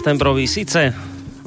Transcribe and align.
septembrový 0.00 0.48
síce 0.48 0.96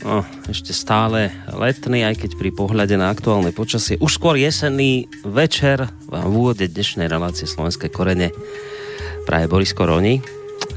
no, 0.06 0.22
ešte 0.46 0.78
stále 0.78 1.34
letný, 1.50 2.06
aj 2.06 2.22
keď 2.22 2.32
pri 2.38 2.54
pohľade 2.54 2.94
na 3.02 3.10
aktuálne 3.10 3.50
počasie. 3.50 3.98
Už 3.98 4.22
skôr 4.22 4.38
jesenný 4.38 5.10
večer 5.26 5.90
vám 6.06 6.30
v 6.30 6.38
úvode 6.38 6.70
dnešnej 6.70 7.10
relácie 7.10 7.50
Slovenské 7.50 7.90
korene 7.90 8.30
praje 9.26 9.50
Boris 9.50 9.74
Koroni. 9.74 10.22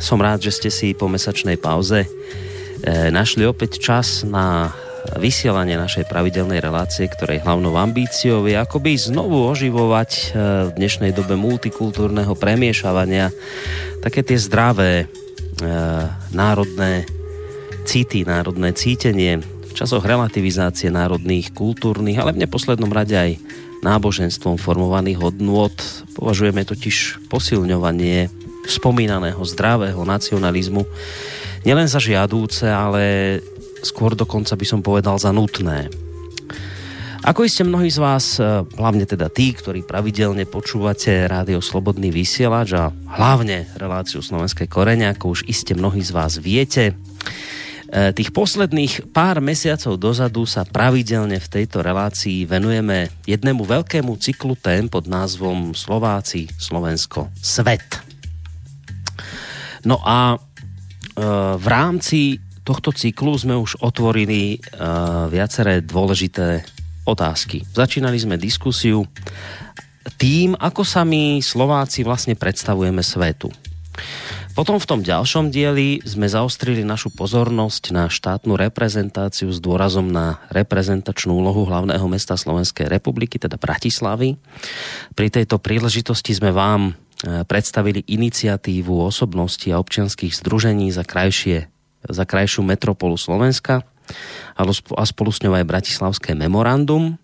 Som 0.01 0.25
rád, 0.25 0.41
že 0.49 0.57
ste 0.57 0.71
si 0.73 0.97
po 0.97 1.05
mesačnej 1.13 1.61
pauze 1.61 2.09
e, 2.09 3.13
našli 3.13 3.45
opäť 3.45 3.77
čas 3.77 4.25
na 4.25 4.73
vysielanie 5.21 5.77
našej 5.77 6.09
pravidelnej 6.09 6.65
relácie, 6.65 7.05
ktorej 7.13 7.45
hlavnou 7.45 7.77
ambíciou 7.77 8.49
je 8.49 8.57
akoby 8.57 8.97
znovu 8.97 9.53
oživovať 9.53 10.11
e, 10.17 10.25
v 10.65 10.81
dnešnej 10.81 11.13
dobe 11.13 11.37
multikultúrneho 11.37 12.33
premiešavania 12.41 13.29
také 14.01 14.25
tie 14.25 14.41
zdravé 14.41 15.05
e, 15.05 15.07
národné 16.33 17.05
city, 17.87 18.27
národné 18.27 18.75
cítenie 18.75 19.39
v 19.41 19.73
časoch 19.73 20.03
relativizácie 20.03 20.91
národných, 20.91 21.55
kultúrnych, 21.55 22.19
ale 22.19 22.35
v 22.35 22.43
neposlednom 22.43 22.91
rade 22.91 23.15
aj 23.15 23.39
náboženstvom 23.87 24.59
formovaných 24.59 25.23
hodnôt. 25.23 25.73
Považujeme 26.19 26.67
totiž 26.67 27.29
posilňovanie 27.31 28.27
spomínaného 28.67 29.39
zdravého 29.47 30.03
nacionalizmu 30.03 30.83
nielen 31.63 31.87
za 31.87 32.03
žiadúce, 32.03 32.67
ale 32.67 33.39
skôr 33.87 34.19
dokonca 34.19 34.59
by 34.59 34.67
som 34.67 34.81
povedal 34.83 35.15
za 35.23 35.31
nutné. 35.31 35.87
Ako 37.27 37.43
iste 37.43 37.67
mnohí 37.67 37.91
z 37.91 37.99
vás, 37.99 38.39
hlavne 38.79 39.03
teda 39.03 39.27
tí, 39.27 39.51
ktorí 39.51 39.83
pravidelne 39.83 40.47
počúvate 40.47 41.27
rádio 41.27 41.59
Slobodný 41.59 42.15
vysielač 42.15 42.71
a 42.79 42.95
hlavne 42.95 43.67
reláciu 43.75 44.23
Slovenskej 44.23 44.71
korene, 44.71 45.11
ako 45.11 45.35
už 45.35 45.41
iste 45.51 45.75
mnohí 45.75 46.07
z 46.07 46.15
vás 46.15 46.39
viete, 46.39 46.95
tých 47.87 48.35
posledných 48.35 49.15
pár 49.15 49.39
mesiacov 49.39 49.95
dozadu 49.95 50.43
sa 50.43 50.67
pravidelne 50.67 51.39
v 51.39 51.51
tejto 51.51 51.87
relácii 51.87 52.43
venujeme 52.43 53.15
jednému 53.23 53.63
veľkému 53.63 54.19
cyklu 54.19 54.59
tém 54.59 54.91
pod 54.91 55.07
názvom 55.07 55.71
Slováci, 55.71 56.51
Slovensko, 56.59 57.31
Svet. 57.39 58.03
No 59.87 60.03
a 60.03 60.35
e, 60.35 60.39
v 61.55 61.67
rámci 61.71 62.43
tohto 62.67 62.91
cyklu 62.91 63.39
sme 63.39 63.55
už 63.55 63.79
otvorili 63.79 64.59
e, 64.59 64.69
viaceré 65.31 65.79
dôležité 65.87 66.67
otázky. 67.07 67.63
Začínali 67.71 68.19
sme 68.19 68.35
diskusiu 68.35 69.07
tým, 70.19 70.59
ako 70.59 70.83
sa 70.83 71.07
my 71.07 71.39
Slováci 71.39 72.03
vlastne 72.03 72.35
predstavujeme 72.35 73.03
svetu. 73.03 73.47
Potom 74.57 74.81
v 74.81 74.89
tom 74.89 75.05
ďalšom 75.05 75.53
dieli 75.53 76.01
sme 76.01 76.25
zaostrili 76.33 76.81
našu 76.81 77.13
pozornosť 77.13 77.93
na 77.93 78.09
štátnu 78.09 78.57
reprezentáciu 78.57 79.53
s 79.53 79.61
dôrazom 79.61 80.09
na 80.09 80.41
reprezentačnú 80.49 81.37
úlohu 81.37 81.69
hlavného 81.69 82.09
mesta 82.09 82.41
Slovenskej 82.41 82.89
republiky, 82.89 83.37
teda 83.37 83.61
Bratislavy. 83.61 84.41
Pri 85.13 85.29
tejto 85.29 85.61
príležitosti 85.61 86.33
sme 86.33 86.57
vám 86.57 86.89
e, 86.89 87.45
predstavili 87.45 88.01
iniciatívu 88.09 88.97
osobnosti 88.97 89.69
a 89.69 89.77
občianských 89.77 90.33
združení 90.33 90.89
za, 90.89 91.05
krajšie, 91.05 91.69
za 92.09 92.25
krajšiu 92.25 92.65
metropolu 92.65 93.21
Slovenska 93.21 93.85
a 94.57 95.05
spolu 95.05 95.37
s 95.37 95.45
ňou 95.45 95.53
aj 95.53 95.69
Bratislavské 95.69 96.33
memorandum. 96.33 97.21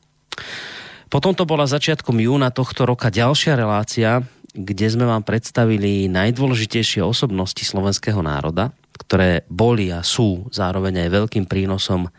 Potom 1.09 1.32
to 1.32 1.49
bola 1.49 1.64
začiatkom 1.64 2.20
júna 2.20 2.53
tohto 2.53 2.84
roka 2.84 3.09
ďalšia 3.09 3.56
relácia, 3.56 4.20
kde 4.52 4.86
sme 4.92 5.08
vám 5.08 5.24
predstavili 5.24 6.12
najdôležitejšie 6.12 7.00
osobnosti 7.00 7.64
slovenského 7.64 8.20
národa, 8.20 8.76
ktoré 9.00 9.48
boli 9.48 9.88
a 9.88 10.04
sú 10.04 10.46
zároveň 10.52 11.08
aj 11.08 11.08
veľkým 11.08 11.44
prínosom 11.48 12.12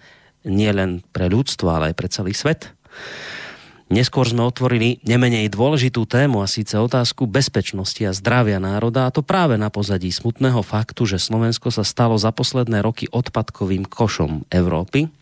nielen 0.44 1.05
pre 1.13 1.29
ľudstvo, 1.29 1.69
ale 1.69 1.94
aj 1.94 1.95
pre 1.95 2.07
celý 2.09 2.33
svet. 2.33 2.73
Neskôr 3.94 4.25
sme 4.25 4.41
otvorili 4.41 4.97
nemenej 5.05 5.53
dôležitú 5.53 6.09
tému 6.09 6.41
a 6.41 6.49
síce 6.49 6.73
otázku 6.73 7.29
bezpečnosti 7.29 8.01
a 8.01 8.16
zdravia 8.16 8.57
národa 8.57 9.05
a 9.05 9.13
to 9.13 9.21
práve 9.21 9.53
na 9.53 9.69
pozadí 9.69 10.09
smutného 10.09 10.65
faktu, 10.65 11.05
že 11.05 11.21
Slovensko 11.21 11.69
sa 11.69 11.85
stalo 11.85 12.17
za 12.17 12.33
posledné 12.33 12.81
roky 12.81 13.05
odpadkovým 13.13 13.85
košom 13.85 14.50
Európy, 14.50 15.13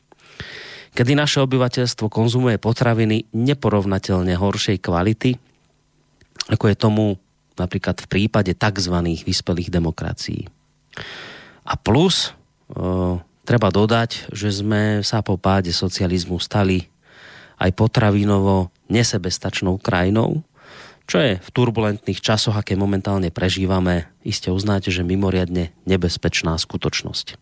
kedy 0.95 1.11
naše 1.19 1.43
obyvateľstvo 1.43 2.07
konzumuje 2.07 2.55
potraviny 2.63 3.27
neporovnateľne 3.35 4.39
horšej 4.39 4.79
kvality 4.79 5.50
ako 6.47 6.65
je 6.71 6.75
tomu 6.77 7.05
napríklad 7.59 8.01
v 8.01 8.07
prípade 8.07 8.55
tzv. 8.55 8.95
vyspelých 9.27 9.69
demokracií. 9.69 10.47
A 11.67 11.77
plus, 11.77 12.31
e, 12.31 12.79
treba 13.45 13.69
dodať, 13.69 14.31
že 14.33 14.49
sme 14.49 15.05
sa 15.05 15.21
po 15.21 15.37
páde 15.37 15.69
socializmu 15.69 16.41
stali 16.41 16.89
aj 17.61 17.69
potravinovo 17.77 18.73
nesebestačnou 18.89 19.77
krajinou, 19.77 20.41
čo 21.05 21.19
je 21.19 21.33
v 21.37 21.49
turbulentných 21.51 22.23
časoch, 22.23 22.55
aké 22.55 22.79
momentálne 22.79 23.29
prežívame, 23.35 24.07
iste 24.23 24.47
uznáte, 24.47 24.95
že 24.95 25.03
mimoriadne 25.03 25.75
nebezpečná 25.83 26.55
skutočnosť. 26.55 27.35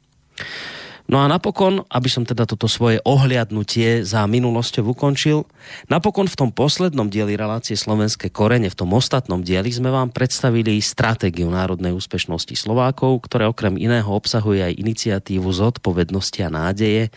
No 1.10 1.18
a 1.18 1.26
napokon, 1.26 1.82
aby 1.90 2.06
som 2.06 2.22
teda 2.22 2.46
toto 2.46 2.70
svoje 2.70 3.02
ohliadnutie 3.02 4.06
za 4.06 4.30
minulosťou 4.30 4.94
ukončil, 4.94 5.42
napokon 5.90 6.30
v 6.30 6.38
tom 6.38 6.50
poslednom 6.54 7.10
dieli 7.10 7.34
relácie 7.34 7.74
Slovenské 7.74 8.30
korene, 8.30 8.70
v 8.70 8.78
tom 8.78 8.94
ostatnom 8.94 9.42
dieli 9.42 9.74
sme 9.74 9.90
vám 9.90 10.14
predstavili 10.14 10.78
stratégiu 10.78 11.50
národnej 11.50 11.98
úspešnosti 11.98 12.54
Slovákov, 12.54 13.26
ktoré 13.26 13.50
okrem 13.50 13.82
iného 13.82 14.06
obsahuje 14.06 14.62
aj 14.70 14.78
iniciatívu 14.78 15.50
zodpovednosti 15.50 16.46
a 16.46 16.54
nádeje 16.54 17.10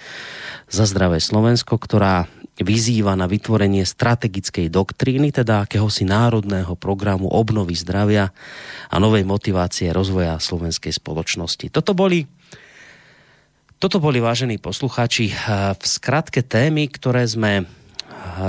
za 0.72 0.88
zdravé 0.88 1.20
Slovensko, 1.20 1.76
ktorá 1.76 2.24
vyzýva 2.56 3.12
na 3.12 3.28
vytvorenie 3.28 3.84
strategickej 3.84 4.72
doktríny, 4.72 5.36
teda 5.36 5.68
akéhosi 5.68 6.08
národného 6.08 6.80
programu 6.80 7.28
obnovy 7.28 7.76
zdravia 7.76 8.32
a 8.88 8.96
novej 8.96 9.28
motivácie 9.28 9.92
rozvoja 9.92 10.40
slovenskej 10.40 10.96
spoločnosti. 10.96 11.68
Toto 11.68 11.92
boli 11.92 12.24
toto 13.82 13.98
boli, 13.98 14.22
vážení 14.22 14.62
poslucháči, 14.62 15.34
eh, 15.34 15.74
v 15.74 15.82
skratke 15.82 16.46
témy, 16.46 16.86
ktoré 16.86 17.26
sme 17.26 17.66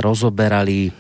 rozoberali 0.06 0.94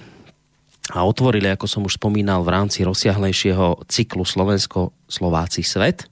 a 0.89 1.05
otvorili, 1.05 1.53
ako 1.53 1.69
som 1.69 1.85
už 1.85 2.01
spomínal, 2.01 2.41
v 2.41 2.49
rámci 2.57 2.81
rozsiahlejšieho 2.81 3.85
cyklu 3.85 4.25
Slovensko-Slováci 4.25 5.61
svet. 5.61 6.09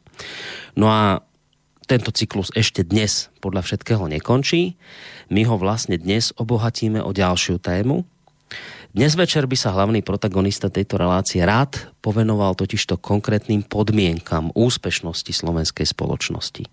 No 0.77 0.87
a 0.87 1.25
tento 1.89 2.13
cyklus 2.13 2.53
ešte 2.53 2.85
dnes 2.85 3.33
podľa 3.41 3.65
všetkého 3.65 4.05
nekončí. 4.05 4.77
My 5.33 5.41
ho 5.49 5.57
vlastne 5.57 5.97
dnes 5.97 6.29
obohatíme 6.37 7.01
o 7.01 7.11
ďalšiu 7.11 7.57
tému. 7.57 8.05
Dnes 8.93 9.17
večer 9.17 9.49
by 9.49 9.57
sa 9.57 9.73
hlavný 9.73 10.05
protagonista 10.05 10.69
tejto 10.69 11.01
relácie 11.01 11.41
rád 11.41 11.91
povenoval 11.99 12.53
totižto 12.53 13.01
konkrétnym 13.01 13.65
podmienkam 13.65 14.53
úspešnosti 14.53 15.33
slovenskej 15.33 15.89
spoločnosti 15.89 16.69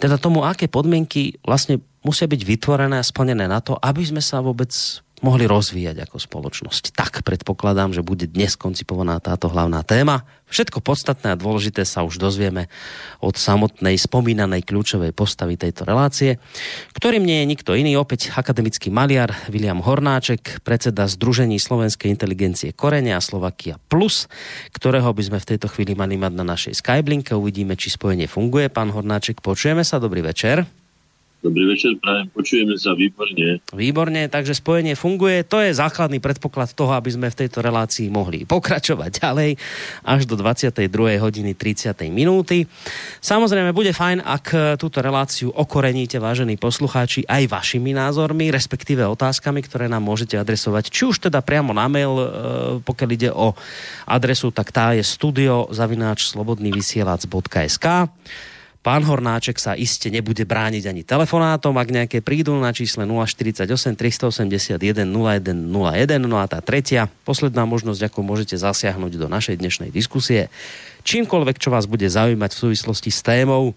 teda 0.00 0.16
tomu, 0.16 0.42
aké 0.48 0.66
podmienky 0.66 1.36
vlastne 1.44 1.84
musia 2.00 2.24
byť 2.24 2.40
vytvorené 2.40 2.96
a 2.96 3.04
splnené 3.04 3.44
na 3.44 3.60
to, 3.60 3.76
aby 3.76 4.00
sme 4.00 4.24
sa 4.24 4.40
vôbec 4.40 4.72
mohli 5.20 5.44
rozvíjať 5.44 6.08
ako 6.08 6.16
spoločnosť. 6.16 6.96
Tak 6.96 7.22
predpokladám, 7.24 7.92
že 7.92 8.04
bude 8.04 8.28
dnes 8.28 8.56
koncipovaná 8.56 9.20
táto 9.20 9.48
hlavná 9.52 9.84
téma. 9.84 10.24
Všetko 10.50 10.82
podstatné 10.82 11.32
a 11.32 11.38
dôležité 11.38 11.86
sa 11.86 12.02
už 12.02 12.18
dozvieme 12.18 12.66
od 13.22 13.38
samotnej 13.38 13.94
spomínanej 13.94 14.66
kľúčovej 14.66 15.14
postavy 15.14 15.54
tejto 15.54 15.86
relácie, 15.86 16.42
ktorým 16.98 17.22
nie 17.22 17.44
je 17.44 17.50
nikto 17.54 17.70
iný, 17.78 17.94
opäť 17.94 18.34
akademický 18.34 18.90
maliar 18.90 19.30
William 19.46 19.78
Hornáček, 19.78 20.66
predseda 20.66 21.06
Združení 21.06 21.62
slovenskej 21.62 22.10
inteligencie 22.10 22.74
Korene 22.74 23.14
a 23.14 23.22
Slovakia 23.22 23.78
Plus, 23.86 24.26
ktorého 24.74 25.14
by 25.14 25.22
sme 25.22 25.38
v 25.38 25.48
tejto 25.54 25.70
chvíli 25.70 25.94
mali 25.94 26.18
mať 26.18 26.32
na 26.34 26.42
našej 26.42 26.82
Skyblinke. 26.82 27.38
Uvidíme, 27.38 27.78
či 27.78 27.94
spojenie 27.94 28.26
funguje. 28.26 28.66
Pán 28.74 28.90
Hornáček, 28.90 29.38
počujeme 29.38 29.86
sa. 29.86 30.02
Dobrý 30.02 30.26
večer. 30.26 30.79
Dobrý 31.40 31.72
večer, 31.72 31.96
prajem, 31.96 32.28
počujeme 32.36 32.76
sa 32.76 32.92
výborne. 32.92 33.64
Výborne, 33.72 34.28
takže 34.28 34.52
spojenie 34.52 34.92
funguje. 34.92 35.40
To 35.48 35.64
je 35.64 35.72
základný 35.72 36.20
predpoklad 36.20 36.76
toho, 36.76 36.92
aby 36.92 37.08
sme 37.08 37.32
v 37.32 37.38
tejto 37.40 37.64
relácii 37.64 38.12
mohli 38.12 38.44
pokračovať 38.44 39.24
ďalej 39.24 39.56
až 40.04 40.28
do 40.28 40.36
22. 40.36 40.92
hodiny 41.16 41.56
30. 41.56 41.96
minúty. 42.12 42.68
Samozrejme, 43.24 43.72
bude 43.72 43.96
fajn, 43.96 44.20
ak 44.20 44.76
túto 44.76 45.00
reláciu 45.00 45.48
okoreníte, 45.48 46.20
vážení 46.20 46.60
poslucháči, 46.60 47.24
aj 47.24 47.48
vašimi 47.48 47.96
názormi, 47.96 48.52
respektíve 48.52 49.00
otázkami, 49.08 49.64
ktoré 49.64 49.88
nám 49.88 50.04
môžete 50.04 50.36
adresovať, 50.36 50.92
či 50.92 51.08
už 51.08 51.24
teda 51.32 51.40
priamo 51.40 51.72
na 51.72 51.88
mail, 51.88 52.20
e, 52.20 52.26
pokiaľ 52.84 53.10
ide 53.16 53.32
o 53.32 53.56
adresu, 54.04 54.52
tak 54.52 54.76
tá 54.76 54.92
je 54.92 55.00
studio 55.00 55.72
zavináč 55.72 56.28
slobodnyvysielac.sk 56.36 58.12
Pán 58.80 59.04
Hornáček 59.04 59.60
sa 59.60 59.76
iste 59.76 60.08
nebude 60.08 60.48
brániť 60.48 60.88
ani 60.88 61.04
telefonátom, 61.04 61.76
ak 61.76 61.88
nejaké 61.92 62.24
prídu 62.24 62.56
na 62.56 62.72
čísle 62.72 63.04
048 63.04 63.68
381 63.92 65.04
0101. 65.04 65.52
No 66.24 66.40
a 66.40 66.48
tá 66.48 66.64
tretia, 66.64 67.12
posledná 67.28 67.68
možnosť, 67.68 68.08
ako 68.08 68.24
môžete 68.24 68.56
zasiahnuť 68.56 69.20
do 69.20 69.28
našej 69.28 69.60
dnešnej 69.60 69.92
diskusie, 69.92 70.48
čímkoľvek, 71.04 71.60
čo 71.60 71.68
vás 71.68 71.84
bude 71.84 72.08
zaujímať 72.08 72.50
v 72.56 72.60
súvislosti 72.72 73.12
s 73.12 73.20
témou, 73.20 73.76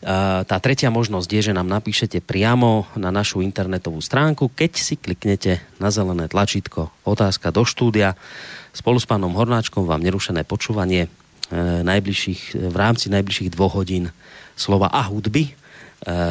tá 0.00 0.56
tretia 0.64 0.88
možnosť 0.88 1.28
je, 1.28 1.42
že 1.52 1.56
nám 1.56 1.68
napíšete 1.68 2.24
priamo 2.24 2.88
na 2.96 3.12
našu 3.12 3.44
internetovú 3.44 4.00
stránku, 4.00 4.48
keď 4.48 4.72
si 4.80 4.96
kliknete 4.96 5.60
na 5.76 5.92
zelené 5.92 6.24
tlačítko 6.24 6.88
otázka 7.04 7.52
do 7.52 7.68
štúdia. 7.68 8.16
Spolu 8.72 8.96
s 8.96 9.04
pánom 9.04 9.36
Hornáčkom 9.36 9.84
vám 9.84 10.00
nerušené 10.00 10.48
počúvanie 10.48 11.04
e, 11.04 11.08
najbližších, 11.82 12.70
v 12.70 12.76
rámci 12.76 13.10
najbližších 13.10 13.52
dvoch 13.54 13.74
hodín 13.74 14.14
slova 14.54 14.86
a 14.92 15.02
hudby 15.10 15.50
e, 15.50 15.52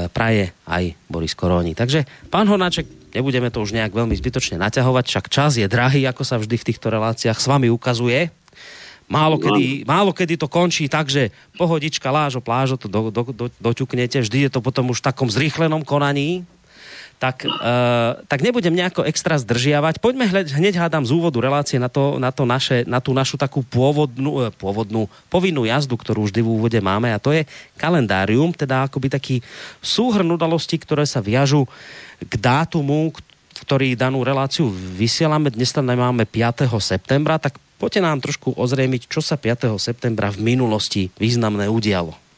praje 0.09 0.55
aj 0.69 0.95
Boris 1.11 1.35
Koroni. 1.35 1.75
Takže, 1.75 2.07
pán 2.31 2.47
Hornáček, 2.47 2.87
nebudeme 3.13 3.49
to 3.49 3.61
už 3.61 3.73
nejak 3.73 3.91
veľmi 3.91 4.13
zbytočne 4.15 4.61
naťahovať, 4.61 5.05
však 5.09 5.25
čas 5.27 5.57
je 5.57 5.65
drahý, 5.65 6.05
ako 6.05 6.23
sa 6.23 6.37
vždy 6.37 6.55
v 6.55 6.67
týchto 6.71 6.87
reláciách 6.93 7.37
s 7.37 7.49
vami 7.49 7.67
ukazuje. 7.67 8.29
Málo 9.09 9.41
kedy, 9.41 9.89
málo 9.89 10.13
kedy 10.13 10.37
to 10.37 10.45
končí 10.45 10.85
tak, 10.85 11.09
že 11.09 11.33
pohodička, 11.57 12.13
lážo, 12.13 12.45
plážo, 12.45 12.77
to 12.77 12.85
do, 12.85 13.09
do, 13.09 13.25
do, 13.33 13.45
doťuknete, 13.57 14.21
vždy 14.21 14.45
je 14.45 14.49
to 14.53 14.61
potom 14.61 14.93
už 14.93 15.01
v 15.01 15.07
takom 15.09 15.25
zrýchlenom 15.25 15.81
konaní, 15.81 16.45
tak, 17.19 17.43
uh, 17.43 18.15
tak 18.31 18.39
nebudem 18.39 18.71
nejako 18.71 19.03
extra 19.03 19.35
zdržiavať. 19.35 19.99
Poďme 19.99 20.31
hneď, 20.31 20.55
hneď 20.55 20.79
hádam 20.79 21.03
z 21.03 21.11
úvodu 21.11 21.43
relácie 21.43 21.75
na, 21.75 21.91
to, 21.91 22.15
na, 22.15 22.31
to 22.31 22.47
naše, 22.47 22.87
na 22.87 23.03
tú 23.03 23.11
našu 23.11 23.35
takú 23.35 23.59
pôvodnú, 23.59 24.47
eh, 24.47 24.55
pôvodnú 24.55 25.11
povinnú 25.27 25.67
jazdu, 25.67 25.99
ktorú 25.99 26.31
vždy 26.31 26.39
v 26.39 26.49
úvode 26.49 26.79
máme 26.79 27.11
a 27.11 27.19
to 27.19 27.35
je 27.35 27.43
kalendárium, 27.75 28.55
teda 28.55 28.87
akoby 28.87 29.11
taký 29.11 29.35
súhrn 29.83 30.31
udalostí, 30.31 30.79
ktoré 30.79 31.03
sa 31.03 31.19
viažu 31.19 31.67
k 32.23 32.33
dátumu, 32.39 33.11
ktorý 33.67 33.99
danú 33.99 34.23
reláciu 34.23 34.71
vysielame. 34.71 35.51
Dnes 35.51 35.75
tam 35.75 35.91
máme 35.91 36.23
5. 36.23 36.71
septembra, 36.79 37.35
tak 37.35 37.59
Poďte 37.79 38.03
nám 38.03 38.19
trošku 38.19 38.59
ozrejmiť, 38.59 39.07
čo 39.07 39.23
sa 39.23 39.39
5. 39.39 39.79
septembra 39.79 40.27
v 40.35 40.43
minulosti 40.43 41.15
významné 41.15 41.71
udialo. 41.71 42.28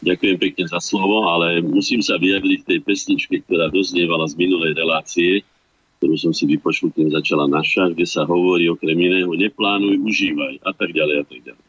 Ďakujem 0.00 0.36
pekne 0.40 0.64
za 0.64 0.80
slovo, 0.80 1.28
ale 1.28 1.60
musím 1.60 2.00
sa 2.00 2.16
vyjadriť 2.16 2.64
tej 2.64 2.78
pesničke, 2.80 3.44
ktorá 3.44 3.68
doznievala 3.68 4.24
z 4.32 4.34
minulej 4.40 4.72
relácie, 4.72 5.44
ktorú 6.00 6.16
som 6.16 6.32
si 6.32 6.48
vypočul, 6.48 6.88
keď 6.88 7.20
začala 7.20 7.44
naša, 7.44 7.92
kde 7.92 8.08
sa 8.08 8.24
hovorí 8.24 8.64
okrem 8.72 8.96
iného, 8.96 9.28
neplánuj, 9.36 10.00
užívaj 10.00 10.64
a 10.64 10.72
tak 10.72 10.96
ďalej 10.96 11.16
a 11.20 11.24
tak 11.28 11.40
ďalej. 11.44 11.64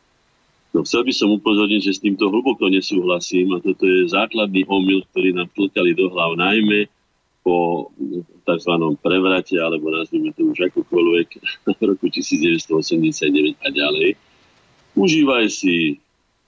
No 0.72 0.88
chcel 0.88 1.04
by 1.04 1.12
som 1.12 1.36
upozorniť, 1.36 1.82
že 1.84 2.00
s 2.00 2.04
týmto 2.04 2.32
hlboko 2.32 2.72
nesúhlasím 2.72 3.52
a 3.52 3.60
toto 3.60 3.84
je 3.84 4.08
základný 4.08 4.64
omyl, 4.72 5.04
ktorý 5.12 5.36
nám 5.36 5.52
tlkali 5.52 5.92
do 5.92 6.08
hlav 6.08 6.40
najmä 6.40 6.88
po 7.44 7.92
tzv. 8.48 8.74
prevrate, 9.04 9.60
alebo 9.60 9.92
nazvime 9.92 10.32
to 10.32 10.48
už 10.48 10.72
akokoľvek, 10.72 11.28
v 11.68 11.82
roku 11.92 12.08
1989 12.08 13.60
a 13.60 13.68
ďalej. 13.68 14.16
Užívaj 14.96 15.52
si, 15.52 16.00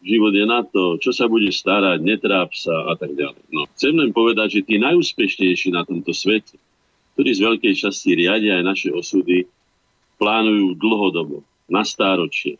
život 0.03 0.35
je 0.35 0.45
na 0.45 0.61
to, 0.67 0.99
čo 0.99 1.15
sa 1.15 1.31
bude 1.31 1.47
starať, 1.49 2.03
netráp 2.03 2.51
sa 2.51 2.91
a 2.91 2.93
tak 2.99 3.15
ďalej. 3.15 3.43
No, 3.49 3.65
chcem 3.71 3.95
len 3.95 4.11
povedať, 4.11 4.59
že 4.59 4.67
tí 4.67 4.75
najúspešnejší 4.77 5.71
na 5.71 5.87
tomto 5.87 6.11
svete, 6.11 6.59
ktorí 7.15 7.29
z 7.31 7.41
veľkej 7.41 7.73
časti 7.79 8.13
riadia 8.13 8.59
aj 8.59 8.65
naše 8.67 8.89
osudy, 8.91 9.47
plánujú 10.19 10.75
dlhodobo, 10.77 11.41
na 11.71 11.87
stáročie. 11.87 12.59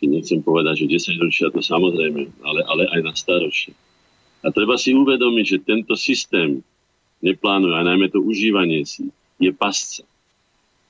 Keď 0.00 0.08
nechcem 0.08 0.40
povedať, 0.40 0.84
že 0.84 1.16
10 1.16 1.24
ročia 1.24 1.48
to 1.52 1.60
samozrejme, 1.60 2.28
ale, 2.44 2.60
ale 2.64 2.82
aj 2.88 3.00
na 3.04 3.12
stáročie. 3.16 3.76
A 4.40 4.48
treba 4.48 4.80
si 4.80 4.96
uvedomiť, 4.96 5.44
že 5.44 5.58
tento 5.64 5.92
systém 5.96 6.64
neplánujú, 7.20 7.76
a 7.76 7.84
najmä 7.84 8.08
to 8.08 8.24
užívanie 8.24 8.84
si, 8.88 9.12
je 9.36 9.52
pasca. 9.52 10.04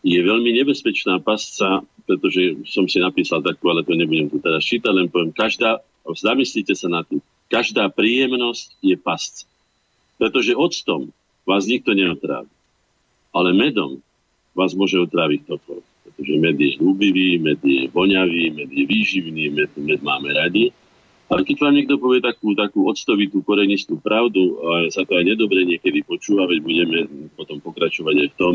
Je 0.00 0.16
veľmi 0.16 0.56
nebezpečná 0.64 1.20
pasca, 1.20 1.84
pretože 2.08 2.56
som 2.66 2.88
si 2.88 2.98
napísal 2.98 3.44
takú, 3.44 3.68
ale 3.68 3.84
to 3.84 3.92
nebudem 3.92 4.32
tu 4.32 4.40
teraz 4.40 4.64
čítať, 4.64 4.92
len 4.92 5.06
poviem, 5.12 5.30
každá, 5.30 5.84
zamyslite 6.08 6.72
sa 6.72 6.88
na 6.88 7.04
tým, 7.04 7.20
každá 7.52 7.92
príjemnosť 7.92 8.80
je 8.80 8.96
pasca. 8.96 9.44
Pretože 10.16 10.56
octom 10.56 11.12
vás 11.44 11.68
nikto 11.68 11.92
neotrávi. 11.92 12.48
Ale 13.30 13.54
medom 13.54 14.00
vás 14.56 14.74
môže 14.74 14.98
otráviť 14.98 15.40
to, 15.46 15.56
Pretože 16.10 16.34
med 16.42 16.58
je 16.58 16.76
ľúbivý, 16.82 17.38
med 17.38 17.60
je 17.62 17.86
voňavý, 17.94 18.50
med 18.50 18.68
je 18.72 18.84
výživný, 18.84 19.52
med, 19.54 19.70
med 19.78 20.00
máme 20.02 20.34
radi. 20.34 20.74
Ale 21.30 21.46
keď 21.46 21.56
vám 21.62 21.74
niekto 21.78 21.94
povie 22.02 22.18
takú, 22.18 22.58
takú 22.58 22.90
octovitú, 22.90 23.46
korenistú 23.46 24.02
pravdu, 24.02 24.58
a 24.66 24.90
sa 24.90 25.06
to 25.06 25.14
aj 25.14 25.24
nedobre 25.30 25.62
niekedy 25.62 26.02
počúva, 26.02 26.50
veď 26.50 26.58
budeme 26.58 26.98
potom 27.38 27.62
pokračovať 27.62 28.14
aj 28.26 28.28
v 28.34 28.38
tom, 28.38 28.54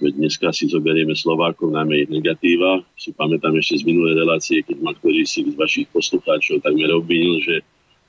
veď 0.00 0.12
dneska 0.18 0.50
si 0.50 0.68
zoberieme 0.68 1.14
Slovákov, 1.14 1.70
najmä 1.70 2.06
ich 2.06 2.10
negatíva. 2.10 2.82
Si 2.98 3.14
pamätám 3.14 3.54
ešte 3.56 3.82
z 3.82 3.88
minulej 3.88 4.20
relácie, 4.20 4.60
keď 4.64 4.76
ma 4.82 4.92
ktorý 4.92 5.22
si 5.24 5.46
z 5.46 5.54
vašich 5.54 5.88
poslucháčov 5.94 6.64
takmer 6.64 6.90
obvinil, 6.92 7.40
že 7.40 7.62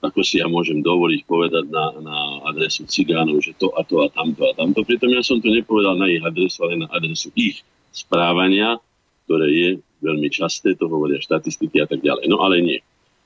ako 0.04 0.22
si 0.22 0.38
ja 0.38 0.46
môžem 0.46 0.86
dovoliť 0.86 1.22
povedať 1.26 1.66
na, 1.72 1.86
na 2.04 2.18
adresu 2.46 2.86
cigánov, 2.86 3.42
že 3.42 3.58
to 3.58 3.74
a 3.74 3.82
to 3.82 4.06
a 4.06 4.08
tamto 4.14 4.46
a 4.46 4.54
tamto. 4.54 4.86
Pritom 4.86 5.10
ja 5.10 5.26
som 5.26 5.42
to 5.42 5.50
nepovedal 5.50 5.98
na 5.98 6.06
ich 6.12 6.22
adresu, 6.22 6.62
ale 6.62 6.86
na 6.86 6.88
adresu 6.94 7.34
ich 7.34 7.66
správania, 7.90 8.78
ktoré 9.26 9.48
je 9.50 9.70
veľmi 10.06 10.30
časté, 10.30 10.78
to 10.78 10.86
hovoria 10.86 11.18
štatistiky 11.18 11.82
a 11.82 11.88
tak 11.90 12.06
ďalej. 12.06 12.30
No 12.30 12.46
ale 12.46 12.62
nie. 12.62 12.80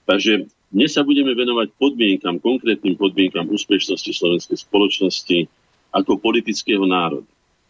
Takže 0.07 0.47
dnes 0.71 0.95
sa 0.95 1.03
budeme 1.03 1.35
venovať 1.35 1.75
podmienkam, 1.75 2.39
konkrétnym 2.39 2.95
podmienkam 2.95 3.49
úspešnosti 3.49 4.13
slovenskej 4.15 4.57
spoločnosti 4.61 5.49
ako 5.91 6.21
politického 6.21 6.85
národa. 6.85 7.27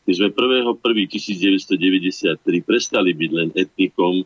My 0.10 0.18
sme 0.18 0.34
1.1.1993 0.34 2.66
prestali 2.66 3.14
byť 3.14 3.30
len 3.30 3.54
etnikom 3.54 4.26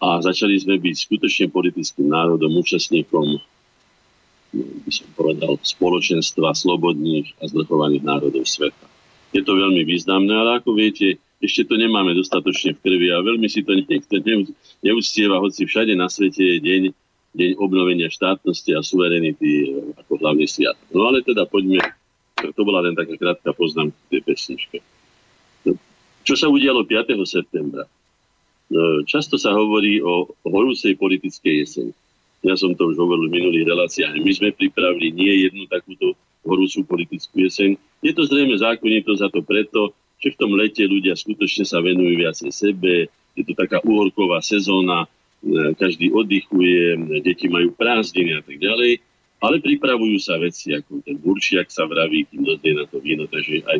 a 0.00 0.16
začali 0.24 0.56
sme 0.56 0.80
byť 0.80 0.96
skutočne 0.96 1.52
politickým 1.52 2.08
národom, 2.08 2.56
účastníkom 2.56 3.36
by 4.56 4.92
som 4.92 5.08
povedal, 5.12 5.60
spoločenstva 5.60 6.56
slobodných 6.56 7.36
a 7.40 7.48
zvrchovaných 7.52 8.00
národov 8.00 8.48
sveta. 8.48 8.88
Je 9.32 9.44
to 9.44 9.56
veľmi 9.56 9.84
významné, 9.84 10.32
ale 10.32 10.60
ako 10.60 10.76
viete, 10.76 11.16
ešte 11.40 11.64
to 11.68 11.80
nemáme 11.80 12.16
dostatočne 12.16 12.76
v 12.76 12.80
krvi 12.80 13.08
a 13.12 13.24
veľmi 13.24 13.48
si 13.48 13.64
to 13.64 13.76
niekto 13.76 14.20
neúctieva, 14.84 15.40
hoci 15.40 15.68
všade 15.68 15.96
na 15.96 16.08
svete 16.12 16.40
je 16.40 16.56
deň, 16.64 16.82
deň 17.32 17.50
obnovenia 17.60 18.08
štátnosti 18.08 18.72
a 18.76 18.84
suverenity 18.84 19.72
ako 20.00 20.20
hlavný 20.20 20.48
sviat. 20.48 20.76
No 20.92 21.08
ale 21.08 21.24
teda 21.24 21.48
poďme, 21.48 21.80
to 22.50 22.62
bola 22.66 22.82
len 22.82 22.98
taká 22.98 23.14
krátka 23.14 23.54
poznámka 23.54 23.94
tej 24.10 24.26
pesničke. 24.26 24.82
No, 25.62 25.78
čo 26.26 26.34
sa 26.34 26.50
udialo 26.50 26.82
5. 26.82 27.14
septembra? 27.22 27.86
No, 28.72 29.06
často 29.06 29.38
sa 29.38 29.54
hovorí 29.54 30.02
o 30.02 30.26
horúcej 30.42 30.98
politickej 30.98 31.54
jeseni. 31.62 31.94
Ja 32.42 32.58
som 32.58 32.74
to 32.74 32.90
už 32.90 32.98
hovoril 32.98 33.30
v 33.30 33.38
minulých 33.38 33.70
reláciách. 33.70 34.18
My 34.18 34.32
sme 34.34 34.50
pripravili 34.50 35.14
nie 35.14 35.46
jednu 35.46 35.70
takúto 35.70 36.18
horúcu 36.42 36.82
politickú 36.82 37.46
jeseň. 37.46 37.78
Je 38.02 38.10
to 38.10 38.26
zrejme 38.26 38.58
zákonito 38.58 39.14
za 39.14 39.30
to 39.30 39.46
preto, 39.46 39.94
že 40.18 40.34
v 40.34 40.38
tom 40.38 40.58
lete 40.58 40.82
ľudia 40.82 41.14
skutočne 41.14 41.62
sa 41.62 41.78
venujú 41.78 42.18
viacej 42.18 42.50
sebe, 42.50 43.06
je 43.38 43.42
to 43.46 43.54
taká 43.54 43.78
uhorková 43.86 44.42
sezóna, 44.42 45.06
každý 45.78 46.14
oddychuje, 46.14 46.98
deti 47.22 47.50
majú 47.50 47.74
prázdniny 47.74 48.38
a 48.38 48.42
tak 48.42 48.58
ďalej, 48.58 49.02
ale 49.42 49.58
pripravujú 49.58 50.16
sa 50.22 50.38
veci, 50.38 50.70
ako 50.70 51.02
ten 51.02 51.18
burčiak 51.18 51.66
sa 51.66 51.84
vraví, 51.90 52.30
kým 52.30 52.46
dozde 52.46 52.70
na 52.78 52.86
to 52.86 53.02
víno, 53.02 53.26
takže 53.26 53.66
aj 53.66 53.78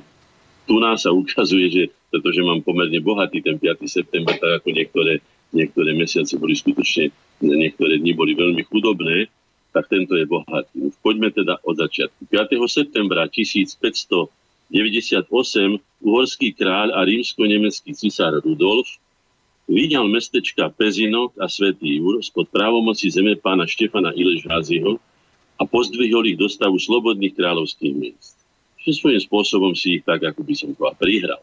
tu 0.67 0.83
nás 0.83 1.07
sa 1.07 1.15
ukazuje, 1.15 1.67
že 1.71 1.83
pretože 2.11 2.43
mám 2.43 2.61
pomerne 2.61 2.99
bohatý 2.99 3.41
ten 3.41 3.57
5. 3.57 3.87
september, 3.87 4.35
tak 4.37 4.63
ako 4.63 4.69
niektoré, 4.75 5.23
niektoré 5.55 5.95
mesiace 5.97 6.37
boli 6.37 6.53
skutočne, 6.59 7.09
niektoré 7.41 8.03
dni 8.03 8.13
boli 8.13 8.35
veľmi 8.37 8.63
chudobné, 8.69 9.31
tak 9.73 9.89
tento 9.89 10.19
je 10.19 10.29
bohatý. 10.29 10.93
Poďme 11.01 11.33
teda 11.33 11.57
od 11.65 11.79
začiatku. 11.81 12.29
5. 12.29 12.59
septembra 12.69 13.25
1500 13.31 14.29
98 14.73 15.29
uhorský 16.01 16.57
kráľ 16.57 16.97
a 16.97 17.05
rímsko-nemecký 17.05 17.93
cisár 17.93 18.41
Rudolf 18.41 18.89
vyňal 19.69 20.09
mestečka 20.09 20.73
Pezinok 20.73 21.37
a 21.37 21.47
Svetý 21.47 22.01
Jur 22.01 22.25
spod 22.25 22.49
právomoci 22.49 23.13
zeme 23.13 23.37
pána 23.37 23.69
Štefana 23.69 24.17
Ilešháziho 24.17 24.97
a 25.63 25.69
pozdvihol 25.71 26.27
ich 26.27 26.35
do 26.35 26.51
stavu 26.51 26.75
slobodných 26.75 27.39
kráľovských 27.39 27.95
miest. 27.95 28.35
Čiže 28.83 28.99
svojím 28.99 29.23
spôsobom 29.23 29.73
si 29.79 30.03
ich 30.03 30.03
tak, 30.03 30.27
ako 30.27 30.43
by 30.43 30.55
som 30.59 30.75
to 30.75 30.83
prihral. 30.99 31.39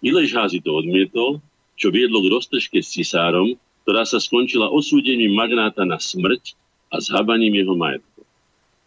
Ilešházi 0.00 0.64
to 0.64 0.72
odmietol, 0.72 1.44
čo 1.76 1.92
viedlo 1.92 2.24
k 2.24 2.32
roztržke 2.32 2.80
s 2.80 2.96
cisárom, 2.96 3.52
ktorá 3.84 4.08
sa 4.08 4.16
skončila 4.16 4.72
osúdením 4.72 5.36
magnáta 5.36 5.84
na 5.84 6.00
smrť 6.00 6.56
a 6.88 6.96
zhabaním 6.96 7.60
jeho 7.60 7.76
majetku. 7.76 8.24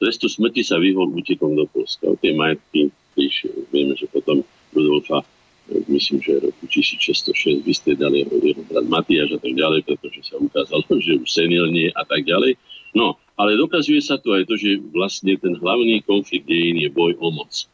Trestu 0.01 0.25
smrti 0.25 0.65
sa 0.65 0.81
vyhol 0.81 1.13
útekom 1.13 1.53
do 1.53 1.69
Polska. 1.69 2.09
O 2.09 2.17
tie 2.17 2.33
majetky 2.33 2.89
prišiel. 3.13 3.69
Vieme, 3.69 3.93
že 3.93 4.09
potom 4.09 4.41
Rudolfa, 4.73 5.21
e, 5.69 5.83
myslím, 5.91 6.23
že 6.23 6.41
roku 6.41 6.65
1606 6.65 7.61
vystriedali 7.67 8.25
jeho, 8.25 8.33
jeho 8.41 8.63
brat 8.65 8.87
Matiáš 8.87 9.37
a 9.37 9.39
tak 9.43 9.53
ďalej, 9.53 9.85
pretože 9.85 10.19
sa 10.25 10.41
ukázalo, 10.41 10.81
že 11.05 11.19
už 11.21 11.29
senior 11.29 11.69
nie 11.69 11.93
a 11.93 12.03
tak 12.07 12.25
ďalej. 12.25 12.57
No, 12.95 13.19
ale 13.39 13.55
dokazuje 13.55 14.03
sa 14.03 14.19
tu 14.19 14.35
aj 14.35 14.43
to, 14.43 14.59
že 14.59 14.83
vlastne 14.91 15.39
ten 15.39 15.55
hlavný 15.55 16.03
konflikt 16.03 16.43
dejín 16.43 16.75
je 16.83 16.91
boj 16.91 17.15
o 17.23 17.31
moc. 17.31 17.71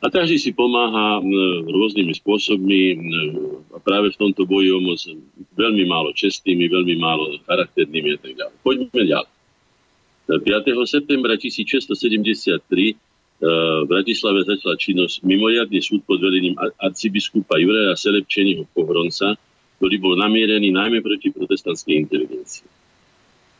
A 0.00 0.08
každý 0.08 0.40
si 0.40 0.56
pomáha 0.56 1.20
rôznymi 1.68 2.16
spôsobmi 2.16 2.80
a 3.72 3.78
práve 3.80 4.12
v 4.12 4.20
tomto 4.20 4.48
boji 4.48 4.72
o 4.72 4.80
moc 4.80 5.00
veľmi 5.56 5.84
málo 5.84 6.16
čestnými, 6.16 6.68
veľmi 6.72 6.96
málo 6.96 7.36
charakternými 7.44 8.16
a 8.16 8.18
tak 8.20 8.32
ďalej. 8.40 8.56
Poďme 8.64 9.02
ďalej. 9.04 9.30
5. 10.26 10.42
septembra 10.88 11.36
1673 11.38 12.96
v 13.36 13.84
Bratislave 13.84 14.48
začala 14.48 14.80
činnosť 14.80 15.20
mimoriadný 15.28 15.84
súd 15.84 16.08
pod 16.08 16.24
vedením 16.24 16.56
arcibiskupa 16.80 17.60
Juraja 17.60 17.92
Selepčeního 17.92 18.64
Pohronca, 18.72 19.36
ktorý 19.76 19.96
bol 20.00 20.16
namierený 20.16 20.72
najmä 20.72 21.04
proti 21.04 21.36
protestantskej 21.36 22.00
inteligencii. 22.00 22.64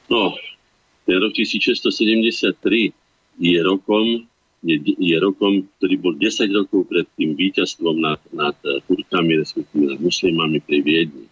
No, 0.09 0.33
ten 1.07 1.17
rok 1.23 1.33
1673 1.33 2.93
je 3.39 3.59
rokom, 3.63 4.27
je, 4.67 4.77
je 4.99 5.17
rokom, 5.23 5.63
ktorý 5.79 5.95
bol 6.03 6.15
10 6.19 6.51
rokov 6.51 6.91
pred 6.91 7.07
tým 7.15 7.39
víťazstvom 7.39 7.97
nad, 8.03 8.21
nad 8.35 8.57
Turkami, 8.91 9.39
respektíve 9.39 9.95
nad 9.95 10.01
muslimami 10.03 10.59
pri 10.59 10.83
Viedni. 10.83 11.27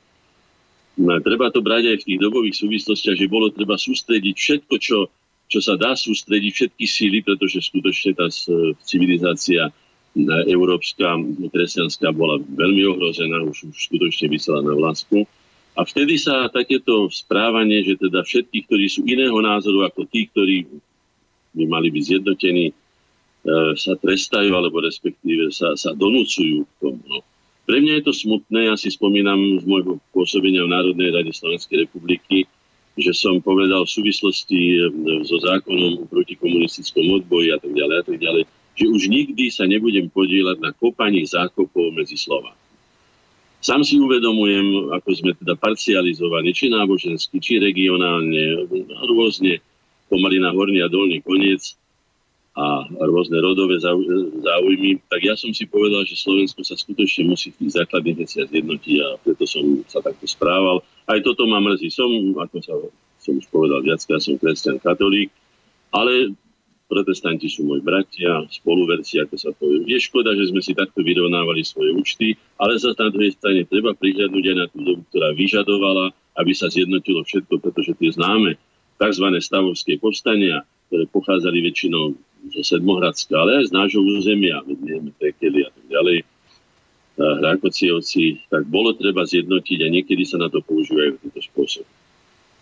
No, 0.94 1.18
treba 1.18 1.50
to 1.50 1.58
brať 1.58 1.90
aj 1.90 1.96
v 2.00 2.06
tých 2.06 2.20
dobových 2.22 2.54
súvislostiach, 2.54 3.18
že 3.18 3.26
bolo 3.26 3.50
treba 3.50 3.74
sústrediť 3.74 4.34
všetko, 4.38 4.74
čo 4.78 4.98
čo 5.48 5.60
sa 5.60 5.76
dá 5.76 5.92
sústrediť 5.92 6.52
všetky 6.52 6.84
síly, 6.88 7.18
pretože 7.20 7.68
skutočne 7.68 8.16
tá 8.16 8.26
civilizácia 8.84 9.68
európska, 10.46 11.18
kresťanská 11.50 12.14
bola 12.14 12.38
veľmi 12.38 12.86
ohrozená, 12.86 13.42
už, 13.44 13.70
už 13.74 13.78
skutočne 13.90 14.30
vysela 14.30 14.62
na 14.62 14.72
vlásku. 14.72 15.26
A 15.74 15.82
vtedy 15.82 16.14
sa 16.22 16.46
takéto 16.54 17.10
správanie, 17.10 17.82
že 17.82 17.98
teda 17.98 18.22
všetky, 18.22 18.70
ktorí 18.70 18.86
sú 18.86 19.02
iného 19.10 19.34
názoru 19.42 19.82
ako 19.82 20.06
tí, 20.06 20.30
ktorí 20.30 20.70
by 21.54 21.64
mali 21.66 21.90
byť 21.90 22.02
zjednotení, 22.14 22.66
e, 22.70 22.74
sa 23.74 23.98
trestajú, 23.98 24.54
alebo 24.54 24.78
respektíve 24.78 25.50
sa, 25.50 25.74
sa 25.74 25.90
donúcujú 25.90 26.62
k 26.62 26.72
tomu. 26.78 27.02
No. 27.10 27.26
Pre 27.66 27.78
mňa 27.80 28.00
je 28.00 28.04
to 28.06 28.14
smutné, 28.14 28.70
ja 28.70 28.76
si 28.78 28.92
spomínam 28.92 29.58
z 29.58 29.64
môjho 29.66 29.98
pôsobenia 30.14 30.62
v 30.62 30.72
Národnej 30.78 31.10
rade 31.10 31.32
Slovenskej 31.34 31.90
republiky, 31.90 32.46
že 32.94 33.10
som 33.10 33.42
povedal 33.42 33.82
v 33.82 33.94
súvislosti 33.94 34.60
eh, 34.78 34.86
so 35.26 35.42
zákonom 35.42 36.06
o 36.06 36.10
protikomunistickom 36.10 37.18
odboji 37.22 37.50
a 37.50 37.58
tak 37.58 37.74
ďalej 37.74 37.96
a 37.98 38.04
tak 38.06 38.18
ďalej, 38.22 38.42
že 38.74 38.84
už 38.90 39.02
nikdy 39.10 39.50
sa 39.50 39.66
nebudem 39.66 40.06
podielať 40.10 40.62
na 40.62 40.70
kopaní 40.70 41.26
zákopov 41.26 41.94
medzi 41.94 42.14
Slovákmi. 42.14 42.63
Sám 43.64 43.80
si 43.80 43.96
uvedomujem, 43.96 44.92
ako 44.92 45.08
sme 45.16 45.32
teda 45.40 45.56
parcializovaní, 45.56 46.52
či 46.52 46.68
nábožensky, 46.68 47.40
či 47.40 47.56
regionálne, 47.56 48.68
rôzne, 49.08 49.64
pomaly 50.12 50.36
na 50.36 50.52
horný 50.52 50.84
a 50.84 50.92
dolný 50.92 51.24
koniec 51.24 51.72
a 52.52 52.84
rôzne 53.08 53.40
rodové 53.40 53.80
záujmy, 53.80 55.00
tak 55.08 55.24
ja 55.24 55.32
som 55.32 55.48
si 55.56 55.64
povedal, 55.64 56.04
že 56.04 56.12
Slovensko 56.12 56.60
sa 56.60 56.76
skutočne 56.76 57.24
musí 57.24 57.56
v 57.56 57.64
tých 57.64 57.80
základných 57.80 58.20
veciach 58.20 58.52
zjednotiť 58.52 58.96
a 59.00 59.08
preto 59.24 59.48
som 59.48 59.64
sa 59.88 60.04
takto 60.04 60.28
správal. 60.28 60.84
Aj 61.08 61.18
toto 61.24 61.48
ma 61.48 61.56
mrzí. 61.58 61.88
Som, 61.88 62.36
ako 62.36 62.56
sa, 62.60 62.76
som 63.16 63.40
už 63.40 63.48
povedal 63.48 63.80
viackrát, 63.80 64.20
som 64.20 64.36
kresťan 64.36 64.76
katolík, 64.76 65.32
ale 65.88 66.36
protestanti 66.84 67.48
sú 67.48 67.64
moji 67.64 67.80
bratia, 67.80 68.44
spoluverci, 68.48 69.24
ako 69.24 69.34
sa 69.40 69.50
povie. 69.56 69.88
Je 69.88 69.98
škoda, 69.98 70.36
že 70.36 70.52
sme 70.52 70.60
si 70.60 70.76
takto 70.76 71.00
vyrovnávali 71.00 71.64
svoje 71.64 71.96
účty, 71.96 72.36
ale 72.60 72.76
zase 72.76 73.00
na 73.00 73.10
druhej 73.10 73.32
strane 73.34 73.64
treba 73.64 73.96
prihľadnúť 73.96 74.44
aj 74.44 74.56
na 74.56 74.66
tú 74.68 74.78
dobu, 74.84 75.02
ktorá 75.08 75.32
vyžadovala, 75.32 76.12
aby 76.36 76.52
sa 76.52 76.68
zjednotilo 76.68 77.24
všetko, 77.24 77.62
pretože 77.62 77.96
tie 77.96 78.10
známe 78.12 78.60
tzv. 79.00 79.26
stavovské 79.40 79.98
povstania, 79.98 80.62
ktoré 80.92 81.08
pochádzali 81.10 81.58
väčšinou 81.64 82.14
zo 82.52 82.62
Sedmohradska, 82.62 83.32
ale 83.32 83.64
aj 83.64 83.72
z 83.72 83.72
nášho 83.72 84.02
územia, 84.04 84.60
vieme 84.68 85.10
Tekely 85.16 85.64
a 85.64 85.70
tak 85.72 85.86
ďalej, 85.88 86.18
Hrákocievci, 87.14 88.50
tak 88.50 88.66
bolo 88.66 88.90
treba 88.90 89.22
zjednotiť 89.22 89.78
a 89.86 89.88
niekedy 89.88 90.26
sa 90.26 90.34
na 90.34 90.50
to 90.50 90.58
používajú 90.58 91.22
tento 91.22 91.40
spôsob. 91.46 91.86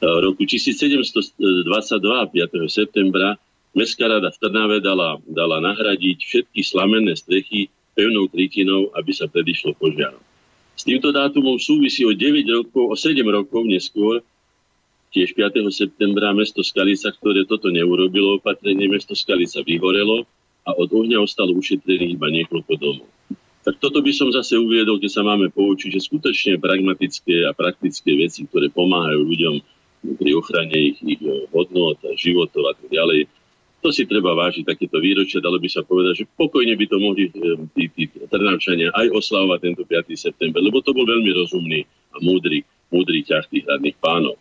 V 0.02 0.18
roku 0.20 0.44
1722, 0.44 1.40
5. 1.40 2.68
septembra, 2.68 3.40
Mestská 3.72 4.04
rada 4.04 4.28
v 4.28 4.36
Trnave 4.36 4.78
dala, 4.84 5.16
dala 5.24 5.56
nahradiť 5.64 6.18
všetky 6.20 6.60
slamenné 6.60 7.16
strechy 7.16 7.72
pevnou 7.96 8.28
trytinou, 8.28 8.92
aby 8.92 9.12
sa 9.16 9.28
predišlo 9.28 9.72
požiarom. 9.80 10.20
S 10.76 10.84
týmto 10.84 11.12
dátumom 11.12 11.56
súvisí 11.56 12.04
o 12.04 12.12
9 12.12 12.44
rokov, 12.52 12.84
o 12.92 12.96
7 12.96 13.20
rokov 13.28 13.64
neskôr 13.64 14.20
tiež 15.12 15.36
5. 15.36 15.68
septembra 15.72 16.32
mesto 16.32 16.64
Skalica, 16.64 17.12
ktoré 17.12 17.44
toto 17.44 17.68
neurobilo 17.68 18.40
opatrenie, 18.40 18.88
mesto 18.88 19.12
Skalica 19.12 19.60
vyhorelo 19.60 20.24
a 20.64 20.72
od 20.72 20.88
ohňa 20.88 21.20
ostalo 21.20 21.52
ušetrených 21.56 22.16
iba 22.16 22.28
niekoľko 22.32 22.72
domov. 22.80 23.08
Tak 23.62 23.78
toto 23.78 24.02
by 24.02 24.10
som 24.10 24.34
zase 24.34 24.58
uviedol, 24.58 24.98
kde 24.98 25.12
sa 25.12 25.22
máme 25.22 25.52
poučiť, 25.52 25.94
že 25.94 26.00
skutočne 26.02 26.58
pragmatické 26.58 27.46
a 27.46 27.54
praktické 27.54 28.18
veci, 28.18 28.42
ktoré 28.48 28.72
pomáhajú 28.72 29.22
ľuďom 29.22 29.54
pri 30.18 30.30
ochrane 30.34 30.74
ich, 30.74 30.98
ich 30.98 31.22
hodnot 31.54 32.02
a 32.02 32.10
životov 32.18 32.68
a 32.68 32.74
tak 32.74 32.90
ďalej, 32.90 33.30
to 33.82 33.90
si 33.90 34.06
treba 34.06 34.38
vážiť, 34.38 34.62
takéto 34.62 35.02
výročia, 35.02 35.42
dalo 35.42 35.58
by 35.58 35.66
sa 35.66 35.82
povedať, 35.82 36.22
že 36.22 36.30
pokojne 36.38 36.78
by 36.78 36.86
to 36.86 36.96
mohli 37.02 37.26
eh, 37.26 37.58
tí, 37.74 37.90
tí 37.90 38.04
Trnavčania 38.30 38.94
aj 38.94 39.10
oslavovať 39.10 39.58
tento 39.58 39.82
5. 39.82 40.14
september, 40.14 40.62
lebo 40.62 40.78
to 40.80 40.94
bol 40.94 41.02
veľmi 41.02 41.34
rozumný 41.34 41.82
a 42.14 42.22
múdry, 42.22 42.62
múdry 42.94 43.26
ťah 43.26 43.44
tých 43.50 43.66
hradných 43.66 43.98
pánov. 43.98 44.38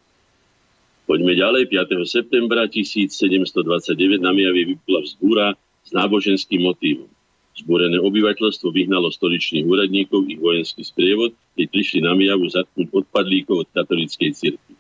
Poďme 1.10 1.34
ďalej. 1.34 1.68
5. 1.68 2.06
septembra 2.08 2.70
1729 2.70 4.22
na 4.22 4.32
Mijavie 4.32 4.78
vypula 4.78 5.02
vzbúra 5.04 5.48
s 5.82 5.90
náboženským 5.92 6.62
motívom. 6.62 7.10
Zbúrené 7.52 8.00
obyvateľstvo 8.00 8.72
vyhnalo 8.72 9.12
stoličných 9.12 9.68
úradníkov 9.68 10.24
ich 10.32 10.40
vojenský 10.40 10.88
sprievod, 10.88 11.36
keď 11.60 11.68
prišli 11.68 12.00
na 12.00 12.16
Mijavu 12.16 12.48
zatknúť 12.48 12.96
odpadlíkov 12.96 13.68
od 13.68 13.70
katolíckej 13.76 14.32
cirkvi. 14.32 14.74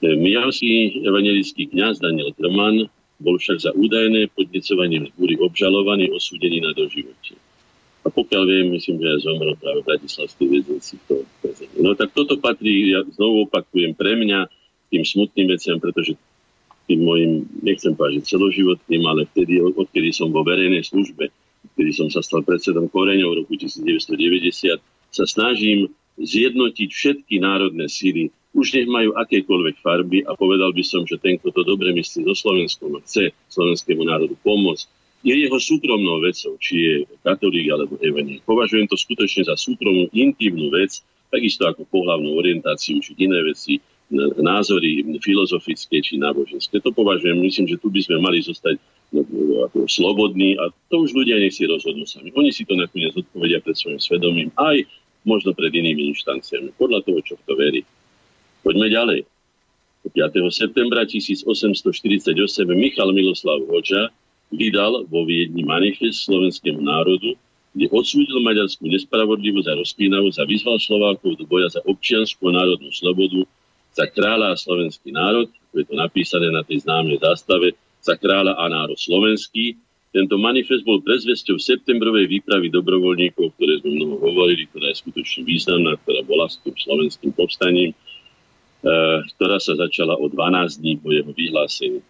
E, 0.00 0.16
Mijavský 0.16 1.04
evangelický 1.04 1.68
kňaz 1.76 2.00
Daniel 2.00 2.32
Trman 2.32 2.88
bol 3.18 3.38
však 3.38 3.58
za 3.62 3.70
údajné 3.74 4.30
podnecovanie 4.34 5.08
vzbúry 5.08 5.38
obžalovaný, 5.38 6.10
osúdený 6.10 6.62
na 6.62 6.74
doživotie. 6.74 7.38
A 8.04 8.12
pokiaľ 8.12 8.42
viem, 8.44 8.66
myslím, 8.76 9.00
že 9.00 9.16
aj 9.16 9.20
zomrel 9.24 9.54
práve 9.56 9.80
v 9.80 9.88
Bratislavskej 9.88 10.46
väzenci. 10.50 10.94
No 11.80 11.96
tak 11.96 12.12
toto 12.12 12.36
patrí, 12.36 12.92
ja 12.92 13.00
znovu 13.16 13.48
opakujem, 13.48 13.96
pre 13.96 14.12
mňa 14.12 14.44
tým 14.92 15.02
smutným 15.08 15.48
veciam, 15.48 15.80
pretože 15.80 16.12
tým 16.84 17.00
môjim, 17.00 17.48
nechcem 17.64 17.96
povedať, 17.96 18.28
celoživotným, 18.28 19.02
ale 19.08 19.24
vtedy, 19.32 19.56
odkedy 19.56 20.12
som 20.12 20.28
vo 20.28 20.44
verejnej 20.44 20.84
službe, 20.84 21.32
kedy 21.80 21.90
som 21.96 22.08
sa 22.12 22.20
stal 22.20 22.44
predsedom 22.44 22.92
Koreňov 22.92 23.32
v 23.32 23.38
roku 23.40 23.56
1990, 23.56 24.84
sa 25.08 25.24
snažím 25.24 25.88
zjednotiť 26.20 26.88
všetky 26.92 27.40
národné 27.40 27.88
síly, 27.88 28.28
už 28.54 28.66
nech 28.78 28.88
majú 28.88 29.10
akékoľvek 29.18 29.82
farby 29.82 30.22
a 30.24 30.38
povedal 30.38 30.70
by 30.70 30.84
som, 30.86 31.02
že 31.02 31.18
ten, 31.18 31.36
kto 31.42 31.50
to 31.50 31.62
dobre 31.66 31.90
myslí 31.90 32.22
so 32.22 32.34
Slovenskom 32.38 32.94
a 32.96 33.02
chce 33.02 33.34
slovenskému 33.50 34.06
národu 34.06 34.38
pomôcť, 34.46 34.86
je 35.24 35.34
jeho 35.34 35.58
súkromnou 35.58 36.20
vecou, 36.20 36.54
či 36.60 36.74
je 36.78 36.94
katolík 37.24 37.72
alebo 37.72 37.96
evaník. 37.98 38.44
Považujem 38.44 38.86
to 38.86 38.94
skutočne 38.94 39.48
za 39.48 39.56
súkromnú, 39.56 40.12
intimnú 40.12 40.68
vec, 40.68 41.00
takisto 41.32 41.64
ako 41.64 41.88
pohľavnú 41.88 42.36
orientáciu, 42.36 43.00
či 43.00 43.16
iné 43.18 43.40
veci, 43.42 43.80
názory 44.38 45.00
filozofické 45.18 46.04
či 46.04 46.20
náboženské. 46.20 46.76
To 46.84 46.92
považujem, 46.92 47.40
myslím, 47.40 47.66
že 47.72 47.80
tu 47.80 47.88
by 47.88 48.00
sme 48.04 48.20
mali 48.20 48.44
zostať 48.44 48.76
no, 49.16 49.24
ako 49.64 49.88
slobodní 49.88 50.60
a 50.60 50.68
to 50.92 51.08
už 51.08 51.16
ľudia 51.16 51.40
nech 51.40 51.56
si 51.56 51.64
rozhodnú 51.64 52.04
sami. 52.04 52.28
Oni 52.36 52.52
si 52.52 52.68
to 52.68 52.76
nakoniec 52.76 53.16
odpovedia 53.16 53.64
pred 53.64 53.74
svojim 53.74 53.98
svedomím, 53.98 54.52
aj 54.60 54.84
možno 55.24 55.56
pred 55.56 55.72
inými 55.72 56.12
inštanciami, 56.12 56.76
podľa 56.76 57.00
toho, 57.00 57.20
čo 57.24 57.34
to 57.48 57.56
verí. 57.56 57.80
Poďme 58.64 58.88
ďalej. 58.88 59.20
5. 60.08 60.40
septembra 60.48 61.04
1848 61.04 62.32
Michal 62.72 63.12
Miloslav 63.12 63.60
Hoďa 63.68 64.08
vydal 64.48 65.04
vo 65.04 65.28
Viedni 65.28 65.68
manifest 65.68 66.24
slovenskému 66.24 66.80
národu, 66.80 67.36
kde 67.76 67.92
odsúdil 67.92 68.40
maďarskú 68.40 68.88
nespravodlivosť 68.88 69.68
a 69.68 69.78
rozpínavosť 69.84 70.38
a 70.40 70.48
vyzval 70.48 70.80
Slovákov 70.80 71.36
do 71.36 71.44
boja 71.44 71.68
za 71.76 71.84
občianskú 71.84 72.48
národnú 72.48 72.88
slobodu, 72.88 73.44
za 73.92 74.08
kráľa 74.08 74.56
a 74.56 74.60
slovenský 74.60 75.12
národ, 75.12 75.52
ako 75.68 75.74
je 75.84 75.86
to 75.92 75.94
napísané 76.00 76.48
na 76.48 76.64
tej 76.64 76.88
známej 76.88 77.20
zástave, 77.20 77.76
za 78.00 78.16
kráľa 78.16 78.56
a 78.56 78.64
národ 78.72 78.96
slovenský. 78.96 79.76
Tento 80.08 80.40
manifest 80.40 80.88
bol 80.88 81.04
prezvesťou 81.04 81.60
septembrovej 81.60 82.32
výpravy 82.32 82.72
dobrovoľníkov, 82.72 83.60
ktoré 83.60 83.82
sme 83.84 83.98
mnoho 83.98 84.24
hovorili, 84.24 84.64
ktorá 84.72 84.88
je 84.88 85.04
skutočne 85.04 85.42
významná, 85.44 86.00
ktorá 86.00 86.24
bola 86.24 86.48
s 86.48 86.56
tým 86.64 86.72
slovenským 86.78 87.34
povstaním, 87.34 87.92
ktorá 89.34 89.56
sa 89.56 89.80
začala 89.80 90.20
o 90.20 90.28
12 90.28 90.84
dní 90.84 91.00
po 91.00 91.08
jeho 91.08 91.32
vyhlásení. 91.32 92.04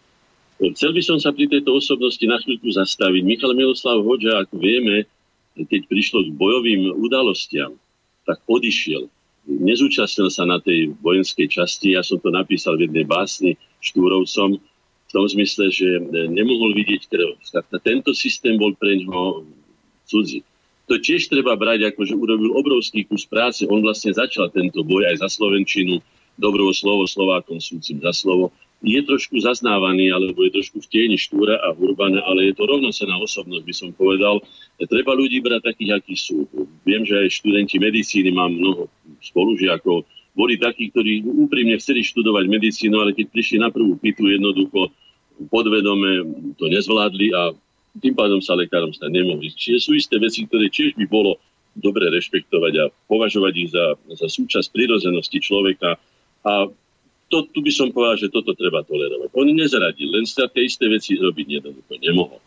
Chcel 0.74 0.90
by 0.90 1.02
som 1.06 1.18
sa 1.22 1.30
pri 1.30 1.46
tejto 1.46 1.78
osobnosti 1.78 2.22
na 2.26 2.42
chvíľku 2.42 2.66
zastaviť. 2.74 3.22
Michal 3.22 3.54
Miloslav 3.54 4.02
Hoďa, 4.02 4.42
ako 4.42 4.58
vieme, 4.58 5.06
keď 5.54 5.86
prišlo 5.86 6.26
k 6.26 6.34
bojovým 6.34 6.90
udalostiam, 6.98 7.78
tak 8.26 8.42
odišiel 8.50 9.06
nezúčastnil 9.44 10.32
sa 10.32 10.48
na 10.48 10.56
tej 10.56 10.96
vojenskej 11.04 11.52
časti. 11.52 11.92
Ja 11.92 12.00
som 12.00 12.16
to 12.16 12.32
napísal 12.32 12.80
v 12.80 12.88
jednej 12.88 13.04
básni 13.04 13.60
Štúrovcom 13.84 14.56
v 14.56 15.10
tom 15.12 15.24
zmysle, 15.28 15.68
že 15.68 16.00
nemohol 16.32 16.72
vidieť 16.72 17.12
krv. 17.12 17.36
Tento 17.84 18.16
systém 18.16 18.56
bol 18.56 18.72
pre 18.72 18.96
ňoho 19.04 19.44
cudzí. 20.08 20.40
To 20.88 20.96
tiež 20.96 21.28
treba 21.28 21.56
brať 21.60 21.92
ako, 21.92 22.08
že 22.08 22.16
urobil 22.16 22.56
obrovský 22.56 23.04
kus 23.04 23.28
práce. 23.28 23.68
On 23.68 23.84
vlastne 23.84 24.16
začal 24.16 24.48
tento 24.48 24.80
boj 24.80 25.12
aj 25.12 25.20
za 25.20 25.28
Slovenčinu, 25.28 26.00
dobro 26.38 26.70
slovo 26.74 27.06
Slovákom 27.06 27.58
súcim 27.62 28.02
za 28.02 28.12
slovo. 28.14 28.50
Je 28.84 29.00
trošku 29.00 29.40
zaznávaný, 29.40 30.12
alebo 30.12 30.44
je 30.44 30.60
trošku 30.60 30.84
v 30.84 30.90
tieni 30.92 31.16
Štúra 31.16 31.56
a 31.56 31.72
Urbana, 31.72 32.20
ale 32.28 32.52
je 32.52 32.54
to 32.60 32.68
rovnocená 32.68 33.16
osobnosť, 33.16 33.64
by 33.64 33.74
som 33.74 33.90
povedal. 33.96 34.44
Treba 34.76 35.16
ľudí 35.16 35.40
brať 35.40 35.72
takých, 35.72 36.04
akí 36.04 36.14
sú. 36.18 36.44
Viem, 36.84 37.08
že 37.08 37.16
aj 37.16 37.32
študenti 37.32 37.80
medicíny, 37.80 38.28
mám 38.28 38.52
mnoho 38.52 38.92
spolužiakov, 39.24 40.04
boli 40.34 40.58
takí, 40.58 40.90
ktorí 40.90 41.24
úprimne 41.24 41.78
chceli 41.78 42.02
študovať 42.02 42.44
medicínu, 42.50 42.98
ale 42.98 43.14
keď 43.14 43.30
prišli 43.30 43.56
na 43.62 43.70
prvú 43.70 43.94
pitu, 43.96 44.28
jednoducho 44.28 44.90
podvedome 45.48 46.26
to 46.58 46.66
nezvládli 46.66 47.30
a 47.34 47.54
tým 48.02 48.14
pádom 48.18 48.42
sa 48.42 48.58
lekárom 48.58 48.90
stať 48.90 49.10
nemohli. 49.14 49.54
Čiže 49.54 49.78
sú 49.78 49.90
isté 49.94 50.18
veci, 50.18 50.46
ktoré 50.46 50.66
tiež 50.66 50.98
by 50.98 51.06
bolo 51.06 51.38
dobre 51.78 52.10
rešpektovať 52.10 52.72
a 52.82 52.84
považovať 53.06 53.54
ich 53.54 53.70
za, 53.70 53.98
za 54.14 54.26
súčasť 54.30 54.70
prirozenosti 54.74 55.38
človeka. 55.42 55.98
A 56.44 56.68
to, 57.32 57.36
tu 57.50 57.64
by 57.64 57.72
som 57.72 57.88
povedal, 57.90 58.20
že 58.20 58.28
toto 58.30 58.52
treba 58.52 58.84
tolerovať. 58.84 59.32
On 59.32 59.48
nezradil, 59.48 60.12
len 60.12 60.28
sa 60.28 60.46
tie 60.46 60.68
isté 60.68 60.86
veci 60.86 61.16
robiť 61.16 61.46
jednoducho 61.60 61.92
nemohol. 61.98 62.40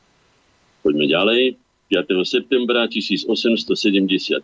Poďme 0.85 1.05
ďalej. 1.09 1.57
5. 1.89 2.23
septembra 2.27 2.85
1878 2.87 4.43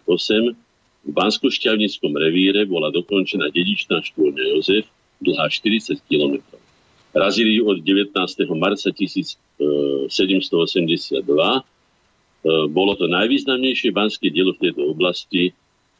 v 1.03 1.11
Bansko-Šťavnickom 1.11 2.15
revíre 2.15 2.63
bola 2.63 2.87
dokončená 2.87 3.51
dedičná 3.51 3.99
štúrňa 3.99 4.55
Jozef, 4.55 4.87
dlhá 5.19 5.51
40 5.51 5.99
km. 6.07 6.39
Razili 7.11 7.59
od 7.59 7.83
19. 7.83 8.15
marca 8.55 8.89
1782. 8.89 10.07
E, 10.07 11.61
bolo 12.71 12.91
to 12.95 13.05
najvýznamnejšie 13.11 13.91
banské 13.91 14.31
dielo 14.31 14.55
v 14.55 14.71
tejto 14.71 14.87
oblasti, 14.89 15.51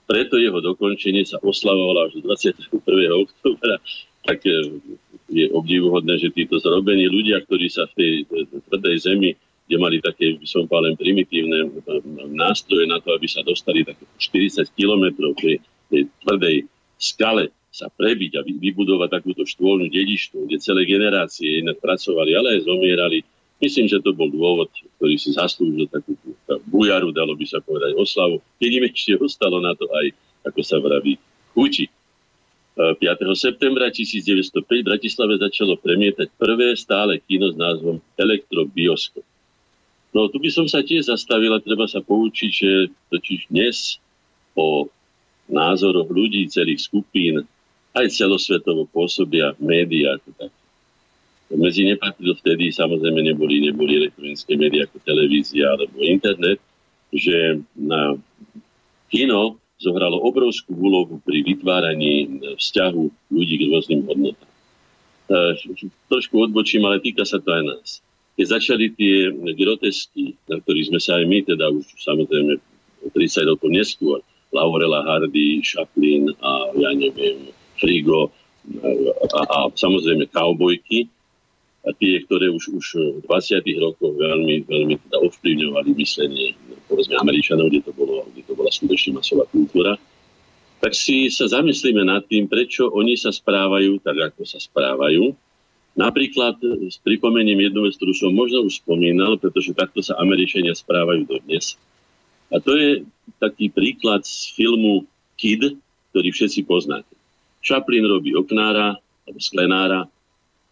preto 0.04 0.36
jeho 0.40 0.60
dokončenie 0.60 1.24
sa 1.24 1.40
oslavovalo 1.40 2.10
až 2.10 2.20
do 2.20 2.30
21. 2.32 2.70
oktobra. 3.14 3.80
Tak 4.24 4.40
e, 4.48 4.80
je 5.32 5.46
obdivuhodné, 5.52 6.20
že 6.20 6.32
títo 6.32 6.60
zrobení 6.60 7.08
ľudia, 7.12 7.44
ktorí 7.44 7.68
sa 7.68 7.88
v 7.92 7.94
tej 7.96 8.12
tvrdej 8.70 8.98
zemi 9.04 9.32
kde 9.64 9.78
mali 9.80 9.98
také, 10.04 10.36
by 10.36 10.44
som 10.44 10.68
povedal, 10.68 11.00
primitívne 11.00 11.72
nástroje 12.36 12.84
na 12.84 13.00
to, 13.00 13.16
aby 13.16 13.28
sa 13.32 13.48
dostali 13.48 13.88
také 13.88 14.04
40 14.20 14.68
kilometrov 14.76 15.40
pri 15.40 15.64
tej 15.88 16.12
tvrdej 16.20 16.56
skale 17.00 17.50
sa 17.74 17.90
prebiť 17.90 18.32
a 18.38 18.42
vybudovať 18.46 19.10
takúto 19.10 19.50
štôlnu 19.50 19.90
dedičnú, 19.90 20.46
kde 20.46 20.62
celé 20.62 20.86
generácie 20.86 21.64
inak 21.66 21.82
pracovali, 21.82 22.32
ale 22.38 22.48
aj 22.60 22.70
zomierali. 22.70 23.26
Myslím, 23.64 23.88
že 23.88 24.04
to 24.04 24.12
bol 24.12 24.28
dôvod, 24.28 24.68
ktorý 25.00 25.16
si 25.16 25.32
zaslúžil 25.32 25.88
takú 25.88 26.20
bujaru, 26.68 27.16
dalo 27.16 27.32
by 27.32 27.48
sa 27.48 27.64
povedať, 27.64 27.96
oslavu. 27.96 28.44
Keď 28.60 29.24
ostalo 29.24 29.64
na 29.64 29.72
to 29.72 29.88
aj, 29.88 30.12
ako 30.44 30.60
sa 30.60 30.84
vraví, 30.84 31.16
chuti. 31.56 31.88
5. 32.76 33.00
septembra 33.38 33.88
1905 33.88 34.68
v 34.68 34.84
Bratislave 34.84 35.40
začalo 35.40 35.78
premietať 35.80 36.28
prvé 36.36 36.76
stále 36.76 37.22
kino 37.24 37.54
s 37.54 37.56
názvom 37.56 38.02
Elektrobioskop. 38.18 39.24
No 40.12 40.28
tu 40.28 40.42
by 40.42 40.50
som 40.50 40.66
sa 40.66 40.82
tiež 40.82 41.08
zastavila, 41.08 41.64
treba 41.64 41.86
sa 41.86 42.02
poučiť, 42.02 42.52
že 42.52 42.92
totiž 43.14 43.54
dnes 43.54 44.02
o 44.58 44.90
názoroch 45.50 46.10
ľudí, 46.10 46.50
celých 46.50 46.86
skupín, 46.86 47.46
aj 47.94 48.10
celosvetovo 48.10 48.90
pôsobia 48.90 49.54
médiá 49.62 50.18
ako. 50.18 50.63
Medzi 51.54 51.86
nepatrilo 51.86 52.34
vtedy 52.40 52.74
samozrejme 52.74 53.34
neboli, 53.34 53.62
neboli 53.62 54.02
elektronické 54.02 54.58
médiá 54.58 54.90
ako 54.90 54.98
televízia 55.06 55.70
alebo 55.74 56.02
internet, 56.02 56.60
že 57.14 57.62
na 57.78 58.18
kino 59.14 59.62
zohralo 59.78 60.18
obrovskú 60.24 60.74
úlohu 60.74 61.22
pri 61.22 61.46
vytváraní 61.46 62.42
vzťahu 62.58 63.04
ľudí 63.30 63.56
k 63.60 63.64
rôznym 63.70 64.02
hodnotám. 64.08 64.52
E, 65.30 65.38
trošku 66.10 66.50
odbočím, 66.50 66.88
ale 66.88 67.04
týka 67.04 67.28
sa 67.28 67.38
to 67.38 67.52
aj 67.52 67.64
nás 67.68 67.90
keď 68.34 68.46
začali 68.50 68.86
tie 68.98 69.30
grotesky, 69.54 70.34
na 70.50 70.58
ktorých 70.58 70.90
sme 70.90 71.00
sa 71.00 71.22
aj 71.22 71.26
my, 71.30 71.40
teda 71.46 71.70
už 71.70 71.86
samozrejme 72.02 72.58
30 73.14 73.50
rokov 73.54 73.70
neskôr, 73.70 74.26
Laurela 74.54 75.06
Hardy, 75.06 75.62
Chaplin 75.62 76.30
a 76.42 76.74
ja 76.78 76.94
neviem, 76.94 77.54
Frigo 77.78 78.34
a, 79.34 79.42
a 79.42 79.58
samozrejme 79.74 80.30
kaubojky, 80.34 81.10
a 81.84 81.90
tie, 82.00 82.24
ktoré 82.24 82.48
už, 82.48 82.72
už 82.80 82.86
v 82.96 83.18
20. 83.28 83.60
rokoch 83.84 84.16
veľmi, 84.16 84.64
veľmi 84.64 84.96
teda 85.04 85.18
ovplyvňovali 85.20 85.90
myslenie, 86.00 86.56
povedzme, 86.88 87.20
Američanov, 87.20 87.68
kde 87.68 87.84
to, 87.84 87.92
bolo, 87.92 88.24
kde 88.32 88.42
to 88.48 88.54
bola 88.56 88.72
skutočne 88.72 89.20
masová 89.20 89.44
kultúra, 89.52 90.00
tak 90.80 90.96
si 90.96 91.28
sa 91.28 91.48
zamyslíme 91.48 92.04
nad 92.08 92.24
tým, 92.28 92.48
prečo 92.48 92.88
oni 92.88 93.20
sa 93.20 93.32
správajú 93.32 94.00
tak, 94.04 94.32
ako 94.32 94.48
sa 94.48 94.60
správajú 94.60 95.36
Napríklad 95.94 96.58
e, 96.62 96.90
s 96.90 96.98
pripomením 96.98 97.70
jednu 97.70 97.86
vec, 97.86 97.94
ktorú 97.98 98.14
som 98.18 98.34
možno 98.34 98.66
už 98.66 98.82
spomínal, 98.82 99.38
pretože 99.38 99.78
takto 99.78 100.02
sa 100.02 100.18
Američania 100.18 100.74
správajú 100.74 101.30
dodnes. 101.30 101.78
A 102.50 102.58
to 102.58 102.74
je 102.74 103.06
taký 103.38 103.70
príklad 103.70 104.26
z 104.26 104.54
filmu 104.58 105.06
Kid, 105.38 105.78
ktorý 106.14 106.30
všetci 106.34 106.66
poznáte. 106.66 107.14
Chaplin 107.62 108.06
robí 108.06 108.34
oknára 108.34 108.98
alebo 109.26 109.40
sklenára 109.40 110.10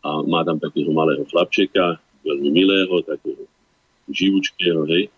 a 0.02 0.10
má 0.26 0.42
tam 0.42 0.58
takého 0.58 0.90
malého 0.94 1.26
chlapčeka, 1.30 2.02
veľmi 2.26 2.50
milého, 2.50 2.94
takého 3.06 3.46
živúčkého, 4.10 4.86
hej. 4.90 5.10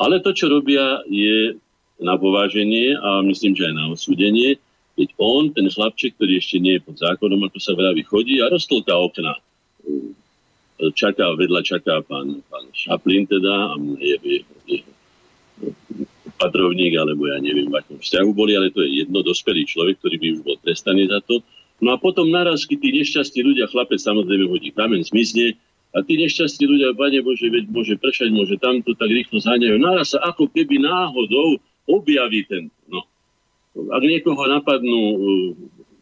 Ale 0.00 0.18
to, 0.24 0.34
čo 0.34 0.50
robia, 0.50 1.04
je 1.06 1.56
na 2.02 2.18
pováženie 2.18 2.98
a 2.98 3.22
myslím, 3.22 3.54
že 3.54 3.70
aj 3.70 3.74
na 3.76 3.86
osúdenie, 3.92 4.58
keď 4.98 5.08
on, 5.16 5.52
ten 5.54 5.68
chlapček, 5.70 6.18
ktorý 6.18 6.42
ešte 6.42 6.58
nie 6.58 6.76
je 6.76 6.84
pod 6.84 6.96
zákonom, 6.98 7.48
ako 7.48 7.58
sa 7.62 7.72
vraví, 7.72 8.02
chodí 8.04 8.42
a 8.42 8.50
roztlká 8.50 8.92
okna. 8.92 9.38
Čaká, 10.82 11.38
vedľa 11.38 11.62
čaká 11.62 12.02
pán, 12.02 12.42
pán 12.50 12.66
Šaplín 12.74 13.30
teda 13.30 13.72
a 13.72 13.78
je, 14.02 14.16
je, 14.18 14.38
je 14.66 14.78
patrovník, 16.42 16.98
alebo 16.98 17.30
ja 17.30 17.38
neviem, 17.38 17.70
v 17.70 17.78
akom 17.78 18.02
vzťahu 18.02 18.30
boli, 18.34 18.58
ale 18.58 18.74
to 18.74 18.82
je 18.82 19.06
jedno 19.06 19.22
dospelý 19.22 19.62
človek, 19.62 20.02
ktorý 20.02 20.16
by 20.18 20.26
už 20.34 20.40
bol 20.42 20.56
trestaný 20.58 21.06
za 21.06 21.22
to. 21.22 21.38
No 21.82 21.92
a 21.92 21.96
potom 21.98 22.30
naraz, 22.30 22.62
keď 22.62 22.78
tí 22.78 22.90
nešťastní 23.02 23.40
ľudia, 23.42 23.66
chlapec 23.66 23.98
samozrejme 23.98 24.46
hodí 24.46 24.70
kamen, 24.70 25.02
zmizne, 25.02 25.58
a 25.92 26.00
tí 26.00 26.16
nešťastní 26.16 26.64
ľudia, 26.64 26.96
Pane 26.96 27.20
Bože, 27.20 27.52
veď 27.52 27.68
môže 27.68 27.94
pršať, 28.00 28.32
môže 28.32 28.56
tamto, 28.56 28.96
tak 28.96 29.12
rýchlo 29.12 29.42
zháňajú. 29.42 29.76
Naraz 29.76 30.16
sa 30.16 30.24
ako 30.24 30.48
keby 30.48 30.80
náhodou 30.80 31.60
objaví 31.84 32.48
ten, 32.48 32.72
no, 32.88 33.04
ak 33.76 34.00
niekoho 34.00 34.40
napadnú 34.48 35.00
uh, 35.02 35.18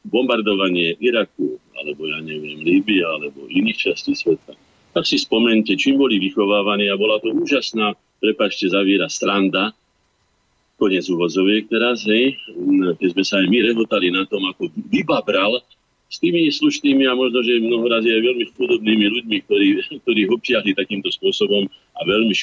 bombardovanie 0.07 0.95
Iraku, 1.03 1.59
alebo 1.75 2.07
ja 2.07 2.23
neviem, 2.23 2.62
Líbia, 2.62 3.09
alebo 3.09 3.49
iných 3.51 3.90
častí 3.90 4.14
sveta, 4.14 4.55
tak 4.93 5.05
si 5.07 5.16
spomente, 5.19 5.75
čím 5.75 5.99
boli 5.99 6.21
vychovávaní 6.23 6.90
a 6.90 6.99
bola 7.01 7.19
to 7.19 7.33
úžasná, 7.33 7.95
prepačte, 8.21 8.69
zavíra 8.71 9.09
stranda, 9.09 9.73
konec 10.81 11.05
úvodzoviek 11.05 11.69
teraz, 11.69 12.09
hej, 12.09 12.40
keď 12.97 13.09
sme 13.12 13.25
sa 13.29 13.45
aj 13.45 13.47
my 13.53 13.59
rehotali 13.69 14.09
na 14.09 14.25
tom, 14.25 14.40
ako 14.49 14.73
vybabral 14.88 15.61
s 16.11 16.19
tými 16.19 16.51
slušnými 16.51 17.07
a 17.07 17.14
možno, 17.14 17.45
že 17.47 17.62
mnoho 17.62 17.87
razy 17.87 18.11
aj 18.11 18.23
veľmi 18.27 18.45
chudobnými 18.57 19.07
ľuďmi, 19.14 19.37
ktorí, 19.47 19.69
ktorí 20.03 20.21
občiahli 20.27 20.75
takýmto 20.75 21.12
spôsobom 21.14 21.71
a 21.71 22.01
veľmi 22.03 22.35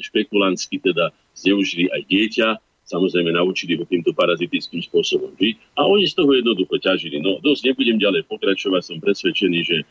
špekulantsky 0.00 0.80
teda 0.80 1.12
zneužili 1.36 1.92
aj 1.92 2.02
dieťa, 2.08 2.48
samozrejme 2.86 3.34
naučili 3.34 3.76
ho 3.76 3.84
týmto 3.84 4.14
parazitickým 4.16 4.80
spôsobom 4.80 5.34
žiť 5.36 5.54
a 5.76 5.84
oni 5.84 6.06
z 6.06 6.14
toho 6.16 6.32
jednoducho 6.32 6.80
ťažili. 6.80 7.20
No 7.20 7.42
dosť 7.42 7.74
nebudem 7.74 7.98
ďalej 8.00 8.24
pokračovať, 8.30 8.80
som 8.80 9.02
presvedčený, 9.02 9.58
že 9.66 9.76
e, 9.82 9.84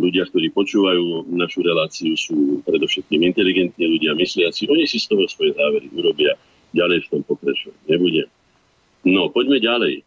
ľudia, 0.00 0.24
ktorí 0.26 0.50
počúvajú 0.56 1.30
našu 1.36 1.60
reláciu, 1.60 2.16
sú 2.16 2.64
predovšetkým 2.64 3.28
inteligentní 3.28 3.84
ľudia, 3.84 4.16
mysliaci. 4.16 4.66
Oni 4.72 4.88
si 4.88 4.98
z 4.98 5.12
toho 5.12 5.28
svoje 5.28 5.52
závery 5.52 5.92
urobia. 5.92 6.34
Ďalej 6.74 7.06
v 7.06 7.08
tom 7.08 7.22
pokračovať 7.22 7.78
nebudem. 7.86 8.28
No, 9.06 9.30
poďme 9.30 9.62
ďalej. 9.62 10.02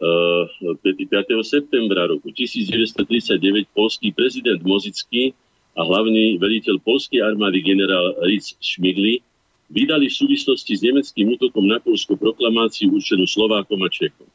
Uh, 0.00 0.48
5. 0.80 1.04
septembra 1.44 2.08
roku 2.08 2.32
1939 2.32 3.68
polský 3.76 4.10
prezident 4.16 4.58
Mozický 4.64 5.36
a 5.76 5.84
hlavný 5.84 6.40
veliteľ 6.40 6.80
polskej 6.82 7.20
armády 7.20 7.60
generál 7.60 8.16
Ritz 8.24 8.56
Šmigli 8.58 9.20
vydali 9.70 10.10
v 10.10 10.18
súvislosti 10.24 10.72
s 10.74 10.82
nemeckým 10.82 11.36
útokom 11.38 11.68
na 11.68 11.78
Polsko 11.78 12.18
proklamáciu 12.18 12.90
určenú 12.90 13.28
Slovákom 13.28 13.78
a 13.86 13.88
Čechom. 13.92 14.26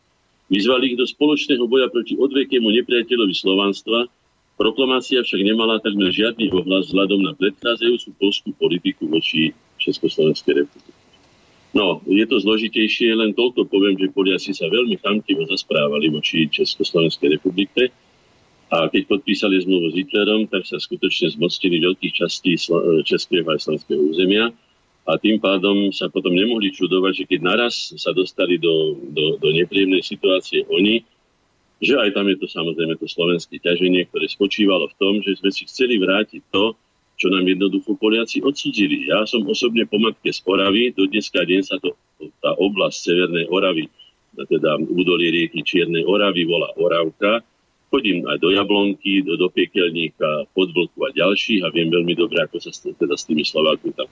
Vyzvali 0.47 0.93
ich 0.93 0.97
do 1.01 1.03
spoločného 1.03 1.65
boja 1.65 1.89
proti 1.89 2.15
odvekému 2.15 2.69
nepriateľovi 2.69 3.35
slovanstva, 3.35 4.07
proklamácia 4.55 5.25
však 5.25 5.41
nemala 5.41 5.81
takmer 5.81 6.13
žiadny 6.13 6.53
ohlas 6.53 6.93
vzhľadom 6.93 7.25
na 7.25 7.33
predchádzajúcu 7.35 8.09
polskú 8.21 8.49
politiku 8.55 9.09
voči 9.09 9.51
Československej 9.81 10.63
republiky. 10.63 11.04
No, 11.75 11.99
je 12.07 12.23
to 12.23 12.39
zložitejšie, 12.39 13.11
len 13.11 13.35
toľko 13.35 13.67
poviem, 13.67 13.99
že 13.99 14.07
Poliaci 14.07 14.55
sa 14.55 14.71
veľmi 14.71 14.95
chamtivo 14.95 15.43
zasprávali 15.43 16.07
voči 16.07 16.47
Československej 16.47 17.35
republike 17.35 17.91
a 18.71 18.87
keď 18.87 19.11
podpísali 19.11 19.59
zmluvu 19.59 19.91
s 19.91 19.97
Hitlerom, 19.99 20.47
tak 20.47 20.63
sa 20.63 20.79
skutočne 20.79 21.35
zmocnili 21.35 21.83
veľkých 21.83 22.13
častí 22.15 22.55
českého 23.03 23.43
a 23.51 23.59
slovenského 23.59 23.99
územia 24.07 24.55
a 25.03 25.11
tým 25.19 25.37
pádom 25.37 25.91
sa 25.91 26.07
potom 26.07 26.31
nemohli 26.31 26.71
čudovať, 26.71 27.13
že 27.13 27.25
keď 27.27 27.39
naraz 27.43 27.91
sa 27.99 28.15
dostali 28.15 28.55
do, 28.55 28.95
do, 29.11 29.35
do 29.37 29.49
nepríjemnej 29.51 30.01
situácie 30.01 30.63
oni, 30.71 31.03
že 31.83 31.99
aj 31.99 32.15
tam 32.15 32.25
je 32.31 32.39
to 32.39 32.47
samozrejme 32.47 32.95
to 32.95 33.05
slovenské 33.05 33.59
ťaženie, 33.59 34.07
ktoré 34.07 34.31
spočívalo 34.31 34.87
v 34.89 34.97
tom, 34.97 35.13
že 35.19 35.37
sme 35.43 35.51
si 35.51 35.67
chceli 35.67 35.99
vrátiť 35.99 36.41
to, 36.55 36.73
čo 37.15 37.31
nám 37.31 37.47
jednoducho 37.47 37.95
Poliaci 37.95 38.43
odsudzili. 38.43 39.07
Ja 39.07 39.23
som 39.23 39.47
osobne 39.47 39.87
po 39.87 39.99
matke 39.99 40.31
z 40.31 40.43
Oravy, 40.43 40.91
do 40.91 41.07
dneska 41.07 41.47
deň 41.47 41.61
sa 41.63 41.79
to, 41.79 41.95
tá 42.43 42.51
oblasť 42.59 42.97
Severnej 43.11 43.47
Oravy, 43.47 43.87
teda 44.35 44.83
údolie 44.91 45.31
rieky 45.31 45.63
Čiernej 45.63 46.03
Oravy 46.03 46.43
volá 46.43 46.67
Oravka, 46.75 47.39
chodím 47.87 48.27
aj 48.27 48.43
do 48.43 48.51
Jablonky, 48.51 49.23
do, 49.23 49.39
do 49.39 49.47
Piekelníka, 49.47 50.51
Podvlku 50.51 50.99
a 51.07 51.09
ďalších 51.15 51.63
a 51.63 51.71
viem 51.71 51.87
veľmi 51.87 52.11
dobre, 52.19 52.43
ako 52.43 52.59
sa 52.59 52.75
teda 52.75 53.15
s 53.15 53.23
tými 53.23 53.47
Slovákmi 53.47 53.95
tam 53.95 54.11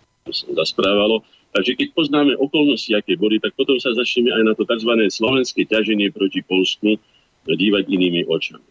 zasprávalo. 0.55 1.19
Takže 1.51 1.75
keď 1.75 1.87
poznáme 1.91 2.39
okolnosti, 2.39 2.87
aké 2.95 3.19
boli, 3.19 3.43
tak 3.43 3.51
potom 3.59 3.75
sa 3.77 3.91
začneme 3.91 4.31
aj 4.31 4.43
na 4.47 4.53
to 4.55 4.63
tzv. 4.63 4.87
slovenské 5.11 5.67
ťaženie 5.67 6.15
proti 6.15 6.39
Polsku 6.47 6.95
dívať 7.43 7.83
inými 7.91 8.23
očami. 8.31 8.63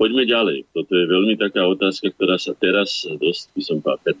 Poďme 0.00 0.24
ďalej. 0.24 0.64
Toto 0.72 0.96
je 0.96 1.04
veľmi 1.04 1.36
taká 1.36 1.60
otázka, 1.68 2.08
ktorá 2.16 2.40
sa 2.40 2.56
teraz 2.56 3.04
dosť, 3.04 3.52
by 3.52 3.60
som 3.60 3.78
povedal, 3.84 4.16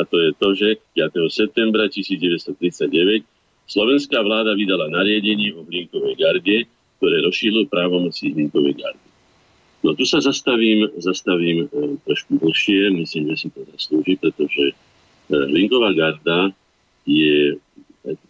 a 0.00 0.02
to 0.08 0.16
je 0.24 0.30
to, 0.40 0.48
že 0.56 0.68
5. 0.96 1.28
septembra 1.28 1.84
1939 1.92 3.28
slovenská 3.68 4.24
vláda 4.24 4.56
vydala 4.56 4.88
nariadenie 4.88 5.52
o 5.52 5.68
Hlinkovej 5.68 6.16
garde, 6.16 6.64
ktoré 6.96 7.20
rozšírilo 7.28 7.68
právomocí 7.68 8.32
Hlinkovej 8.32 8.80
gardy. 8.80 9.08
No 9.84 9.92
tu 9.92 10.08
sa 10.08 10.24
zastavím, 10.24 10.88
zastavím 10.96 11.68
e, 11.68 12.00
trošku 12.08 12.40
dlhšie, 12.40 12.88
myslím, 12.96 13.36
že 13.36 13.36
si 13.36 13.48
to 13.52 13.68
zaslúži, 13.76 14.16
pretože 14.16 14.72
e, 14.72 14.74
Linková 15.28 15.92
garda 15.92 16.56
je, 17.04 17.60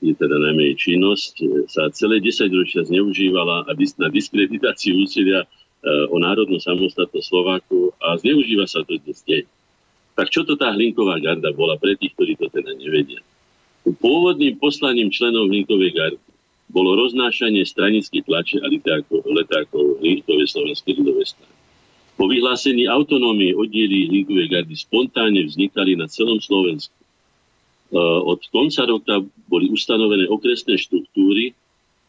je 0.03 0.15
teda 0.19 0.35
najmä 0.35 0.75
jej 0.75 0.99
činnosť, 0.99 1.33
e, 1.41 1.47
sa 1.71 1.95
celé 1.95 2.19
10 2.19 2.51
ročia 2.59 2.83
zneužívala 2.83 3.71
na 3.71 4.09
diskreditáciu 4.11 4.99
úsilia 4.99 5.47
e, 5.47 5.68
o 5.87 6.17
národnú 6.19 6.59
samostatnosť 6.59 7.27
Slováku 7.27 7.95
a 8.03 8.19
zneužíva 8.19 8.67
sa 8.67 8.83
to 8.83 8.99
dnes 8.99 9.23
deň. 9.23 9.47
Tak 10.19 10.35
čo 10.35 10.43
to 10.43 10.59
tá 10.59 10.75
Hlinková 10.75 11.23
garda 11.23 11.55
bola 11.55 11.79
pre 11.79 11.95
tých, 11.95 12.11
ktorí 12.19 12.35
to 12.35 12.51
teda 12.51 12.75
nevedia? 12.75 13.23
Pôvodným 13.87 14.59
poslaním 14.59 15.15
členov 15.15 15.49
Hlinkovej 15.49 15.93
gardy 15.95 16.29
bolo 16.69 16.99
roznášanie 16.99 17.65
stranických 17.65 18.27
tlače 18.29 18.61
a 18.61 18.69
letákov, 18.69 19.25
letákov 19.25 20.03
Linkovej 20.05 20.53
slovenskej 20.53 21.01
ľudovej 21.01 21.27
strany. 21.33 21.55
Po 22.19 22.27
vyhlásení 22.27 22.91
autonómie 22.91 23.55
oddiely 23.55 24.11
Linkovej 24.11 24.51
gardy 24.51 24.75
spontánne 24.75 25.47
vznikali 25.47 25.95
na 25.95 26.11
celom 26.11 26.43
Slovensku. 26.43 26.93
E, 26.93 27.07
od 28.27 28.43
konca 28.51 28.85
roka 28.85 29.23
boli 29.47 29.71
ustanovené 29.71 30.27
okresné 30.27 30.77
štruktúry, 30.77 31.55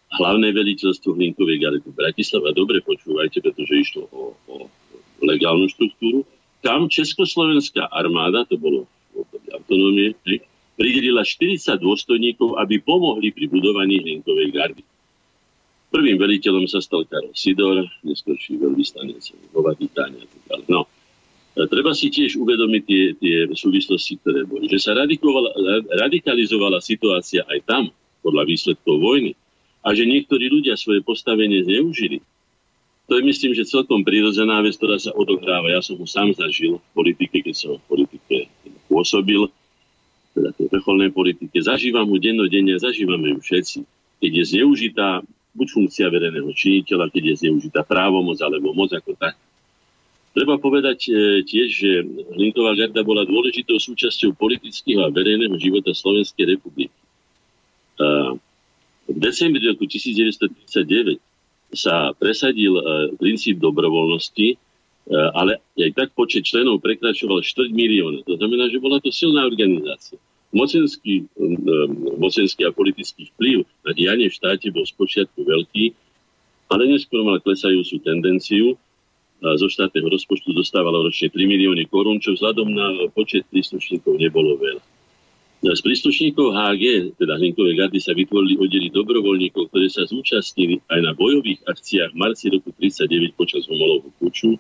hlavné 0.10 0.50
veliteľstvo 0.50 1.14
Hlinkovej 1.14 1.58
gardy 1.62 1.90
Bratislava. 1.94 2.56
Dobre 2.56 2.82
počúvajte, 2.82 3.46
pretože 3.46 3.74
išlo 3.78 4.10
o, 4.10 4.34
o 4.50 4.56
legálnu 5.22 5.70
štruktúru. 5.70 6.26
Kam 6.66 6.90
Československá 6.90 7.88
armáda, 7.94 8.44
to 8.50 8.58
bolo 8.60 8.90
v 9.14 9.48
autonómie, 9.54 10.16
pridelila 10.80 11.24
40 11.24 11.80
dôstojníkov, 11.80 12.58
aby 12.60 12.82
pomohli 12.82 13.30
pri 13.36 13.52
budovaní 13.52 14.02
Hlinkovej 14.02 14.50
gardy. 14.52 14.84
Prvým 15.90 16.22
veliteľom 16.22 16.70
sa 16.70 16.80
stal 16.80 17.02
Karol 17.10 17.34
Sidor, 17.34 17.82
neskôrší 18.06 18.62
veľvyslanec 18.62 19.24
vo 19.50 19.66
Vatikáne 19.66 20.22
a 20.22 20.28
tak 20.30 20.42
ďalej. 20.46 20.68
No, 20.70 20.86
treba 21.66 21.98
si 21.98 22.14
tiež 22.14 22.38
uvedomiť 22.38 22.84
tie, 22.86 23.04
tie 23.18 23.38
súvislosti, 23.58 24.22
ktoré 24.22 24.46
boli. 24.46 24.70
Že 24.70 24.80
sa 24.80 24.92
radikalizovala 25.98 26.78
situácia 26.80 27.42
aj 27.50 27.60
tam, 27.66 27.84
podľa 28.22 28.46
výsledkov 28.46 29.02
vojny, 29.02 29.34
a 29.90 29.98
že 29.98 30.06
niektorí 30.06 30.54
ľudia 30.54 30.78
svoje 30.78 31.02
postavenie 31.02 31.66
zneužili. 31.66 32.22
To 33.10 33.18
je 33.18 33.26
myslím, 33.26 33.58
že 33.58 33.66
celkom 33.66 34.06
prirodzená 34.06 34.62
vec, 34.62 34.78
ktorá 34.78 35.02
sa 35.02 35.10
odohráva. 35.18 35.74
Ja 35.74 35.82
som 35.82 35.98
ho 35.98 36.06
sám 36.06 36.38
zažil 36.38 36.78
v 36.78 36.90
politike, 36.94 37.42
keď 37.42 37.56
som 37.58 37.72
v 37.82 37.86
politike 37.90 38.54
pôsobil 38.86 39.50
teda 40.38 40.54
tej 40.54 40.70
vrcholnej 40.70 41.10
politike. 41.10 41.58
Zažívam 41.58 42.06
ho 42.06 42.22
dennodenne, 42.22 42.78
zažívame 42.78 43.34
ju 43.34 43.42
všetci. 43.42 43.82
Keď 44.22 44.32
je 44.38 44.44
zneužitá 44.54 45.26
buď 45.58 45.68
funkcia 45.74 46.06
verejného 46.06 46.54
činiteľa, 46.54 47.10
keď 47.10 47.24
je 47.34 47.36
zneužitá 47.50 47.82
právomoc 47.82 48.38
alebo 48.46 48.78
moc 48.78 48.94
ako 48.94 49.18
tak. 49.18 49.34
Treba 50.30 50.62
povedať 50.62 51.10
e, 51.10 51.42
tiež, 51.42 51.70
že 51.74 51.92
Hlinková 52.38 52.78
garda 52.78 53.02
bola 53.02 53.26
dôležitou 53.26 53.82
súčasťou 53.82 54.38
politického 54.38 55.02
a 55.02 55.10
verejného 55.10 55.58
života 55.58 55.90
Slovenskej 55.90 56.46
republiky. 56.54 56.94
V 59.10 59.18
decembri 59.18 59.66
roku 59.66 59.90
1939 59.90 61.18
sa 61.74 62.14
presadil 62.18 62.74
e, 62.78 62.82
princíp 63.18 63.62
dobrovoľnosti, 63.62 64.48
e, 64.54 64.56
ale 65.34 65.62
aj 65.78 65.92
tak 65.94 66.10
počet 66.14 66.46
členov 66.46 66.82
prekračoval 66.82 67.42
4 67.42 67.74
milióna. 67.74 68.26
To 68.26 68.38
znamená, 68.38 68.70
že 68.70 68.82
bola 68.82 69.02
to 69.02 69.10
silná 69.10 69.46
organizácia 69.46 70.18
mocenský, 70.50 71.30
um, 71.38 72.18
mocenský 72.18 72.66
a 72.66 72.74
politický 72.74 73.30
vplyv 73.36 73.66
na 73.86 73.92
dianie 73.94 74.30
v 74.30 74.38
štáte 74.38 74.74
bol 74.74 74.86
spočiatku 74.86 75.46
veľký, 75.46 75.94
ale 76.74 76.90
neskôr 76.90 77.22
mal 77.26 77.42
klesajúcu 77.42 78.02
tendenciu. 78.02 78.78
Zo 79.40 79.72
štátneho 79.72 80.12
rozpočtu 80.12 80.52
dostávalo 80.52 81.08
ročne 81.08 81.32
3 81.32 81.48
milióny 81.48 81.88
korún, 81.88 82.20
čo 82.20 82.36
vzhľadom 82.36 82.76
na 82.76 83.08
počet 83.16 83.48
príslušníkov 83.48 84.20
nebolo 84.20 84.60
veľa. 84.60 84.84
Z 85.60 85.84
príslušníkov 85.84 86.56
HG, 86.56 86.84
teda 87.20 87.36
Hlinkovej 87.36 87.76
gardy, 87.76 88.00
sa 88.00 88.16
vytvorili 88.16 88.56
oddely 88.56 88.88
dobrovoľníkov, 88.96 89.68
ktoré 89.68 89.92
sa 89.92 90.08
zúčastnili 90.08 90.80
aj 90.88 91.00
na 91.04 91.12
bojových 91.12 91.60
akciách 91.68 92.16
v 92.16 92.20
marci 92.20 92.48
roku 92.48 92.72
1939 92.80 93.36
počas 93.36 93.68
Homolovho 93.68 94.08
puču. 94.24 94.56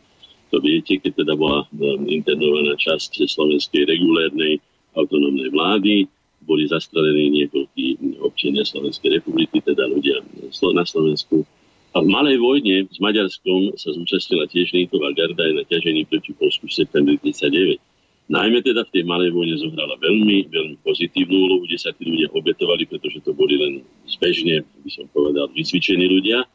To 0.52 0.60
viete, 0.60 1.00
keď 1.00 1.24
teda 1.24 1.40
bola 1.40 1.64
um, 1.72 2.04
internovaná 2.04 2.76
časť 2.76 3.16
slovenskej 3.32 3.88
regulérnej 3.88 4.60
autonómnej 4.92 5.48
vlády, 5.56 6.12
boli 6.44 6.68
zastrelení 6.68 7.48
niekoľkí 7.48 8.20
občania 8.20 8.68
Slovenskej 8.68 9.24
republiky, 9.24 9.64
teda 9.64 9.88
ľudia 9.88 10.20
na 10.52 10.84
Slovensku. 10.84 11.48
A 11.96 12.04
v 12.04 12.08
malej 12.12 12.44
vojne 12.44 12.92
s 12.92 13.00
Maďarskom 13.00 13.74
sa 13.80 13.96
zúčastnila 13.96 14.52
tiež 14.52 14.76
Linková 14.76 15.16
garda 15.16 15.48
aj 15.48 15.54
na 15.58 15.64
ťažení 15.64 16.04
proti 16.12 16.36
Polsku 16.36 16.68
v 16.68 16.76
septembri 16.76 17.16
1939. 17.24 17.88
Najmä 18.30 18.62
teda 18.62 18.86
v 18.86 18.94
tej 18.94 19.04
malej 19.10 19.34
vojne 19.34 19.58
zohrala 19.58 19.98
veľmi, 19.98 20.54
veľmi 20.54 20.76
pozitívnu 20.86 21.34
úlohu, 21.34 21.65
kde 21.65 21.82
sa 21.82 21.89
tí 21.98 22.06
ľudia 22.06 22.30
obetovali, 22.30 22.86
pretože 22.86 23.26
to 23.26 23.34
boli 23.34 23.58
len 23.58 23.82
zbežne, 24.06 24.62
by 24.86 24.89
som 24.94 25.10
povedal, 25.10 25.50
vysvičení 25.50 26.06
ľudia. 26.06 26.46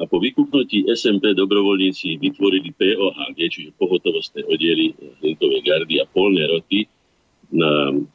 A 0.00 0.08
po 0.08 0.16
vykúpnutí 0.16 0.88
SMP 0.88 1.36
dobrovoľníci 1.36 2.16
vytvorili 2.16 2.72
POHG, 2.72 3.38
čiže 3.52 3.76
pohotovostné 3.76 4.48
oddiely 4.48 4.96
Linkovej 5.20 5.60
gardy 5.60 6.00
a 6.00 6.08
polné 6.08 6.48
roty, 6.48 6.88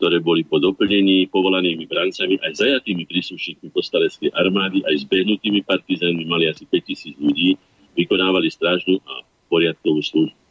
ktoré 0.01 0.17
boli 0.17 0.41
po 0.41 0.57
doplnení 0.57 1.29
povolanými 1.29 1.85
brancami 1.85 2.41
aj 2.41 2.57
zajatými 2.57 3.05
príslušníkmi 3.05 3.69
postaleckej 3.69 4.33
armády, 4.33 4.81
aj 4.81 5.05
zbehnutými 5.05 5.61
partizánmi, 5.61 6.25
mali 6.25 6.49
asi 6.49 6.65
5000 6.65 7.21
ľudí, 7.21 7.53
vykonávali 7.93 8.49
strážnu 8.49 8.97
a 9.05 9.21
poriadkovú 9.51 10.01
službu. 10.01 10.44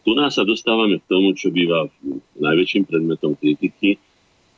Tu 0.00 0.12
nás 0.16 0.32
sa 0.32 0.48
dostávame 0.48 0.96
k 0.96 1.08
tomu, 1.08 1.36
čo 1.36 1.52
býva 1.52 1.88
najväčším 2.40 2.88
predmetom 2.88 3.36
kritiky. 3.36 4.00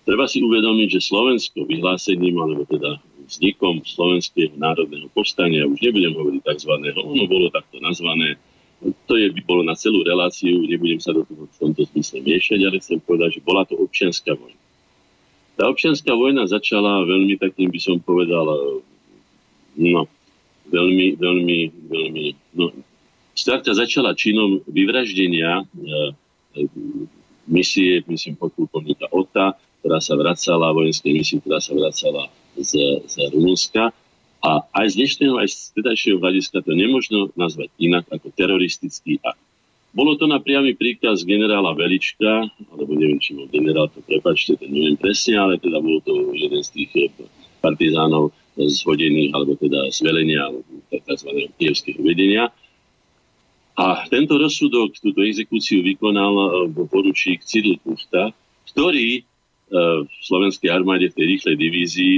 Treba 0.07 0.26
si 0.26 0.42
uvedomiť, 0.42 0.98
že 0.98 1.00
Slovensko 1.02 1.66
vyhlásením, 1.66 2.38
alebo 2.38 2.66
teda 2.66 2.98
vznikom 3.26 3.83
Slovenského 3.87 4.55
národného 4.59 5.11
povstania, 5.14 5.66
už 5.66 5.78
nebudem 5.78 6.14
hovoriť 6.14 6.42
tzv. 6.42 6.72
ono 6.98 7.24
bolo 7.26 7.50
takto 7.50 7.78
nazvané, 7.78 8.38
to 9.07 9.14
je, 9.14 9.31
by 9.31 9.40
bolo 9.46 9.62
na 9.62 9.78
celú 9.78 10.02
reláciu, 10.02 10.66
nebudem 10.66 10.98
sa 10.98 11.14
do 11.14 11.22
toho 11.22 11.46
v 11.46 11.59
tomto 11.59 11.87
zmysle 11.94 12.18
miešať, 12.18 12.61
ale 12.66 12.83
chcem 12.83 12.98
povedať, 12.98 13.38
že 13.38 13.46
bola 13.46 13.62
to 13.62 13.78
občianská 13.78 14.35
vojna. 14.35 14.59
Tá 15.55 15.70
občianská 15.70 16.11
vojna 16.11 16.50
začala 16.50 17.07
veľmi 17.07 17.38
takým, 17.38 17.70
by 17.70 17.78
som 17.78 18.02
povedal, 18.02 18.42
no, 19.78 20.02
veľmi, 20.66 21.07
veľmi, 21.14 21.61
veľmi, 21.87 22.24
no, 22.59 22.74
skrátka 23.33 23.73
začala 23.73 24.16
činom 24.16 24.61
vyvraždenia 24.68 25.62
e, 25.62 25.64
misie, 27.49 28.05
myslím, 28.07 28.37
podplukovníka 28.38 29.09
Ota, 29.11 29.57
ktorá 29.83 29.99
sa 29.99 30.14
vracala, 30.14 30.77
vojenskej 30.77 31.12
misie, 31.12 31.37
ktorá 31.42 31.59
sa 31.59 31.75
vracala 31.75 32.31
z, 32.55 33.03
z 33.09 33.14
Rumunska 33.35 33.90
a 34.42 34.51
aj 34.75 34.87
z 34.95 34.95
dnešného, 34.99 35.35
aj 35.38 35.49
z 35.51 35.59
tedajšieho 35.79 36.18
hľadiska 36.18 36.66
to 36.66 36.73
nemožno 36.75 37.31
nazvať 37.38 37.71
inak 37.79 38.07
ako 38.11 38.31
teroristický 38.35 39.23
akt. 39.23 39.38
Bolo 39.92 40.16
to 40.16 40.25
na 40.25 40.40
priamy 40.40 40.73
príkaz 40.73 41.21
generála 41.21 41.77
Velička, 41.77 42.49
alebo 42.73 42.97
neviem, 42.97 43.21
či 43.21 43.37
bol 43.37 43.45
generál, 43.53 43.92
to 43.92 44.01
prepačte, 44.01 44.57
to 44.57 44.64
neviem 44.64 44.97
presne, 44.97 45.37
ale 45.37 45.61
teda 45.61 45.79
bol 45.85 46.01
to 46.01 46.33
jeden 46.33 46.64
z 46.64 46.71
tých 46.73 46.90
eh, 46.97 47.29
partizánov 47.61 48.33
zhodených, 48.57 49.37
alebo 49.37 49.53
teda 49.57 49.92
z 49.92 49.99
velenia, 50.01 50.49
tzv. 50.88 51.29
kievského 51.61 52.01
vedenia. 52.01 52.49
A 53.73 54.05
tento 54.13 54.37
rozsudok, 54.37 54.93
túto 55.01 55.25
exekúciu 55.25 55.81
vykonal 55.81 56.33
eh, 56.37 56.49
poručík 56.87 57.45
Cyril 57.45 57.81
Kuchta, 57.81 58.33
ktorý 58.69 59.25
v 59.73 60.13
slovenskej 60.29 60.69
armáde 60.69 61.09
v 61.09 61.17
tej 61.17 61.27
rýchlej 61.33 61.57
divízii 61.57 62.15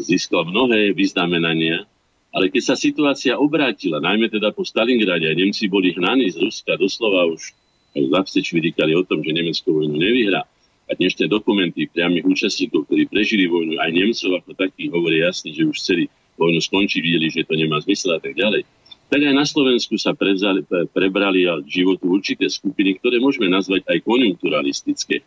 získal 0.00 0.48
mnohé 0.48 0.96
vyznamenania, 0.96 1.84
ale 2.30 2.48
keď 2.48 2.72
sa 2.72 2.76
situácia 2.78 3.34
obrátila, 3.36 3.98
najmä 3.98 4.30
teda 4.30 4.54
po 4.54 4.62
Stalingrade 4.62 5.26
a 5.26 5.34
Nemci 5.34 5.66
boli 5.66 5.92
hnaní 5.92 6.30
z 6.30 6.38
Ruska, 6.38 6.78
doslova 6.78 7.26
už 7.26 7.52
aj 7.98 8.06
Lapseč 8.06 8.54
vydýkali 8.54 8.94
o 8.94 9.02
tom, 9.02 9.20
že 9.20 9.34
Nemecko 9.34 9.76
vojnu 9.76 9.98
nevyhrá. 9.98 10.46
A 10.90 10.90
dnešné 10.94 11.26
dokumenty 11.30 11.90
priamých 11.90 12.26
účastníkov, 12.26 12.86
ktorí 12.86 13.06
prežili 13.10 13.50
vojnu, 13.50 13.78
aj 13.78 13.90
Nemcov 13.90 14.30
ako 14.42 14.50
takých, 14.58 14.90
hovorí 14.94 15.22
jasne, 15.22 15.50
že 15.50 15.66
už 15.66 15.76
chceli 15.78 16.06
vojnu 16.38 16.62
skončiť, 16.62 17.00
videli, 17.02 17.26
že 17.30 17.46
to 17.46 17.58
nemá 17.58 17.82
zmysel 17.82 18.14
a 18.14 18.22
tak 18.22 18.38
ďalej. 18.38 18.62
Tak 19.10 19.20
aj 19.26 19.34
na 19.34 19.42
Slovensku 19.42 19.98
sa 19.98 20.14
prevzali, 20.14 20.62
prebrali 20.94 21.42
životu 21.66 22.14
určité 22.14 22.46
skupiny, 22.46 23.02
ktoré 23.02 23.18
môžeme 23.18 23.50
nazvať 23.50 23.82
aj 23.90 23.98
konjunkturalistické 24.06 25.26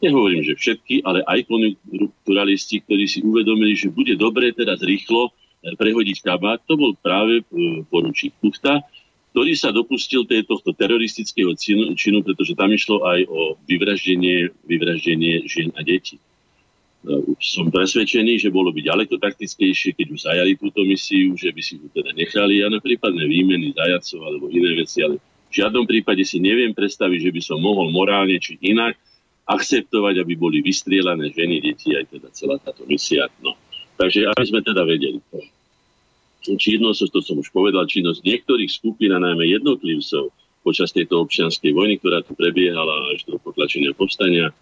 nehovorím, 0.00 0.42
že 0.42 0.56
všetky, 0.56 1.04
ale 1.04 1.20
aj 1.28 1.44
konjunkturalisti, 1.46 2.80
ktorí 2.88 3.04
si 3.04 3.20
uvedomili, 3.20 3.76
že 3.76 3.92
bude 3.92 4.16
dobre 4.16 4.50
teraz 4.56 4.80
rýchlo 4.80 5.30
eh, 5.30 5.76
prehodiť 5.76 6.18
kabát, 6.24 6.64
to 6.64 6.74
bol 6.74 6.96
práve 6.96 7.44
eh, 7.44 7.44
poručík 7.86 8.34
Kuchta, 8.40 8.80
ktorý 9.30 9.54
sa 9.54 9.70
dopustil 9.70 10.26
tohto 10.26 10.74
teroristického 10.74 11.54
činu, 11.94 12.18
pretože 12.26 12.58
tam 12.58 12.74
išlo 12.74 13.06
aj 13.06 13.30
o 13.30 13.54
vyvraždenie, 13.62 14.50
vyvraždenie 14.66 15.46
žien 15.46 15.70
a 15.78 15.86
detí. 15.86 16.18
Eh, 17.00 17.32
som 17.40 17.72
presvedčený, 17.72 18.36
že 18.36 18.52
bolo 18.52 18.68
by 18.76 18.84
ďaleko 18.84 19.16
taktickejšie, 19.16 19.96
keď 19.96 20.06
už 20.12 20.20
zajali 20.20 20.52
túto 20.60 20.84
misiu, 20.84 21.32
že 21.32 21.48
by 21.48 21.60
si 21.64 21.80
ju 21.80 21.88
teda 21.88 22.12
nechali 22.12 22.60
a 22.60 22.68
na 22.68 22.76
prípadné 22.76 23.24
výmeny 23.24 23.72
zajacov 23.72 24.20
alebo 24.20 24.52
iné 24.52 24.76
veci, 24.76 25.00
ale 25.00 25.16
v 25.48 25.52
žiadnom 25.64 25.88
prípade 25.88 26.20
si 26.28 26.36
neviem 26.36 26.76
predstaviť, 26.76 27.20
že 27.24 27.30
by 27.32 27.40
som 27.40 27.58
mohol 27.58 27.88
morálne 27.88 28.36
či 28.36 28.60
inak 28.60 29.00
akceptovať, 29.48 30.20
aby 30.20 30.36
boli 30.36 30.60
vystrielané 30.60 31.32
ženy, 31.32 31.58
deti, 31.64 31.96
aj 31.96 32.06
teda 32.06 32.28
celá 32.36 32.60
táto 32.60 32.84
misia. 32.84 33.26
No. 33.40 33.56
Takže 33.96 34.30
aby 34.30 34.44
sme 34.46 34.60
teda 34.60 34.84
vedeli. 34.84 35.18
Činnosť, 36.44 37.10
to 37.10 37.20
som 37.24 37.36
už 37.40 37.50
povedal, 37.50 37.88
činnosť 37.88 38.22
niektorých 38.22 38.70
skupín 38.70 39.10
a 39.16 39.18
najmä 39.18 39.48
jednotlivcov 39.58 40.30
počas 40.60 40.92
tejto 40.92 41.24
občianskej 41.24 41.72
vojny, 41.72 41.98
ktorá 41.98 42.20
tu 42.22 42.36
prebiehala 42.36 43.16
až 43.16 43.26
do 43.26 43.40
potlačenia 43.40 43.96
povstania, 43.96 44.52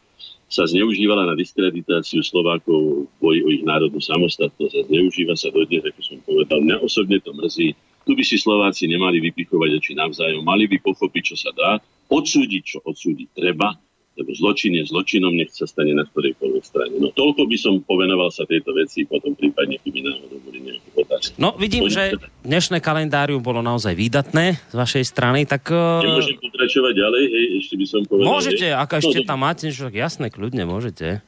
sa 0.49 0.65
zneužívala 0.65 1.29
na 1.29 1.37
diskreditáciu 1.37 2.25
Slovákov 2.25 3.05
v 3.05 3.17
boji 3.21 3.41
o 3.45 3.49
ich 3.53 3.65
národnú 3.69 4.01
samostatnosť 4.01 4.75
a 4.81 4.83
zneužíva 4.89 5.37
sa 5.37 5.53
dodnes, 5.53 5.85
ako 5.85 6.01
som 6.01 6.19
povedal. 6.25 6.65
Mňa 6.65 6.81
osobne 6.81 7.21
to 7.21 7.37
mrzí. 7.37 7.77
Tu 8.09 8.11
by 8.17 8.25
si 8.25 8.41
Slováci 8.41 8.89
nemali 8.89 9.21
vypichovať 9.21 9.71
oči 9.77 9.93
navzájom, 9.93 10.41
mali 10.41 10.65
by 10.65 10.81
pochopiť, 10.81 11.23
čo 11.23 11.37
sa 11.37 11.53
dá, 11.53 11.77
odsúdiť, 12.09 12.63
čo 12.65 12.79
odsúdiť 12.81 13.29
treba 13.37 13.77
lebo 14.19 14.35
zločin 14.35 14.75
je 14.75 14.83
zločinom, 14.91 15.31
nech 15.31 15.55
sa 15.55 15.71
stane 15.71 15.95
na 15.95 16.03
ktorejkoľvek 16.03 16.65
strane. 16.67 16.99
No 16.99 17.15
toľko 17.15 17.47
by 17.47 17.57
som 17.57 17.79
povenoval 17.87 18.35
sa 18.35 18.43
tejto 18.43 18.75
veci, 18.75 19.07
potom 19.07 19.39
prípadne, 19.39 19.79
keby 19.79 20.03
náhodou 20.03 20.43
boli 20.43 20.59
nejaké 20.67 20.89
otázky. 20.99 21.39
No 21.39 21.55
vidím, 21.55 21.87
Poďme 21.87 21.95
že 21.95 22.03
dnešné 22.43 22.83
kalendárium 22.83 23.39
bolo 23.39 23.63
naozaj 23.63 23.95
výdatné 23.95 24.59
z 24.59 24.75
vašej 24.75 25.05
strany, 25.07 25.47
tak... 25.47 25.71
Uh... 25.71 26.03
Nemôžem 26.03 26.35
pokračovať 26.43 26.93
ďalej, 26.99 27.23
hej, 27.31 27.47
ešte 27.63 27.75
by 27.79 27.87
som 27.87 28.01
povedal... 28.03 28.27
Môžete, 28.27 28.67
hej. 28.67 28.75
ak 28.75 28.91
ešte 28.99 29.19
no, 29.23 29.27
tam 29.31 29.39
máte, 29.47 29.67
že 29.71 29.87
jasné, 29.95 30.27
kľudne 30.35 30.67
môžete. 30.67 31.23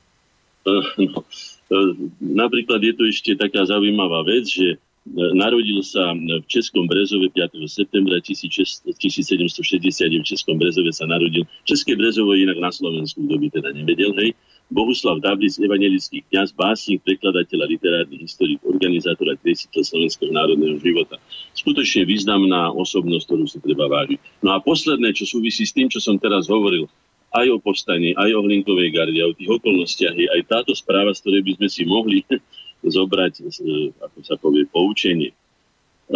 Uh, 0.67 0.83
no, 0.99 1.23
uh, 1.23 1.91
napríklad 2.19 2.83
je 2.83 2.93
tu 2.99 3.07
ešte 3.07 3.39
taká 3.39 3.63
zaujímavá 3.71 4.27
vec, 4.27 4.51
že 4.51 4.83
Narodil 5.09 5.81
sa 5.81 6.13
v 6.13 6.45
Českom 6.45 6.85
Brezove 6.85 7.33
5. 7.33 7.57
septembra 7.73 8.21
1760 8.21 8.85
v 8.85 10.29
Českom 10.29 10.61
Brezove 10.61 10.93
sa 10.93 11.09
narodil. 11.09 11.49
České 11.65 11.97
Brezovo 11.97 12.37
je 12.37 12.45
inak 12.45 12.61
na 12.61 12.69
Slovensku, 12.69 13.25
kto 13.25 13.35
by 13.41 13.47
teda 13.49 13.73
nevedel, 13.73 14.13
hej. 14.21 14.37
Bohuslav 14.69 15.25
Dablic, 15.25 15.57
evangelický 15.57 16.21
kňaz, 16.29 16.53
básnik, 16.53 17.01
prekladateľ 17.03 17.59
a 17.65 17.67
literárny 17.73 18.21
historik, 18.23 18.61
organizátor 18.61 19.33
a 19.33 19.41
kresiteľ 19.41 19.83
slovenského 19.83 20.31
národného 20.37 20.77
života. 20.85 21.17
Skutočne 21.57 22.05
významná 22.05 22.71
osobnosť, 22.77 23.25
ktorú 23.25 23.45
si 23.49 23.59
treba 23.59 23.89
vážiť. 23.89 24.21
No 24.45 24.53
a 24.53 24.61
posledné, 24.61 25.17
čo 25.17 25.25
súvisí 25.25 25.65
s 25.65 25.73
tým, 25.73 25.89
čo 25.89 25.99
som 25.99 26.21
teraz 26.21 26.45
hovoril, 26.47 26.87
aj 27.31 27.47
o 27.51 27.59
povstaní, 27.63 28.13
aj 28.19 28.31
o 28.37 28.43
Hlinkovej 28.43 28.91
garde, 28.91 29.23
o 29.23 29.33
tých 29.35 29.49
okolnostiach 29.49 30.19
aj 30.19 30.43
táto 30.51 30.75
správa, 30.75 31.15
z 31.15 31.23
ktorej 31.23 31.43
by 31.47 31.53
sme 31.63 31.69
si 31.71 31.83
mohli 31.87 32.19
zobrať, 32.85 33.45
e, 33.45 33.93
ako 34.01 34.19
sa 34.25 34.37
povie, 34.41 34.65
poučenie. 34.65 35.31
E, 35.33 35.37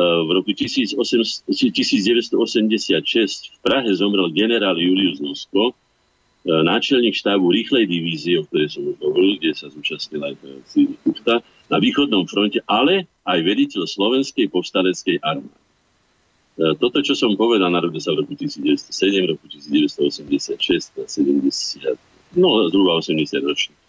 v 0.01 0.31
roku 0.33 0.53
1986 0.57 1.45
v 3.53 3.59
Prahe 3.61 3.91
zomrel 3.93 4.33
generál 4.33 4.77
Julius 4.81 5.21
Nosko, 5.21 5.73
e, 5.73 5.75
náčelník 6.49 7.13
štábu 7.17 7.53
rýchlej 7.53 7.85
divízie, 7.85 8.41
o 8.41 8.47
ktorej 8.49 8.73
som 8.73 8.89
už 8.89 8.97
hovoril, 9.01 9.37
kde 9.41 9.53
sa 9.53 9.69
zúčastnil 9.69 10.25
aj 10.25 10.35
Cíli 10.69 10.97
Kuchta, 11.05 11.45
na 11.69 11.81
východnom 11.81 12.29
fronte, 12.29 12.61
ale 12.69 13.09
aj 13.25 13.41
vediteľ 13.41 13.89
slovenskej 13.89 14.53
povstaleckej 14.53 15.21
armády. 15.25 15.63
Toto, 16.55 17.03
čo 17.03 17.19
som 17.19 17.35
povedal, 17.35 17.67
narodil 17.67 17.99
sa 17.99 18.15
v 18.15 18.23
roku 18.23 18.39
1907, 18.39 18.87
roku 19.27 19.43
1986, 19.51 20.55
70, 21.03 22.39
no 22.39 22.71
zhruba 22.71 23.03
80 23.03 23.27
ročných 23.43 23.84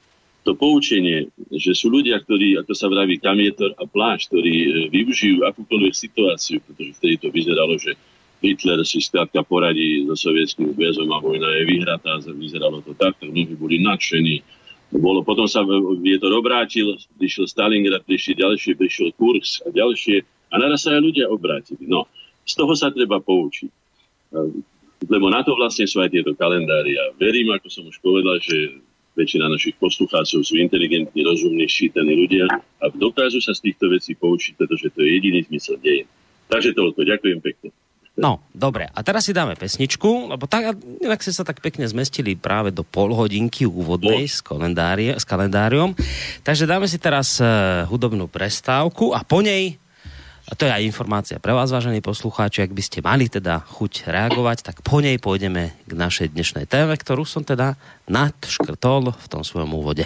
to 0.46 0.54
poučenie, 0.54 1.34
že 1.50 1.74
sú 1.74 1.90
ľudia, 1.90 2.22
ktorí, 2.22 2.62
ako 2.62 2.78
sa 2.78 2.86
vraví, 2.86 3.18
kamietor 3.18 3.74
a 3.82 3.90
pláž, 3.90 4.30
ktorí 4.30 4.54
e, 4.54 4.70
využijú 4.94 5.42
akúkoľvek 5.42 5.94
situáciu, 5.98 6.62
pretože 6.62 6.94
vtedy 7.02 7.16
to 7.18 7.28
vyzeralo, 7.34 7.74
že 7.82 7.98
Hitler 8.46 8.86
si 8.86 9.02
skrátka 9.02 9.42
poradí 9.42 10.06
so 10.06 10.14
sovietským 10.14 10.78
zväzom 10.78 11.10
a 11.10 11.18
vojna 11.18 11.50
je 11.50 11.64
vyhratá, 11.66 12.22
vyzeralo 12.30 12.86
to 12.86 12.94
tak, 12.94 13.18
tak 13.18 13.34
mnohí 13.34 13.58
boli 13.58 13.82
nadšení. 13.82 14.46
Bolo, 14.94 15.26
potom 15.26 15.50
sa 15.50 15.66
vietor 15.98 16.30
obrátil, 16.38 16.94
prišiel 17.18 17.50
Stalingrad, 17.50 18.06
prišli 18.06 18.38
ďalšie, 18.38 18.78
prišiel 18.78 19.18
Kursk 19.18 19.66
a 19.66 19.74
ďalšie 19.74 20.22
a 20.54 20.56
naraz 20.62 20.86
sa 20.86 20.94
aj 20.94 21.02
ľudia 21.02 21.26
obrátili. 21.26 21.90
No, 21.90 22.06
z 22.46 22.54
toho 22.54 22.78
sa 22.78 22.94
treba 22.94 23.18
poučiť. 23.18 23.72
Lebo 25.10 25.28
na 25.34 25.42
to 25.42 25.58
vlastne 25.58 25.90
sú 25.90 26.06
aj 26.06 26.14
tieto 26.14 26.38
kalendári. 26.38 26.96
A 27.02 27.12
verím, 27.18 27.50
ako 27.52 27.68
som 27.68 27.84
už 27.90 27.98
povedal, 28.00 28.38
že 28.40 28.78
väčšina 29.16 29.48
našich 29.48 29.80
poslucháčov 29.80 30.44
sú 30.44 30.60
inteligentní, 30.60 31.24
rozumní, 31.24 31.66
šítaní 31.66 32.14
ľudia 32.14 32.46
a 32.84 32.92
dokážu 32.92 33.40
sa 33.40 33.56
z 33.56 33.72
týchto 33.72 33.88
vecí 33.90 34.14
poučiť, 34.14 34.60
pretože 34.60 34.92
to 34.92 35.02
je 35.02 35.10
jediný 35.16 35.40
zmysel 35.48 35.80
deje. 35.80 36.04
Takže 36.52 36.76
toľko. 36.76 37.00
Ďakujem 37.02 37.40
pekne. 37.42 37.70
No, 38.16 38.40
dobre. 38.56 38.88
A 38.96 39.04
teraz 39.04 39.28
si 39.28 39.36
dáme 39.36 39.60
pesničku, 39.60 40.32
lebo 40.32 40.48
tak, 40.48 40.80
inak 41.04 41.20
ste 41.20 41.36
sa 41.36 41.44
tak 41.44 41.60
pekne 41.60 41.84
zmestili 41.84 42.40
práve 42.40 42.72
do 42.72 42.88
pol 42.88 43.12
hodinky 43.12 43.68
úvodnej 43.68 44.24
s, 44.24 44.40
s 44.40 45.26
kalendáriom. 45.28 45.92
Takže 46.40 46.64
dáme 46.64 46.88
si 46.88 46.96
teraz 46.96 47.44
uh, 47.44 47.84
hudobnú 47.92 48.32
prestávku 48.32 49.12
a 49.12 49.20
po 49.28 49.44
nej 49.44 49.76
a 50.46 50.54
to 50.54 50.70
je 50.70 50.72
aj 50.72 50.86
informácia 50.86 51.42
pre 51.42 51.58
vás, 51.58 51.74
vážení 51.74 52.06
poslucháči, 52.06 52.62
ak 52.62 52.72
by 52.78 52.84
ste 52.86 53.00
mali 53.02 53.26
teda 53.26 53.66
chuť 53.66 54.06
reagovať, 54.06 54.58
tak 54.62 54.86
po 54.86 55.02
nej 55.02 55.18
pôjdeme 55.18 55.74
k 55.90 55.92
našej 55.98 56.38
dnešnej 56.38 56.70
téme, 56.70 56.94
ktorú 56.94 57.26
som 57.26 57.42
teda 57.42 57.74
nadškrtol 58.06 59.10
v 59.10 59.26
tom 59.26 59.42
svojom 59.42 59.74
úvode. 59.74 60.06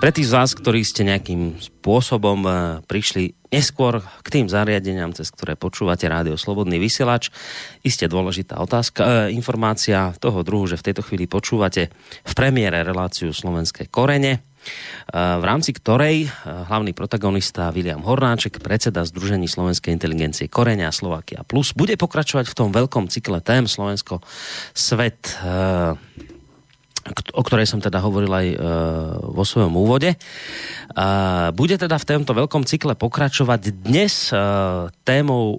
Pre 0.00 0.16
tých 0.16 0.32
z 0.32 0.36
vás, 0.40 0.56
ktorí 0.56 0.80
ste 0.80 1.04
nejakým 1.04 1.60
spôsobom 1.60 2.40
e, 2.48 2.50
prišli 2.88 3.36
neskôr 3.52 4.00
k 4.00 4.28
tým 4.32 4.48
zariadeniam, 4.48 5.12
cez 5.12 5.28
ktoré 5.28 5.60
počúvate 5.60 6.08
rádio 6.08 6.40
Slobodný 6.40 6.80
vysielač, 6.80 7.28
iste 7.84 8.08
dôležitá 8.08 8.64
otázka, 8.64 9.28
e, 9.28 9.36
informácia 9.36 10.16
toho 10.16 10.40
druhu, 10.40 10.64
že 10.72 10.80
v 10.80 10.88
tejto 10.88 11.04
chvíli 11.04 11.28
počúvate 11.28 11.92
v 12.24 12.32
premiére 12.32 12.80
reláciu 12.80 13.28
Slovenské 13.36 13.92
korene, 13.92 14.40
v 15.08 15.44
rámci 15.44 15.72
ktorej 15.72 16.28
hlavný 16.44 16.92
protagonista 16.92 17.72
William 17.72 18.04
Hornáček, 18.04 18.60
predseda 18.60 19.08
Združení 19.08 19.48
slovenskej 19.48 19.88
inteligencie 19.88 20.52
Korenia 20.52 20.92
Slovakia 20.92 21.40
Plus, 21.48 21.72
bude 21.72 21.96
pokračovať 21.96 22.44
v 22.44 22.56
tom 22.56 22.68
veľkom 22.68 23.08
cykle 23.08 23.40
tém 23.40 23.64
Slovensko 23.64 24.20
svet 24.76 25.40
o 27.10 27.42
ktorej 27.42 27.66
som 27.66 27.82
teda 27.82 28.00
hovoril 28.02 28.30
aj 28.30 28.46
e, 28.52 28.56
vo 29.30 29.44
svojom 29.44 29.74
úvode. 29.74 30.14
Bude 31.54 31.76
teda 31.78 31.96
v 31.98 32.08
tomto 32.08 32.32
veľkom 32.34 32.66
cykle 32.66 32.94
pokračovať 32.98 33.60
dnes 33.86 34.30
e, 34.30 34.36
témou 35.06 35.58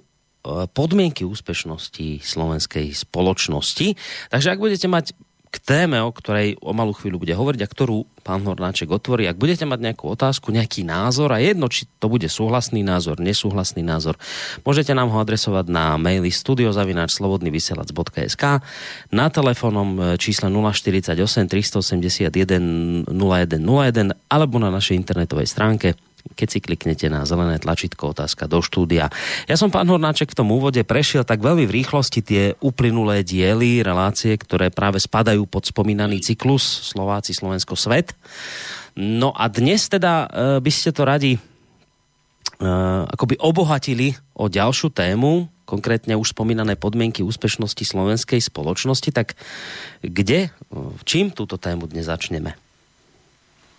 podmienky 0.68 1.24
úspešnosti 1.24 2.20
slovenskej 2.20 2.92
spoločnosti. 2.92 3.96
Takže 4.28 4.48
ak 4.52 4.60
budete 4.60 4.88
mať 4.88 5.16
k 5.52 5.60
téme, 5.60 6.00
o 6.00 6.08
ktorej 6.08 6.56
o 6.64 6.72
malú 6.72 6.96
chvíľu 6.96 7.20
bude 7.20 7.36
hovoriť 7.36 7.60
a 7.60 7.68
ktorú 7.68 8.08
pán 8.24 8.40
Hornáček 8.40 8.88
otvorí. 8.88 9.28
Ak 9.28 9.36
budete 9.36 9.68
mať 9.68 9.84
nejakú 9.84 10.08
otázku, 10.08 10.48
nejaký 10.48 10.88
názor 10.88 11.28
a 11.28 11.44
jedno, 11.44 11.68
či 11.68 11.84
to 12.00 12.08
bude 12.08 12.24
súhlasný 12.24 12.80
názor, 12.80 13.20
nesúhlasný 13.20 13.84
názor, 13.84 14.16
môžete 14.64 14.96
nám 14.96 15.12
ho 15.12 15.20
adresovať 15.20 15.68
na 15.68 16.00
maili 16.00 16.32
studiozavináčslobodnyvysielac.sk 16.32 18.44
na 19.12 19.28
telefónom 19.28 20.00
e, 20.00 20.16
čísle 20.16 20.48
048 20.48 21.20
381 21.20 23.12
0101 23.12 24.32
alebo 24.32 24.56
na 24.56 24.72
našej 24.72 24.96
internetovej 24.96 25.52
stránke 25.52 26.00
keď 26.34 26.48
si 26.48 26.58
kliknete 26.62 27.06
na 27.10 27.26
zelené 27.28 27.58
tlačítko 27.58 28.14
otázka 28.16 28.48
do 28.48 28.62
štúdia. 28.64 29.12
Ja 29.46 29.56
som, 29.58 29.68
pán 29.68 29.90
Hornáček, 29.90 30.32
v 30.32 30.38
tom 30.38 30.54
úvode 30.54 30.80
prešiel 30.86 31.26
tak 31.26 31.42
veľmi 31.42 31.68
v 31.68 31.82
rýchlosti 31.82 32.20
tie 32.24 32.42
uplynulé 32.62 33.26
diely, 33.26 33.84
relácie, 33.84 34.34
ktoré 34.38 34.72
práve 34.72 35.02
spadajú 35.02 35.44
pod 35.46 35.68
spomínaný 35.68 36.22
cyklus 36.22 36.64
Slováci, 36.94 37.36
Slovensko, 37.36 37.76
Svet. 37.76 38.14
No 38.96 39.32
a 39.32 39.48
dnes 39.48 39.88
teda 39.88 40.26
e, 40.26 40.60
by 40.60 40.72
ste 40.72 40.92
to 40.92 41.02
radi 41.04 41.32
e, 41.36 41.40
akoby 43.08 43.40
obohatili 43.40 44.12
o 44.36 44.48
ďalšiu 44.48 44.92
tému, 44.92 45.48
konkrétne 45.64 46.18
už 46.20 46.36
spomínané 46.36 46.76
podmienky 46.76 47.24
úspešnosti 47.24 47.80
slovenskej 47.80 48.44
spoločnosti, 48.44 49.08
tak 49.08 49.38
kde, 50.04 50.52
čím 51.08 51.32
túto 51.32 51.56
tému 51.56 51.88
dnes 51.88 52.04
začneme? 52.04 52.52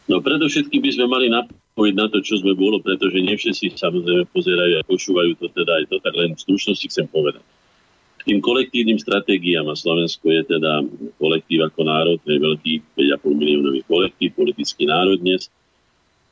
No 0.10 0.20
predovšetkým 0.20 0.82
by 0.84 0.90
sme 0.90 1.06
mali 1.08 1.28
napojiť 1.74 1.96
na 1.98 2.06
to, 2.06 2.22
čo 2.22 2.38
sme 2.38 2.54
bolo, 2.54 2.78
pretože 2.78 3.18
nie 3.18 3.34
všetci 3.34 3.74
samozrejme 3.82 4.30
pozerajú 4.30 4.78
a 4.78 4.86
počúvajú 4.86 5.42
to 5.42 5.50
teda 5.58 5.82
aj 5.82 5.86
to, 5.90 5.98
tak 6.06 6.14
len 6.14 6.38
v 6.38 6.44
stručnosti 6.46 6.86
chcem 6.86 7.10
povedať. 7.10 7.42
Tým 8.30 8.46
kolektívnym 8.46 9.02
stratégiám 9.02 9.66
a 9.66 9.74
Slovensko 9.74 10.30
je 10.30 10.54
teda 10.54 10.86
kolektív 11.18 11.66
ako 11.66 11.82
národ, 11.82 12.22
to 12.22 12.30
je 12.30 12.40
veľký 12.40 12.74
5,5 12.94 13.42
miliónový 13.42 13.82
kolektív, 13.90 14.38
politický 14.38 14.86
národ 14.86 15.18
dnes. 15.18 15.50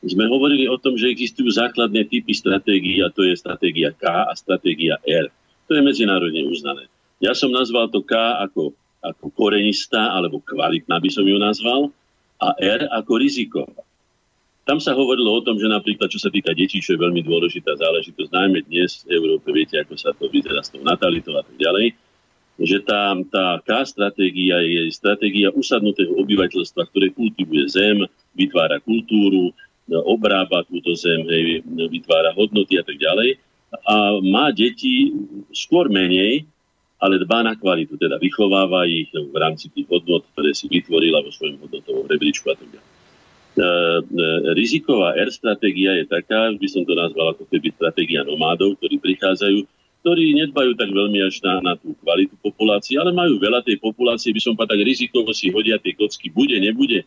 Sme 0.06 0.30
hovorili 0.30 0.70
o 0.70 0.78
tom, 0.78 0.94
že 0.94 1.10
existujú 1.10 1.50
základné 1.50 2.06
typy 2.06 2.38
stratégií 2.38 3.02
a 3.02 3.10
to 3.10 3.26
je 3.26 3.34
stratégia 3.34 3.90
K 3.98 4.30
a 4.30 4.34
stratégia 4.38 5.02
R. 5.10 5.26
To 5.68 5.74
je 5.74 5.82
medzinárodne 5.82 6.46
uznané. 6.46 6.86
Ja 7.18 7.34
som 7.34 7.50
nazval 7.50 7.90
to 7.90 8.06
K 8.06 8.14
ako, 8.46 8.78
ako 9.02 9.26
korenista 9.34 10.14
alebo 10.14 10.38
kvalitná 10.38 11.02
by 11.02 11.10
som 11.10 11.26
ju 11.26 11.38
nazval 11.42 11.90
a 12.38 12.54
R 12.62 12.86
ako 12.94 13.14
riziková. 13.18 13.82
Tam 14.62 14.78
sa 14.78 14.94
hovorilo 14.94 15.34
o 15.34 15.42
tom, 15.42 15.58
že 15.58 15.66
napríklad, 15.66 16.06
čo 16.06 16.22
sa 16.22 16.30
týka 16.30 16.54
detí, 16.54 16.78
čo 16.78 16.94
je 16.94 17.02
veľmi 17.02 17.26
dôležitá 17.26 17.74
záležitosť, 17.82 18.30
najmä 18.30 18.60
dnes 18.70 19.02
v 19.10 19.18
Európe, 19.18 19.50
viete, 19.50 19.82
ako 19.82 19.98
sa 19.98 20.14
to 20.14 20.30
vyzerá 20.30 20.62
s 20.62 20.70
tou 20.70 20.86
natalitou 20.86 21.34
a 21.34 21.42
tak 21.42 21.58
ďalej, 21.58 21.98
že 22.62 22.78
tá, 22.86 23.18
tá 23.34 23.58
K 23.66 23.90
stratégia 23.90 24.62
je 24.62 24.94
stratégia 24.94 25.50
usadnutého 25.50 26.14
obyvateľstva, 26.14 26.94
ktoré 26.94 27.10
kultivuje 27.10 27.66
zem, 27.74 28.06
vytvára 28.38 28.78
kultúru, 28.86 29.50
obrába 30.06 30.62
túto 30.70 30.94
zem, 30.94 31.26
hej, 31.26 31.66
vytvára 31.66 32.32
hodnoty 32.38 32.78
a 32.78 32.86
tak 32.86 33.02
ďalej. 33.02 33.42
A 33.88 34.22
má 34.22 34.54
deti 34.54 35.10
skôr 35.52 35.90
menej, 35.90 36.46
ale 37.02 37.18
dbá 37.18 37.42
na 37.42 37.58
kvalitu, 37.58 37.98
teda 37.98 38.22
vychováva 38.22 38.86
ich 38.86 39.10
v 39.10 39.34
rámci 39.34 39.74
tých 39.74 39.90
hodnot, 39.90 40.30
ktoré 40.38 40.54
si 40.54 40.70
vytvorila 40.70 41.26
vo 41.26 41.34
svojom 41.34 41.66
hodnotovom 41.66 42.06
rebríčku 42.06 42.46
a 42.54 42.56
tak 42.56 42.70
ďalej. 42.70 43.01
E, 43.52 43.60
e, 43.60 43.68
riziková 44.56 45.12
R 45.20 45.28
stratégia 45.28 45.92
je 46.00 46.08
taká, 46.08 46.56
by 46.56 46.68
som 46.72 46.88
to 46.88 46.96
nazval 46.96 47.36
ako 47.36 47.44
keby 47.52 47.76
stratégia 47.76 48.24
nomádov, 48.24 48.80
ktorí 48.80 48.96
prichádzajú, 49.04 49.68
ktorí 50.02 50.26
nedbajú 50.40 50.72
tak 50.80 50.88
veľmi 50.88 51.20
až 51.20 51.44
na, 51.44 51.60
na 51.60 51.74
tú 51.76 51.92
kvalitu 52.00 52.34
populácie, 52.40 52.96
ale 52.96 53.12
majú 53.12 53.36
veľa 53.38 53.60
tej 53.68 53.76
populácie, 53.84 54.32
by 54.32 54.40
som 54.40 54.56
povedal, 54.56 54.80
tak 54.80 54.88
rizikovo 54.88 55.36
si 55.36 55.52
hodia 55.52 55.76
tie 55.84 55.92
kocky, 55.92 56.32
bude, 56.32 56.56
nebude, 56.64 57.04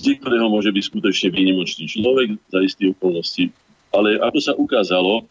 z 0.00 0.16
ktorého 0.16 0.48
môže 0.48 0.72
byť 0.72 0.84
skutočne 0.88 1.28
výnimočný 1.28 1.84
človek 1.84 2.40
za 2.48 2.64
isté 2.64 2.88
okolnosti. 2.88 3.52
Ale 3.92 4.16
ako 4.24 4.38
sa 4.40 4.56
ukázalo, 4.56 5.28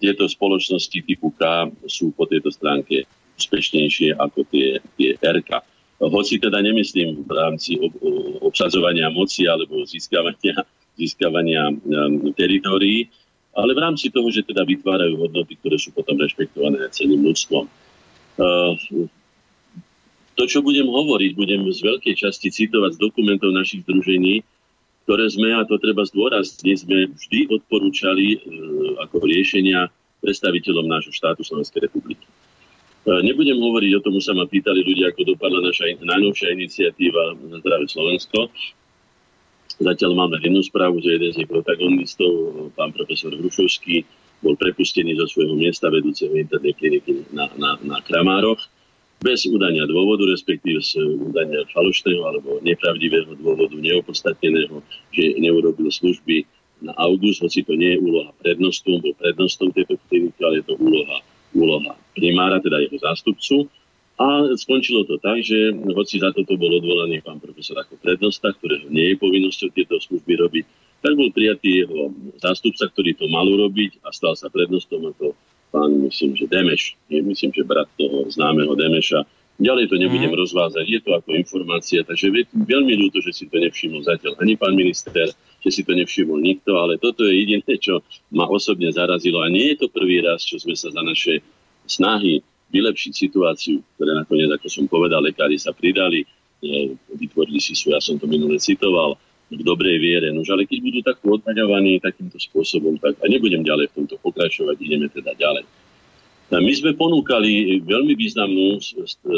tieto 0.00 0.24
spoločnosti 0.24 0.98
typu 1.04 1.34
K 1.36 1.68
sú 1.84 2.14
po 2.14 2.24
tejto 2.24 2.48
stránke 2.48 3.04
úspešnejšie 3.36 4.16
ako 4.16 4.48
tie, 4.48 4.80
tie 4.96 5.18
RK. 5.20 5.60
Hoci 5.96 6.36
teda 6.36 6.60
nemyslím 6.60 7.24
v 7.24 7.32
rámci 7.32 7.80
ob, 7.80 7.92
obsadzovania 8.44 9.08
moci 9.08 9.48
alebo 9.48 9.84
získavania, 9.88 10.60
získavania 11.00 11.72
um, 11.72 12.32
teritórií, 12.36 13.08
ale 13.56 13.72
v 13.72 13.80
rámci 13.80 14.12
toho, 14.12 14.28
že 14.28 14.44
teda 14.44 14.68
vytvárajú 14.68 15.16
hodnoty, 15.16 15.56
ktoré 15.56 15.80
sú 15.80 15.96
potom 15.96 16.20
rešpektované 16.20 16.92
celým 16.92 17.24
ľudstvom. 17.24 17.64
Uh, 18.36 18.76
to, 20.36 20.44
čo 20.44 20.60
budem 20.60 20.84
hovoriť, 20.84 21.32
budem 21.32 21.64
z 21.72 21.80
veľkej 21.80 22.14
časti 22.20 22.52
citovať 22.52 23.00
z 23.00 23.02
dokumentov 23.02 23.56
našich 23.56 23.88
združení, 23.88 24.44
ktoré 25.08 25.32
sme, 25.32 25.56
a 25.56 25.64
to 25.64 25.80
treba 25.80 26.04
zdôrazniť, 26.04 26.76
sme 26.76 27.08
vždy 27.08 27.48
odporúčali 27.48 28.36
e, 28.36 28.38
ako 29.00 29.24
riešenia 29.24 29.88
predstaviteľom 30.20 30.92
nášho 30.92 31.14
štátu 31.14 31.40
Slovenskej 31.40 31.88
republiky. 31.88 32.26
E, 33.06 33.10
nebudem 33.22 33.54
hovoriť 33.54 33.92
o 33.96 34.00
tom, 34.02 34.18
sa 34.18 34.34
ma 34.34 34.50
pýtali 34.50 34.82
ľudia, 34.82 35.14
ako 35.14 35.38
dopadla 35.38 35.62
naša 35.62 35.94
najnovšia 36.02 36.58
iniciatíva 36.58 37.38
zdravé 37.62 37.86
Slovensko. 37.86 38.50
Zatiaľ 39.78 40.12
máme 40.18 40.42
jednu 40.42 40.64
správu, 40.66 40.98
že 40.98 41.14
jeden 41.14 41.30
z 41.30 41.38
jej 41.44 41.48
protagonistov, 41.48 42.30
pán 42.74 42.90
profesor 42.90 43.30
Hrušovský, 43.30 44.02
bol 44.42 44.58
prepustený 44.58 45.16
zo 45.16 45.26
svojho 45.30 45.54
miesta 45.54 45.88
vedúceho 45.88 46.34
internej 46.34 46.74
kliniky 46.76 47.30
na, 47.32 47.48
na, 47.56 47.78
na 47.80 47.98
Kramároch 48.04 48.60
bez 49.16 49.48
udania 49.48 49.88
dôvodu, 49.88 50.28
respektíve 50.28 50.84
z 50.84 51.00
udania 51.00 51.64
falošného 51.72 52.20
alebo 52.20 52.60
nepravdivého 52.60 53.32
dôvodu, 53.40 53.72
neopodstatneného, 53.80 54.84
že 55.08 55.40
neurobil 55.40 55.88
služby 55.88 56.44
na 56.84 56.92
august, 57.00 57.40
hoci 57.40 57.64
to 57.64 57.72
nie 57.72 57.96
je 57.96 58.02
úloha 58.04 58.30
prednostu, 58.44 59.00
bol 59.00 59.16
prednostom 59.16 59.72
tejto 59.72 59.96
kliniky, 60.12 60.36
ale 60.44 60.60
je 60.60 60.64
to 60.68 60.74
úloha, 60.76 61.24
úloha 61.54 61.94
primára, 62.16 62.58
teda 62.58 62.82
jeho 62.82 62.98
zástupcu. 62.98 63.68
A 64.16 64.48
skončilo 64.56 65.04
to 65.04 65.20
tak, 65.20 65.44
že 65.44 65.76
hoci 65.92 66.16
za 66.16 66.32
toto 66.32 66.56
bol 66.56 66.72
odvolaný 66.72 67.20
pán 67.20 67.36
profesor 67.36 67.76
ako 67.76 68.00
prednosta, 68.00 68.48
ktorého 68.56 68.88
nie 68.88 69.12
je 69.12 69.20
povinnosťou 69.20 69.68
tieto 69.76 70.00
služby 70.00 70.40
robiť, 70.40 70.64
tak 71.04 71.12
bol 71.12 71.28
prijatý 71.28 71.84
jeho 71.84 72.08
zástupca, 72.40 72.88
ktorý 72.88 73.12
to 73.12 73.28
mal 73.28 73.44
urobiť 73.44 74.00
a 74.00 74.08
stal 74.16 74.32
sa 74.32 74.48
prednostom 74.48 75.04
a 75.04 75.12
to 75.20 75.36
pán, 75.68 75.92
myslím, 76.08 76.32
že 76.32 76.48
Demeš, 76.48 76.96
myslím, 77.12 77.52
že 77.52 77.68
brat 77.68 77.92
toho 78.00 78.24
známeho 78.32 78.72
Demeša. 78.72 79.28
Ďalej 79.56 79.88
to 79.88 79.96
nebudem 79.96 80.36
mm. 80.36 80.40
rozvázať, 80.44 80.84
je 80.84 81.00
to 81.00 81.16
ako 81.16 81.32
informácia, 81.32 82.04
takže 82.04 82.28
veľmi 82.52 82.92
ľúto, 83.00 83.24
že 83.24 83.32
si 83.32 83.44
to 83.48 83.56
nevšimol 83.56 84.04
zatiaľ 84.04 84.36
ani 84.44 84.52
pán 84.52 84.76
minister, 84.76 85.32
že 85.64 85.70
si 85.72 85.80
to 85.80 85.96
nevšimol 85.96 86.36
nikto, 86.36 86.76
ale 86.76 87.00
toto 87.00 87.24
je 87.24 87.40
jediné, 87.40 87.64
čo 87.80 88.04
ma 88.36 88.44
osobne 88.44 88.92
zarazilo. 88.92 89.40
A 89.40 89.48
nie 89.48 89.72
je 89.72 89.80
to 89.80 89.86
prvý 89.88 90.20
raz, 90.20 90.44
čo 90.44 90.60
sme 90.60 90.76
sa 90.76 90.92
za 90.92 91.00
naše 91.00 91.40
snahy 91.88 92.44
vylepšiť 92.68 93.12
situáciu, 93.16 93.80
ktoré 93.96 94.12
nakoniec, 94.12 94.52
ako 94.52 94.68
som 94.68 94.84
povedal, 94.84 95.24
lekári 95.24 95.56
sa 95.56 95.72
pridali, 95.72 96.28
e, 96.60 96.92
vytvorili 97.16 97.56
si 97.56 97.72
sú, 97.72 97.96
ja 97.96 98.02
som 98.02 98.20
to 98.20 98.28
minule 98.28 98.60
citoval, 98.60 99.16
v 99.46 99.62
dobrej 99.62 100.02
viere. 100.02 100.34
Nož 100.34 100.50
ale 100.50 100.66
keď 100.66 100.78
budú 100.82 100.98
takto 101.06 101.26
odmaňovaní 101.38 102.02
takýmto 102.02 102.34
spôsobom, 102.34 102.98
tak 102.98 103.14
a 103.22 103.26
nebudem 103.30 103.62
ďalej 103.62 103.94
v 103.94 104.02
tomto 104.02 104.18
pokračovať, 104.18 104.74
ideme 104.82 105.06
teda 105.06 105.38
ďalej. 105.38 105.62
A 106.46 106.62
my 106.62 106.70
sme 106.70 106.94
ponúkali 106.94 107.82
veľmi 107.82 108.14
významnú 108.14 108.78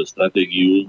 stratégiu 0.05 0.85
e, 0.85 0.87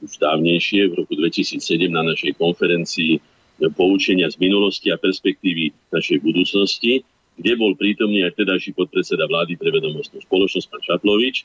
už 0.00 0.16
dávnejšie, 0.16 0.88
v 0.88 1.04
roku 1.04 1.12
2007 1.12 1.60
na 1.92 2.00
našej 2.08 2.40
konferencii 2.40 3.20
e, 3.20 3.20
poučenia 3.68 4.32
z 4.32 4.40
minulosti 4.40 4.88
a 4.88 4.96
perspektívy 4.96 5.76
našej 5.92 6.24
budúcnosti, 6.24 7.04
kde 7.36 7.52
bol 7.60 7.76
prítomný 7.76 8.24
aj 8.24 8.32
vtedajší 8.32 8.72
podpredseda 8.72 9.28
vlády 9.28 9.60
pre 9.60 9.68
vedomostnú 9.68 10.24
spoločnosť, 10.24 10.66
pán 10.72 10.82
Šaplovič. 10.88 11.44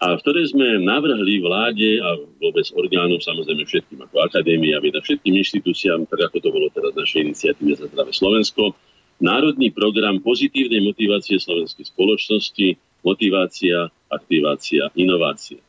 a 0.00 0.16
v 0.16 0.20
ktorej 0.24 0.56
sme 0.56 0.80
navrhli 0.80 1.44
vláde 1.44 2.00
a 2.00 2.16
vôbec 2.40 2.64
orgánom, 2.72 3.20
samozrejme 3.20 3.68
všetkým 3.68 4.00
ako 4.00 4.16
akadémia, 4.24 4.80
veda, 4.80 5.04
všetkým 5.04 5.44
inštitúciám, 5.44 6.08
tak 6.08 6.32
ako 6.32 6.40
to 6.40 6.48
bolo 6.48 6.72
teraz 6.72 6.96
v 6.96 7.04
našej 7.04 7.20
iniciatíve 7.20 7.72
za 7.76 7.84
zdravé 7.92 8.16
Slovensko, 8.16 8.72
národný 9.20 9.70
program 9.76 10.24
pozitívnej 10.24 10.80
motivácie 10.80 11.36
slovenskej 11.36 11.84
spoločnosti, 11.84 12.93
motivácia, 13.04 13.92
aktivácia, 14.08 14.88
inovácia. 14.96 15.60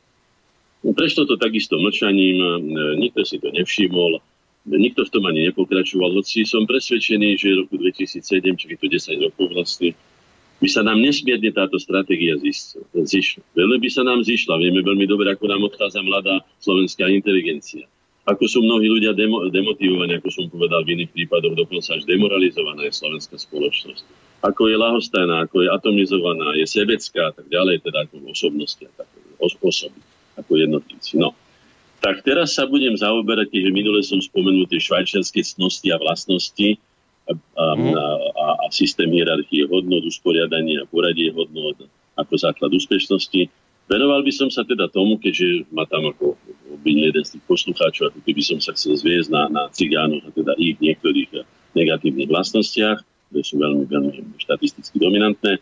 No, 0.80 0.96
prečo 0.96 1.28
to 1.28 1.36
takisto 1.36 1.76
mlčaním, 1.76 2.36
e, 2.40 2.48
nikto 3.00 3.22
si 3.22 3.36
to 3.38 3.52
nevšimol, 3.52 4.18
nikto 4.66 5.06
v 5.06 5.12
tom 5.14 5.24
ani 5.30 5.52
nepokračoval, 5.52 6.16
hoci 6.18 6.42
som 6.42 6.66
presvedčený, 6.66 7.38
že 7.38 7.54
v 7.54 7.58
roku 7.66 7.76
2007, 7.78 8.58
či 8.58 8.74
to 8.74 8.86
10 8.90 9.24
rokov 9.30 9.46
vlastne, 9.54 9.94
by 10.56 10.68
sa 10.72 10.80
nám 10.80 11.04
nesmierne 11.04 11.52
táto 11.52 11.76
stratégia 11.76 12.40
zišla. 12.40 13.44
Veľmi 13.52 13.76
by 13.76 13.88
sa 13.92 14.02
nám 14.08 14.24
zišla. 14.24 14.56
Vieme 14.56 14.80
veľmi 14.80 15.04
dobre, 15.04 15.28
ako 15.28 15.52
nám 15.52 15.68
odchádza 15.68 16.00
mladá 16.00 16.40
slovenská 16.64 17.12
inteligencia. 17.12 17.84
Ako 18.26 18.48
sú 18.48 18.58
mnohí 18.64 18.88
ľudia 18.88 19.12
demo, 19.14 19.46
demotivovaní, 19.52 20.18
ako 20.18 20.28
som 20.32 20.44
povedal 20.50 20.82
v 20.82 20.98
iných 20.98 21.12
prípadoch, 21.12 21.54
dokonca 21.54 21.94
až 21.94 22.02
demoralizovaná 22.08 22.88
je 22.88 22.94
slovenská 22.96 23.36
spoločnosť. 23.38 24.02
Ako 24.46 24.70
je 24.70 24.76
lahostajná, 24.78 25.42
ako 25.42 25.66
je 25.66 25.68
atomizovaná, 25.74 26.54
je 26.54 26.66
sebecká 26.70 27.28
a 27.28 27.32
tak 27.34 27.50
ďalej, 27.50 27.82
teda 27.82 28.06
ako 28.06 28.30
osobnosti 28.30 28.78
a 28.86 28.92
tak, 28.94 29.08
osoby, 29.42 29.98
ako 30.38 30.52
jednotlivci. 30.54 31.18
No. 31.18 31.34
Tak 31.98 32.22
teraz 32.22 32.54
sa 32.54 32.70
budem 32.70 32.94
zaoberať, 32.94 33.50
keďže 33.50 33.70
minule 33.74 34.00
som 34.06 34.22
spomenul 34.22 34.70
tie 34.70 34.78
švajčiarske 34.78 35.42
cnosti 35.42 35.90
a 35.90 35.98
vlastnosti, 35.98 36.78
a, 37.26 37.32
a, 37.34 37.64
a, 38.38 38.46
a 38.62 38.66
systém 38.70 39.10
hierarchie 39.10 39.66
hodnot, 39.66 40.06
usporiadania 40.06 40.86
a 40.86 40.86
poradie 40.86 41.34
hodnot 41.34 41.90
ako 42.14 42.34
základ 42.38 42.70
úspešnosti. 42.70 43.50
Venoval 43.86 44.22
by 44.22 44.32
som 44.34 44.48
sa 44.50 44.62
teda 44.66 44.90
tomu, 44.90 45.18
keďže 45.18 45.66
ma 45.70 45.86
tam 45.86 46.10
ako 46.10 46.38
obviní 46.74 47.10
jeden 47.10 47.22
z 47.22 47.38
tých 47.38 47.44
poslucháčov, 47.46 48.10
ako 48.10 48.20
keby 48.22 48.42
som 48.42 48.58
sa 48.58 48.74
chcel 48.74 48.98
zviezť 48.98 49.30
na, 49.30 49.42
na 49.50 49.62
cigánoch 49.70 50.22
a 50.26 50.30
teda 50.30 50.54
ich 50.58 50.78
niektorých 50.78 51.42
negatívnych 51.74 52.30
vlastnostiach, 52.30 53.02
ktoré 53.36 53.44
sú 53.44 53.60
veľmi, 53.60 53.84
veľmi 53.84 54.40
štatisticky 54.40 54.96
dominantné, 54.96 55.60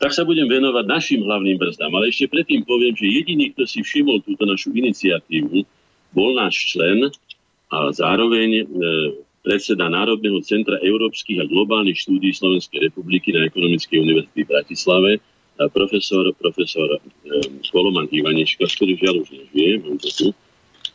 tak 0.00 0.16
sa 0.16 0.24
budem 0.24 0.48
venovať 0.48 0.88
našim 0.88 1.20
hlavným 1.20 1.60
brzdám. 1.60 1.92
Ale 1.92 2.08
ešte 2.08 2.32
predtým 2.32 2.64
poviem, 2.64 2.96
že 2.96 3.04
jediný, 3.04 3.52
kto 3.52 3.68
si 3.68 3.84
všimol 3.84 4.24
túto 4.24 4.48
našu 4.48 4.72
iniciatívu, 4.72 5.60
bol 6.16 6.32
náš 6.32 6.72
člen 6.72 7.12
a 7.68 7.92
zároveň 7.92 8.48
e, 8.56 8.64
predseda 9.44 9.92
Národného 9.92 10.40
centra 10.40 10.80
európskych 10.80 11.44
a 11.44 11.48
globálnych 11.52 12.00
štúdí 12.00 12.32
Slovenskej 12.32 12.88
republiky 12.88 13.36
na 13.36 13.44
Ekonomickej 13.44 14.00
univerzite 14.00 14.48
v 14.48 14.48
Bratislave, 14.48 15.10
profesor, 15.68 16.24
profesor 16.40 16.88
um, 16.96 17.60
Koloman 17.68 18.08
ktorý 18.08 18.92
žiaľ 18.96 19.14
už 19.20 19.28
nežije, 19.28 19.84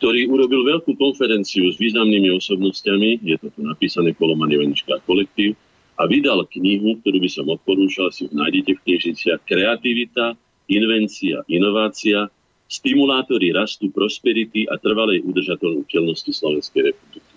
ktorý 0.01 0.27
urobil 0.27 0.65
veľkú 0.65 0.97
konferenciu 0.97 1.69
s 1.69 1.77
významnými 1.77 2.33
osobnostiami, 2.33 3.21
je 3.21 3.37
to 3.37 3.53
tu 3.53 3.61
napísané 3.61 4.17
Koloman 4.17 4.49
Ivanička 4.49 4.97
a 4.97 5.03
kolektív, 5.05 5.53
a 5.95 6.03
vydal 6.07 6.43
knihu, 6.51 6.99
ktorú 6.99 7.17
by 7.23 7.29
som 7.31 7.47
odporúčal, 7.47 8.11
si 8.11 8.27
ju 8.27 8.35
nájdete 8.35 8.75
v 8.75 8.83
knižniciach, 8.83 9.47
Kreativita, 9.47 10.35
invencia, 10.67 11.45
inovácia, 11.47 12.27
stimulátory 12.65 13.53
rastu, 13.53 13.93
prosperity 13.93 14.65
a 14.67 14.75
trvalej 14.81 15.21
udržateľnosti 15.23 16.31
Slovenskej 16.33 16.91
republiky. 16.91 17.33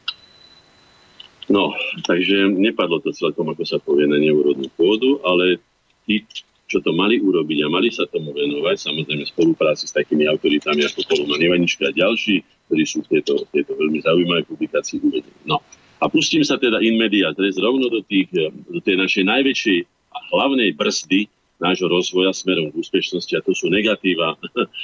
No, 1.48 1.72
takže 2.04 2.52
nepadlo 2.52 3.00
to 3.00 3.12
celkom, 3.16 3.48
ako 3.48 3.64
sa 3.64 3.80
povie, 3.80 4.04
na 4.04 4.20
neúrodnú 4.20 4.68
pôdu, 4.76 5.16
ale 5.24 5.56
tí, 6.04 6.20
čo 6.68 6.84
to 6.84 6.92
mali 6.92 7.16
urobiť 7.16 7.64
a 7.64 7.72
mali 7.72 7.88
sa 7.88 8.04
tomu 8.04 8.36
venovať, 8.36 8.76
samozrejme 8.76 9.24
v 9.24 9.32
spolupráci 9.32 9.88
s 9.88 9.96
takými 9.96 10.28
autoritami 10.28 10.84
ako 10.84 11.08
Koloman 11.08 11.40
Ivanička 11.40 11.88
a 11.88 11.96
ďalší, 11.96 12.44
ktorí 12.68 12.84
sú 12.84 13.00
v 13.08 13.20
tejto, 13.20 13.48
veľmi 13.48 14.04
zaujímavé 14.04 14.44
publikácii 14.44 15.00
uvedení. 15.00 15.40
No. 15.48 15.64
A 15.98 16.06
pustím 16.06 16.46
sa 16.46 16.54
teda 16.58 16.78
in 16.78 16.94
media 16.94 17.34
res 17.34 17.58
rovno 17.58 17.90
do, 17.90 18.00
tých, 18.06 18.30
do 18.70 18.78
tej 18.82 18.96
našej 18.98 19.24
najväčšej 19.26 19.78
a 20.14 20.18
hlavnej 20.30 20.70
brzdy 20.78 21.26
nášho 21.58 21.90
rozvoja 21.90 22.30
smerom 22.30 22.70
k 22.70 22.78
úspešnosti 22.78 23.34
a 23.34 23.42
to 23.42 23.50
sú 23.50 23.66
negatíva. 23.66 24.38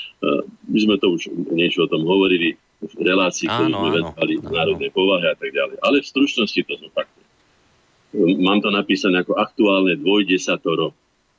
My 0.71 0.79
sme 0.79 0.99
to 0.99 1.15
už 1.15 1.31
niečo 1.55 1.87
o 1.87 1.91
tom 1.91 2.03
hovorili 2.03 2.59
v 2.83 2.93
relácii, 3.01 3.47
ktorú 3.47 3.71
sme 3.71 3.91
venovali 4.03 4.33
národnej 4.43 4.91
povahe 4.91 5.27
a 5.31 5.37
tak 5.39 5.55
ďalej. 5.55 5.79
Ale 5.81 6.03
v 6.03 6.11
stručnosti 6.11 6.61
to 6.67 6.75
zopakujem. 6.83 7.29
Mám 8.43 8.62
to 8.62 8.71
napísané 8.71 9.23
ako 9.23 9.39
aktuálne 9.39 9.99
dvojdesatoro. 9.99 10.95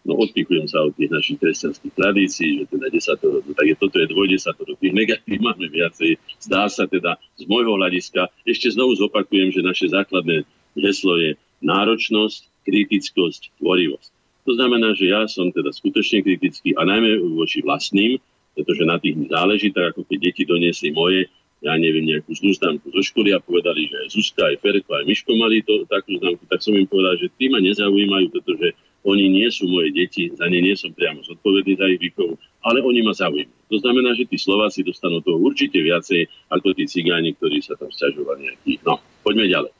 No 0.06 0.22
odpichujem 0.22 0.70
sa 0.70 0.86
od 0.86 0.94
tých 0.94 1.10
našich 1.10 1.42
kresťanských 1.42 1.94
tradícií, 1.98 2.50
že 2.62 2.66
teda 2.70 2.94
desatoro, 2.94 3.42
no, 3.42 3.52
tak 3.58 3.66
je, 3.74 3.76
toto 3.76 3.98
je 3.98 4.08
dvojdesatoro. 4.14 4.78
Tých 4.78 4.94
negatív 4.94 5.42
máme 5.42 5.66
viacej. 5.66 6.22
Zdá 6.38 6.70
sa 6.70 6.86
teda 6.86 7.18
z 7.42 7.50
môjho 7.50 7.74
hľadiska, 7.74 8.30
ešte 8.46 8.70
znovu 8.70 8.94
zopakujem, 9.02 9.50
že 9.50 9.66
naše 9.66 9.90
základné 9.90 10.46
heslo 10.78 11.18
je 11.18 11.34
náročnosť, 11.66 12.54
kritickosť, 12.70 13.58
tvorivosť. 13.58 14.10
To 14.46 14.52
znamená, 14.54 14.94
že 14.94 15.10
ja 15.10 15.26
som 15.26 15.50
teda 15.50 15.74
skutočne 15.74 16.22
kritický 16.22 16.78
a 16.78 16.86
najmä 16.86 17.18
voči 17.34 17.66
vlastným, 17.66 18.22
pretože 18.54 18.86
na 18.86 19.02
tých 19.02 19.18
mi 19.18 19.26
záleží, 19.26 19.74
tak 19.74 19.98
ako 19.98 20.06
keď 20.06 20.18
deti 20.22 20.44
doniesli 20.46 20.94
moje, 20.94 21.28
ja 21.66 21.74
neviem, 21.82 22.06
nejakú 22.06 22.30
známku 22.38 22.94
zo 22.94 23.02
školy 23.02 23.34
a 23.34 23.42
povedali, 23.42 23.90
že 23.90 23.98
aj 24.06 24.08
Zuzka, 24.14 24.46
aj 24.46 24.62
Ferko, 24.62 25.02
aj 25.02 25.10
Miško 25.10 25.34
mali 25.34 25.66
to, 25.66 25.82
takú 25.90 26.14
známku, 26.22 26.46
tak 26.46 26.62
som 26.62 26.78
im 26.78 26.86
povedal, 26.86 27.18
že 27.18 27.34
tí 27.42 27.50
ma 27.50 27.58
nezaujímajú, 27.58 28.30
pretože 28.30 28.78
oni 29.02 29.26
nie 29.34 29.50
sú 29.50 29.66
moje 29.66 29.90
deti, 29.94 30.30
za 30.34 30.46
ne 30.46 30.62
nie 30.62 30.78
som 30.78 30.94
priamo 30.94 31.26
zodpovedný 31.26 31.74
za 31.74 31.90
ich 31.90 32.02
výchovu, 32.02 32.38
ale 32.62 32.86
oni 32.86 33.02
ma 33.02 33.18
zaujímajú. 33.18 33.58
To 33.74 33.78
znamená, 33.82 34.14
že 34.14 34.30
tí 34.30 34.38
Slováci 34.38 34.86
dostanú 34.86 35.26
toho 35.26 35.42
určite 35.42 35.82
viacej 35.82 36.30
ako 36.54 36.78
tí 36.78 36.86
cigáni, 36.86 37.34
ktorí 37.34 37.66
sa 37.66 37.74
tam 37.74 37.90
sťažovali 37.90 38.46
nejakých. 38.46 38.86
No, 38.86 39.02
poďme 39.26 39.50
ďalej. 39.50 39.74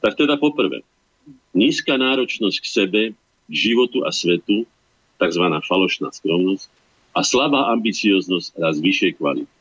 Tak 0.00 0.16
teda 0.16 0.40
poprvé, 0.40 0.80
nízka 1.52 2.00
náročnosť 2.00 2.56
k 2.56 2.66
sebe, 2.66 3.02
k 3.48 3.52
životu 3.52 4.08
a 4.08 4.10
svetu, 4.12 4.64
tzv. 5.20 5.44
falošná 5.60 6.08
skromnosť, 6.08 6.72
a 7.12 7.20
slabá 7.20 7.68
ambicioznosť 7.76 8.56
raz 8.56 8.80
vyššej 8.80 9.20
kvality. 9.20 9.52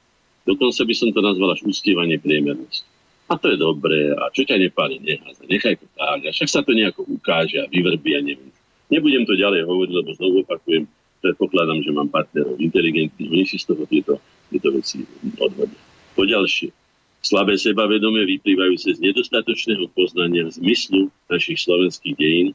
Dokonca 0.42 0.82
by 0.82 0.94
som 0.98 1.10
to 1.14 1.22
nazval 1.22 1.54
až 1.54 1.62
ústievanie 1.66 2.18
priemernosti. 2.18 2.88
A 3.32 3.40
to 3.40 3.48
je 3.48 3.58
dobré, 3.62 4.12
a 4.12 4.28
čo 4.36 4.44
ťa 4.44 4.60
nepáli, 4.60 5.00
neháza, 5.00 5.48
nechaj 5.48 5.80
to 5.80 5.88
tak, 5.96 6.20
a 6.28 6.30
však 6.36 6.50
sa 6.52 6.62
to 6.68 6.76
nejako 6.76 7.08
ukáže 7.08 7.64
a 7.64 7.70
vyvrbí, 7.72 8.12
a 8.18 8.20
neviem. 8.20 8.52
Nebudem 8.92 9.24
to 9.24 9.40
ďalej 9.40 9.64
hovoriť, 9.64 9.92
lebo 9.96 10.10
znovu 10.20 10.36
opakujem, 10.44 10.84
predpokladám, 11.24 11.80
že 11.80 11.96
mám 11.96 12.12
partnerov 12.12 12.60
inteligentných, 12.60 13.32
oni 13.32 13.46
si 13.48 13.56
z 13.56 13.72
toho 13.72 13.88
tieto, 13.88 14.20
tieto 14.52 14.68
veci 14.76 15.08
odvodia. 15.40 15.80
Po 16.12 16.28
ďalšie, 16.28 16.76
slabé 17.24 17.56
sebavedomie 17.56 18.28
vyplývajúce 18.36 18.98
z 18.98 19.00
nedostatočného 19.00 19.88
poznania 19.96 20.52
zmyslu 20.52 21.08
našich 21.32 21.64
slovenských 21.64 22.20
dejín 22.20 22.52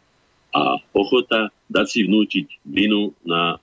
a 0.53 0.77
ochota 0.93 1.49
dať 1.73 1.87
si 1.89 2.01
vnútiť 2.05 2.47
vinu 2.69 3.17
na 3.25 3.57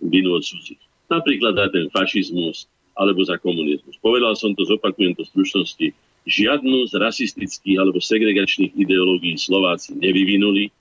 vinu 0.00 0.38
od 0.38 0.42
cudzích. 0.46 0.80
Napríklad 1.12 1.52
aj 1.58 1.70
ten 1.74 1.86
fašizmus 1.92 2.64
alebo 2.96 3.20
za 3.22 3.36
komunizmus. 3.36 4.00
Povedal 4.00 4.32
som 4.34 4.56
to, 4.56 4.64
zopakujem 4.64 5.12
to 5.12 5.22
v 5.22 5.30
stručnosti. 5.30 5.86
Žiadnu 6.26 6.90
z 6.90 6.92
rasistických 6.98 7.78
alebo 7.78 8.02
segregačných 8.02 8.74
ideológií 8.74 9.36
Slováci 9.38 9.94
nevyvinuli, 9.94 10.72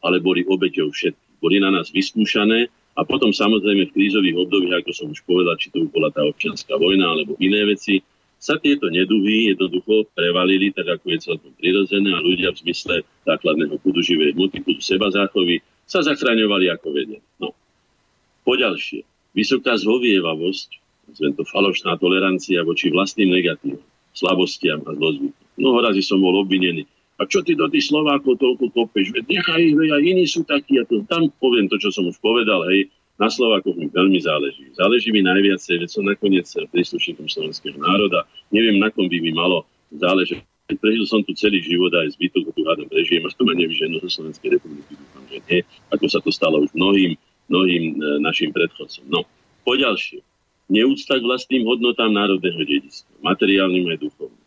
ale 0.00 0.22
boli 0.22 0.46
obeťou 0.46 0.94
všetkých. 0.94 1.42
Boli 1.42 1.60
na 1.60 1.74
nás 1.74 1.92
vyskúšané 1.92 2.72
a 2.94 3.02
potom 3.02 3.34
samozrejme 3.34 3.90
v 3.90 3.94
krízových 3.94 4.38
obdobiach, 4.38 4.80
ako 4.80 4.92
som 4.94 5.06
už 5.10 5.20
povedal, 5.26 5.58
či 5.58 5.68
to 5.74 5.84
bola 5.90 6.08
tá 6.14 6.22
občianská 6.24 6.78
vojna 6.78 7.10
alebo 7.10 7.36
iné 7.42 7.66
veci, 7.68 8.00
sa 8.44 8.60
tieto 8.60 8.92
neduhy 8.92 9.56
jednoducho 9.56 10.04
prevalili, 10.12 10.68
tak 10.68 11.00
ako 11.00 11.16
je 11.16 11.18
celkom 11.24 11.52
prirodzené 11.56 12.12
a 12.12 12.20
ľudia 12.20 12.52
v 12.52 12.60
zmysle 12.60 13.00
základného 13.24 13.80
kudu 13.80 14.04
živej 14.04 14.36
hmoty, 14.36 14.60
kudu 14.60 14.84
seba 14.84 15.08
záchovy 15.08 15.64
sa 15.88 16.04
zachraňovali 16.04 16.68
ako 16.68 16.88
vedia. 16.92 17.20
No. 17.40 17.56
Poďalšie, 18.44 19.00
vysoká 19.32 19.80
zhovievavosť, 19.80 20.83
to 21.12 21.44
falošná 21.46 21.96
tolerancia 22.00 22.64
voči 22.64 22.88
vlastným 22.88 23.30
negatívom, 23.32 23.80
slabostiam 24.16 24.80
a 24.88 24.96
zlozvykom. 24.96 25.44
Mnoho 25.60 25.78
razy 25.84 26.02
som 26.02 26.18
bol 26.18 26.34
obvinený. 26.40 26.88
A 27.14 27.30
čo 27.30 27.46
ty 27.46 27.54
do 27.54 27.70
tých 27.70 27.86
Slovákov 27.86 28.42
toľko 28.42 28.74
kopeš? 28.74 29.14
Veď 29.14 29.38
nechaj 29.38 29.60
ich, 29.62 29.74
veď 29.78 29.90
aj 29.94 30.02
iní 30.02 30.24
sú 30.26 30.42
takí. 30.42 30.82
A 30.82 30.84
to, 30.84 31.06
tam 31.06 31.30
poviem 31.38 31.70
to, 31.70 31.78
čo 31.78 31.94
som 31.94 32.10
už 32.10 32.18
povedal. 32.18 32.66
Hej, 32.66 32.90
na 33.22 33.30
Slovákoch 33.30 33.78
mi 33.78 33.86
veľmi 33.86 34.18
záleží. 34.18 34.66
Záleží 34.74 35.14
mi 35.14 35.22
najviacej, 35.22 35.86
veď 35.86 35.90
som 35.94 36.02
nakoniec 36.02 36.50
príslušníkom 36.50 37.30
slovenského 37.30 37.78
národa. 37.78 38.26
Neviem, 38.50 38.82
na 38.82 38.90
kom 38.90 39.06
by 39.06 39.18
mi 39.22 39.30
malo 39.30 39.62
záležať. 39.94 40.42
Prežil 40.82 41.06
som 41.06 41.22
tu 41.22 41.30
celý 41.38 41.62
život 41.62 41.94
aj 41.94 42.18
zbytok, 42.18 42.50
tu 42.50 42.66
hádam 42.66 42.90
prežijem, 42.90 43.22
a 43.22 43.30
to 43.30 43.46
ma 43.46 43.54
nevyženú 43.54 44.00
zo 44.02 44.10
Slovenskej 44.10 44.58
republiky. 44.58 44.98
Dúfam, 44.98 45.24
že 45.30 45.38
nie. 45.46 45.60
Ako 45.94 46.08
sa 46.10 46.18
to 46.18 46.34
stalo 46.34 46.66
už 46.66 46.72
mnohým 46.74 47.14
mnohým 47.48 47.82
e, 47.96 48.20
našim 48.24 48.50
predchodcom. 48.52 49.04
No, 49.08 49.28
poďalšie. 49.64 50.24
Neúcta 50.64 51.20
k 51.20 51.24
vlastným 51.28 51.68
hodnotám 51.68 52.08
národného 52.08 52.56
dedistva, 52.64 53.12
materiálnym 53.20 53.84
aj 53.92 53.98
duchovným. 54.00 54.44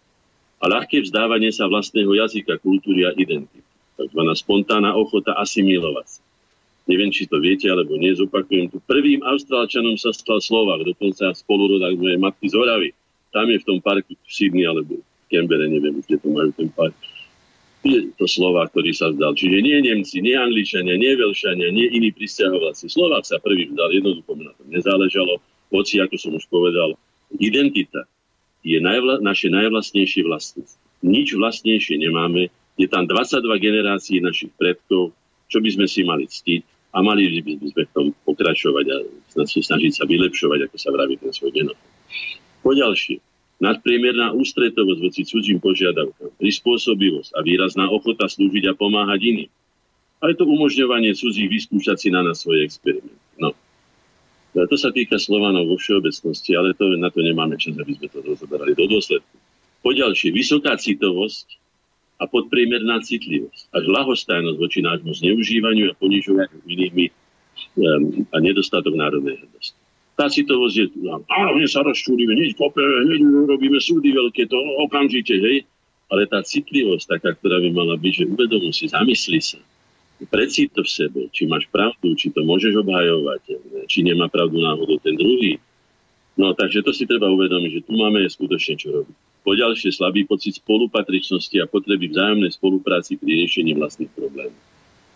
A 0.57 0.65
ľahké 0.65 1.05
vzdávanie 1.05 1.53
sa 1.53 1.70
vlastného 1.70 2.09
jazyka, 2.18 2.57
kultúry 2.57 3.05
a 3.05 3.13
identity. 3.13 3.61
Takzvaná 3.97 4.34
spontánna 4.34 4.97
ochota 4.97 5.38
asimilovať 5.38 6.07
sa. 6.09 6.22
neviem, 6.89 7.11
či 7.13 7.30
to 7.30 7.38
viete, 7.38 7.68
alebo 7.70 7.99
nie, 7.99 8.15
zopakujem 8.15 8.72
tu. 8.72 8.82
Prvým 8.88 9.22
Austrálčanom 9.22 9.99
sa 9.99 10.09
stal 10.15 10.41
Slovak, 10.41 10.88
dokonca 10.88 11.36
spolurodak 11.36 11.99
mojej 11.99 12.18
matky 12.18 12.47
z 12.49 12.55
Oravy. 12.57 12.89
Tam 13.30 13.45
je 13.51 13.59
v 13.59 13.68
tom 13.68 13.78
parku 13.84 14.15
v 14.15 14.32
Sydney 14.32 14.65
alebo 14.65 14.97
v 14.97 15.26
Canberra, 15.30 15.68
neviem, 15.68 15.99
kde 15.99 16.18
to 16.18 16.28
majú 16.32 16.49
ten 16.55 16.72
park. 16.72 16.95
Je 17.86 18.09
to 18.18 18.26
Slovák, 18.26 18.74
ktorý 18.74 18.91
sa 18.95 19.13
vzdal. 19.13 19.38
Čiže 19.38 19.61
nie 19.61 19.78
Nemci, 19.84 20.20
nie 20.24 20.34
Angličania, 20.34 20.97
nie 20.97 21.13
Velšania, 21.13 21.70
nie 21.70 21.88
iní 21.93 22.09
pristahovalci. 22.09 22.89
Slovák 22.89 23.24
sa 23.24 23.38
prvý 23.38 23.70
vzdal, 23.70 23.93
jednoducho 23.93 24.34
na 24.39 24.51
tom 24.57 24.68
nezáležalo. 24.72 25.38
Hoci, 25.68 25.99
ako 25.99 26.15
som 26.15 26.32
už 26.36 26.47
povedal, 26.47 26.95
identita 27.36 28.07
je 28.63 28.80
najvla- 28.80 29.20
naše 29.24 29.51
najvlastnejšie 29.51 30.28
vlastníctvo. 30.28 30.80
Nič 31.05 31.38
vlastnejšie 31.38 32.01
nemáme. 32.01 32.49
Je 32.78 32.88
tam 32.89 33.05
22 33.05 33.43
generácií 33.57 34.22
našich 34.22 34.53
predkov, 34.57 35.13
čo 35.47 35.57
by 35.63 35.70
sme 35.72 35.88
si 35.88 36.01
mali 36.03 36.28
ctiť 36.28 36.93
a 36.93 37.03
mali 37.03 37.41
by 37.41 37.68
sme 37.70 37.84
v 37.86 37.93
tom 37.93 38.07
pokračovať 38.26 38.86
a 38.89 38.97
snažiť 39.63 39.93
sa 39.93 40.03
vylepšovať, 40.07 40.68
ako 40.68 40.76
sa 40.80 40.89
vraví 40.89 41.20
ten 41.20 41.32
svoj 41.32 41.51
genofón. 41.53 41.91
Poďalšie, 42.63 43.22
nadpriemerná 43.61 44.34
ústretovosť 44.34 44.99
voci 45.01 45.22
cudzím 45.26 45.59
požiadavkám, 45.61 46.34
prispôsobivosť 46.41 47.38
a 47.38 47.39
výrazná 47.45 47.86
ochota 47.89 48.26
slúžiť 48.30 48.72
a 48.72 48.78
pomáhať 48.78 49.22
iným. 49.24 49.51
Aj 50.18 50.34
to 50.34 50.49
umožňovanie 50.49 51.13
cudzích 51.13 51.49
vyskúšať 51.49 51.97
si 51.97 52.09
na 52.09 52.26
nás 52.26 52.41
svoje 52.41 52.65
experimenty. 52.65 53.13
No, 53.38 53.53
to 54.54 54.76
sa 54.80 54.89
týka 54.95 55.20
Slovanov 55.20 55.68
vo 55.68 55.78
všeobecnosti, 55.78 56.56
ale 56.56 56.74
to, 56.78 56.88
na 56.95 57.12
to 57.12 57.20
nemáme 57.22 57.60
čas, 57.60 57.76
aby 57.76 57.98
sme 57.98 58.08
to 58.08 58.20
rozoberali 58.24 58.74
do 58.74 58.88
dôsledku. 58.88 59.36
Poďalšie, 59.84 60.34
vysoká 60.34 60.76
citovosť 60.80 61.60
a 62.18 62.26
podpriemerná 62.26 63.04
citlivosť, 63.06 63.70
až 63.76 63.84
lahostajnosť 63.86 64.58
voči 64.58 64.80
nášmu 64.82 65.14
zneužívaniu 65.14 65.93
a 65.93 65.98
ponižovaniu 66.02 66.60
inými 66.66 67.06
um, 67.78 68.26
a 68.34 68.38
nedostatok 68.41 68.98
národnej 68.98 69.38
hrdosti. 69.38 69.78
Tá 70.18 70.26
citovosť 70.26 70.76
je 70.82 70.86
áno, 71.30 71.52
hneď 71.62 71.70
sa 71.70 71.86
rozčúrime, 71.86 72.34
hneď 72.34 72.58
kopeme, 72.58 73.06
hneď 73.06 73.22
robíme 73.45 73.78
súdy 73.78 74.10
veľké, 74.18 74.50
to 74.50 74.58
okamžite, 74.82 75.38
hej. 75.38 75.62
Ale 76.10 76.26
tá 76.26 76.41
citlivosť, 76.41 77.20
taká, 77.20 77.38
ktorá 77.38 77.62
by 77.62 77.70
mala 77.70 77.95
byť, 78.02 78.14
že 78.16 78.26
uvedomú 78.26 78.74
si, 78.74 78.89
zamysli 78.89 79.38
sa, 79.43 79.62
precít 80.26 80.74
to 80.74 80.82
v 80.82 80.89
sebe, 80.89 81.22
či 81.30 81.45
máš 81.45 81.70
pravdu, 81.70 82.18
či 82.18 82.34
to 82.34 82.41
môžeš 82.41 82.74
obhajovať, 82.82 83.61
či 83.86 84.01
nemá 84.01 84.26
pravdu 84.26 84.57
náhodou 84.57 84.97
ten 84.97 85.13
druhý. 85.13 85.61
No 86.38 86.57
takže 86.57 86.82
to 86.82 86.93
si 86.93 87.05
treba 87.05 87.30
uvedomiť, 87.30 87.72
že 87.82 87.86
tu 87.86 87.93
máme 87.93 88.26
skutočne 88.26 88.74
čo 88.78 88.89
robiť. 89.01 89.15
Poďalšie 89.45 89.93
slabý 89.93 90.26
pocit 90.26 90.57
spolupatričnosti 90.57 91.55
a 91.61 91.70
potreby 91.70 92.09
vzájomnej 92.09 92.51
spolupráci 92.51 93.15
pri 93.22 93.45
riešení 93.45 93.78
vlastných 93.78 94.11
problémov. 94.11 94.57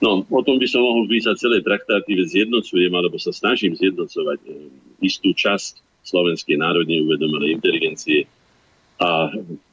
No, 0.01 0.25
o 0.25 0.41
tom 0.41 0.57
by 0.57 0.65
som 0.65 0.81
mohol 0.81 1.05
písať 1.05 1.37
celé 1.37 1.61
traktáty, 1.61 2.17
veď 2.17 2.41
zjednocujem, 2.41 2.89
alebo 2.89 3.21
sa 3.21 3.29
snažím 3.29 3.77
zjednocovať 3.77 4.39
eh, 4.49 4.53
istú 5.05 5.29
časť 5.37 5.77
slovenskej 6.01 6.57
národnej 6.57 7.05
uvedomelej 7.05 7.61
inteligencie 7.61 8.25
a 8.97 9.29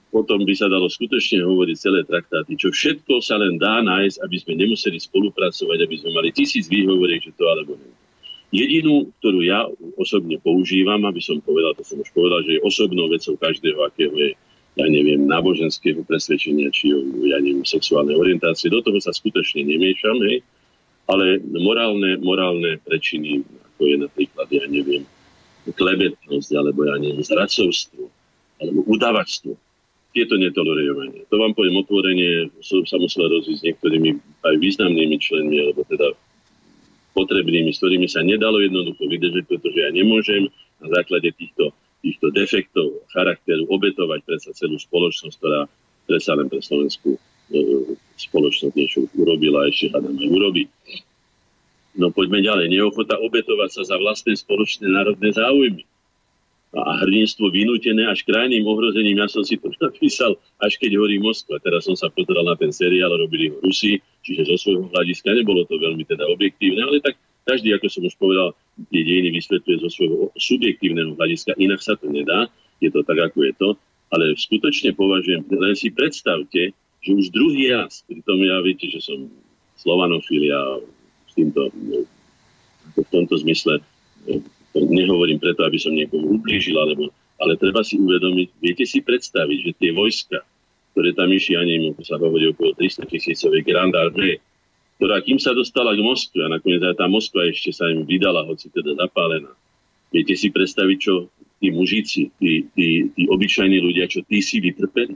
potom 0.09 0.41
by 0.49 0.55
sa 0.57 0.73
dalo 0.73 0.89
skutočne 0.89 1.45
hovoriť 1.45 1.77
celé 1.77 2.01
traktáty, 2.09 2.57
čo 2.57 2.73
všetko 2.73 3.21
sa 3.21 3.37
len 3.37 3.61
dá 3.61 3.85
nájsť, 3.85 4.25
aby 4.25 4.37
sme 4.41 4.55
nemuseli 4.57 4.97
spolupracovať, 4.97 5.79
aby 5.85 5.97
sme 6.01 6.11
mali 6.17 6.33
tisíc 6.33 6.65
výhovoriek, 6.69 7.21
že 7.21 7.37
to 7.37 7.45
alebo 7.45 7.77
nie. 7.77 7.93
Jedinú, 8.49 9.13
ktorú 9.21 9.45
ja 9.45 9.69
osobne 10.01 10.41
používam, 10.41 11.05
aby 11.05 11.21
som 11.21 11.37
povedal, 11.45 11.77
to 11.77 11.85
som 11.85 12.01
už 12.01 12.09
povedal, 12.17 12.41
že 12.49 12.57
je 12.57 12.65
osobnou 12.65 13.13
vecou 13.13 13.37
každého, 13.37 13.77
akého 13.85 14.17
je, 14.17 14.33
ja 14.81 14.87
neviem, 14.89 15.29
náboženského 15.29 16.01
presvedčenia, 16.09 16.73
či 16.73 16.89
ja 17.29 17.37
neviem, 17.45 17.69
sexuálnej 17.69 18.17
orientácie. 18.17 18.73
Do 18.73 18.81
toho 18.81 18.97
sa 19.05 19.13
skutočne 19.13 19.69
nemiešam, 19.69 20.17
hej. 20.25 20.41
Ale 21.13 21.45
morálne, 21.45 22.17
morálne 22.25 22.81
prečiny, 22.89 23.45
ako 23.45 23.83
je 23.85 23.97
napríklad, 24.09 24.49
ja 24.49 24.65
neviem, 24.65 25.05
klebetnosť, 25.69 26.51
alebo 26.57 26.89
ja 26.89 26.97
neviem, 26.97 27.21
zradcovstvo, 27.21 28.09
alebo 28.65 28.81
udavačstvo, 28.89 29.53
tieto 30.19 30.35
netolerujeme. 30.35 31.31
To 31.31 31.39
vám 31.39 31.55
poviem 31.55 31.79
otvorenie, 31.79 32.51
som 32.59 32.83
sa 32.83 32.99
musel 32.99 33.31
rozísť 33.31 33.62
s 33.62 33.66
niektorými 33.71 34.11
aj 34.43 34.55
významnými 34.59 35.16
členmi, 35.23 35.62
alebo 35.62 35.87
teda 35.87 36.11
potrebnými, 37.14 37.71
s 37.71 37.79
ktorými 37.79 38.11
sa 38.11 38.27
nedalo 38.27 38.59
jednoducho 38.59 39.07
vydržať, 39.07 39.47
pretože 39.47 39.79
ja 39.79 39.95
nemôžem 39.95 40.51
na 40.83 40.89
základe 40.91 41.31
týchto, 41.39 41.71
týchto 42.03 42.35
defektov 42.35 43.07
charakteru 43.14 43.71
obetovať 43.71 44.27
predsa 44.27 44.51
celú 44.59 44.75
spoločnosť, 44.83 45.35
ktorá 45.39 45.71
predsa 46.11 46.35
len 46.35 46.51
pre 46.51 46.62
Slovensku 46.62 47.14
e, 47.14 47.19
spoločnosť 48.19 48.75
niečo 48.75 49.07
urobila 49.14 49.66
a 49.66 49.71
ešte 49.71 49.95
hádam 49.95 50.19
aj 50.19 50.29
urobí. 50.35 50.64
No 51.99 52.11
poďme 52.11 52.43
ďalej. 52.43 52.75
Neochota 52.75 53.19
obetovať 53.19 53.71
sa 53.71 53.83
za 53.95 53.97
vlastné 53.99 54.35
spoločné 54.35 54.87
národné 54.91 55.31
záujmy 55.35 55.83
a 56.77 57.01
hrdinstvo 57.01 57.49
vynútené 57.49 58.05
až 58.05 58.29
krajným 58.29 58.69
ohrozením. 58.69 59.25
Ja 59.25 59.29
som 59.29 59.41
si 59.41 59.57
to 59.57 59.73
napísal, 59.81 60.37
až 60.61 60.77
keď 60.77 61.01
horí 61.01 61.16
Moskva. 61.16 61.57
Teraz 61.64 61.89
som 61.89 61.97
sa 61.97 62.12
pozeral 62.12 62.45
na 62.45 62.57
ten 62.61 62.69
seriál, 62.69 63.16
robili 63.16 63.49
ho 63.49 63.57
Rusi, 63.64 64.01
čiže 64.21 64.45
zo 64.53 64.57
svojho 64.61 64.93
hľadiska 64.93 65.33
nebolo 65.33 65.64
to 65.64 65.81
veľmi 65.81 66.05
teda 66.05 66.29
objektívne, 66.29 66.85
ale 66.85 67.01
tak 67.01 67.16
každý, 67.49 67.73
ako 67.73 67.87
som 67.89 68.05
už 68.05 68.14
povedal, 68.21 68.53
tie 68.93 69.01
dejiny 69.01 69.33
vysvetľuje 69.41 69.77
zo 69.81 69.89
svojho 69.89 70.29
subjektívneho 70.37 71.16
hľadiska, 71.16 71.57
inak 71.57 71.81
sa 71.81 71.97
to 71.97 72.12
nedá, 72.12 72.53
je 72.85 72.93
to 72.93 73.01
tak, 73.01 73.16
ako 73.16 73.49
je 73.49 73.53
to, 73.57 73.69
ale 74.12 74.37
skutočne 74.37 74.93
považujem, 74.93 75.49
len 75.49 75.73
si 75.73 75.89
predstavte, 75.89 76.77
že 77.01 77.11
už 77.11 77.33
druhý 77.33 77.73
raz, 77.73 78.05
pritom 78.05 78.37
ja 78.45 78.61
viete, 78.61 78.93
že 78.93 79.01
som 79.01 79.33
slovanofil, 79.81 80.45
ja 80.45 80.61
s 81.25 81.33
týmto, 81.33 81.73
v 82.93 83.09
tomto 83.09 83.41
zmysle 83.41 83.81
nehovorím 84.87 85.43
preto, 85.43 85.66
aby 85.66 85.79
som 85.81 85.95
niekomu 85.95 86.39
ublížil, 86.39 86.79
alebo, 86.79 87.11
ale 87.41 87.59
treba 87.59 87.83
si 87.83 87.99
uvedomiť, 87.99 88.49
viete 88.62 88.85
si 88.87 89.03
predstaviť, 89.03 89.59
že 89.64 89.72
tie 89.79 89.91
vojska, 89.91 90.39
ktoré 90.95 91.14
tam 91.14 91.31
išli, 91.31 91.55
ani 91.59 91.95
ako 91.95 92.03
sa 92.03 92.18
hovorí 92.18 92.51
okolo 92.51 92.74
300 92.74 93.07
tisícovej 93.07 93.62
Grand 93.62 93.95
Armée, 93.95 94.43
ktorá 94.99 95.22
kým 95.22 95.39
sa 95.39 95.55
dostala 95.55 95.95
k 95.95 96.03
Moskve, 96.03 96.43
a 96.43 96.51
nakoniec 96.51 96.83
aj 96.83 96.99
tá 96.99 97.07
Moskva 97.07 97.47
ešte 97.47 97.70
sa 97.70 97.87
im 97.87 98.03
vydala, 98.03 98.43
hoci 98.43 98.66
teda 98.70 98.99
zapálená. 98.99 99.55
Viete 100.11 100.35
si 100.35 100.51
predstaviť, 100.51 100.99
čo 100.99 101.31
tí 101.62 101.70
mužici, 101.70 102.35
tí, 102.39 102.66
tí, 102.74 103.07
tí 103.14 103.22
obyčajní 103.31 103.79
ľudia, 103.79 104.11
čo 104.11 104.26
tí 104.26 104.43
si 104.43 104.59
vytrpeli? 104.59 105.14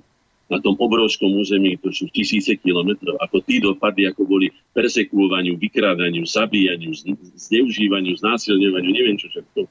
Na 0.51 0.59
tom 0.61 0.77
obrovskom 0.77 1.33
území, 1.39 1.79
to 1.81 1.95
sú 1.95 2.11
tisíce 2.13 2.59
kilometrov, 2.61 3.17
ako 3.23 3.37
tí 3.47 3.63
dopady, 3.63 4.11
ako 4.11 4.27
boli 4.27 4.53
persekuovaniu, 4.77 5.57
vykrádaniu, 5.57 6.27
zabíjaniu, 6.29 6.93
zneužívaniu, 7.39 8.13
znásilňovaniu, 8.19 8.91
neviem 8.93 9.17
čo 9.17 9.33
všetko. 9.33 9.65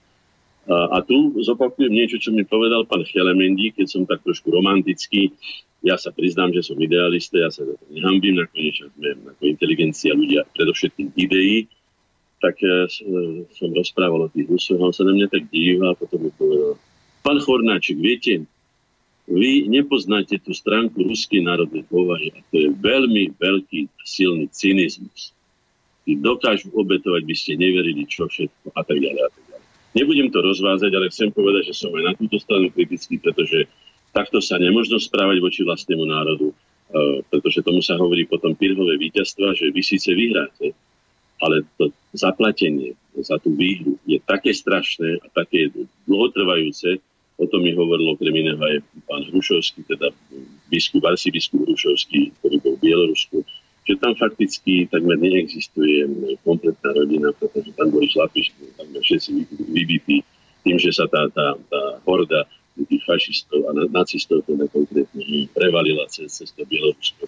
A, 0.72 0.76
a 0.94 0.98
tu 1.02 1.34
zopakujem 1.42 1.90
niečo, 1.90 2.22
čo 2.22 2.30
mi 2.30 2.46
povedal 2.46 2.86
pán 2.86 3.02
Chelemendi, 3.06 3.74
keď 3.74 3.88
som 3.90 4.04
tak 4.06 4.22
trošku 4.22 4.54
romantický. 4.54 5.34
Ja 5.82 5.98
sa 5.98 6.14
priznám, 6.14 6.54
že 6.54 6.62
som 6.62 6.78
idealista, 6.78 7.42
ja 7.42 7.50
sa 7.50 7.66
za 7.66 7.74
to 7.74 7.86
nehambím, 7.90 8.38
nakoniec 8.38 8.78
sme 8.78 9.18
ako 9.34 9.44
inteligencia 9.50 10.14
ľudia, 10.14 10.46
predovšetkým 10.54 11.10
ideí, 11.18 11.66
tak 12.38 12.58
ja 12.62 12.86
e, 12.86 13.46
som 13.54 13.70
rozprával 13.74 14.30
o 14.30 14.32
tých 14.34 14.50
Rusoch, 14.50 14.78
on 14.78 14.94
sa 14.94 15.06
na 15.06 15.14
mňa 15.18 15.28
tak 15.30 15.50
díval 15.50 15.94
a 15.94 15.98
potom 15.98 16.22
mi 16.22 16.30
povedal, 16.34 16.78
pán 17.26 17.38
Chornáček, 17.42 17.98
viete, 17.98 18.46
vy 19.32 19.72
nepoznáte 19.72 20.36
tú 20.44 20.52
stránku 20.52 21.08
ruskej 21.08 21.40
národnej 21.40 21.88
povahy 21.88 22.36
a 22.36 22.44
to 22.52 22.56
je 22.68 22.70
veľmi 22.76 23.32
veľký 23.40 23.88
silný 24.04 24.52
cynizmus. 24.52 25.32
Tí 26.04 26.20
dokážu 26.20 26.68
obetovať, 26.76 27.24
by 27.24 27.36
ste 27.38 27.56
neverili, 27.56 28.04
čo 28.04 28.28
všetko 28.28 28.76
a 28.76 28.82
tak 28.84 29.00
ďalej 29.00 29.22
a 29.24 29.30
tak 29.32 29.44
ďalej. 29.48 29.66
Nebudem 29.92 30.28
to 30.36 30.40
rozvázať, 30.44 30.92
ale 30.92 31.12
chcem 31.12 31.30
povedať, 31.32 31.72
že 31.72 31.80
som 31.80 31.96
aj 31.96 32.04
na 32.12 32.14
túto 32.18 32.36
stranu 32.44 32.68
kritický, 32.76 33.24
pretože 33.24 33.72
takto 34.12 34.44
sa 34.44 34.60
nemožno 34.60 35.00
správať 35.00 35.38
voči 35.40 35.62
vlastnému 35.64 36.04
národu, 36.04 36.52
e, 36.52 36.56
pretože 37.32 37.64
tomu 37.64 37.80
sa 37.80 37.96
hovorí 37.96 38.28
potom 38.28 38.52
pirhové 38.52 39.00
víťazstva, 39.00 39.56
že 39.56 39.72
vy 39.72 39.82
síce 39.84 40.12
vyhráte, 40.12 40.76
ale 41.40 41.64
to 41.80 41.96
zaplatenie 42.12 43.00
za 43.16 43.40
tú 43.40 43.56
výhru 43.56 43.96
je 44.04 44.20
také 44.20 44.52
strašné 44.52 45.24
a 45.24 45.28
také 45.32 45.72
dlhotrvajúce, 46.08 47.00
O 47.42 47.50
tom 47.50 47.66
mi 47.66 47.74
hovoril 47.74 48.14
okrem 48.14 48.38
iného 48.38 48.62
aj 48.62 48.86
pán 49.10 49.26
Hrušovský, 49.26 49.82
teda 49.90 50.14
biskup, 50.70 51.02
arcibiskup 51.10 51.66
Hrušovský, 51.66 52.30
ktorý 52.38 52.56
bol 52.62 52.78
v 52.78 52.84
Bielorusku, 52.86 53.42
že 53.90 53.98
tam 53.98 54.14
fakticky 54.14 54.86
takmer 54.94 55.18
neexistuje 55.18 56.06
kompletná 56.46 56.94
rodina, 56.94 57.34
pretože 57.34 57.74
tam 57.74 57.90
boli 57.90 58.06
šlapi, 58.14 58.46
takmer 58.78 59.02
všetci 59.02 59.30
vybití 59.74 60.22
tým, 60.62 60.78
že 60.78 60.94
sa 60.94 61.10
tá, 61.10 61.26
tá, 61.34 61.58
tá 61.58 61.82
horda 62.06 62.46
tých 62.78 63.04
fašistov 63.04 63.68
a 63.68 63.76
nacistov 63.90 64.46
teda 64.48 64.66
konkrétne 64.72 65.22
prevalila 65.54 66.08
cez, 66.08 66.32
cez 66.32 66.50
to 66.54 66.64
Bielorusko. 66.66 67.26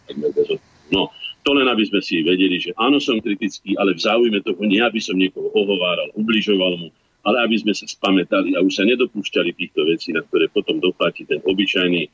No, 0.94 1.10
to 1.44 1.50
len 1.52 1.68
aby 1.68 1.84
sme 1.84 2.00
si 2.00 2.24
vedeli, 2.24 2.58
že 2.62 2.72
áno, 2.80 3.02
som 3.02 3.20
kritický, 3.20 3.76
ale 3.76 3.98
v 3.98 4.02
záujme 4.02 4.40
toho 4.46 4.62
nie, 4.64 4.80
aby 4.80 5.02
som 5.04 5.18
niekoho 5.20 5.52
ohováral, 5.52 6.10
ubližoval 6.16 6.80
mu, 6.80 6.88
ale 7.24 7.38
aby 7.48 7.56
sme 7.56 7.72
sa 7.72 7.88
spametali 7.88 8.54
a 8.54 8.60
už 8.60 8.74
sa 8.76 8.84
nedopúšťali 8.84 9.56
týchto 9.56 9.88
vecí, 9.88 10.12
na 10.12 10.22
ktoré 10.28 10.52
potom 10.52 10.84
doplatí 10.84 11.24
ten 11.24 11.40
obyčajný 11.40 12.12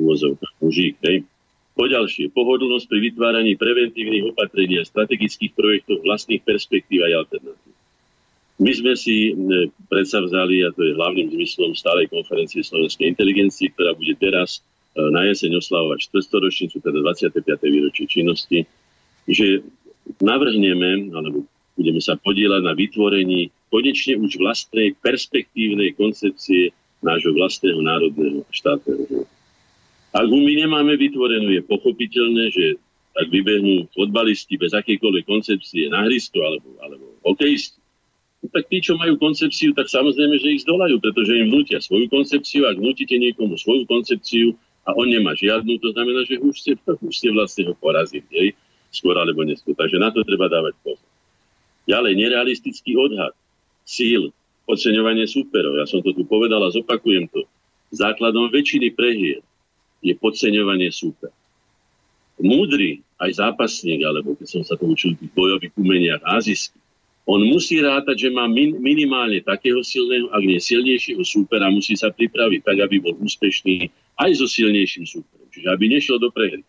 úvozov 0.00 0.40
mužík. 0.64 0.96
Hej. 1.04 1.28
Poďalšie, 1.78 2.34
pohodlnosť 2.34 2.90
pri 2.90 2.98
vytváraní 3.12 3.54
preventívnych 3.54 4.34
opatrení 4.34 4.82
a 4.82 4.88
strategických 4.88 5.54
projektov 5.54 6.02
vlastných 6.02 6.42
perspektív 6.42 7.06
a 7.06 7.22
alternatív. 7.22 7.74
My 8.58 8.72
sme 8.74 8.98
si 8.98 9.30
predsa 9.86 10.18
vzali, 10.18 10.66
a 10.66 10.74
to 10.74 10.82
je 10.82 10.98
hlavným 10.98 11.30
zmyslom 11.30 11.78
stálej 11.78 12.10
konferencie 12.10 12.66
slovenskej 12.66 13.06
inteligencie, 13.06 13.70
ktorá 13.70 13.94
bude 13.94 14.18
teraz 14.18 14.58
e, 14.98 15.06
na 15.14 15.22
jeseň 15.30 15.62
oslavovať 15.62 16.10
400 16.10 16.42
ročnicu, 16.42 16.76
teda 16.82 16.98
25. 16.98 17.38
výročie 17.70 18.10
činnosti, 18.10 18.66
že 19.30 19.62
navrhneme, 20.18 21.14
alebo 21.14 21.46
budeme 21.78 22.02
sa 22.02 22.18
podielať 22.18 22.66
na 22.66 22.74
vytvorení 22.74 23.54
konečne 23.68 24.16
už 24.20 24.40
vlastnej 24.40 24.96
perspektívnej 25.00 25.94
koncepcie 25.94 26.72
nášho 27.04 27.32
vlastného 27.36 27.78
národného 27.78 28.42
štátneho. 28.50 29.28
Ak 30.10 30.26
my 30.26 30.52
nemáme 30.56 30.96
vytvorenú, 30.96 31.52
je 31.52 31.62
pochopiteľné, 31.62 32.44
že 32.50 32.66
ak 33.18 33.28
vybehnú 33.28 33.90
fotbalisti 33.92 34.56
bez 34.56 34.72
akejkoľvek 34.72 35.24
koncepcie 35.26 35.90
na 35.90 36.06
hrysko 36.06 36.38
alebo, 36.38 36.68
alebo 36.80 37.04
hokejisti, 37.26 37.78
no 38.42 38.46
tak 38.54 38.70
tí, 38.70 38.78
čo 38.78 38.94
majú 38.94 39.18
koncepciu, 39.18 39.74
tak 39.74 39.90
samozrejme, 39.90 40.38
že 40.38 40.54
ich 40.54 40.62
zdolajú, 40.62 41.02
pretože 41.02 41.34
im 41.34 41.50
vnútia 41.50 41.82
svoju 41.82 42.06
koncepciu. 42.06 42.70
Ak 42.70 42.78
vnútite 42.78 43.18
niekomu 43.18 43.58
svoju 43.58 43.84
koncepciu 43.90 44.54
a 44.86 44.94
on 44.94 45.10
nemá 45.10 45.34
žiadnu, 45.34 45.76
to 45.82 45.92
znamená, 45.92 46.24
že 46.24 46.38
už 46.40 46.54
ste, 46.56 46.72
už 47.08 47.14
ste 47.14 47.28
vlastne 47.34 47.68
ho 47.68 47.74
porazili, 47.76 48.30
hej? 48.32 48.48
skôr 48.88 49.12
alebo 49.20 49.44
neskôr. 49.44 49.76
Takže 49.76 50.00
na 50.00 50.08
to 50.08 50.24
treba 50.24 50.48
dávať 50.48 50.72
pozor. 50.80 51.08
Ďalej, 51.84 52.12
nerealistický 52.16 52.96
odhad 52.96 53.36
síl, 53.88 54.28
oceňovanie 54.68 55.24
súperov. 55.24 55.80
Ja 55.80 55.88
som 55.88 56.04
to 56.04 56.12
tu 56.12 56.28
povedal 56.28 56.60
a 56.60 56.68
zopakujem 56.68 57.32
to. 57.32 57.48
Základom 57.88 58.52
väčšiny 58.52 58.92
prehier 58.92 59.40
je 60.04 60.12
podceňovanie 60.12 60.92
súper. 60.92 61.32
Múdry, 62.36 63.00
aj 63.18 63.40
zápasník, 63.40 64.04
alebo 64.04 64.36
keď 64.36 64.60
som 64.60 64.62
sa 64.62 64.76
to 64.76 64.86
učil 64.86 65.16
v 65.16 65.26
tých 65.26 65.32
bojových 65.32 65.72
umeniach 65.74 66.22
azijských, 66.22 66.84
on 67.28 67.44
musí 67.44 67.76
rátať, 67.84 68.28
že 68.28 68.30
má 68.32 68.48
min, 68.48 68.80
minimálne 68.80 69.44
takého 69.44 69.84
silného, 69.84 70.32
ak 70.32 70.40
nie 70.40 70.56
silnejšieho 70.56 71.20
súpera, 71.28 71.68
musí 71.68 71.92
sa 71.92 72.08
pripraviť 72.08 72.60
tak, 72.64 72.80
aby 72.80 73.04
bol 73.04 73.12
úspešný 73.20 73.92
aj 74.16 74.30
so 74.40 74.48
silnejším 74.48 75.04
súperom. 75.04 75.48
Čiže 75.52 75.68
aby 75.68 75.84
nešiel 75.92 76.16
do 76.16 76.32
prehry. 76.32 76.64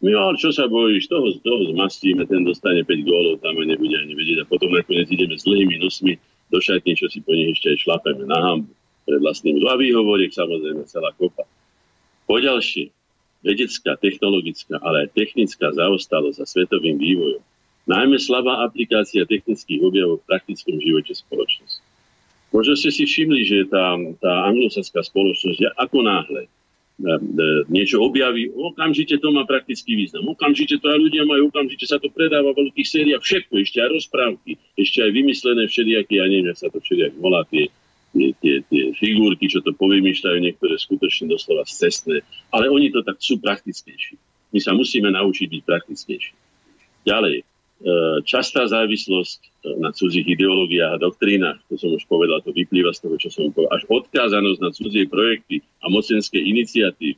No 0.00 0.14
ale 0.16 0.38
čo 0.38 0.54
sa 0.54 0.70
bojíš, 0.70 1.10
toho, 1.10 1.34
toho 1.42 1.74
zmastíme, 1.74 2.24
ten 2.24 2.46
dostane 2.46 2.86
5 2.86 3.04
gólov, 3.04 3.42
tam 3.42 3.58
nebude 3.58 3.98
ani 3.98 4.14
vedieť. 4.14 4.46
A 4.46 4.48
potom 4.48 4.70
nakoniec 4.70 5.10
ideme 5.10 5.34
s 5.34 5.44
dlhými 5.44 5.76
nosmi 5.82 6.16
do 6.48 6.58
šatní, 6.58 6.96
čo 6.96 7.06
si 7.12 7.20
po 7.20 7.32
nich 7.36 7.52
ešte 7.52 7.76
aj 7.76 7.78
šlapeme 7.84 8.24
na 8.24 8.38
hambu 8.40 8.72
pred 9.08 9.20
vlastným. 9.20 9.60
A 9.64 9.76
výhovoriek 9.76 10.32
samozrejme 10.32 10.84
celá 10.88 11.12
kopa. 11.16 11.44
Poďalšie, 12.28 12.92
vedecká, 13.40 13.96
technologická, 13.96 14.76
ale 14.80 15.08
aj 15.08 15.16
technická 15.16 15.72
zaostalosť 15.72 16.44
za 16.44 16.46
svetovým 16.48 17.00
vývojom. 17.00 17.40
Najmä 17.88 18.20
slabá 18.20 18.68
aplikácia 18.68 19.24
technických 19.24 19.80
objavov 19.80 20.20
v 20.20 20.28
praktickom 20.28 20.76
živote 20.76 21.16
spoločnosti. 21.16 21.80
Možno 22.52 22.76
ste 22.76 22.92
si 22.92 23.08
všimli, 23.08 23.40
že 23.44 23.58
tá, 23.68 23.96
tá 24.20 24.48
anglosaská 24.48 25.00
spoločnosť, 25.04 25.76
ako 25.76 25.98
náhle 26.04 26.48
niečo 27.70 28.02
objaví, 28.02 28.50
okamžite 28.50 29.22
to 29.22 29.30
má 29.30 29.46
praktický 29.46 29.94
význam. 29.94 30.26
Okamžite 30.34 30.82
to 30.82 30.86
aj 30.90 30.98
ľudia 30.98 31.22
majú, 31.22 31.46
okamžite 31.46 31.86
sa 31.86 32.02
to 32.02 32.10
predáva 32.10 32.50
v 32.50 32.66
veľkých 32.66 32.88
sériách, 32.90 33.22
všetko, 33.22 33.54
ešte 33.62 33.78
aj 33.78 33.90
rozprávky, 33.94 34.58
ešte 34.74 35.06
aj 35.06 35.10
vymyslené 35.14 35.62
všelijaké, 35.70 36.18
ja 36.18 36.26
neviem, 36.26 36.56
sa 36.58 36.66
to 36.66 36.82
všelijak 36.82 37.14
volá, 37.22 37.46
tie 37.46 37.70
tie, 38.12 38.32
tie, 38.40 38.54
tie 38.66 38.82
figurky, 38.96 39.46
čo 39.52 39.60
to 39.60 39.76
povymýšľajú, 39.76 40.38
niektoré 40.40 40.74
skutočne 40.80 41.28
doslova 41.28 41.68
cestné. 41.68 42.24
Ale 42.48 42.72
oni 42.72 42.88
to 42.88 43.04
tak 43.04 43.20
sú 43.20 43.36
praktickejší. 43.38 44.16
My 44.48 44.58
sa 44.64 44.72
musíme 44.72 45.12
naučiť 45.12 45.46
byť 45.48 45.62
praktickejší. 45.62 46.32
Ďalej, 47.04 47.36
e, 47.40 47.44
častá 48.26 48.66
závislosť 48.66 49.38
e, 49.38 49.48
na 49.78 49.94
cudzích 49.94 50.26
ideológiách 50.26 50.98
a 50.98 51.02
doktrínach, 51.02 51.58
to 51.70 51.78
som 51.78 51.94
už 51.94 52.02
povedal, 52.10 52.42
to 52.42 52.50
vyplýva 52.50 52.90
z 52.90 53.06
toho, 53.06 53.14
čo 53.14 53.30
som 53.30 53.54
povedal, 53.54 53.70
až 53.78 53.82
odkázanosť 53.86 54.58
na 54.58 54.70
cudzie 54.74 55.06
projekty 55.06 55.62
a 55.82 55.86
mocenské 55.86 56.42
iniciatívy. 56.42 57.14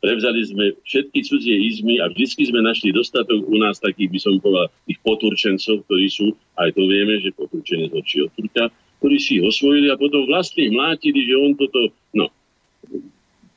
Prevzali 0.00 0.40
sme 0.48 0.64
všetky 0.80 1.20
cudzie 1.28 1.56
izmy 1.60 2.00
a 2.00 2.08
vždy 2.08 2.48
sme 2.48 2.64
našli 2.64 2.88
dostatok 2.90 3.44
u 3.44 3.56
nás 3.60 3.78
takých, 3.78 4.10
by 4.10 4.18
som 4.18 4.34
povedal, 4.40 4.72
tých 4.88 4.98
poturčencov, 5.04 5.84
ktorí 5.84 6.06
sú, 6.08 6.32
aj 6.56 6.72
to 6.72 6.82
vieme, 6.88 7.20
že 7.20 7.36
poturčenec 7.36 7.92
horší 7.92 8.24
od 8.24 8.32
Turka, 8.32 8.72
ktorí 9.04 9.16
si 9.20 9.44
osvojili 9.44 9.92
a 9.92 10.00
potom 10.00 10.24
vlastne 10.24 10.72
mlátili, 10.72 11.28
že 11.28 11.34
on 11.36 11.52
toto, 11.52 11.92
no, 12.16 12.32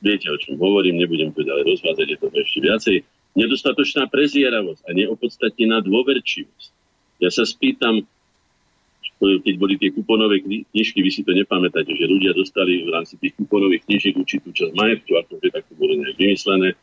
viete, 0.04 0.28
o 0.28 0.36
čom 0.36 0.60
hovorím, 0.60 1.00
nebudem 1.00 1.32
to 1.32 1.40
ďalej 1.42 1.64
rozvádzať, 1.64 2.06
je 2.12 2.18
to 2.20 2.26
ešte 2.36 2.58
viacej, 2.60 2.96
nedostatočná 3.34 4.06
prezieravosť 4.08 4.86
a 4.86 4.90
neopodstatnená 4.94 5.82
dôverčivosť. 5.82 6.70
Ja 7.18 7.30
sa 7.30 7.42
spýtam, 7.42 8.06
keď 9.20 9.54
boli 9.56 9.74
tie 9.78 9.94
kuponové 9.94 10.42
knižky, 10.42 11.00
vy 11.00 11.10
si 11.10 11.22
to 11.22 11.32
nepamätáte, 11.34 11.90
že 11.94 12.04
ľudia 12.04 12.34
dostali 12.34 12.82
v 12.82 12.92
rámci 12.92 13.18
tých 13.18 13.34
kuponových 13.38 13.86
knižiek 13.86 14.14
určitú 14.14 14.50
časť 14.50 14.74
majetku, 14.74 15.12
ako 15.16 15.38
že 15.40 15.48
tak 15.54 15.64
to 15.70 15.74
bolo 15.78 15.96
nejak 15.98 16.18
vymyslené. 16.18 16.74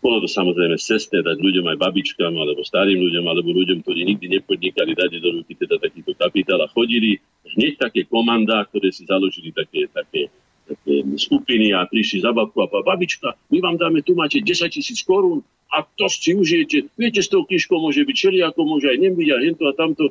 Bolo 0.00 0.24
to 0.24 0.28
samozrejme 0.32 0.80
cestné 0.80 1.20
dať 1.20 1.36
ľuďom 1.36 1.76
aj 1.76 1.76
babičkám, 1.76 2.32
alebo 2.32 2.64
starým 2.64 3.04
ľuďom, 3.04 3.24
alebo 3.28 3.52
ľuďom, 3.52 3.84
ktorí 3.84 4.00
nikdy 4.08 4.40
nepodnikali, 4.40 4.96
dať 4.96 5.20
do 5.20 5.40
ruky 5.40 5.52
teda 5.52 5.76
takýto 5.76 6.16
kapitál 6.16 6.64
a 6.64 6.72
chodili 6.72 7.20
hneď 7.52 7.76
také 7.76 8.08
komandá, 8.08 8.64
ktoré 8.64 8.88
si 8.96 9.04
založili 9.04 9.52
také, 9.52 9.92
také, 9.92 10.32
skupiny 11.16 11.74
a 11.74 11.86
prišli 11.86 12.24
za 12.24 12.34
babku 12.34 12.62
a 12.62 12.68
babička, 12.68 13.34
my 13.50 13.58
vám 13.60 13.76
dáme, 13.76 14.02
tu 14.02 14.14
máte 14.14 14.40
10 14.42 14.70
tisíc 14.70 15.02
korún 15.02 15.42
a 15.70 15.86
to 15.86 16.10
si 16.10 16.34
užijete. 16.34 16.90
Viete, 16.98 17.22
s 17.22 17.30
tou 17.30 17.46
knižkou 17.46 17.78
môže 17.78 18.02
byť 18.02 18.50
ako 18.50 18.60
môže 18.66 18.90
aj 18.90 18.98
nebyť 18.98 19.28
a 19.30 19.36
hento 19.38 19.64
a 19.70 19.72
tamto. 19.74 20.10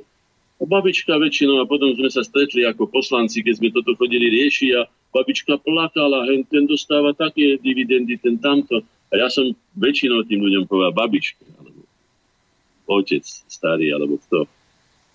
A 0.60 0.64
babička 0.68 1.16
väčšinou 1.16 1.64
a 1.64 1.70
potom 1.70 1.95
sme 1.95 2.12
sa 2.12 2.20
stretli 2.20 2.68
ako 2.68 2.91
poslanci, 2.91 3.39
keď 3.39 3.53
sme 3.64 3.70
toto 3.72 3.95
chodili 3.95 4.28
riešiť 4.28 4.70
a 4.76 4.82
babička 5.16 5.55
plakala, 5.64 6.28
hen, 6.28 6.43
ten 6.47 6.68
dostáva 6.68 7.16
také 7.16 7.55
dividendy, 7.64 8.20
ten 8.20 8.36
tamto. 8.39 8.84
A 9.10 9.14
ja 9.16 9.28
som 9.32 9.47
väčšinou 9.80 10.28
tým 10.28 10.43
ľuďom 10.43 10.68
povedal 10.68 10.91
babička, 10.91 11.43
alebo 11.60 11.82
otec 12.91 13.24
starý, 13.24 13.95
alebo 13.95 14.20
kto. 14.20 14.45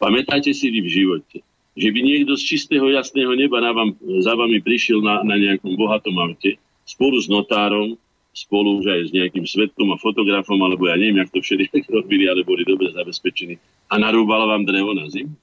Pamätáte 0.00 0.50
si 0.56 0.72
vy 0.72 0.80
v 0.80 0.90
živote, 0.90 1.36
že 1.74 1.88
by 1.90 2.00
niekto 2.00 2.38
z 2.38 2.54
čistého 2.54 2.86
jasného 2.94 3.34
neba 3.34 3.58
na 3.58 3.74
vám, 3.74 3.98
za 4.22 4.38
vami 4.38 4.62
prišiel 4.62 5.02
na, 5.02 5.26
na 5.26 5.34
nejakom 5.34 5.74
bohatom 5.74 6.14
aute 6.22 6.54
spolu 6.86 7.18
s 7.18 7.26
notárom, 7.26 7.98
spolu 8.34 8.82
už 8.82 8.86
aj 8.90 9.00
s 9.08 9.10
nejakým 9.14 9.46
svetkom 9.46 9.90
a 9.94 9.98
fotografom, 9.98 10.58
alebo 10.62 10.86
ja 10.86 10.94
neviem, 10.98 11.22
jak 11.22 11.34
to 11.34 11.42
všetci 11.42 11.86
robili, 11.98 12.30
ale 12.30 12.46
boli 12.46 12.62
dobre 12.62 12.94
zabezpečení 12.94 13.58
a 13.90 13.94
narúbal 13.98 14.46
vám 14.46 14.62
drevo 14.66 14.94
na 14.94 15.06
zim? 15.10 15.34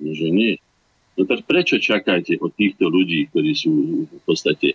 No, 0.00 0.16
že 0.16 0.28
nie. 0.32 0.54
No 1.20 1.28
tak 1.28 1.44
prečo 1.44 1.76
čakáte 1.76 2.40
od 2.40 2.56
týchto 2.56 2.88
ľudí, 2.88 3.28
ktorí 3.28 3.52
sú 3.52 3.72
v 4.08 4.22
podstate 4.24 4.72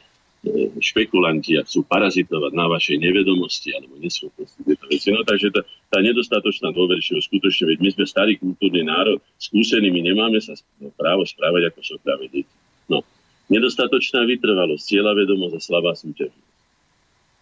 špekulanti 0.80 1.58
a 1.58 1.66
chcú 1.66 1.86
parazitovať 1.86 2.52
na 2.54 2.70
vašej 2.70 3.02
nevedomosti 3.02 3.74
alebo 3.74 3.98
neschopnosti 3.98 4.58
tieto 4.62 4.86
veci. 4.88 5.10
No 5.10 5.26
takže 5.26 5.50
tá, 5.50 5.62
tá 5.89 6.00
nedostatočná 6.02 6.70
dôverčivosť 6.76 7.26
skutočne, 7.26 7.64
veď 7.74 7.78
my 7.82 7.89
sme 7.98 8.06
starý 8.06 8.34
kultúrny 8.38 8.86
národ, 8.86 9.20
skúsení, 9.41 9.89
my 9.89 10.02
nemáme 10.06 10.38
sa 10.41 10.54
no, 10.82 10.93
právo 10.93 11.26
správať 11.26 11.74
ako 11.74 11.80
sú 11.82 11.96
práve 12.02 12.30
deti. 12.30 12.54
No, 12.86 13.02
nedostatočná 13.50 14.26
vytrvalosť, 14.30 14.84
cieľa 14.86 15.18
vedomosť 15.18 15.56
a 15.58 15.62
slabá 15.62 15.91
súťaž. 15.98 16.34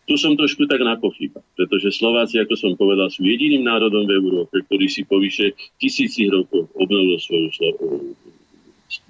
Tu 0.04 0.20
som 0.20 0.36
trošku 0.36 0.68
tak 0.68 0.84
na 0.84 1.00
pochyba, 1.00 1.40
pretože 1.56 1.96
Slováci, 1.96 2.36
ako 2.36 2.60
som 2.60 2.76
povedal, 2.76 3.08
sú 3.08 3.24
jediným 3.24 3.64
národom 3.64 4.04
v 4.04 4.20
Európe, 4.20 4.60
ktorý 4.68 4.92
si 4.92 5.08
po 5.08 5.16
vyše 5.16 5.56
tisícich 5.80 6.28
rokov 6.28 6.68
obnovil 6.76 7.16
svoju 7.24 7.48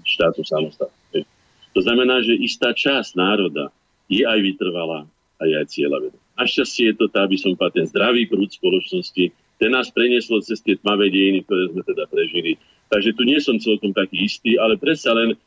štátu 0.06 0.46
samostatnosť. 0.46 1.26
To 1.74 1.80
znamená, 1.82 2.22
že 2.22 2.38
istá 2.38 2.78
časť 2.78 3.18
národa 3.18 3.74
je 4.14 4.24
aj 4.30 4.40
vytrvalá 4.46 5.10
a 5.42 5.44
je 5.50 5.56
aj 5.58 5.68
cieľavedomá. 5.74 6.22
Našťastie 6.38 6.94
je 6.94 6.96
to 6.98 7.06
tá, 7.10 7.26
aby 7.26 7.38
som 7.38 7.58
povedal, 7.58 7.82
ten 7.82 7.88
zdravý 7.90 8.30
prúd 8.30 8.50
spoločnosti, 8.54 9.34
ten 9.58 9.70
nás 9.74 9.90
prenieslo 9.90 10.42
cez 10.42 10.62
tie 10.62 10.78
tmavé 10.78 11.10
dejiny, 11.10 11.46
ktoré 11.46 11.74
sme 11.74 11.82
teda 11.86 12.06
prežili. 12.10 12.58
Takže 12.90 13.14
tu 13.18 13.22
nie 13.26 13.40
som 13.42 13.58
celkom 13.58 13.94
taký 13.94 14.30
istý, 14.30 14.58
ale 14.58 14.78
predsa 14.78 15.14
len 15.14 15.38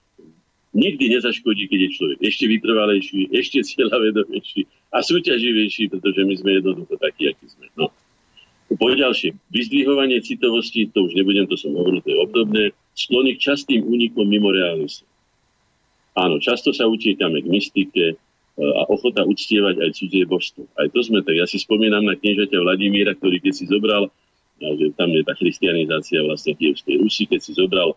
nikdy 0.77 1.17
nezaškodí, 1.17 1.71
keď 1.71 1.81
je 1.87 1.91
človek 1.97 2.19
ešte 2.23 2.45
vytrvalejší, 2.47 3.21
ešte 3.33 3.59
cieľavedomejší 3.65 4.67
a 4.93 4.99
súťaživejší, 5.03 5.89
pretože 5.91 6.21
my 6.23 6.35
sme 6.37 6.51
jednoducho 6.61 6.95
takí, 7.01 7.31
akí 7.31 7.47
sme. 7.49 7.67
No. 7.79 7.91
Po 8.67 8.91
ďalšie, 8.91 9.39
vyzdvihovanie 9.55 10.19
citovosti, 10.27 10.91
to 10.91 11.07
už 11.07 11.15
nebudem, 11.15 11.47
to 11.47 11.55
som 11.55 11.71
hovoril, 11.71 12.03
to 12.03 12.11
je 12.11 12.19
obdobné, 12.19 12.63
sklony 12.99 13.39
k 13.39 13.55
častým 13.55 13.87
únikom 13.87 14.27
mimo 14.27 14.51
reálnosti. 14.51 15.07
Áno, 16.19 16.43
často 16.43 16.75
sa 16.75 16.89
utiekame 16.89 17.45
k 17.45 17.51
mystike, 17.53 18.05
a 18.57 18.83
ochota 18.89 19.21
uctievať 19.21 19.85
aj 19.85 19.91
cudzie 20.01 20.25
božstvo. 20.25 20.65
Aj 20.81 20.89
to 20.89 21.05
sme 21.05 21.21
tak. 21.21 21.37
Ja 21.37 21.45
si 21.45 21.61
spomínam 21.61 22.09
na 22.09 22.17
kniežaťa 22.17 22.57
Vladimíra, 22.57 23.13
ktorý 23.13 23.45
keď 23.45 23.53
si 23.53 23.69
zobral, 23.69 24.09
že 24.57 24.97
tam 24.97 25.13
je 25.13 25.21
tá 25.21 25.37
christianizácia 25.37 26.25
vlastne 26.25 26.57
Kievskej 26.57 26.97
Rusy, 26.97 27.29
keď 27.29 27.41
si 27.45 27.53
zobral 27.53 27.93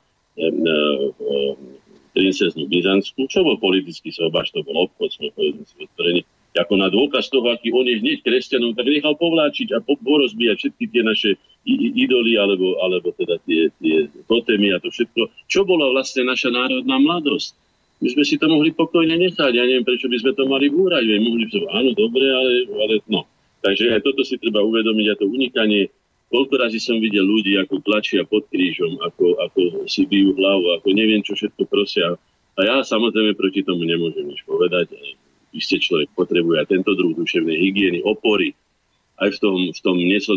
princeznú 2.11 2.67
Byzantsku, 2.67 3.31
čo 3.31 3.47
bol 3.47 3.55
politický 3.55 4.11
sobaš, 4.11 4.51
to 4.51 4.59
bol 4.67 4.83
obchod, 4.83 5.07
sme 5.15 5.31
povedzme 5.31 5.63
si 5.63 5.75
otvorení. 5.79 6.21
ako 6.57 6.73
na 6.81 6.89
dôkaz 6.89 7.29
toho, 7.29 7.45
aký 7.53 7.69
on 7.69 7.85
je 7.85 8.01
hneď 8.01 8.25
kresťanom, 8.25 8.73
tak 8.73 8.89
nechal 8.89 9.13
povláčiť 9.13 9.69
a 9.77 9.85
porozbíjať 9.85 10.57
všetky 10.57 10.85
tie 10.89 11.03
naše 11.05 11.29
idoly, 11.69 12.35
alebo, 12.41 12.81
alebo 12.81 13.13
teda 13.13 13.37
tie, 13.45 13.69
tie 13.77 14.09
totémy 14.25 14.73
a 14.73 14.81
to 14.81 14.89
všetko. 14.89 15.29
Čo 15.45 15.63
bola 15.69 15.93
vlastne 15.93 16.25
naša 16.25 16.49
národná 16.49 16.97
mladosť? 16.97 17.53
My 17.99 18.07
sme 18.15 18.23
si 18.23 18.39
to 18.39 18.47
mohli 18.47 18.71
pokojne 18.71 19.11
nechať. 19.11 19.51
Ja 19.51 19.63
neviem, 19.67 19.83
prečo 19.83 20.07
by 20.07 20.17
sme 20.23 20.31
to 20.35 20.47
mali 20.47 20.71
búrať. 20.71 21.03
Mohli 21.03 21.43
by 21.47 21.51
sme, 21.51 21.67
áno, 21.67 21.89
dobre, 21.95 22.25
ale, 22.31 22.53
ale 22.71 22.93
no. 23.11 23.27
Takže 23.59 23.91
aj 23.91 24.01
toto 24.07 24.23
si 24.23 24.39
treba 24.39 24.63
uvedomiť 24.63 25.05
a 25.11 25.19
to 25.19 25.27
unikanie. 25.27 25.91
Koľko 26.31 26.53
razy 26.63 26.79
som 26.79 27.01
videl 27.03 27.27
ľudí, 27.27 27.59
ako 27.59 27.83
tlačia 27.83 28.23
pod 28.23 28.47
krížom, 28.47 29.01
ako, 29.03 29.35
ako 29.43 29.59
si 29.89 30.07
bijú 30.07 30.31
hlavu, 30.37 30.79
ako 30.79 30.87
neviem, 30.95 31.19
čo 31.25 31.35
všetko 31.35 31.67
prosia. 31.67 32.15
A 32.55 32.59
ja 32.63 32.75
samozrejme 32.85 33.35
proti 33.35 33.67
tomu 33.67 33.83
nemôžem 33.83 34.31
nič 34.31 34.47
povedať 34.47 34.95
isté 35.53 35.81
človek 35.81 36.13
potrebuje 36.13 36.65
tento 36.69 36.93
druh 36.93 37.13
duševnej 37.17 37.57
hygieny, 37.57 37.99
opory, 38.05 38.53
aj 39.19 39.35
v 39.35 39.39
tom, 39.41 39.57
v 39.73 39.79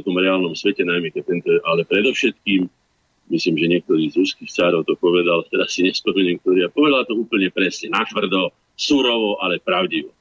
tom 0.03 0.17
reálnom 0.19 0.57
svete, 0.59 0.83
najmä 0.83 1.13
keď 1.15 1.23
tento, 1.29 1.51
ale 1.69 1.87
predovšetkým, 1.87 2.67
myslím, 3.33 3.57
že 3.57 3.73
niektorý 3.73 4.13
z 4.13 4.21
ruských 4.21 4.53
cárov 4.53 4.85
to 4.85 4.95
povedal, 5.01 5.43
teraz 5.49 5.73
si 5.73 5.83
nespomeniem, 5.83 6.37
ktorý, 6.45 6.69
a 6.69 6.75
povedal 6.75 7.09
to 7.09 7.17
úplne 7.17 7.49
presne, 7.49 7.89
natvrdo, 7.89 8.53
surovo, 8.77 9.41
ale 9.41 9.59
pravdivo. 9.59 10.13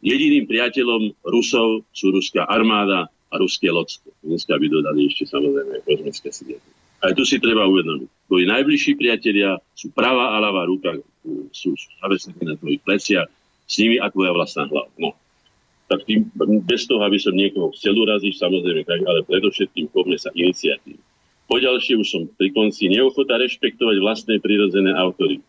Jediným 0.00 0.48
priateľom 0.48 1.12
Rusov 1.26 1.84
sú 1.92 2.14
ruská 2.14 2.48
armáda 2.48 3.10
a 3.30 3.34
ruské 3.36 3.68
lodstvo. 3.68 4.14
Dneska 4.24 4.56
by 4.56 4.66
dodali 4.70 5.10
ešte 5.12 5.28
samozrejme 5.28 5.84
kozmické 5.84 6.30
siete. 6.32 6.70
Aj 7.00 7.12
tu 7.16 7.24
si 7.24 7.40
treba 7.40 7.64
uvedomiť. 7.68 8.08
Tvoji 8.28 8.44
najbližší 8.48 8.92
priatelia 8.96 9.56
sú 9.72 9.88
pravá 9.92 10.36
a 10.36 10.40
ľavá 10.40 10.68
ruka, 10.68 11.00
sú, 11.52 11.72
sú 11.76 11.88
na 12.44 12.56
tvojich 12.56 12.80
pleciach, 12.84 13.28
s 13.70 13.74
nimi 13.78 13.96
a 14.02 14.10
tvoja 14.10 14.34
vlastná 14.34 14.66
hlava. 14.66 14.90
No. 14.98 15.16
Tak 15.86 16.06
tým, 16.06 16.28
bez 16.66 16.86
toho, 16.86 17.02
aby 17.02 17.18
som 17.18 17.34
niekoho 17.34 17.74
chcel 17.74 17.94
uraziť, 17.94 18.34
samozrejme, 18.36 19.06
ale 19.06 19.26
predovšetkým 19.26 19.90
povne 19.90 20.18
sa 20.18 20.30
iniciatív. 20.34 20.98
Poďalšie 21.50 21.98
už 21.98 22.06
som 22.06 22.22
pri 22.30 22.54
konci 22.54 22.86
neochota 22.86 23.34
rešpektovať 23.34 23.96
vlastné 23.98 24.38
prirodzené 24.38 24.94
autority. 24.94 25.42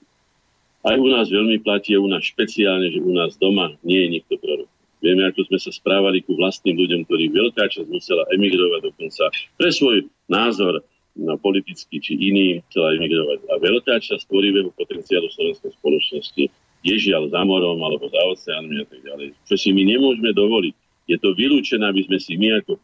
Aj 0.82 0.98
u 0.98 1.06
nás 1.14 1.30
veľmi 1.30 1.62
platí, 1.62 1.94
u 1.94 2.10
nás 2.10 2.26
špeciálne, 2.26 2.90
že 2.90 2.98
u 2.98 3.14
nás 3.14 3.38
doma 3.38 3.78
nie 3.86 4.02
je 4.02 4.10
nikto 4.18 4.34
prorok. 4.42 4.66
Vieme, 4.98 5.30
ako 5.30 5.46
sme 5.46 5.62
sa 5.62 5.70
správali 5.70 6.26
ku 6.26 6.34
vlastným 6.34 6.74
ľuďom, 6.74 7.06
ktorí 7.06 7.30
veľká 7.30 7.70
časť 7.70 7.86
musela 7.90 8.26
emigrovať 8.34 8.82
dokonca 8.90 9.30
pre 9.58 9.70
svoj 9.70 10.10
názor 10.26 10.82
na 11.14 11.38
politický 11.38 12.02
či 12.02 12.18
iný 12.18 12.66
chcela 12.70 12.98
emigrovať. 12.98 13.46
A 13.54 13.62
veľká 13.62 14.02
časť 14.02 14.26
tvorivého 14.26 14.74
potenciálu 14.74 15.30
slovenskej 15.30 15.74
spoločnosti 15.78 16.44
je 16.82 16.96
žiaľ 16.98 17.30
za 17.30 17.42
morom 17.46 17.78
alebo 17.82 18.10
za 18.10 18.22
oceánmi 18.26 18.82
a 18.82 18.86
tak 18.90 19.02
ďalej. 19.06 19.38
Čo 19.46 19.56
si 19.58 19.70
my 19.70 19.86
nemôžeme 19.86 20.34
dovoliť. 20.34 20.76
Je 21.10 21.18
to 21.22 21.38
vylúčené, 21.38 21.86
aby 21.86 22.02
sme 22.10 22.18
si 22.18 22.42
my 22.42 22.58
ako 22.62 22.82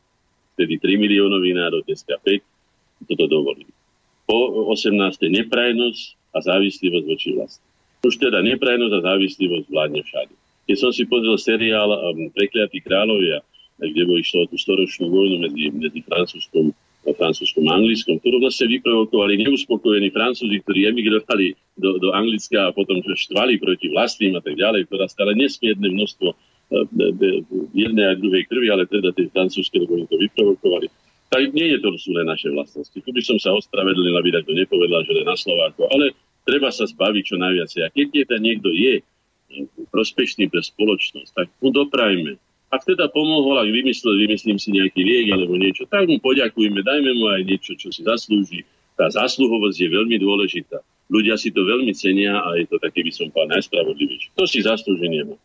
vtedy 0.57 0.77
3 0.77 1.01
miliónový 1.01 1.53
národ, 1.53 1.81
dneska 1.85 2.17
5, 2.21 2.56
toto 3.05 3.25
dovolili. 3.29 3.69
Po 4.25 4.69
18. 4.73 4.97
neprajnosť 5.29 6.03
a 6.35 6.37
závislivosť 6.43 7.05
voči 7.05 7.29
vlasti. 7.37 7.65
Už 8.03 8.15
teda 8.17 8.41
neprajnosť 8.43 8.93
a 8.97 9.05
závislivosť 9.13 9.65
vládne 9.69 10.01
všade. 10.03 10.33
Keď 10.67 10.77
som 10.77 10.91
si 10.91 11.07
pozrel 11.07 11.39
seriál 11.39 11.89
um, 11.89 12.27
Prekliatí 12.35 12.83
kráľovia, 12.83 13.39
kde 13.77 14.01
bolo 14.03 14.19
išlo 14.19 14.49
tú 14.49 14.57
storočnú 14.59 15.07
vojnu 15.07 15.37
medzi, 15.47 15.69
medzi 15.71 16.01
Francúzskom 16.03 16.75
o 17.07 17.15
francúzskom 17.15 17.63
a 17.71 17.79
anglickom, 17.79 18.19
ktorú 18.19 18.43
vlastne 18.43 18.67
vyprovokovali 18.67 19.39
neuspokojení 19.47 20.11
francúzi, 20.11 20.59
ktorí 20.59 20.91
emigrovali 20.91 21.55
do, 21.79 21.95
do 22.03 22.11
Anglicka 22.11 22.67
a 22.67 22.75
potom 22.75 22.99
štvali 22.99 23.55
proti 23.63 23.87
vlastným 23.87 24.35
a 24.35 24.43
tak 24.43 24.59
ďalej, 24.59 24.91
ktorá 24.91 25.07
stala 25.07 25.31
nesmierne 25.31 25.87
množstvo 25.87 26.27
e, 26.27 26.35
jednej 27.71 28.05
a 28.11 28.19
druhej 28.19 28.43
krvi, 28.51 28.67
ale 28.67 28.83
teda 28.91 29.15
tie 29.15 29.31
francúzske, 29.31 29.79
lebo 29.79 30.03
to 30.03 30.19
vyprovokovali. 30.19 30.91
Tak 31.27 31.43
nie 31.51 31.75
je 31.75 31.77
to 31.83 31.91
sú 31.99 32.15
len 32.15 32.27
naše 32.27 32.47
vlastnosti. 32.47 32.95
Tu 32.95 33.09
by 33.11 33.21
som 33.21 33.37
sa 33.37 33.51
ospravedlnil, 33.51 34.15
aby 34.15 34.31
to 34.43 34.55
nepovedal, 34.55 35.03
že 35.03 35.11
len 35.11 35.27
na 35.27 35.35
Slováko, 35.35 35.91
ale 35.91 36.15
treba 36.47 36.71
sa 36.71 36.87
zbaviť 36.87 37.23
čo 37.23 37.35
najviac. 37.35 37.69
A 37.83 37.91
keď 37.91 38.31
ten 38.31 38.41
niekto 38.41 38.71
je 38.71 39.03
prospešný 39.91 40.47
pre 40.47 40.63
spoločnosť, 40.63 41.31
tak 41.35 41.47
mu 41.59 41.71
doprajme 41.71 42.39
ak 42.67 42.83
teda 42.83 43.07
pomohol, 43.07 43.63
ak 43.63 43.69
vymyslel, 43.71 44.19
vymyslím 44.27 44.59
si 44.59 44.75
nejaký 44.75 44.99
liek 44.99 45.31
alebo 45.31 45.55
niečo, 45.55 45.87
tak 45.87 46.03
mu 46.03 46.19
poďakujeme, 46.19 46.83
dajme 46.83 47.11
mu 47.15 47.31
aj 47.31 47.41
niečo, 47.47 47.79
čo 47.79 47.87
si 47.95 48.03
zaslúži. 48.03 48.67
Tá 48.99 49.07
zásluhovosť 49.07 49.77
je 49.77 49.89
veľmi 49.93 50.17
dôležitá. 50.19 50.83
Ľudia 51.07 51.39
si 51.39 51.55
to 51.55 51.63
veľmi 51.63 51.95
cenia 51.95 52.43
a 52.43 52.59
je 52.59 52.67
to 52.67 52.75
taký, 52.83 53.07
by 53.07 53.11
som 53.13 53.31
povedal, 53.31 53.55
najspravodlivejší. 53.55 54.35
To 54.35 54.43
si 54.43 54.59
zaslúži 54.59 55.07
nemá. 55.07 55.39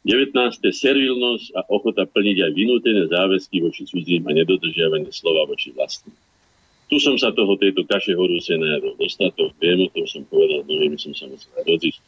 19. 0.00 0.32
servilnosť 0.64 1.52
a 1.52 1.60
ochota 1.68 2.08
plniť 2.08 2.36
aj 2.48 2.52
vynútené 2.56 3.02
záväzky 3.12 3.60
voči 3.60 3.84
cudzím 3.84 4.24
a 4.28 4.32
nedodržiavanie 4.32 5.12
slova 5.12 5.44
voči 5.44 5.76
vlastným. 5.76 6.16
Tu 6.88 6.96
som 6.98 7.20
sa 7.20 7.30
toho, 7.36 7.54
tejto 7.60 7.84
kaše 7.84 8.16
horúce 8.16 8.50
najadol 8.56 8.96
dostatok, 8.96 9.52
viem 9.60 9.84
o 9.84 9.92
tom, 9.92 10.08
som 10.08 10.24
povedal, 10.26 10.64
mnohými 10.64 10.96
som 10.96 11.12
sa 11.12 11.28
musel 11.28 11.52
rozísť. 11.68 12.00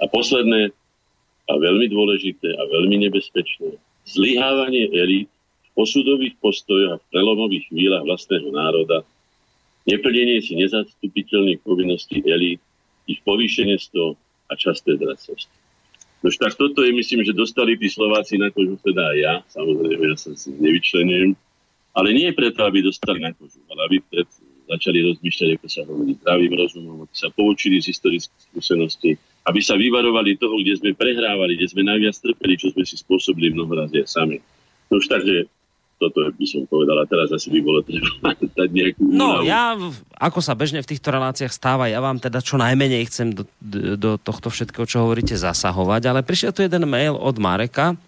A 0.00 0.06
posledné, 0.06 0.70
a 1.50 1.52
veľmi 1.58 1.90
dôležité 1.90 2.54
a 2.54 2.62
veľmi 2.70 3.10
nebezpečné, 3.10 3.76
zlyhávanie 4.06 4.88
elít 4.94 5.28
v 5.74 5.82
osudových 5.82 6.38
postojoch 6.38 6.96
a 6.96 7.00
v 7.02 7.08
prelomových 7.10 7.66
chvíľach 7.68 8.06
vlastného 8.06 8.48
národa, 8.54 9.02
neplnenie 9.90 10.38
si 10.38 10.54
nezastupiteľných 10.54 11.60
povinností 11.66 12.22
elít, 12.24 12.62
ich 13.10 13.18
povýšenectvo 13.26 14.14
a 14.48 14.52
časté 14.54 14.94
zradcovstvo. 14.94 15.69
Nož 16.20 16.36
tak 16.36 16.52
toto 16.52 16.84
je, 16.84 16.92
myslím, 16.92 17.24
že 17.24 17.32
dostali 17.32 17.80
tí 17.80 17.88
Slováci 17.88 18.36
na 18.36 18.52
kožu, 18.52 18.76
teda 18.84 19.00
aj 19.00 19.16
ja, 19.16 19.34
samozrejme, 19.56 20.04
ja 20.04 20.16
sa 20.20 20.36
si 20.36 20.52
nevyčlenujem, 20.52 21.32
ale 21.96 22.08
nie 22.12 22.28
preto, 22.36 22.60
aby 22.68 22.84
dostali 22.84 23.24
na 23.24 23.32
kožu, 23.32 23.56
ale 23.72 23.80
aby 23.88 23.96
pred, 24.04 24.28
začali 24.68 25.00
rozmýšľať, 25.00 25.48
ako 25.56 25.66
sa 25.66 25.80
hovorí, 25.88 26.12
zdravým 26.20 26.52
rozumom, 26.54 26.96
aby 27.08 27.14
sa 27.16 27.32
poučili 27.32 27.80
z 27.80 27.96
historických 27.96 28.42
skúseností, 28.52 29.16
aby 29.48 29.60
sa 29.64 29.80
vyvarovali 29.80 30.36
toho, 30.36 30.60
kde 30.60 30.76
sme 30.76 30.90
prehrávali, 30.92 31.56
kde 31.56 31.72
sme 31.72 31.82
najviac 31.88 32.14
trpeli, 32.20 32.54
čo 32.60 32.68
sme 32.70 32.84
si 32.84 33.00
spôsobili 33.00 33.56
mnoho 33.56 33.88
sami. 34.04 34.44
No 34.92 35.00
už 35.00 35.08
takže 35.08 35.48
toto 36.00 36.24
by 36.24 36.46
som 36.48 36.64
povedal 36.64 36.96
a 36.96 37.04
teraz 37.04 37.28
asi 37.28 37.52
by 37.52 37.60
bolo 37.60 37.84
treba 37.84 38.08
dať 38.58 38.68
nejakú 38.72 39.00
No 39.04 39.44
ja, 39.44 39.76
ako 40.16 40.40
sa 40.40 40.56
bežne 40.56 40.80
v 40.80 40.90
týchto 40.96 41.12
reláciách 41.12 41.52
stáva, 41.52 41.92
ja 41.92 42.00
vám 42.00 42.16
teda 42.16 42.40
čo 42.40 42.56
najmenej 42.56 43.04
chcem 43.12 43.36
do, 43.36 43.44
do 44.00 44.16
tohto 44.16 44.48
všetkého, 44.48 44.88
čo 44.88 45.04
hovoríte, 45.04 45.36
zasahovať, 45.36 46.08
ale 46.08 46.24
prišiel 46.24 46.56
tu 46.56 46.64
jeden 46.64 46.88
mail 46.88 47.12
od 47.12 47.36
Mareka, 47.36 48.00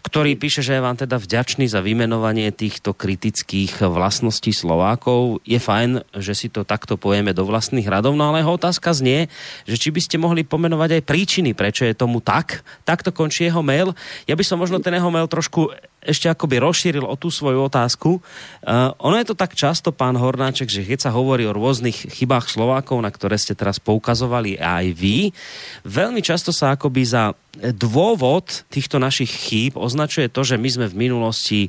ktorý 0.00 0.36
píše, 0.36 0.64
že 0.64 0.76
je 0.76 0.84
vám 0.84 0.96
teda 0.96 1.20
vďačný 1.20 1.68
za 1.68 1.84
vymenovanie 1.84 2.48
týchto 2.52 2.96
kritických 2.96 3.84
vlastností 3.84 4.52
Slovákov. 4.52 5.44
Je 5.44 5.60
fajn, 5.60 6.16
že 6.16 6.32
si 6.32 6.48
to 6.48 6.64
takto 6.64 6.96
pojeme 6.96 7.36
do 7.36 7.44
vlastných 7.44 7.84
radov, 7.84 8.16
no 8.16 8.32
ale 8.32 8.40
jeho 8.40 8.56
otázka 8.56 8.96
znie, 8.96 9.28
že 9.68 9.76
či 9.76 9.92
by 9.92 10.00
ste 10.00 10.16
mohli 10.16 10.40
pomenovať 10.40 11.00
aj 11.00 11.02
príčiny, 11.04 11.50
prečo 11.52 11.84
je 11.84 11.92
tomu 11.92 12.24
tak. 12.24 12.64
Takto 12.88 13.12
končí 13.12 13.44
jeho 13.44 13.60
mail. 13.60 13.92
Ja 14.24 14.34
by 14.36 14.44
som 14.44 14.56
možno 14.56 14.80
ten 14.80 14.96
jeho 14.96 15.12
mail 15.12 15.28
trošku 15.28 15.68
ešte 16.00 16.32
akoby 16.32 16.60
rozšíril 16.64 17.04
o 17.04 17.14
tú 17.16 17.28
svoju 17.28 17.68
otázku. 17.68 18.18
Uh, 18.64 18.92
ono 19.00 19.20
je 19.20 19.28
to 19.28 19.36
tak 19.36 19.52
často, 19.52 19.92
pán 19.92 20.16
Hornáček, 20.16 20.72
že 20.72 20.88
keď 20.88 21.08
sa 21.08 21.10
hovorí 21.12 21.44
o 21.44 21.56
rôznych 21.56 22.08
chybách 22.08 22.48
Slovákov, 22.48 23.04
na 23.04 23.12
ktoré 23.12 23.36
ste 23.36 23.52
teraz 23.52 23.76
poukazovali 23.76 24.56
aj 24.56 24.84
vy, 24.96 25.30
veľmi 25.84 26.24
často 26.24 26.50
sa 26.50 26.72
akoby 26.72 27.02
za 27.04 27.36
dôvod 27.76 28.64
týchto 28.72 28.96
našich 28.96 29.28
chýb 29.28 29.76
označuje 29.76 30.32
to, 30.32 30.40
že 30.40 30.56
my 30.56 30.68
sme 30.68 30.86
v 30.88 30.98
minulosti 31.08 31.60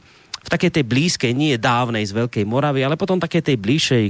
v 0.42 0.50
takej 0.50 0.72
tej 0.74 0.86
blízkej, 0.90 1.32
nie 1.38 1.54
dávnej 1.62 2.02
z 2.02 2.18
Veľkej 2.18 2.50
Moravy, 2.50 2.82
ale 2.82 2.98
potom 2.98 3.22
takej 3.22 3.54
tej 3.54 3.58
bližšej 3.62 4.06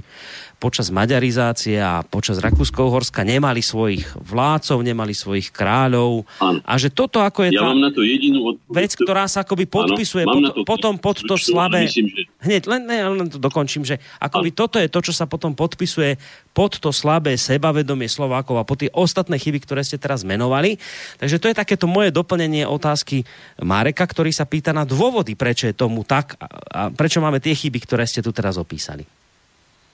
počas 0.62 0.93
maďarizácie 0.93 1.82
a 1.82 2.05
počas 2.05 2.38
Rakúsko-Horska 2.38 3.26
nemali 3.26 3.66
svojich 3.66 4.05
vládcov, 4.14 4.78
nemali 4.86 5.18
svojich 5.18 5.49
kráľov. 5.49 6.30
Ano. 6.38 6.62
A 6.62 6.78
že 6.78 6.93
toto 6.93 7.18
ako 7.18 7.49
je 7.49 7.57
ja 7.57 7.66
tá 7.66 7.74
mám 7.74 7.82
na 7.82 7.89
to 7.89 8.05
jedinú 8.05 8.53
odpoveď, 8.53 8.78
vec, 8.78 8.91
ktorá 8.93 9.26
sa 9.26 9.41
akoby 9.41 9.66
podpisuje 9.66 10.22
pot, 10.30 10.38
to, 10.38 10.62
potom 10.62 10.93
pod 11.01 11.18
to 11.26 11.34
slabé... 11.34 11.89
Myslím, 11.89 12.14
že... 12.14 12.30
Hneď, 12.45 12.64
len, 12.70 12.82
ne, 12.86 12.97
len 13.09 13.28
to 13.34 13.41
dokončím, 13.41 13.82
že 13.82 13.97
akoby 14.22 14.53
ano. 14.53 14.59
toto 14.62 14.78
je 14.78 14.86
to, 14.86 14.99
čo 15.01 15.14
sa 15.18 15.26
potom 15.26 15.57
podpisuje 15.57 16.22
pod 16.53 16.78
to 16.78 16.93
slabé 16.93 17.41
sebavedomie 17.41 18.05
Slovákov 18.05 18.62
a 18.62 18.68
po 18.68 18.78
tie 18.78 18.93
ostatné 18.93 19.41
chyby, 19.41 19.66
ktoré 19.66 19.82
ste 19.82 19.97
teraz 19.97 20.22
menovali. 20.22 20.78
Takže 21.18 21.41
to 21.41 21.49
je 21.49 21.57
takéto 21.57 21.89
moje 21.89 22.14
doplnenie 22.14 22.70
otázky 22.70 23.26
Mareka, 23.66 24.05
ktorý 24.05 24.30
sa 24.30 24.45
pýta 24.45 24.70
na 24.78 24.86
dôvody, 24.86 25.34
prečo 25.34 25.66
je 25.66 25.74
tomu 25.74 26.05
tak 26.05 26.38
a 26.70 26.93
prečo 26.93 27.18
máme 27.18 27.41
tie 27.41 27.57
chyby, 27.57 27.82
ktoré 27.82 28.05
ste 28.05 28.22
tu 28.22 28.30
teraz 28.30 28.62
opísali. 28.62 29.20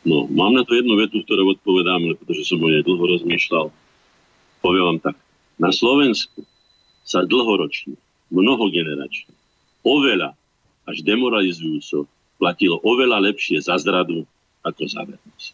No, 0.08 0.24
mám 0.32 0.56
na 0.56 0.64
to 0.64 0.72
jednu 0.72 0.96
vetu, 0.96 1.20
ktorú 1.20 1.60
odpovedám, 1.60 2.16
pretože 2.24 2.48
som 2.48 2.64
o 2.64 2.72
nej 2.72 2.80
dlho 2.80 3.04
rozmýšľal. 3.20 3.68
Poviem 4.64 4.84
vám 4.96 5.00
tak. 5.04 5.16
Na 5.60 5.76
Slovensku 5.76 6.48
sa 7.04 7.28
dlhoročne, 7.28 8.00
mnohogeneračne, 8.32 9.36
oveľa 9.84 10.32
až 10.88 11.04
demoralizujúco 11.04 12.08
platilo 12.40 12.80
oveľa 12.88 13.20
lepšie 13.28 13.60
za 13.60 13.76
zradu 13.76 14.24
ako 14.64 14.84
za 14.88 15.04
vernosť. 15.04 15.54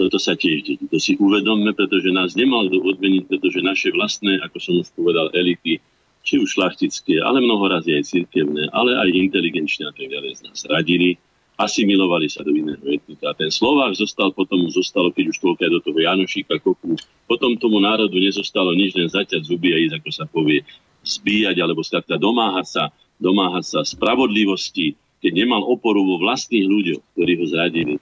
Toto 0.00 0.16
sa 0.16 0.32
tiež 0.32 0.64
deje. 0.64 0.80
To 0.88 0.96
si 0.96 1.20
uvedomme, 1.20 1.76
pretože 1.76 2.08
nás 2.08 2.32
nemal 2.32 2.72
kto 2.72 2.80
odmeniť, 2.80 3.28
pretože 3.28 3.60
naše 3.60 3.92
vlastné, 3.92 4.40
ako 4.40 4.56
som 4.56 4.74
už 4.80 4.88
povedal, 4.96 5.28
elity 5.36 5.76
či 6.24 6.40
už 6.40 6.56
šlachtické, 6.56 7.20
ale 7.20 7.44
mnoho 7.44 7.68
razy 7.68 8.00
aj 8.00 8.08
cirkevné, 8.08 8.72
ale 8.72 8.96
aj 8.96 9.12
inteligenčné 9.12 9.88
a 9.88 9.92
tak 9.92 10.08
ďalej 10.08 10.40
z 10.40 10.40
nás 10.48 10.58
radili, 10.68 11.20
asimilovali 11.60 12.26
sa 12.32 12.40
do 12.40 12.56
iného 12.56 12.80
etnika. 12.88 13.30
A 13.30 13.36
ten 13.36 13.52
Slovák 13.52 13.92
zostal, 13.92 14.32
potom 14.32 14.64
mu 14.64 14.72
zostalo, 14.72 15.12
keď 15.12 15.36
už 15.36 15.38
toľko 15.44 15.68
do 15.68 15.80
toho 15.84 15.98
Janošíka 16.00 16.56
kopu, 16.64 16.96
potom 17.28 17.60
tomu 17.60 17.84
národu 17.84 18.16
nezostalo 18.16 18.72
nič, 18.72 18.96
len 18.96 19.12
zaťať 19.12 19.44
zuby 19.44 19.76
a 19.76 19.78
ísť, 19.78 20.00
ako 20.00 20.10
sa 20.10 20.24
povie, 20.24 20.64
zbíjať, 21.04 21.56
alebo 21.60 21.84
skrátka 21.84 22.16
domáhať 22.16 22.66
sa, 22.66 22.82
domáhať 23.20 23.64
sa 23.76 23.80
spravodlivosti, 23.84 24.96
keď 25.20 25.32
nemal 25.36 25.60
oporu 25.68 26.00
vo 26.00 26.16
vlastných 26.16 26.64
ľuďoch, 26.64 27.00
ktorí 27.12 27.32
ho 27.36 27.44
zradili 27.44 27.94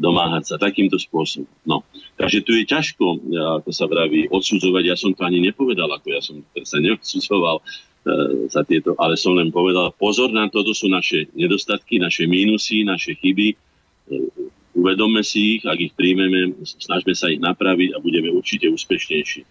domáhať 0.00 0.44
sa 0.52 0.56
takýmto 0.56 0.96
spôsobom. 0.96 1.48
No. 1.68 1.84
Takže 2.16 2.40
tu 2.40 2.56
je 2.56 2.64
ťažko, 2.64 3.20
ako 3.60 3.70
sa 3.72 3.84
vraví, 3.84 4.28
odsudzovať. 4.32 4.84
Ja 4.88 4.96
som 4.96 5.12
to 5.12 5.28
ani 5.28 5.44
nepovedal, 5.44 5.88
ako 5.92 6.06
ja 6.08 6.20
som 6.24 6.40
sa 6.64 6.80
neodsudzoval 6.80 7.60
za 8.48 8.64
tieto, 8.64 8.96
ale 8.96 9.14
som 9.20 9.36
len 9.36 9.52
povedal, 9.52 9.92
pozor 9.92 10.32
na 10.32 10.48
to, 10.48 10.64
to 10.64 10.72
sú 10.72 10.88
naše 10.88 11.28
nedostatky, 11.36 12.00
naše 12.00 12.24
mínusy, 12.24 12.80
naše 12.80 13.12
chyby. 13.20 13.52
E, 13.52 13.56
uvedomme 14.72 15.20
si 15.20 15.60
ich, 15.60 15.62
ak 15.68 15.76
ich 15.76 15.92
príjmeme, 15.92 16.56
snažme 16.64 17.12
sa 17.12 17.28
ich 17.28 17.42
napraviť 17.42 17.92
a 17.92 17.98
budeme 18.00 18.32
určite 18.32 18.72
úspešnejší. 18.72 19.44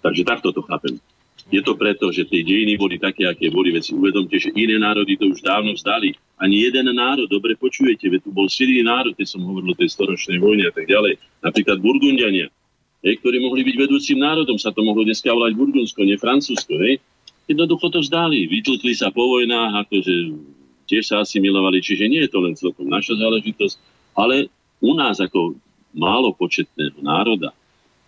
Takže 0.00 0.22
takto 0.22 0.54
to 0.54 0.62
chápem. 0.62 1.02
Je 1.50 1.58
to 1.66 1.74
preto, 1.74 2.14
že 2.14 2.30
tie 2.30 2.46
dejiny 2.46 2.78
boli 2.78 2.94
také, 3.00 3.26
aké 3.26 3.50
boli. 3.50 3.74
Veď 3.74 3.90
si 3.90 3.92
uvedomte, 3.98 4.38
že 4.38 4.54
iné 4.54 4.78
národy 4.78 5.18
to 5.18 5.26
už 5.34 5.42
dávno 5.42 5.74
vzdali. 5.74 6.14
Ani 6.38 6.62
jeden 6.62 6.86
národ, 6.94 7.26
dobre 7.26 7.58
počujete, 7.58 8.06
veď 8.06 8.22
tu 8.22 8.30
bol 8.30 8.46
silný 8.46 8.86
národ, 8.86 9.18
keď 9.18 9.26
som 9.34 9.42
hovoril 9.42 9.74
o 9.74 9.76
tej 9.76 9.90
storočnej 9.90 10.38
vojne 10.38 10.70
a 10.70 10.72
tak 10.72 10.86
ďalej. 10.86 11.18
Napríklad 11.42 11.82
Burgundiania, 11.82 12.46
hej, 13.02 13.14
ktorí 13.18 13.42
mohli 13.42 13.66
byť 13.66 13.76
vedúcim 13.76 14.18
národom, 14.22 14.56
sa 14.62 14.70
to 14.70 14.86
mohlo 14.86 15.02
dneska 15.02 15.26
volať 15.32 15.52
Burgundsko, 15.58 16.06
nie 16.06 16.16
Francúzsko. 16.16 16.78
Hej. 16.86 17.02
Jednoducho 17.50 17.90
to 17.90 17.98
vzdali. 17.98 18.46
Vytlkli 18.46 18.94
sa 18.94 19.10
po 19.10 19.26
vojnách, 19.26 19.82
akože 19.86 20.14
tiež 20.86 21.02
sa 21.02 21.26
asimilovali, 21.26 21.82
čiže 21.82 22.06
nie 22.06 22.22
je 22.22 22.30
to 22.30 22.38
len 22.38 22.54
celkom 22.54 22.86
naša 22.86 23.18
záležitosť, 23.18 23.74
ale 24.14 24.46
u 24.78 24.94
nás 24.94 25.18
ako 25.18 25.58
málo 25.90 26.30
početného 26.34 27.02
národa 27.02 27.50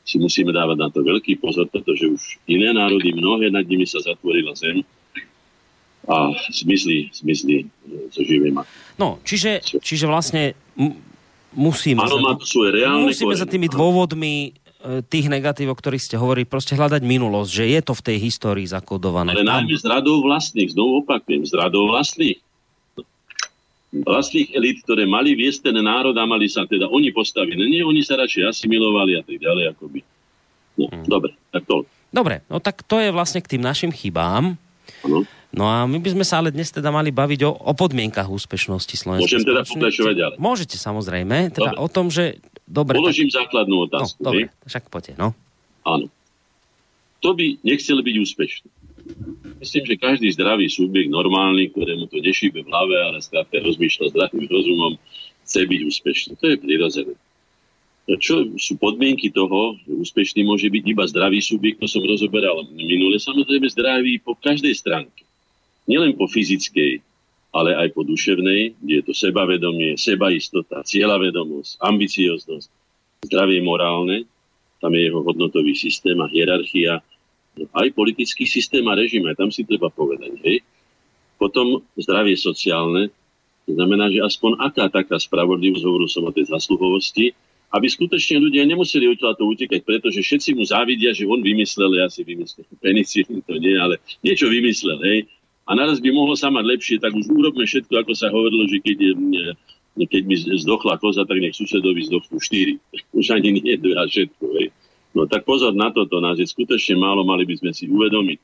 si 0.02 0.18
musíme 0.18 0.50
dávať 0.50 0.76
na 0.78 0.88
to 0.90 1.02
veľký 1.02 1.38
pozor, 1.38 1.70
pretože 1.70 2.10
už 2.10 2.22
iné 2.50 2.74
národy, 2.74 3.14
mnohé 3.14 3.54
nad 3.54 3.62
nimi 3.62 3.86
sa 3.86 4.02
zatvorila 4.02 4.54
zem 4.58 4.82
a 6.10 6.34
zmizli, 6.50 7.14
zmizli 7.14 7.70
zo 8.10 8.26
živej 8.26 8.58
No, 8.98 9.22
čiže, 9.22 9.62
čiže 9.62 10.10
vlastne 10.10 10.58
musíme, 11.54 12.02
ano, 12.02 12.18
za, 12.18 12.32
svoje 12.42 12.82
reálne 12.82 13.06
musíme 13.06 13.38
za 13.38 13.46
tými 13.46 13.70
dôvodmi 13.70 14.50
e, 14.50 14.61
tých 15.06 15.26
negatív, 15.30 15.72
o 15.72 15.76
ktorých 15.78 16.02
ste 16.02 16.16
hovorili, 16.18 16.48
proste 16.48 16.74
hľadať 16.74 17.02
minulosť, 17.06 17.50
že 17.50 17.64
je 17.70 17.80
to 17.82 17.92
v 17.94 18.02
tej 18.02 18.16
histórii 18.18 18.66
zakodované. 18.66 19.32
Ale 19.32 19.46
najmä 19.46 19.74
zradou 19.78 20.22
vlastných, 20.22 20.74
znovu 20.74 21.06
opakujem, 21.06 21.46
zradou 21.46 21.90
vlastných 21.90 22.42
vlastných 23.92 24.48
elít, 24.56 24.80
ktoré 24.88 25.04
mali 25.04 25.36
viesť 25.36 25.68
ten 25.68 25.76
národ 25.84 26.16
a 26.16 26.24
mali 26.24 26.48
sa 26.48 26.64
teda 26.64 26.88
oni 26.88 27.12
postaviť. 27.12 27.60
Nie, 27.60 27.84
oni 27.84 28.00
sa 28.00 28.16
radšej 28.16 28.48
asimilovali 28.48 29.20
a 29.20 29.22
tak 29.22 29.36
ďalej, 29.36 29.76
akoby. 29.76 30.00
No, 30.80 30.88
hmm. 30.88 31.04
dobre, 31.04 31.36
tak 31.52 31.68
to. 31.68 31.84
Dobre, 32.08 32.40
no 32.48 32.56
tak 32.56 32.80
to 32.88 32.96
je 32.96 33.12
vlastne 33.12 33.44
k 33.44 33.56
tým 33.56 33.62
našim 33.62 33.92
chybám. 33.92 34.56
Ano. 35.04 35.28
No 35.52 35.68
a 35.68 35.84
my 35.84 36.00
by 36.00 36.16
sme 36.16 36.24
sa 36.24 36.40
ale 36.40 36.48
dnes 36.48 36.72
teda 36.72 36.88
mali 36.88 37.12
baviť 37.12 37.44
o, 37.44 37.52
o 37.52 37.72
podmienkach 37.76 38.24
úspešnosti 38.32 38.96
Slovenskej 38.96 39.28
Môžem 39.28 39.44
teda 39.44 39.60
pokračovať 39.68 40.14
ďalej? 40.16 40.36
Môžete 40.40 40.76
samozrejme, 40.80 41.52
teda 41.52 41.76
dobre. 41.76 41.84
o 41.84 41.86
tom, 41.92 42.08
že... 42.08 42.40
Dobre, 42.72 42.96
Položím 42.96 43.28
tak... 43.28 43.44
základnú 43.44 43.84
otázku. 43.84 44.24
No, 44.24 44.32
dobre, 44.32 44.48
však 44.64 44.88
poďte, 44.88 45.20
no. 45.20 45.36
Áno. 45.84 46.08
To 47.20 47.36
by 47.36 47.60
nechcel 47.60 48.00
byť 48.00 48.16
úspešný. 48.16 48.68
Myslím, 49.60 49.84
že 49.84 49.94
každý 50.00 50.32
zdravý 50.32 50.72
subjekt, 50.72 51.12
normálny, 51.12 51.68
ktorému 51.70 52.08
to 52.08 52.18
nešíbe 52.18 52.64
v 52.64 52.70
hlave, 52.72 52.96
ale 52.96 53.18
skrátka 53.20 53.60
rozmýšľa 53.60 54.10
zdravým 54.16 54.46
rozumom, 54.48 54.96
chce 55.44 55.60
byť 55.68 55.80
úspešný. 55.84 56.32
To 56.40 56.46
je 56.48 56.56
prirodzené. 56.56 57.14
Čo 58.18 58.58
sú 58.58 58.74
podmienky 58.82 59.30
toho, 59.30 59.78
že 59.86 59.92
úspešný 59.92 60.42
môže 60.42 60.66
byť 60.66 60.84
iba 60.90 61.04
zdravý 61.06 61.38
subjekt, 61.38 61.78
to 61.78 61.86
som 61.86 62.02
rozoberal 62.02 62.66
minule, 62.74 63.14
samozrejme 63.20 63.70
zdravý 63.70 64.18
po 64.18 64.34
každej 64.34 64.74
stránke. 64.74 65.22
Nielen 65.86 66.18
po 66.18 66.26
fyzickej, 66.26 66.98
ale 67.52 67.76
aj 67.76 67.92
po 67.92 68.02
duševnej, 68.02 68.80
kde 68.80 68.94
je 69.00 69.04
to 69.04 69.14
sebavedomie, 69.14 70.00
sebaistota, 70.00 70.80
cieľavedomosť, 70.82 71.84
ambicioznosť, 71.84 72.68
zdravie 73.28 73.60
morálne, 73.60 74.24
tam 74.80 74.96
je 74.96 75.06
jeho 75.06 75.20
hodnotový 75.22 75.76
systém 75.76 76.16
a 76.18 76.26
hierarchia, 76.26 77.04
aj 77.76 77.88
politický 77.92 78.48
systém 78.48 78.82
a 78.88 78.96
režim, 78.96 79.22
aj 79.28 79.36
tam 79.36 79.52
si 79.52 79.62
treba 79.68 79.92
povedať. 79.92 80.40
Hej. 80.42 80.64
Potom 81.36 81.84
zdravie 81.94 82.34
sociálne, 82.40 83.12
to 83.68 83.76
znamená, 83.76 84.10
že 84.10 84.24
aspoň 84.24 84.58
aká 84.58 84.88
taká 84.90 85.20
spravodlivosť, 85.20 85.84
hovoril 85.84 86.08
som 86.10 86.26
o 86.26 86.34
tej 86.34 86.50
zasluhovosti, 86.50 87.36
aby 87.72 87.86
skutočne 87.88 88.36
ľudia 88.42 88.68
nemuseli 88.68 89.08
odtiaľ 89.08 89.32
to 89.36 89.48
utekať, 89.48 89.80
pretože 89.84 90.20
všetci 90.20 90.56
mu 90.56 90.64
závidia, 90.64 91.16
že 91.16 91.24
on 91.24 91.40
vymyslel, 91.40 92.00
ja 92.00 92.08
si 92.08 92.24
vymyslel 92.24 92.68
penicilín, 92.84 93.40
to 93.44 93.56
nie, 93.60 93.76
ale 93.76 94.00
niečo 94.24 94.48
vymyslel, 94.48 94.98
hej. 95.04 95.18
A 95.62 95.78
naraz 95.78 96.02
by 96.02 96.10
mohlo 96.10 96.34
sa 96.34 96.50
mať 96.50 96.64
lepšie, 96.66 96.96
tak 96.98 97.14
už 97.14 97.30
urobme 97.30 97.62
všetko, 97.62 97.94
ako 98.02 98.12
sa 98.18 98.34
hovorilo, 98.34 98.66
že 98.66 98.82
keď, 98.82 98.96
je, 98.98 99.12
keď 100.10 100.22
mi 100.26 100.36
zdochla 100.36 100.98
koza, 100.98 101.22
tak 101.22 101.38
nech 101.38 101.54
susedovi 101.54 102.02
zdochnú 102.10 102.42
štyri. 102.42 102.82
Už 103.18 103.30
ani 103.30 103.54
nie 103.54 103.78
dve 103.78 103.94
a 103.94 104.04
všetko, 104.10 104.44
hej. 104.58 104.74
No 105.12 105.28
tak 105.28 105.44
pozor 105.44 105.76
na 105.76 105.92
toto, 105.92 106.18
nás 106.24 106.40
je 106.40 106.48
skutočne 106.48 106.96
málo, 106.96 107.22
mali 107.22 107.44
by 107.44 107.54
sme 107.60 107.70
si 107.76 107.84
uvedomiť. 107.84 108.40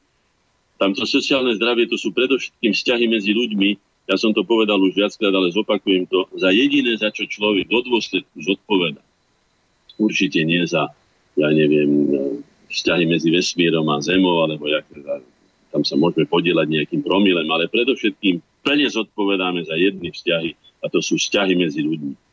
Tamto 0.79 1.09
sociálne 1.09 1.57
zdravie 1.59 1.91
to 1.91 1.99
sú 1.99 2.15
predovšetkým 2.15 2.71
vzťahy 2.71 3.05
medzi 3.11 3.35
ľuďmi. 3.35 3.71
Ja 4.07 4.15
som 4.21 4.31
to 4.31 4.47
povedal 4.47 4.79
už 4.79 4.95
viackrát, 4.95 5.35
ale 5.35 5.51
zopakujem 5.51 6.07
to. 6.07 6.29
Za 6.39 6.55
jediné, 6.55 6.95
za 6.95 7.11
čo 7.11 7.27
človek 7.27 7.67
do 7.67 7.83
dôsledku 7.83 8.37
zodpoveda. 8.41 9.03
Určite 9.99 10.45
nie 10.47 10.63
za, 10.69 10.93
ja 11.35 11.49
neviem, 11.51 11.91
vzťahy 12.71 13.05
medzi 13.11 13.33
vesmírom 13.35 13.89
a 13.91 13.99
zemou, 13.99 14.45
alebo 14.45 14.71
jak, 14.71 14.87
tam 15.69 15.83
sa 15.85 15.95
môžeme 15.95 16.25
podielať 16.25 16.67
nejakým 16.69 17.03
promilem, 17.05 17.49
ale 17.49 17.69
predovšetkým 17.71 18.41
plne 18.65 18.87
zodpovedáme 18.89 19.65
za 19.65 19.77
jedny 19.77 20.13
vzťahy 20.13 20.51
a 20.83 20.87
to 20.89 20.99
sú 21.05 21.21
vzťahy 21.21 21.55
medzi 21.57 21.85
ľuďmi 21.85 22.29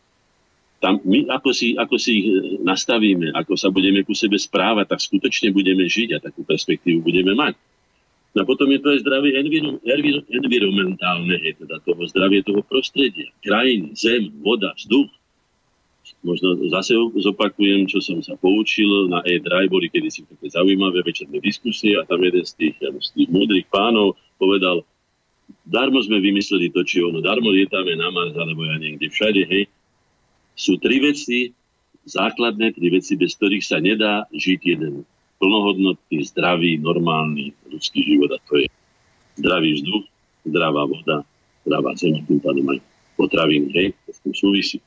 tam 0.86 1.01
my 1.01 1.25
ako 1.33 1.49
si, 1.49 1.73
ako 1.73 1.95
si 1.97 2.11
ich 2.21 2.27
e, 2.29 2.33
nastavíme, 2.61 3.33
ako 3.33 3.57
sa 3.57 3.73
budeme 3.73 4.05
ku 4.05 4.13
sebe 4.13 4.38
správať, 4.38 4.93
tak 4.93 5.01
skutočne 5.01 5.49
budeme 5.49 5.89
žiť 5.89 6.09
a 6.13 6.21
takú 6.21 6.45
perspektívu 6.45 7.01
budeme 7.01 7.33
mať. 7.33 7.57
No 8.38 8.43
a 8.43 8.45
potom 8.45 8.69
je 8.69 8.83
to 8.83 8.93
aj 8.93 9.01
zdravie 9.01 9.33
enviro, 9.33 9.81
enviro, 9.81 10.21
environmentálne, 10.29 11.41
je 11.41 11.57
teda 11.63 11.81
toho 11.81 12.05
zdravie 12.05 12.45
toho 12.45 12.61
prostredia, 12.61 13.33
krajiny, 13.41 13.97
zem, 13.97 14.29
voda, 14.45 14.77
vzduch. 14.77 15.09
Možno 16.22 16.53
zase 16.70 16.93
zopakujem, 17.18 17.89
čo 17.89 17.97
som 17.97 18.22
sa 18.22 18.38
poučil. 18.38 19.10
Na 19.10 19.26
E-Drive 19.26 19.74
boli 19.74 19.89
kedysi 19.89 20.26
také 20.30 20.53
zaujímavé 20.53 21.01
večerné 21.01 21.41
diskusie 21.41 21.97
a 21.97 22.06
tam 22.06 22.22
jeden 22.22 22.45
z 22.45 22.53
tých, 22.53 22.76
z 22.82 23.10
tých 23.18 23.30
múdrych 23.34 23.66
pánov 23.74 24.14
povedal, 24.38 24.86
darmo 25.66 25.97
sme 26.01 26.22
vymysleli 26.22 26.70
to, 26.70 26.86
či 26.86 27.01
ono, 27.01 27.22
darmo 27.22 27.49
lietame 27.49 27.97
na 27.97 28.14
Mars, 28.14 28.38
alebo 28.38 28.66
ja 28.66 28.78
niekde 28.78 29.10
všade, 29.10 29.41
hej, 29.49 29.66
sú 30.53 30.78
tri 30.78 31.01
veci, 31.01 31.51
základné 32.06 32.78
tri 32.78 32.88
veci, 32.93 33.18
bez 33.18 33.34
ktorých 33.36 33.66
sa 33.66 33.82
nedá 33.82 34.30
žiť 34.30 34.60
jeden 34.62 35.03
plnohodnotný, 35.41 36.22
zdravý, 36.32 36.80
normálny 36.80 37.51
ľudský 37.68 38.01
život. 38.06 38.32
A 38.32 38.39
to 38.45 38.62
je 38.62 38.68
zdravý 39.41 39.82
vzduch, 39.82 40.06
zdravá 40.47 40.86
voda, 40.88 41.18
zdravá 41.66 41.91
zem, 41.97 42.22
tým 42.24 42.39
pádom 42.39 42.66
aj 42.72 42.80
potraviny, 43.20 43.68
hej, 43.74 43.88
to 44.06 44.12
s 44.14 44.20
tým 44.22 44.36
súvisí. 44.38 44.78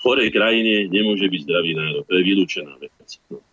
Chorej 0.00 0.32
krajine 0.32 0.88
nemôže 0.88 1.28
byť 1.28 1.40
zdravý 1.44 1.72
národ, 1.76 2.04
to 2.08 2.16
je 2.16 2.24
vylúčená 2.24 2.72
vec. 2.80 2.92
No. 3.28 3.44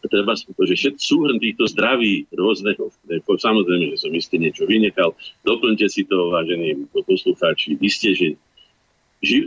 Treba 0.00 0.32
že 0.32 0.74
všet, 0.76 0.96
súhrn 0.96 1.36
týchto 1.36 1.68
zdraví 1.68 2.24
rôzneho, 2.32 2.88
samozrejme, 3.24 3.92
že 3.92 4.00
som 4.00 4.12
isté 4.16 4.40
niečo 4.40 4.64
vynechal, 4.64 5.12
doplňte 5.44 5.92
si 5.92 6.08
to, 6.08 6.32
vážení 6.32 6.88
poslucháči, 6.92 7.76
isté, 7.84 8.16
že 8.16 8.28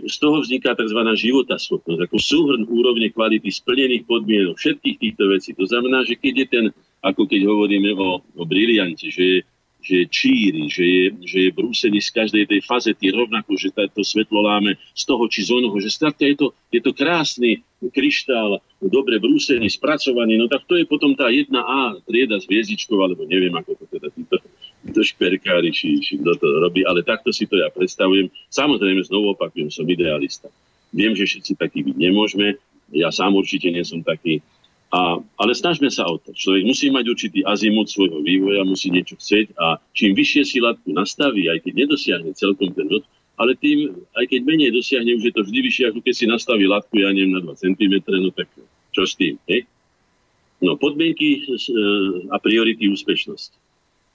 z 0.05 0.15
toho 0.21 0.37
vzniká 0.37 0.77
tzv. 0.77 1.01
životaschopnosť, 1.17 2.05
ako 2.05 2.17
súhrn 2.21 2.61
úrovne 2.69 3.09
kvality 3.09 3.49
splnených 3.49 4.05
podmienok, 4.05 4.61
všetkých 4.61 4.97
týchto 5.01 5.23
vecí. 5.33 5.57
To 5.57 5.65
znamená, 5.65 6.05
že 6.05 6.13
keď 6.13 6.33
je 6.37 6.47
ten, 6.47 6.65
ako 7.01 7.25
keď 7.25 7.49
hovoríme 7.49 7.97
o, 7.97 8.21
o 8.21 8.43
briliante, 8.45 9.09
že 9.09 9.23
je, 9.25 9.37
že 9.83 9.93
je 10.03 10.05
číri, 10.07 10.63
že 10.71 10.85
je, 10.87 11.05
že 11.27 11.37
je 11.47 11.51
brúsený 11.51 11.99
z 11.99 12.09
každej 12.15 12.43
tej 12.47 12.63
fazety 12.63 13.11
rovnako, 13.11 13.59
že 13.59 13.75
to 13.91 14.01
svetlo 14.01 14.39
láme 14.39 14.79
z 14.95 15.03
toho 15.03 15.27
či 15.27 15.43
z 15.43 15.51
onoho, 15.51 15.75
že 15.83 15.91
skrátka 15.91 16.23
je 16.23 16.39
to, 16.39 16.47
je 16.71 16.79
to 16.79 16.95
krásny 16.95 17.59
kryštál, 17.91 18.63
dobre 18.79 19.19
brúsený, 19.19 19.67
spracovaný, 19.67 20.39
no 20.39 20.47
tak 20.47 20.63
to 20.63 20.79
je 20.79 20.87
potom 20.87 21.11
tá 21.19 21.27
jedna 21.27 21.67
A 21.67 21.99
trieda 22.07 22.39
s 22.39 22.47
hviezdičkou, 22.47 22.95
alebo 23.03 23.27
neviem, 23.27 23.51
ako 23.51 23.75
to 23.75 23.85
teda 23.91 24.07
títo 24.15 24.39
to 24.91 24.99
šperkári, 24.99 25.71
či, 25.71 26.03
či 26.03 26.19
kto 26.19 26.35
to 26.35 26.47
robí, 26.59 26.83
ale 26.83 27.07
takto 27.07 27.31
si 27.31 27.47
to 27.47 27.55
ja 27.55 27.71
predstavujem. 27.71 28.27
Samozrejme, 28.51 28.99
znovu 29.07 29.31
opakujem, 29.31 29.71
som 29.71 29.87
idealista. 29.87 30.51
Viem, 30.91 31.15
že 31.15 31.23
všetci 31.23 31.55
takí 31.55 31.87
byť 31.87 31.95
nemôžeme, 31.95 32.59
ja 32.91 33.07
sám 33.09 33.33
určite 33.33 33.71
nie 33.71 33.81
som 33.87 34.03
taký, 34.03 34.43
A, 34.93 35.17
ale 35.41 35.57
snažme 35.57 35.89
sa 35.89 36.05
o 36.05 36.21
to. 36.21 36.37
Človek 36.37 36.69
musí 36.69 36.93
mať 36.93 37.05
určitý 37.09 37.39
azimut 37.41 37.89
svojho 37.89 38.21
vývoja, 38.21 38.61
musí 38.61 38.93
niečo 38.93 39.17
chcieť 39.17 39.57
a 39.57 39.81
čím 39.97 40.13
vyššie 40.13 40.41
si 40.45 40.57
latku 40.61 40.93
nastaví, 40.93 41.49
aj 41.49 41.65
keď 41.65 41.73
nedosiahne 41.81 42.29
celkom 42.37 42.69
ten 42.77 42.85
rod, 42.85 43.01
ale 43.41 43.57
tým, 43.57 43.89
aj 44.13 44.29
keď 44.29 44.39
menej 44.45 44.69
dosiahne, 44.69 45.17
už 45.17 45.25
je 45.25 45.33
to 45.33 45.41
vždy 45.41 45.59
vyššie, 45.65 45.85
ako 45.89 45.99
keď 46.05 46.13
si 46.13 46.25
nastaví 46.29 46.69
latku, 46.69 46.93
ja 47.01 47.09
neviem, 47.09 47.33
na 47.33 47.41
2 47.41 47.57
cm, 47.57 47.93
no 48.21 48.29
tak 48.29 48.45
čo 48.93 49.01
s 49.09 49.17
tým, 49.17 49.41
hej? 49.49 49.65
No, 50.61 50.77
podmienky 50.77 51.41
e, 51.41 51.57
a 52.29 52.37
priority 52.37 52.87
úspešnosti. 52.87 53.57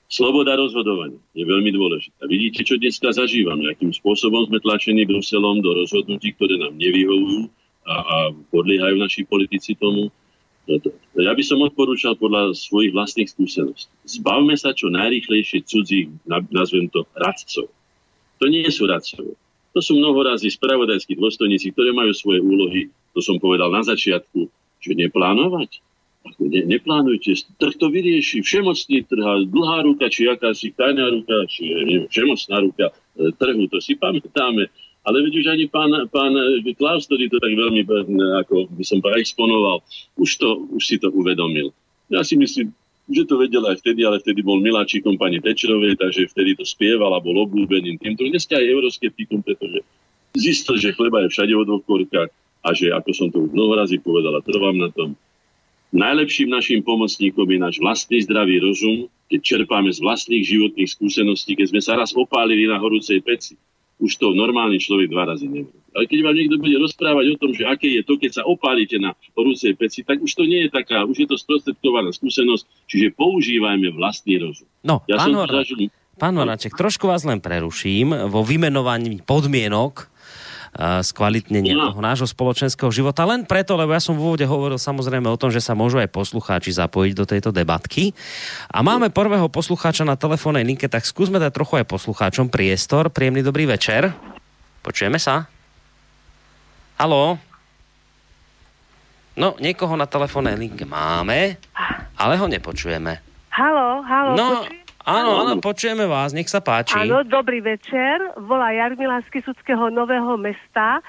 Sloboda 0.08 0.56
rozhodovania 0.56 1.20
je 1.36 1.44
veľmi 1.44 1.68
dôležitá. 1.68 2.24
Vidíte, 2.24 2.64
čo 2.64 2.80
dneska 2.80 3.12
zažívame, 3.12 3.68
akým 3.68 3.92
spôsobom 3.92 4.48
sme 4.48 4.56
tlačení 4.64 5.04
Bruselom 5.04 5.60
do 5.60 5.76
rozhodnutí, 5.76 6.32
ktoré 6.32 6.56
nám 6.56 6.80
nevyhovujú 6.80 7.52
a, 7.84 7.94
a 8.00 8.16
podliehajú 8.48 8.96
naši 8.96 9.28
politici 9.28 9.76
tomu. 9.76 10.08
Ja 11.16 11.32
by 11.32 11.42
som 11.42 11.64
odporúčal 11.64 12.20
podľa 12.20 12.52
svojich 12.52 12.92
vlastných 12.92 13.32
skúseností. 13.32 13.88
Zbavme 14.04 14.52
sa 14.52 14.76
čo 14.76 14.92
najrýchlejšie 14.92 15.64
cudzích, 15.64 16.12
nazvem 16.28 16.92
to, 16.92 17.08
radcov. 17.16 17.72
To 18.38 18.44
nie 18.46 18.68
sú 18.68 18.84
radcov. 18.84 19.32
To 19.72 19.80
sú 19.80 19.96
mnohorazí 19.96 20.52
spravodajskí 20.52 21.16
dôstojníci, 21.16 21.72
ktoré 21.72 21.96
majú 21.96 22.12
svoje 22.12 22.44
úlohy, 22.44 22.92
to 23.16 23.20
som 23.24 23.40
povedal 23.40 23.72
na 23.72 23.80
začiatku, 23.80 24.48
že 24.80 24.92
neplánovať. 24.92 25.80
Ako 26.28 26.50
ne, 26.50 26.66
neplánujte, 26.66 27.32
trh 27.56 27.74
to 27.78 27.88
vyrieši, 27.88 28.44
všemocný 28.44 29.06
trh, 29.08 29.48
dlhá 29.48 29.78
ruka, 29.88 30.12
či 30.12 30.28
akási 30.28 30.76
tajná 30.76 31.08
ruka, 31.08 31.48
či 31.48 31.64
neviem, 31.64 32.04
všemocná 32.10 32.56
ruka 32.60 32.86
e, 32.90 33.32
trhu, 33.32 33.64
to 33.70 33.78
si 33.80 33.96
pamätáme. 33.96 34.68
Ale 35.08 35.24
veď 35.24 35.40
už 35.40 35.46
ani 35.48 35.64
pán, 35.72 35.88
pán 36.12 36.36
Klaus, 36.76 37.08
ktorý 37.08 37.32
to 37.32 37.40
tak 37.40 37.56
veľmi, 37.56 37.88
ako 38.44 38.68
by 38.68 38.84
som 38.84 39.00
povedal, 39.00 39.24
exponoval, 39.24 39.80
už, 40.20 40.36
to, 40.36 40.68
už 40.76 40.84
si 40.84 41.00
to 41.00 41.08
uvedomil. 41.08 41.72
Ja 42.12 42.20
si 42.20 42.36
myslím, 42.36 42.76
že 43.08 43.24
to 43.24 43.40
vedel 43.40 43.64
aj 43.64 43.80
vtedy, 43.80 44.04
ale 44.04 44.20
vtedy 44.20 44.44
bol 44.44 44.60
miláčikom 44.60 45.16
pani 45.16 45.40
Tečerovej, 45.40 45.96
takže 45.96 46.28
vtedy 46.28 46.60
to 46.60 46.68
spieval 46.68 47.16
a 47.16 47.24
bol 47.24 47.40
obľúbeným 47.40 47.96
týmto. 47.96 48.28
Dneska 48.28 48.60
aj 48.60 48.68
euroskeptikom, 48.68 49.40
pretože 49.40 49.80
zistil, 50.36 50.76
že 50.76 50.92
chleba 50.92 51.24
je 51.24 51.32
všade 51.32 51.56
o 51.56 51.64
dvoch 51.64 51.88
korkách 51.88 52.28
a 52.60 52.68
že, 52.76 52.92
ako 52.92 53.10
som 53.16 53.32
to 53.32 53.48
už 53.48 53.56
mnoho 53.56 53.80
razy 53.80 53.96
povedal 53.96 54.36
a 54.36 54.44
trvám 54.44 54.76
na 54.76 54.92
tom, 54.92 55.16
najlepším 55.88 56.52
našim 56.52 56.84
pomocníkom 56.84 57.48
je 57.48 57.56
náš 57.56 57.80
vlastný 57.80 58.20
zdravý 58.28 58.60
rozum, 58.60 59.08
keď 59.32 59.40
čerpáme 59.40 59.88
z 59.88 60.04
vlastných 60.04 60.44
životných 60.44 60.92
skúseností, 60.92 61.56
keď 61.56 61.72
sme 61.72 61.80
sa 61.80 61.96
raz 61.96 62.12
opálili 62.12 62.68
na 62.68 62.76
horúcej 62.76 63.24
peci 63.24 63.56
už 63.98 64.12
to 64.18 64.30
normálny 64.34 64.78
človek 64.78 65.10
dva 65.10 65.26
razy 65.34 65.50
nevie. 65.50 65.74
Ale 65.94 66.06
keď 66.06 66.18
vám 66.22 66.36
niekto 66.38 66.56
bude 66.62 66.76
rozprávať 66.78 67.26
o 67.34 67.36
tom, 67.40 67.50
že 67.50 67.66
aké 67.66 67.90
je 67.90 68.02
to, 68.06 68.14
keď 68.14 68.30
sa 68.38 68.42
opálite 68.46 68.96
na 69.02 69.18
horúcej 69.34 69.74
peci, 69.74 70.06
tak 70.06 70.22
už 70.22 70.30
to 70.30 70.46
nie 70.46 70.66
je 70.66 70.70
taká, 70.70 71.02
už 71.02 71.26
je 71.26 71.28
to 71.28 71.34
sprostredkovaná 71.34 72.14
skúsenosť, 72.14 72.86
čiže 72.86 73.18
používajme 73.18 73.90
vlastný 73.98 74.38
rozum. 74.38 74.70
No, 74.86 75.02
ja 75.10 75.18
pán, 75.18 75.34
Hornáček, 75.34 75.74
zažil... 75.74 75.78
pán 76.14 76.34
Hornáček, 76.38 76.72
trošku 76.78 77.10
vás 77.10 77.26
len 77.26 77.42
preruším. 77.42 78.30
Vo 78.30 78.46
vymenovaní 78.46 79.26
podmienok 79.26 80.06
skvalitnenia 80.76 81.74
no. 81.74 81.90
toho 81.92 82.00
nášho 82.02 82.28
spoločenského 82.28 82.90
života. 82.92 83.24
Len 83.24 83.44
preto, 83.48 83.74
lebo 83.74 83.94
ja 83.94 84.02
som 84.02 84.14
v 84.14 84.22
úvode 84.24 84.46
hovoril 84.46 84.76
samozrejme 84.76 85.26
o 85.28 85.40
tom, 85.40 85.48
že 85.48 85.62
sa 85.62 85.72
môžu 85.72 85.98
aj 85.98 86.12
poslucháči 86.12 86.76
zapojiť 86.76 87.12
do 87.16 87.24
tejto 87.24 87.50
debatky. 87.50 88.12
A 88.70 88.84
máme 88.84 89.10
prvého 89.10 89.48
poslucháča 89.50 90.06
na 90.06 90.14
telefónnej 90.14 90.62
linke, 90.62 90.86
tak 90.86 91.08
skúsme 91.08 91.40
dať 91.40 91.52
trochu 91.54 91.80
aj 91.80 91.90
poslucháčom 91.90 92.52
priestor. 92.52 93.10
Príjemný 93.10 93.42
dobrý 93.42 93.66
večer. 93.66 94.12
Počujeme 94.84 95.18
sa? 95.18 95.48
Haló? 96.98 97.38
No, 99.38 99.54
niekoho 99.62 99.94
na 99.94 100.10
telefónnej 100.10 100.58
linke 100.58 100.82
máme, 100.82 101.62
ale 102.18 102.34
ho 102.34 102.46
nepočujeme. 102.50 103.22
Halo, 103.54 104.02
halo, 104.02 104.30
no, 104.34 104.66
počujem? 104.66 104.77
Áno, 105.08 105.40
áno, 105.40 105.56
počujeme 105.56 106.04
vás, 106.04 106.36
nech 106.36 106.52
sa 106.52 106.60
páči. 106.60 106.92
Áno, 106.92 107.24
dobrý 107.24 107.64
večer. 107.64 108.20
Volá 108.36 108.76
Jarmila 108.76 109.24
z 109.24 109.40
Kisuckého 109.40 109.88
Nového 109.88 110.36
mesta. 110.36 111.00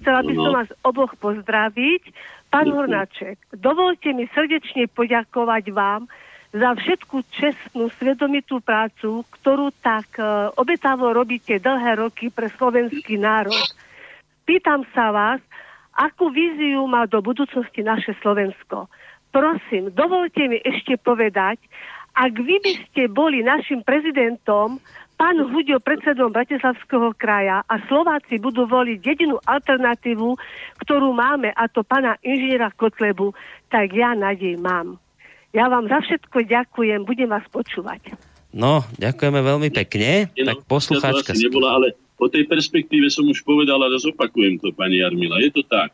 Chcela 0.00 0.24
by 0.24 0.32
som 0.32 0.50
vás 0.56 0.70
oboch 0.80 1.12
pozdraviť. 1.20 2.16
Pán 2.48 2.72
Hornáček, 2.72 3.36
dovolte 3.52 4.16
mi 4.16 4.24
srdečne 4.32 4.88
poďakovať 4.88 5.68
vám 5.68 6.08
za 6.56 6.72
všetku 6.76 7.28
čestnú, 7.28 7.92
svedomitú 8.00 8.64
prácu, 8.64 9.24
ktorú 9.36 9.68
tak 9.84 10.08
uh, 10.16 10.48
obetavo 10.56 11.12
robíte 11.12 11.60
dlhé 11.60 12.00
roky 12.00 12.32
pre 12.32 12.48
slovenský 12.56 13.20
národ. 13.20 13.68
Pýtam 14.48 14.84
sa 14.96 15.12
vás, 15.12 15.40
akú 15.92 16.32
víziu 16.32 16.88
má 16.88 17.04
do 17.04 17.20
budúcnosti 17.20 17.84
naše 17.84 18.16
Slovensko. 18.24 18.88
Prosím, 19.32 19.92
dovolte 19.92 20.44
mi 20.48 20.60
ešte 20.60 21.00
povedať, 21.00 21.56
ak 22.12 22.32
vy 22.36 22.56
by 22.60 22.72
ste 22.86 23.02
boli 23.08 23.40
našim 23.40 23.80
prezidentom, 23.80 24.80
pán 25.16 25.36
Hudio 25.38 25.78
predsedom 25.78 26.34
Bratislavského 26.34 27.14
kraja 27.16 27.64
a 27.64 27.74
Slováci 27.88 28.42
budú 28.42 28.68
voliť 28.68 29.00
jedinú 29.00 29.38
alternatívu, 29.46 30.36
ktorú 30.82 31.14
máme, 31.14 31.54
a 31.54 31.70
to 31.70 31.86
pána 31.86 32.18
inžiniera 32.20 32.74
Kotlebu, 32.74 33.32
tak 33.72 33.94
ja 33.96 34.12
nádej 34.12 34.58
mám. 34.60 34.98
Ja 35.52 35.68
vám 35.68 35.88
za 35.88 36.00
všetko 36.00 36.48
ďakujem, 36.48 37.04
budem 37.04 37.28
vás 37.28 37.44
počúvať. 37.52 38.16
No, 38.52 38.84
ďakujeme 39.00 39.40
veľmi 39.40 39.68
pekne. 39.72 40.28
No, 40.36 40.48
tak 40.52 40.58
poslucháčka... 40.68 41.32
Ja 41.32 41.48
nebola, 41.48 41.80
ale 41.80 41.96
po 42.20 42.28
tej 42.28 42.44
perspektíve 42.44 43.08
som 43.08 43.24
už 43.24 43.40
povedal, 43.44 43.80
ale 43.80 43.96
zopakujem 43.96 44.60
to, 44.60 44.72
pani 44.76 45.00
Jarmila. 45.00 45.40
Je 45.40 45.52
to 45.52 45.64
tak. 45.64 45.92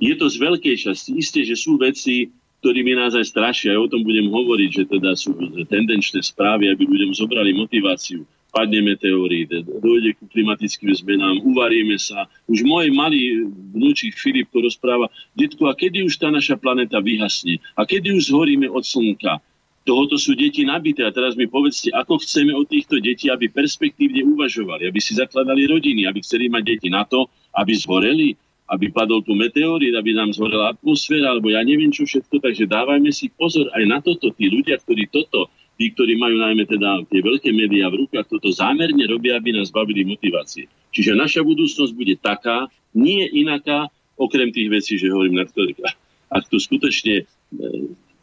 Je 0.00 0.16
to 0.16 0.26
z 0.26 0.36
veľkej 0.40 0.76
časti. 0.88 1.14
Isté, 1.14 1.44
že 1.44 1.54
sú 1.54 1.76
veci, 1.76 2.32
ktorými 2.62 2.94
nás 2.94 3.18
aj 3.18 3.26
strašia. 3.26 3.74
Ja 3.74 3.82
o 3.82 3.90
tom 3.90 4.06
budem 4.06 4.30
hovoriť, 4.30 4.70
že 4.70 4.84
teda 4.86 5.18
sú 5.18 5.34
tendenčné 5.66 6.22
správy, 6.22 6.70
aby 6.70 6.86
ľuďom 6.86 7.10
zobrali 7.10 7.50
motiváciu. 7.58 8.22
Padne 8.52 8.84
meteorít, 8.84 9.64
dojde 9.64 10.12
ku 10.14 10.28
klimatickým 10.28 10.92
zmenám, 10.92 11.40
uvaríme 11.42 11.96
sa. 11.96 12.28
Už 12.46 12.62
môj 12.62 12.92
malý 12.92 13.48
vnúčik 13.48 14.12
Filip 14.14 14.46
to 14.52 14.60
rozpráva, 14.60 15.08
detko, 15.32 15.66
a 15.66 15.74
kedy 15.74 16.04
už 16.04 16.20
tá 16.20 16.28
naša 16.28 16.60
planéta 16.60 17.00
vyhasne? 17.00 17.58
A 17.74 17.88
kedy 17.88 18.12
už 18.12 18.28
zhoríme 18.28 18.68
od 18.68 18.84
slnka? 18.84 19.40
Tohoto 19.82 20.14
sú 20.14 20.38
deti 20.38 20.62
nabité. 20.62 21.02
A 21.02 21.10
teraz 21.10 21.34
mi 21.34 21.50
povedzte, 21.50 21.90
ako 21.90 22.20
chceme 22.22 22.54
od 22.54 22.68
týchto 22.70 23.02
detí, 23.02 23.26
aby 23.32 23.50
perspektívne 23.50 24.22
uvažovali, 24.22 24.86
aby 24.86 25.00
si 25.02 25.18
zakladali 25.18 25.66
rodiny, 25.66 26.06
aby 26.06 26.22
chceli 26.22 26.46
mať 26.46 26.62
deti 26.76 26.88
na 26.92 27.02
to, 27.02 27.26
aby 27.56 27.72
zhoreli, 27.74 28.38
aby 28.72 28.88
padol 28.88 29.20
tu 29.20 29.36
meteorit, 29.36 29.92
aby 29.92 30.16
nám 30.16 30.32
zhorela 30.32 30.72
atmosféra, 30.72 31.36
alebo 31.36 31.52
ja 31.52 31.60
neviem 31.60 31.92
čo 31.92 32.08
všetko, 32.08 32.40
takže 32.40 32.64
dávajme 32.64 33.12
si 33.12 33.28
pozor 33.28 33.68
aj 33.76 33.84
na 33.84 34.00
toto. 34.00 34.32
Tí 34.32 34.48
ľudia, 34.48 34.80
ktorí 34.80 35.12
toto, 35.12 35.52
tí, 35.76 35.92
ktorí 35.92 36.16
majú 36.16 36.40
najmä 36.40 36.64
teda 36.64 37.04
tie 37.12 37.20
veľké 37.20 37.52
médiá 37.52 37.92
v 37.92 38.08
rukách, 38.08 38.32
toto 38.32 38.48
zámerne 38.48 39.04
robia, 39.04 39.36
aby 39.36 39.52
nás 39.52 39.68
bavili 39.68 40.08
motivácie. 40.08 40.72
Čiže 40.88 41.12
naša 41.12 41.44
budúcnosť 41.44 41.92
bude 41.92 42.16
taká, 42.16 42.72
nie 42.96 43.28
inaká, 43.28 43.92
okrem 44.16 44.48
tých 44.48 44.72
vecí, 44.72 44.96
že 44.96 45.12
hovorím, 45.12 45.36
na 45.36 45.44
ktorých, 45.44 45.76
ak 46.36 46.48
tu 46.48 46.56
skutočne 46.56 47.14
e, 47.20 47.24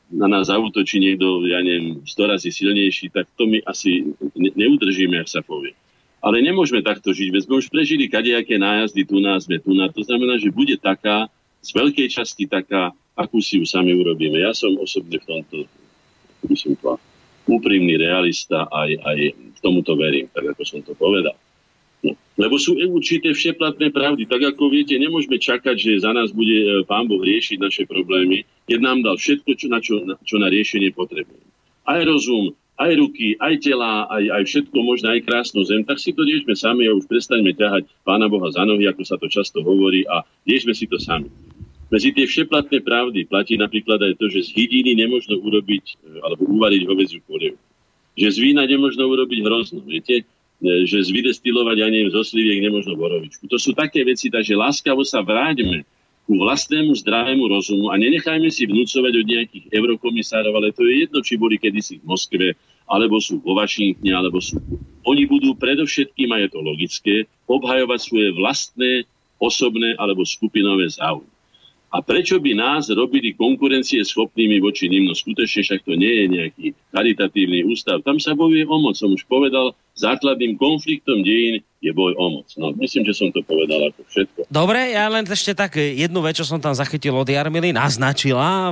na 0.10 0.26
nás 0.26 0.50
zautočí 0.50 0.98
niekto, 0.98 1.46
ja 1.46 1.62
neviem, 1.62 2.02
100 2.02 2.26
razy 2.26 2.50
silnejší, 2.50 3.14
tak 3.14 3.30
to 3.38 3.46
my 3.46 3.62
asi 3.70 4.02
neudržíme, 4.34 5.22
ak 5.22 5.30
sa 5.30 5.46
povie. 5.46 5.78
Ale 6.20 6.44
nemôžeme 6.44 6.84
takto 6.84 7.16
žiť, 7.16 7.32
veď 7.32 7.42
sme 7.48 7.56
už 7.64 7.68
prežili 7.72 8.12
kadejaké 8.12 8.60
nájazdy, 8.60 9.08
tu 9.08 9.24
nás 9.24 9.48
sme, 9.48 9.56
tu 9.64 9.72
na. 9.72 9.88
To 9.88 10.04
znamená, 10.04 10.36
že 10.36 10.52
bude 10.52 10.76
taká, 10.76 11.32
z 11.64 11.70
veľkej 11.72 12.08
časti 12.12 12.44
taká, 12.44 12.92
akú 13.16 13.40
si 13.40 13.60
ju 13.60 13.64
sami 13.64 13.96
urobíme. 13.96 14.40
Ja 14.40 14.52
som 14.52 14.76
osobne 14.80 15.20
v 15.20 15.26
tomto, 15.28 15.56
by 16.44 16.56
som 16.60 16.76
to 16.76 17.00
úprimný 17.48 17.96
realista, 17.98 18.68
aj, 18.68 18.90
aj 19.00 19.18
k 19.32 19.58
tomuto 19.60 19.96
verím, 19.96 20.28
tak 20.32 20.54
ako 20.56 20.62
som 20.68 20.80
to 20.84 20.94
povedal. 20.94 21.36
No. 22.00 22.16
Lebo 22.40 22.56
sú 22.56 22.80
určité 22.80 23.36
všeplatné 23.36 23.92
pravdy. 23.92 24.24
Tak 24.24 24.56
ako 24.56 24.72
viete, 24.72 24.96
nemôžeme 24.96 25.36
čakať, 25.36 25.76
že 25.76 26.04
za 26.04 26.16
nás 26.16 26.32
bude 26.32 26.56
e, 26.56 26.68
Pán 26.88 27.12
Boh 27.12 27.20
riešiť 27.20 27.60
naše 27.60 27.84
problémy, 27.84 28.48
keď 28.72 28.80
nám 28.80 29.04
dal 29.04 29.20
všetko, 29.20 29.52
čo 29.60 29.68
na, 29.68 29.80
čo, 29.84 30.00
čo 30.24 30.36
na 30.40 30.48
riešenie 30.48 30.96
potrebujeme. 30.96 31.52
Aj 31.84 32.00
rozum, 32.08 32.56
aj 32.80 32.92
ruky, 32.96 33.36
aj 33.36 33.60
tela, 33.60 34.08
aj, 34.08 34.24
aj 34.40 34.44
všetko 34.48 34.78
možné, 34.80 35.20
aj 35.20 35.28
krásnu 35.28 35.68
zem, 35.68 35.84
tak 35.84 36.00
si 36.00 36.16
to 36.16 36.24
riešme 36.24 36.56
sami 36.56 36.88
a 36.88 36.96
už 36.96 37.12
prestaňme 37.12 37.52
ťahať 37.52 37.92
Pána 38.08 38.32
Boha 38.32 38.48
za 38.56 38.64
nohy, 38.64 38.88
ako 38.88 39.04
sa 39.04 39.20
to 39.20 39.28
často 39.28 39.60
hovorí 39.60 40.08
a 40.08 40.24
riešme 40.48 40.72
si 40.72 40.88
to 40.88 40.96
sami. 40.96 41.28
Medzi 41.90 42.16
tie 42.16 42.24
všeplatné 42.24 42.80
pravdy 42.86 43.28
platí 43.28 43.60
napríklad 43.60 44.00
aj 44.00 44.14
to, 44.16 44.32
že 44.32 44.48
z 44.48 44.50
hydiny 44.56 44.96
nemôžno 44.96 45.42
urobiť 45.42 45.86
e, 45.90 46.22
alebo 46.22 46.46
uvariť 46.46 46.82
hovedziu 46.86 47.20
polievku. 47.26 47.66
Že 48.14 48.28
z 48.30 48.38
vína 48.38 48.64
nemôžno 48.70 49.10
urobiť 49.10 49.40
hrozno, 49.42 49.82
viete? 49.82 50.22
E, 50.62 50.86
že 50.86 51.02
z 51.02 51.10
vydestilovať, 51.10 51.76
ja 51.82 51.90
neviem, 51.90 52.14
zo 52.14 52.22
sliviek 52.22 52.62
nemôžno 52.62 52.94
borovičku. 52.94 53.50
To 53.50 53.58
sú 53.58 53.74
také 53.74 54.06
veci, 54.06 54.30
takže 54.30 54.54
láskavo 54.54 55.02
sa 55.02 55.26
vráťme 55.26 55.82
ku 56.30 56.38
vlastnému 56.38 56.94
zdravému 56.94 57.42
rozumu 57.50 57.90
a 57.90 57.98
nenechajme 57.98 58.54
si 58.54 58.70
vnúcovať 58.70 59.14
od 59.18 59.26
nejakých 59.26 59.66
eurokomisárov, 59.74 60.54
ale 60.54 60.70
to 60.70 60.86
je 60.86 61.10
jedno, 61.10 61.26
či 61.26 61.42
boli 61.42 61.58
kedysi 61.58 61.98
v 61.98 62.06
Moskve, 62.06 62.48
alebo 62.86 63.18
sú 63.18 63.42
vo 63.42 63.58
Washingtone, 63.58 64.14
alebo 64.14 64.38
sú... 64.38 64.62
Oni 65.10 65.26
budú 65.26 65.58
predovšetkým, 65.58 66.30
a 66.30 66.46
je 66.46 66.54
to 66.54 66.62
logické, 66.62 67.26
obhajovať 67.50 68.00
svoje 68.06 68.30
vlastné, 68.38 69.10
osobné 69.42 69.98
alebo 69.98 70.22
skupinové 70.22 70.86
záujmy. 70.94 71.39
A 71.90 72.06
prečo 72.06 72.38
by 72.38 72.54
nás 72.54 72.86
robili 72.94 73.34
konkurencie 73.34 74.06
schopnými 74.06 74.62
voči 74.62 74.86
ním? 74.86 75.10
No 75.10 75.18
skutočne 75.18 75.66
však 75.66 75.82
to 75.82 75.98
nie 75.98 76.14
je 76.22 76.26
nejaký 76.30 76.66
charitatívny 76.94 77.66
ústav. 77.66 78.06
Tam 78.06 78.22
sa 78.22 78.38
bojuje 78.38 78.70
o 78.70 78.78
moc. 78.78 78.94
Som 78.94 79.18
už 79.18 79.26
povedal, 79.26 79.74
základným 79.98 80.54
konfliktom 80.54 81.26
dejín 81.26 81.66
je 81.82 81.90
boj 81.90 82.14
o 82.14 82.26
moc. 82.30 82.48
No, 82.62 82.70
myslím, 82.78 83.10
že 83.10 83.18
som 83.18 83.34
to 83.34 83.42
povedal 83.42 83.90
ako 83.90 84.06
všetko. 84.06 84.40
Dobre, 84.54 84.94
ja 84.94 85.10
len 85.10 85.26
ešte 85.26 85.58
tak 85.58 85.82
jednu 85.82 86.22
vec, 86.22 86.38
čo 86.38 86.46
som 86.46 86.62
tam 86.62 86.78
zachytil 86.78 87.18
od 87.18 87.26
Jarmily, 87.26 87.74
naznačila, 87.74 88.70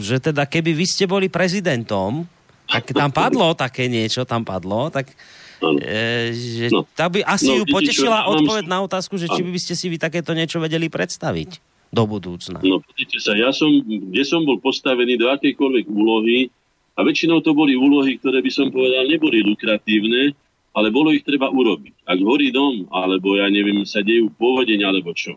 že 0.00 0.16
teda 0.16 0.48
keby 0.48 0.72
vy 0.72 0.86
ste 0.88 1.04
boli 1.04 1.28
prezidentom, 1.28 2.24
tak 2.72 2.88
tam 2.88 3.12
padlo 3.12 3.52
také 3.52 3.84
niečo, 3.84 4.24
tam 4.24 4.42
padlo, 4.42 4.88
tak 4.88 5.12
E, 5.56 6.36
že 6.36 6.68
no. 6.68 6.84
tá 6.92 7.08
by 7.08 7.24
asi 7.24 7.48
no, 7.48 7.64
ju 7.64 7.64
potešila 7.64 8.28
odpoveď 8.28 8.68
na 8.68 8.84
otázku, 8.84 9.16
že 9.16 9.24
či 9.24 9.40
by 9.40 9.56
ste 9.56 9.72
si 9.72 9.88
vy 9.88 9.96
takéto 9.96 10.36
niečo 10.36 10.60
vedeli 10.60 10.92
predstaviť 10.92 11.75
do 11.96 12.04
budúcna. 12.04 12.60
No, 12.60 12.84
pozrite 12.84 13.16
sa, 13.16 13.32
ja 13.32 13.48
som, 13.56 13.72
kde 13.80 14.22
som 14.28 14.44
bol 14.44 14.60
postavený 14.60 15.16
do 15.16 15.32
akejkoľvek 15.32 15.88
úlohy, 15.88 16.52
a 16.96 17.04
väčšinou 17.04 17.44
to 17.44 17.52
boli 17.52 17.76
úlohy, 17.76 18.16
ktoré 18.16 18.40
by 18.40 18.48
som 18.48 18.72
povedal 18.72 19.04
neboli 19.04 19.44
lukratívne, 19.44 20.32
ale 20.76 20.88
bolo 20.88 21.12
ich 21.12 21.24
treba 21.24 21.52
urobiť. 21.52 22.08
Ak 22.08 22.20
horí 22.20 22.52
dom, 22.52 22.88
alebo 22.88 23.36
ja 23.36 23.48
neviem, 23.52 23.84
sa 23.84 24.00
dejú 24.00 24.32
pôvodeň, 24.36 24.80
alebo 24.84 25.12
čo. 25.12 25.36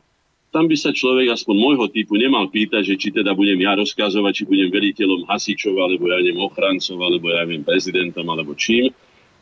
Tam 0.49 0.65
by 0.65 0.75
sa 0.79 0.95
človek 0.95 1.29
aspoň 1.29 1.55
môjho 1.59 1.85
typu 1.91 2.15
nemal 2.15 2.47
pýtať, 2.49 2.81
že 2.81 2.95
či 2.95 3.07
teda 3.11 3.35
budem 3.35 3.59
ja 3.59 3.75
rozkazovať, 3.75 4.31
či 4.33 4.43
budem 4.49 4.71
veliteľom 4.71 5.27
hasičov, 5.27 5.75
alebo 5.77 6.09
ja 6.09 6.23
neviem, 6.23 6.41
ochrancov, 6.41 6.97
alebo 6.99 7.27
ja 7.27 7.43
neviem, 7.43 7.61
prezidentom, 7.61 8.25
alebo 8.25 8.55
čím. 8.55 8.89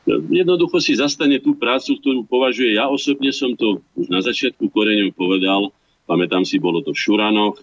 Jednoducho 0.10 0.82
si 0.82 0.98
zastane 0.98 1.38
tú 1.38 1.54
prácu, 1.54 2.02
ktorú 2.02 2.26
považuje. 2.26 2.76
Ja 2.76 2.90
osobne 2.90 3.30
som 3.30 3.54
to 3.54 3.80
už 3.94 4.10
na 4.10 4.26
začiatku 4.26 4.74
koreňov 4.74 5.14
povedal, 5.14 5.70
Pamätám 6.08 6.48
si, 6.48 6.58
bolo 6.58 6.80
to 6.82 6.96
v 6.96 7.02
Šuranoch, 7.04 7.60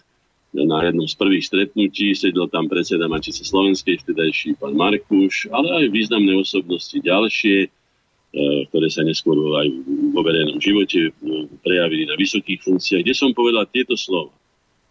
na 0.55 0.87
jednom 0.87 1.11
z 1.11 1.19
prvých 1.19 1.51
stretnutí 1.51 2.15
sedel 2.15 2.47
tam 2.47 2.71
predseda 2.71 3.11
Matice 3.11 3.43
Slovenskej, 3.43 4.07
vtedajší 4.07 4.55
pán 4.63 4.79
Markuš, 4.79 5.51
ale 5.51 5.83
aj 5.83 5.85
významné 5.91 6.31
osobnosti 6.39 6.95
ďalšie, 6.95 7.67
e, 7.67 7.69
ktoré 8.71 8.87
sa 8.87 9.03
neskôr 9.03 9.35
aj 9.35 9.67
vo 10.15 10.23
verejnom 10.23 10.63
živote 10.63 11.11
e, 11.11 11.13
prejavili 11.59 12.07
na 12.07 12.15
vysokých 12.15 12.63
funkciách, 12.63 13.03
kde 13.03 13.15
som 13.19 13.35
povedal 13.35 13.67
tieto 13.67 13.99
slova. 13.99 14.31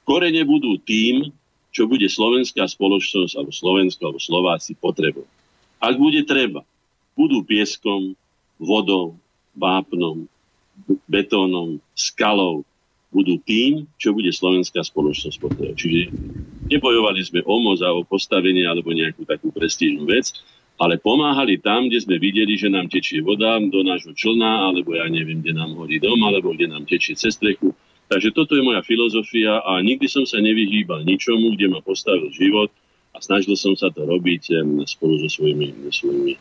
Korene 0.03 0.43
budú 0.43 0.75
tým, 0.83 1.31
čo 1.71 1.87
bude 1.87 2.11
slovenská 2.11 2.67
spoločnosť, 2.67 3.39
alebo 3.39 3.55
Slovensko, 3.55 4.01
alebo 4.03 4.19
Slováci 4.19 4.75
potrebovať. 4.75 5.31
Ak 5.79 5.95
bude 5.95 6.27
treba, 6.27 6.67
budú 7.15 7.39
pieskom, 7.39 8.19
vodou, 8.59 9.15
vápnom, 9.55 10.27
betónom, 11.07 11.79
skalou, 11.95 12.67
budú 13.13 13.37
tým, 13.45 13.85
čo 14.01 14.17
bude 14.17 14.33
slovenská 14.33 14.81
spoločnosť 14.81 15.37
potrebovať. 15.37 15.77
Čiže 15.77 15.99
nebojovali 16.73 17.21
sme 17.21 17.45
o 17.45 17.55
moc 17.61 17.79
a 17.85 17.93
o 17.93 18.01
postavenie 18.01 18.65
alebo 18.65 18.89
nejakú 18.89 19.23
takú 19.29 19.53
prestížnú 19.53 20.09
vec, 20.09 20.33
ale 20.81 20.97
pomáhali 20.97 21.61
tam, 21.61 21.85
kde 21.85 22.01
sme 22.01 22.17
videli, 22.17 22.57
že 22.57 22.73
nám 22.73 22.89
tečie 22.89 23.21
voda 23.21 23.61
do 23.61 23.85
nášho 23.85 24.17
člna, 24.17 24.73
alebo 24.73 24.97
ja 24.97 25.05
neviem, 25.05 25.45
kde 25.45 25.53
nám 25.53 25.77
horí 25.77 26.01
dom, 26.01 26.17
alebo 26.25 26.57
kde 26.57 26.73
nám 26.73 26.89
tečie 26.89 27.13
cez 27.13 27.37
strechu. 27.37 27.77
Takže 28.09 28.33
toto 28.33 28.57
je 28.57 28.65
moja 28.65 28.81
filozofia 28.81 29.61
a 29.61 29.79
nikdy 29.79 30.09
som 30.09 30.25
sa 30.25 30.41
nevyhýbal 30.41 31.05
ničomu, 31.05 31.53
kde 31.53 31.71
ma 31.71 31.79
postavil 31.79 32.33
život 32.33 32.73
a 33.13 33.21
snažil 33.21 33.53
som 33.53 33.77
sa 33.77 33.93
to 33.93 34.03
robiť 34.03 34.65
spolu 34.89 35.21
so 35.21 35.29
svojimi, 35.29 35.87
svojimi 35.93 36.33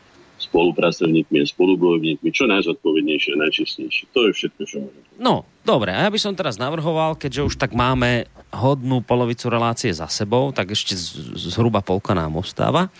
spolupracovníkmi 0.53 1.41
a 1.41 1.45
spolubojovníkmi, 1.49 2.29
čo 2.29 2.45
najzodpovednejšie 2.45 3.33
a 3.33 3.41
najčestnejšie. 3.41 4.03
To 4.13 4.29
je 4.29 4.31
všetko, 4.37 4.61
čo 4.69 4.77
môžem. 4.85 5.03
No, 5.17 5.49
dobre, 5.65 5.97
ja 5.97 6.13
by 6.13 6.19
som 6.21 6.37
teraz 6.37 6.61
navrhoval, 6.61 7.17
keďže 7.17 7.41
už 7.49 7.55
tak 7.57 7.73
máme 7.73 8.29
hodnú 8.53 9.01
polovicu 9.01 9.49
relácie 9.49 9.89
za 9.89 10.05
sebou, 10.05 10.53
tak 10.53 10.77
ešte 10.77 10.93
zhruba 11.33 11.81
polka 11.81 12.13
nám 12.13 12.37
ostáva. 12.37 12.93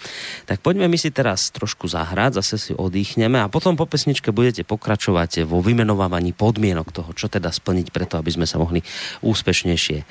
Tak 0.49 0.65
poďme 0.65 0.89
my 0.89 0.97
si 0.97 1.13
teraz 1.13 1.53
trošku 1.53 1.85
zahrať, 1.85 2.41
zase 2.41 2.57
si 2.57 2.73
odýchneme 2.73 3.37
a 3.37 3.53
potom 3.53 3.77
po 3.77 3.85
pesničke 3.85 4.33
budete 4.33 4.65
pokračovať 4.65 5.45
vo 5.45 5.61
vymenovávaní 5.61 6.33
podmienok 6.33 6.89
toho, 6.89 7.13
čo 7.13 7.29
teda 7.29 7.53
splniť 7.53 7.93
preto, 7.93 8.17
aby 8.17 8.33
sme 8.33 8.49
sa 8.49 8.57
mohli 8.57 8.81
úspešnejšie 9.21 9.97
uh, 10.01 10.05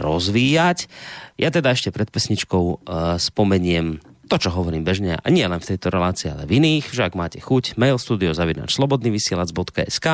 rozvíjať. 0.00 0.88
Ja 1.36 1.52
teda 1.52 1.76
ešte 1.76 1.92
pred 1.92 2.08
pesničkou 2.08 2.64
uh, 2.64 2.76
spomeniem 3.20 4.00
to, 4.30 4.38
čo 4.38 4.54
hovorím 4.54 4.86
bežne, 4.86 5.18
a 5.18 5.26
nie 5.26 5.42
len 5.42 5.58
v 5.58 5.74
tejto 5.74 5.90
relácii, 5.90 6.30
ale 6.30 6.46
v 6.46 6.62
iných, 6.62 6.94
že 6.94 7.02
ak 7.02 7.18
máte 7.18 7.42
chuť, 7.42 7.74
mail 7.74 7.98
studio 7.98 8.30
zavinač 8.30 8.78
slobodnyvysielac.sk, 8.78 10.06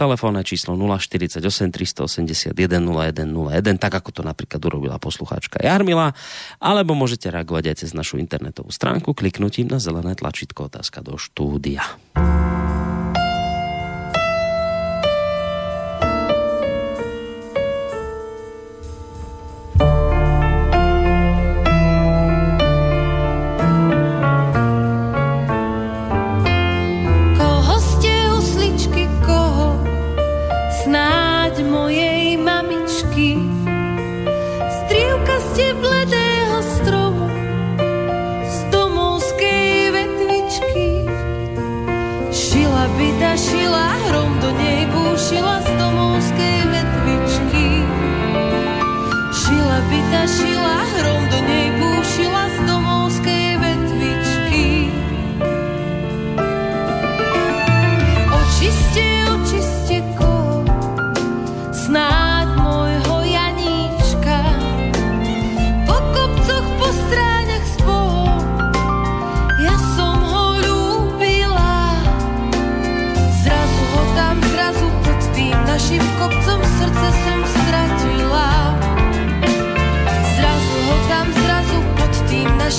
telefónne 0.00 0.40
číslo 0.40 0.80
048 0.80 1.44
381 1.68 2.56
0101, 2.56 3.76
tak 3.76 3.92
ako 3.92 4.10
to 4.16 4.22
napríklad 4.24 4.64
urobila 4.64 4.96
poslucháčka 4.96 5.60
Jarmila, 5.60 6.16
alebo 6.56 6.96
môžete 6.96 7.28
reagovať 7.28 7.64
aj 7.68 7.76
cez 7.84 7.90
našu 7.92 8.16
internetovú 8.16 8.72
stránku 8.72 9.12
kliknutím 9.12 9.68
na 9.68 9.76
zelené 9.76 10.16
tlačítko 10.16 10.72
otázka 10.72 11.04
do 11.04 11.20
štúdia. 11.20 11.84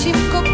szybko 0.02 0.51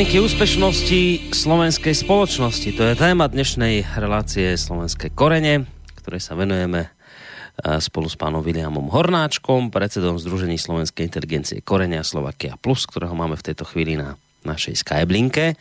Podmienky 0.00 0.24
úspešnosti 0.24 1.00
slovenskej 1.36 1.92
spoločnosti. 1.92 2.72
To 2.72 2.88
je 2.88 2.96
téma 2.96 3.28
dnešnej 3.28 3.84
relácie 4.00 4.56
Slovenské 4.56 5.12
korene, 5.12 5.68
ktoré 6.00 6.16
sa 6.16 6.32
venujeme 6.32 6.88
e, 6.88 7.76
spolu 7.84 8.08
s 8.08 8.16
pánom 8.16 8.40
Williamom 8.40 8.88
Hornáčkom, 8.88 9.68
predsedom 9.68 10.16
Združení 10.16 10.56
Slovenskej 10.56 11.04
inteligencie 11.04 11.60
Korenia 11.60 12.00
Slovakia 12.00 12.56
Plus, 12.56 12.88
ktorého 12.88 13.12
máme 13.12 13.36
v 13.36 13.52
tejto 13.52 13.68
chvíli 13.68 14.00
na 14.00 14.16
našej 14.48 14.80
Skyblinke. 14.80 15.60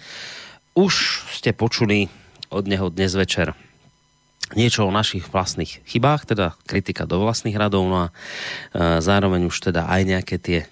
Už 0.71 1.27
ste 1.35 1.51
počuli 1.51 2.07
od 2.47 2.63
neho 2.63 2.87
dnes 2.87 3.19
večer 3.19 3.59
niečo 4.55 4.87
o 4.87 4.95
našich 4.95 5.27
vlastných 5.27 5.83
chybách, 5.83 6.31
teda 6.31 6.55
kritika 6.63 7.03
do 7.03 7.19
vlastných 7.19 7.59
radov, 7.59 7.91
no 7.91 8.07
a 8.07 8.15
e, 8.71 9.03
zároveň 9.03 9.51
už 9.51 9.67
teda 9.67 9.83
aj 9.91 10.01
nejaké 10.07 10.39
tie 10.39 10.63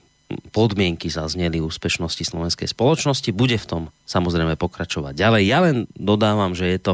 podmienky 0.52 1.08
zazneli 1.08 1.64
úspešnosti 1.64 2.28
slovenskej 2.28 2.68
spoločnosti. 2.68 3.32
Bude 3.32 3.56
v 3.56 3.70
tom 3.70 3.84
samozrejme 4.04 4.60
pokračovať 4.60 5.16
ďalej. 5.16 5.44
Ja 5.48 5.64
len 5.64 5.88
dodávam, 5.96 6.52
že 6.52 6.68
je 6.68 6.80
to 6.84 6.94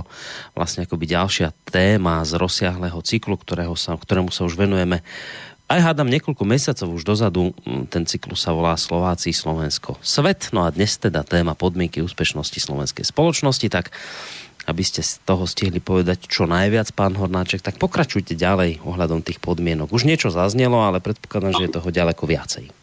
vlastne 0.54 0.86
akoby 0.86 1.10
ďalšia 1.10 1.50
téma 1.66 2.22
z 2.22 2.38
rozsiahleho 2.38 3.02
cyklu, 3.02 3.34
ktorého 3.42 3.74
sa, 3.74 3.98
ktorému 3.98 4.30
sa 4.30 4.46
už 4.46 4.54
venujeme 4.54 5.02
aj 5.72 5.80
hádam 5.80 6.12
niekoľko 6.12 6.44
mesiacov 6.46 6.92
už 6.92 7.08
dozadu, 7.08 7.50
ten 7.90 8.06
cyklus 8.06 8.46
sa 8.46 8.54
volá 8.54 8.78
Slováci, 8.78 9.34
Slovensko, 9.34 9.98
Svet. 10.06 10.54
No 10.54 10.68
a 10.68 10.74
dnes 10.76 11.00
teda 11.02 11.26
téma 11.26 11.58
podmienky 11.58 12.04
úspešnosti 12.04 12.62
slovenskej 12.62 13.08
spoločnosti, 13.08 13.68
tak 13.74 13.90
aby 14.70 14.84
ste 14.86 15.02
z 15.02 15.24
toho 15.26 15.50
stihli 15.50 15.82
povedať 15.82 16.30
čo 16.30 16.46
najviac, 16.46 16.94
pán 16.94 17.18
Hornáček, 17.18 17.66
tak 17.66 17.82
pokračujte 17.82 18.38
ďalej 18.38 18.86
ohľadom 18.86 19.26
tých 19.26 19.42
podmienok. 19.42 19.92
Už 19.92 20.06
niečo 20.06 20.30
zaznelo, 20.30 20.84
ale 20.84 21.02
predpokladám, 21.02 21.58
že 21.58 21.64
je 21.68 21.76
toho 21.80 21.90
ďaleko 21.90 22.24
viacej. 22.24 22.83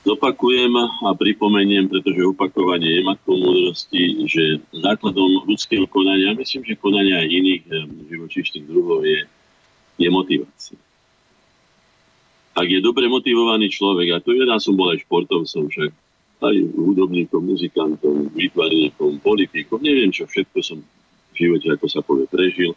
Zopakujem 0.00 0.72
a 0.80 1.12
pripomeniem, 1.12 1.84
pretože 1.92 2.24
opakovanie 2.24 2.88
je 2.88 3.02
matkou 3.04 3.36
múdrosti, 3.36 4.24
že 4.24 4.56
základom 4.72 5.44
ľudského 5.44 5.84
konania, 5.84 6.32
myslím, 6.32 6.64
že 6.64 6.80
konania 6.80 7.20
aj 7.20 7.28
iných 7.28 7.62
eh, 7.68 7.84
živočíšnych 8.08 8.64
druhov 8.64 9.04
je, 9.04 9.28
je 10.00 10.08
motivácia. 10.08 10.80
Ak 12.56 12.64
je 12.64 12.80
dobre 12.80 13.12
motivovaný 13.12 13.68
človek, 13.68 14.08
a 14.16 14.24
to 14.24 14.32
ja 14.32 14.56
som 14.56 14.72
bol 14.72 14.88
aj 14.88 15.04
športovcom, 15.04 15.68
však 15.68 15.90
aj 16.40 16.56
hudobníkom, 16.72 17.44
muzikantom, 17.44 18.32
výtvarníkom, 18.32 19.20
politikom, 19.20 19.84
neviem 19.84 20.08
čo 20.08 20.24
všetko 20.24 20.58
som 20.64 20.80
v 20.80 21.34
živote, 21.36 21.76
ako 21.76 21.86
sa 21.86 22.00
povie, 22.00 22.24
prežil, 22.24 22.72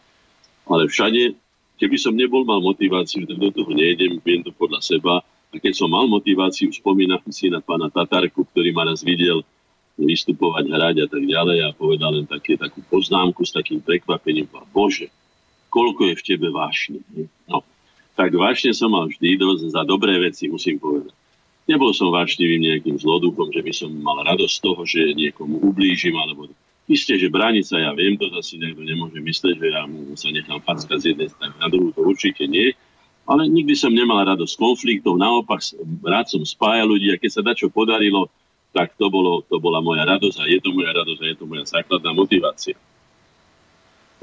ale 0.68 0.92
všade, 0.92 1.40
keby 1.80 1.96
som 1.96 2.20
nebol 2.20 2.44
mal 2.44 2.60
motiváciu, 2.60 3.24
tak 3.24 3.40
do 3.40 3.50
toho 3.56 3.72
nejdem, 3.72 4.20
viem 4.20 4.44
to 4.44 4.52
podľa 4.52 4.84
seba, 4.84 5.24
a 5.54 5.62
keď 5.62 5.74
som 5.78 5.90
mal 5.94 6.10
motiváciu, 6.10 6.74
spomínam 6.74 7.22
si 7.30 7.46
na 7.54 7.62
pána 7.62 7.94
Tatarku, 7.94 8.42
ktorý 8.50 8.74
ma 8.74 8.90
raz 8.90 9.06
videl 9.06 9.46
vystupovať, 9.94 10.74
hrať 10.74 10.96
a 11.06 11.08
tak 11.08 11.24
ďalej 11.30 11.58
a 11.70 11.78
povedal 11.78 12.18
len 12.18 12.26
také, 12.26 12.58
takú 12.58 12.82
poznámku 12.90 13.46
s 13.46 13.54
takým 13.54 13.78
prekvapením. 13.78 14.50
Bože, 14.74 15.14
koľko 15.70 16.10
je 16.10 16.16
v 16.18 16.26
tebe 16.26 16.50
vášne. 16.50 17.06
No, 17.46 17.62
tak 18.18 18.34
vášne 18.34 18.74
som 18.74 18.90
mal 18.90 19.06
vždy 19.06 19.38
dosť 19.38 19.70
za 19.70 19.86
dobré 19.86 20.18
veci, 20.18 20.50
musím 20.50 20.82
povedať. 20.82 21.14
Nebol 21.70 21.94
som 21.94 22.10
vášnivým 22.10 22.60
nejakým 22.60 22.98
zloduchom, 23.00 23.54
že 23.54 23.62
by 23.62 23.72
som 23.72 23.90
mal 24.02 24.20
radosť 24.26 24.54
z 24.58 24.62
toho, 24.66 24.82
že 24.84 25.02
niekomu 25.16 25.62
ublížim, 25.64 26.18
alebo 26.18 26.50
isté, 26.90 27.16
že 27.16 27.32
brániť 27.32 27.80
ja 27.80 27.94
viem, 27.96 28.20
to 28.20 28.28
zase 28.34 28.60
niekto 28.60 28.84
nemôže 28.84 29.16
myslieť, 29.22 29.56
že 29.62 29.68
ja 29.72 29.86
mu 29.88 30.18
sa 30.18 30.34
nechám 30.34 30.60
packať 30.60 30.98
z 31.00 31.06
jednej 31.16 31.30
strany 31.32 31.54
na 31.62 31.68
druhú, 31.72 31.96
to 31.96 32.02
určite 32.04 32.44
nie 32.50 32.76
ale 33.24 33.48
nikdy 33.48 33.72
som 33.76 33.96
nemal 33.96 34.20
radosť 34.28 34.56
konfliktov, 34.60 35.16
naopak 35.16 35.64
rád 36.04 36.28
som 36.28 36.44
spájal 36.44 36.92
ľudí 36.92 37.16
a 37.16 37.20
keď 37.20 37.32
sa 37.32 37.42
dačo 37.42 37.72
podarilo, 37.72 38.28
tak 38.76 38.98
to, 39.00 39.08
bolo, 39.08 39.46
to 39.48 39.62
bola 39.62 39.80
moja 39.80 40.04
radosť 40.04 40.38
a 40.44 40.46
je 40.50 40.60
to 40.60 40.74
moja 40.74 40.92
radosť 40.92 41.20
a 41.24 41.28
je 41.30 41.36
to 41.38 41.46
moja 41.46 41.64
základná 41.64 42.12
motivácia. 42.12 42.76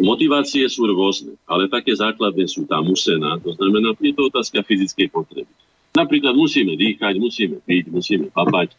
Motivácie 0.00 0.64
sú 0.68 0.88
rôzne, 0.88 1.36
ale 1.44 1.68
také 1.68 1.92
základné 1.92 2.48
sú 2.48 2.64
tá 2.64 2.80
musená, 2.80 3.36
to 3.40 3.52
znamená, 3.52 3.92
je 4.00 4.12
to 4.16 4.32
otázka 4.32 4.64
fyzickej 4.64 5.12
potreby. 5.12 5.52
Napríklad 5.92 6.32
musíme 6.32 6.72
dýchať, 6.76 7.14
musíme 7.20 7.60
piť, 7.60 7.92
musíme 7.92 8.26
papať, 8.32 8.72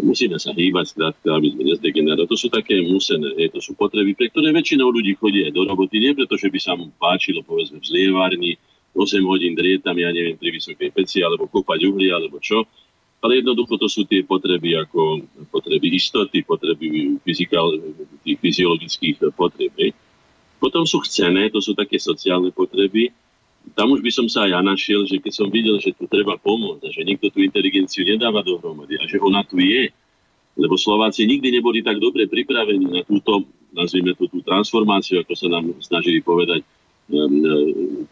musíme 0.00 0.36
sa 0.40 0.56
hýbať, 0.56 0.92
skrátka, 0.92 1.28
aby 1.36 1.52
sme 1.52 1.62
nezdegenerovali. 1.72 2.30
To 2.30 2.38
sú 2.38 2.48
také 2.48 2.80
musené, 2.80 3.32
to 3.52 3.60
sú 3.60 3.76
potreby, 3.76 4.16
pre 4.16 4.32
ktoré 4.32 4.52
väčšinou 4.56 4.88
ľudí 4.88 5.16
chodí 5.20 5.44
aj 5.44 5.52
do 5.52 5.68
roboty, 5.68 6.00
nie 6.00 6.16
preto, 6.16 6.36
že 6.36 6.48
by 6.48 6.58
sa 6.60 6.72
mu 6.76 6.88
páčilo, 6.96 7.44
povedzme, 7.44 7.80
v 7.80 7.88
zlievárni, 7.88 8.52
8 8.92 9.24
hodín 9.24 9.56
drieť 9.56 9.88
tam, 9.88 9.96
ja 9.96 10.12
neviem, 10.12 10.36
pri 10.36 10.52
vysokej 10.52 10.92
peci, 10.92 11.24
alebo 11.24 11.48
kúpať 11.48 11.88
uhlie, 11.88 12.12
alebo 12.12 12.36
čo. 12.36 12.68
Ale 13.22 13.40
jednoducho 13.40 13.78
to 13.78 13.88
sú 13.88 14.04
tie 14.04 14.26
potreby 14.26 14.76
ako 14.82 15.24
potreby 15.48 15.94
istoty, 15.96 16.42
potreby 16.42 17.16
fyzikál, 17.22 17.72
tých 18.26 18.38
fyziologických 18.42 19.32
potreb. 19.32 19.94
Potom 20.58 20.84
sú 20.84 21.00
chcené, 21.06 21.48
to 21.48 21.62
sú 21.62 21.72
také 21.72 21.96
sociálne 22.02 22.50
potreby. 22.50 23.14
Tam 23.78 23.94
už 23.94 24.02
by 24.02 24.10
som 24.10 24.26
sa 24.26 24.44
aj 24.44 24.58
ja 24.58 24.60
našiel, 24.60 25.06
že 25.06 25.22
keď 25.22 25.32
som 25.38 25.48
videl, 25.48 25.78
že 25.78 25.94
tu 25.94 26.10
treba 26.10 26.34
pomôcť 26.34 26.82
a 26.82 26.90
že 26.90 27.06
nikto 27.06 27.30
tú 27.30 27.46
inteligenciu 27.46 28.02
nedáva 28.02 28.42
dohromady 28.42 28.98
a 28.98 29.06
že 29.06 29.22
ona 29.22 29.46
tu 29.46 29.62
je, 29.62 29.86
lebo 30.58 30.74
Slováci 30.74 31.22
nikdy 31.24 31.62
neboli 31.62 31.80
tak 31.80 32.02
dobre 32.02 32.26
pripravení 32.26 32.90
na 32.90 33.02
túto, 33.06 33.46
nazvime 33.70 34.18
to 34.18 34.26
tú 34.26 34.42
transformáciu, 34.42 35.22
ako 35.22 35.32
sa 35.38 35.46
nám 35.46 35.78
snažili 35.78 36.18
povedať 36.20 36.66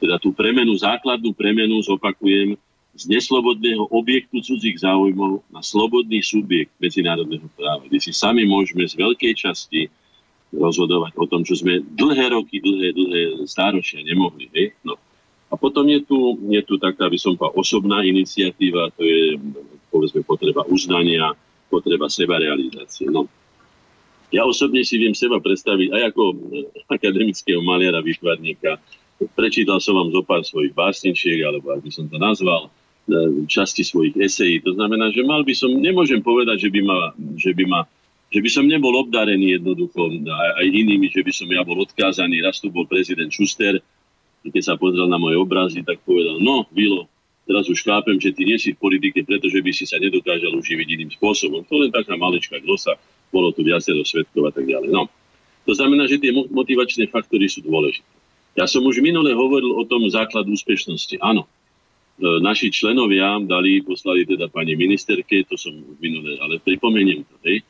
teda 0.01 0.17
tú 0.19 0.35
premenu, 0.35 0.75
základnú 0.77 1.33
premenu, 1.33 1.81
zopakujem, 1.85 2.59
z 2.91 3.05
neslobodného 3.07 3.87
objektu 3.95 4.43
cudzích 4.43 4.83
záujmov 4.83 5.47
na 5.55 5.63
slobodný 5.63 6.21
subjekt 6.27 6.75
medzinárodného 6.83 7.47
práva, 7.55 7.87
kde 7.87 8.03
si 8.03 8.11
sami 8.11 8.43
môžeme 8.43 8.83
z 8.83 8.99
veľkej 8.99 9.33
časti 9.39 9.87
rozhodovať 10.51 11.15
o 11.15 11.25
tom, 11.31 11.47
čo 11.47 11.55
sme 11.55 11.79
dlhé 11.79 12.35
roky, 12.35 12.59
dlhé, 12.59 12.91
dlhé 12.91 13.23
stáročia 13.47 14.03
nemohli. 14.03 14.51
Hej? 14.51 14.75
No. 14.83 14.99
A 15.51 15.55
potom 15.55 15.87
je 15.87 16.03
tu, 16.03 16.39
je 16.51 16.63
tu 16.67 16.79
taká, 16.83 17.07
by 17.07 17.19
som 17.19 17.39
povedal, 17.39 17.59
osobná 17.59 18.03
iniciatíva, 18.03 18.91
to 18.99 19.07
je 19.07 19.39
povedzme 19.91 20.27
potreba 20.27 20.67
uznania, 20.67 21.31
potreba 21.71 22.11
sebarealizácie. 22.11 23.07
No. 23.07 23.31
Ja 24.31 24.47
osobne 24.47 24.87
si 24.87 24.95
viem 24.99 25.15
seba 25.15 25.43
predstaviť 25.43 25.91
aj 25.91 26.03
ako 26.15 26.23
akademického 26.87 27.59
maliara, 27.67 27.99
výtvarníka. 27.99 28.79
Prečítal 29.35 29.83
som 29.83 29.99
vám 29.99 30.15
zo 30.15 30.23
pár 30.23 30.47
svojich 30.47 30.73
básničiek, 30.73 31.43
alebo 31.45 31.75
ak 31.75 31.83
by 31.83 31.91
som 31.91 32.07
to 32.07 32.17
nazval, 32.17 32.71
e, 33.11 33.45
časti 33.51 33.83
svojich 33.83 34.17
esejí. 34.17 34.63
To 34.65 34.79
znamená, 34.79 35.11
že 35.11 35.27
mal 35.27 35.43
by 35.43 35.53
som, 35.53 35.75
nemôžem 35.75 36.23
povedať, 36.23 36.67
že 36.67 36.71
by 36.71 36.81
ma, 36.81 36.99
že 37.37 37.53
by 37.53 37.65
ma 37.67 37.83
že 38.31 38.39
by 38.39 38.47
som 38.47 38.63
nebol 38.63 38.95
obdarený 38.95 39.59
jednoducho 39.59 40.07
aj 40.31 40.63
inými, 40.63 41.11
že 41.11 41.27
by 41.27 41.33
som 41.35 41.51
ja 41.51 41.67
bol 41.67 41.83
odkázaný. 41.83 42.39
Raz 42.47 42.63
tu 42.63 42.71
bol 42.71 42.87
prezident 42.87 43.27
Schuster, 43.27 43.83
keď 44.47 44.63
sa 44.63 44.75
pozrel 44.79 45.11
na 45.11 45.19
moje 45.19 45.35
obrazy, 45.35 45.83
tak 45.83 45.99
povedal, 46.07 46.39
no, 46.39 46.63
Vilo, 46.71 47.11
teraz 47.43 47.67
už 47.67 47.83
chápem, 47.83 48.17
že 48.23 48.31
ty 48.31 48.47
nie 48.47 48.57
si 48.57 48.73
v 48.73 48.79
politike, 48.79 49.27
pretože 49.27 49.59
by 49.59 49.71
si 49.75 49.83
sa 49.83 49.99
nedokážal 49.99 50.55
uživiť 50.55 50.89
iným 50.95 51.11
spôsobom. 51.11 51.67
To 51.67 51.75
len 51.83 51.91
taká 51.91 52.15
maličká 52.15 52.63
glosa, 52.63 52.95
bolo 53.31 53.55
tu 53.55 53.63
viacero 53.65 54.03
svetkov 54.03 54.51
a 54.51 54.53
tak 54.53 54.67
ďalej. 54.67 54.91
No, 54.91 55.07
to 55.65 55.73
znamená, 55.75 56.07
že 56.11 56.19
tie 56.19 56.35
motivačné 56.35 57.09
faktory 57.09 57.47
sú 57.47 57.63
dôležité. 57.63 58.07
Ja 58.59 58.67
som 58.67 58.83
už 58.83 58.99
minule 58.99 59.31
hovoril 59.31 59.71
o 59.79 59.87
tom 59.87 60.03
základ 60.11 60.45
úspešnosti. 60.51 61.23
Áno, 61.23 61.47
E, 62.21 62.41
naši 62.45 62.69
členovia 62.69 63.41
dali, 63.49 63.81
poslali 63.81 64.29
teda 64.29 64.53
pani 64.53 64.77
ministerke, 64.77 65.41
to 65.49 65.57
som 65.57 65.73
minulé, 66.05 66.37
ale 66.37 66.61
pripomeniem 66.61 67.25
to, 67.25 67.37
hej. 67.49 67.65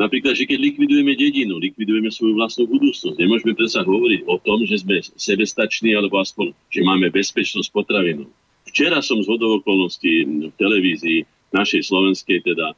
Napríklad, 0.00 0.32
že 0.32 0.48
keď 0.48 0.58
likvidujeme 0.72 1.12
dedinu, 1.12 1.60
likvidujeme 1.60 2.08
svoju 2.08 2.40
vlastnú 2.40 2.64
budúcnosť. 2.64 3.20
Nemôžeme 3.20 3.52
predsa 3.52 3.84
hovoriť 3.84 4.24
o 4.24 4.40
tom, 4.40 4.64
že 4.64 4.80
sme 4.80 5.04
sebestační, 5.04 5.92
alebo 5.92 6.18
aspoň, 6.18 6.56
že 6.72 6.80
máme 6.80 7.12
bezpečnosť 7.12 7.68
potravinov. 7.68 8.32
Včera 8.64 9.04
som 9.04 9.20
z 9.20 9.28
hodovokolností 9.28 10.48
v 10.48 10.54
televízii 10.56 11.28
našej 11.52 11.92
slovenskej, 11.92 12.40
teda 12.40 12.72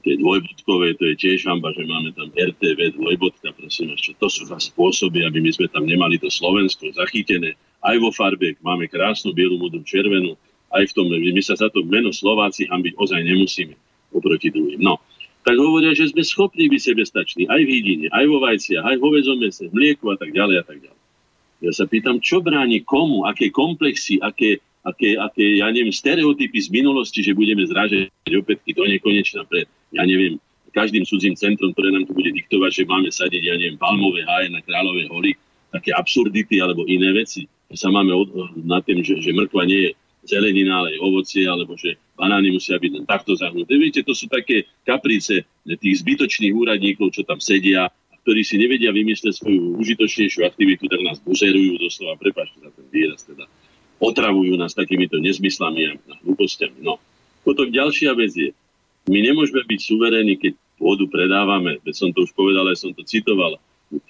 tej 0.00 0.16
dvojbodkovej, 0.22 0.96
to 0.96 1.04
je 1.12 1.14
tiež 1.20 1.44
hamba, 1.44 1.74
že 1.76 1.84
máme 1.84 2.16
tam 2.16 2.32
RTV 2.32 2.96
dvojbodka, 2.96 3.52
prosím 3.52 3.92
vás, 3.92 4.00
čo 4.00 4.16
to 4.16 4.30
sú 4.32 4.48
za 4.48 4.56
spôsoby, 4.56 5.26
aby 5.28 5.44
my 5.44 5.50
sme 5.52 5.68
tam 5.68 5.84
nemali 5.84 6.16
to 6.16 6.32
Slovensko 6.32 6.88
zachytené 6.96 7.52
aj 7.82 7.96
vo 7.98 8.14
farbe, 8.14 8.56
máme 8.62 8.86
krásnu 8.88 9.34
bielu, 9.34 9.58
modrú, 9.58 9.82
červenú, 9.82 10.38
aj 10.72 10.88
v 10.88 10.92
tom, 10.96 11.06
my 11.12 11.42
sa 11.44 11.58
za 11.58 11.68
to 11.68 11.84
meno 11.84 12.14
Slováci 12.14 12.64
hambiť 12.64 12.96
ozaj 12.96 13.20
nemusíme 13.20 13.74
oproti 14.16 14.48
druhým. 14.48 14.80
No, 14.80 14.96
tak 15.42 15.58
hovoria, 15.58 15.92
že 15.92 16.14
sme 16.14 16.22
schopní 16.22 16.70
byť 16.70 16.80
sebestační 16.80 17.42
aj 17.50 17.60
v 17.66 17.68
hydine, 17.68 18.06
aj 18.14 18.24
vo 18.30 18.38
vajciach, 18.40 18.84
aj 18.86 18.96
vo 19.02 19.08
väzom 19.10 19.42
mese, 19.42 19.66
mlieku 19.74 20.14
a 20.14 20.16
tak 20.16 20.30
ďalej 20.30 20.56
a 20.62 20.64
tak 20.64 20.78
ďalej. 20.80 21.00
Ja 21.62 21.72
sa 21.74 21.84
pýtam, 21.86 22.18
čo 22.18 22.42
bráni 22.42 22.82
komu, 22.82 23.26
aké 23.26 23.50
komplexy, 23.50 24.18
aké, 24.22 24.62
aké, 24.82 25.14
aké 25.18 25.62
ja 25.62 25.70
neviem, 25.70 25.94
stereotypy 25.94 26.58
z 26.58 26.68
minulosti, 26.74 27.22
že 27.22 27.36
budeme 27.36 27.62
zrážať 27.66 28.10
opätky 28.34 28.74
do 28.74 28.86
nekonečna 28.86 29.46
pre, 29.46 29.66
ja 29.94 30.02
neviem, 30.02 30.38
každým 30.72 31.04
cudzím 31.04 31.36
centrom, 31.36 31.76
ktoré 31.76 31.92
nám 31.92 32.08
tu 32.08 32.16
bude 32.16 32.32
diktovať, 32.32 32.82
že 32.82 32.88
máme 32.88 33.12
sadiť, 33.12 33.42
ja 33.44 33.54
neviem, 33.60 33.76
palmové 33.76 34.24
háje 34.24 34.48
na 34.50 34.64
kráľové 34.64 35.04
hory, 35.12 35.36
také 35.68 35.92
absurdity 35.92 36.60
alebo 36.60 36.88
iné 36.88 37.12
veci. 37.12 37.44
Sa 37.72 37.88
máme 37.88 38.12
od, 38.12 38.28
na 38.60 38.80
tým, 38.84 39.00
že, 39.00 39.20
že 39.20 39.32
mrkva 39.32 39.64
nie 39.64 39.88
je 39.88 39.90
zelenina, 40.28 40.84
ale 40.84 40.96
je 40.96 41.00
ovocie, 41.00 41.44
alebo 41.48 41.76
že 41.76 41.96
banány 42.16 42.52
musia 42.52 42.76
byť 42.76 42.90
len 42.92 43.04
takto 43.08 43.32
zahnuté. 43.36 43.74
Viete, 43.76 44.04
to 44.04 44.12
sú 44.12 44.28
také 44.28 44.68
kaprice 44.84 45.44
tých 45.64 45.96
zbytočných 46.04 46.52
úradníkov, 46.52 47.16
čo 47.16 47.24
tam 47.24 47.40
sedia, 47.40 47.88
ktorí 48.22 48.46
si 48.46 48.54
nevedia 48.60 48.94
vymyslieť 48.94 49.34
svoju 49.34 49.82
užitočnejšiu 49.82 50.46
aktivitu, 50.46 50.86
tak 50.86 51.00
nás 51.02 51.18
buzerujú 51.26 51.80
doslova, 51.82 52.20
prepáčte 52.20 52.62
za 52.62 52.70
ten 52.70 52.86
výraz, 52.92 53.26
teda 53.26 53.44
otravujú 54.02 54.58
nás 54.58 54.74
takýmito 54.74 55.22
nezmyslami 55.22 55.80
a 55.86 55.92
hlúpostiami. 56.26 56.82
No. 56.82 56.98
Potom 57.46 57.70
ďalšia 57.70 58.18
vec 58.18 58.34
je, 58.34 58.50
my 59.06 59.18
nemôžeme 59.22 59.62
byť 59.62 59.80
suverénni, 59.82 60.34
keď 60.38 60.58
pôdu 60.78 61.06
predávame, 61.06 61.78
veď 61.86 61.94
som 61.94 62.10
to 62.10 62.26
už 62.26 62.34
povedal, 62.34 62.66
aj 62.66 62.82
som 62.82 62.90
to 62.90 63.06
citoval, 63.06 63.58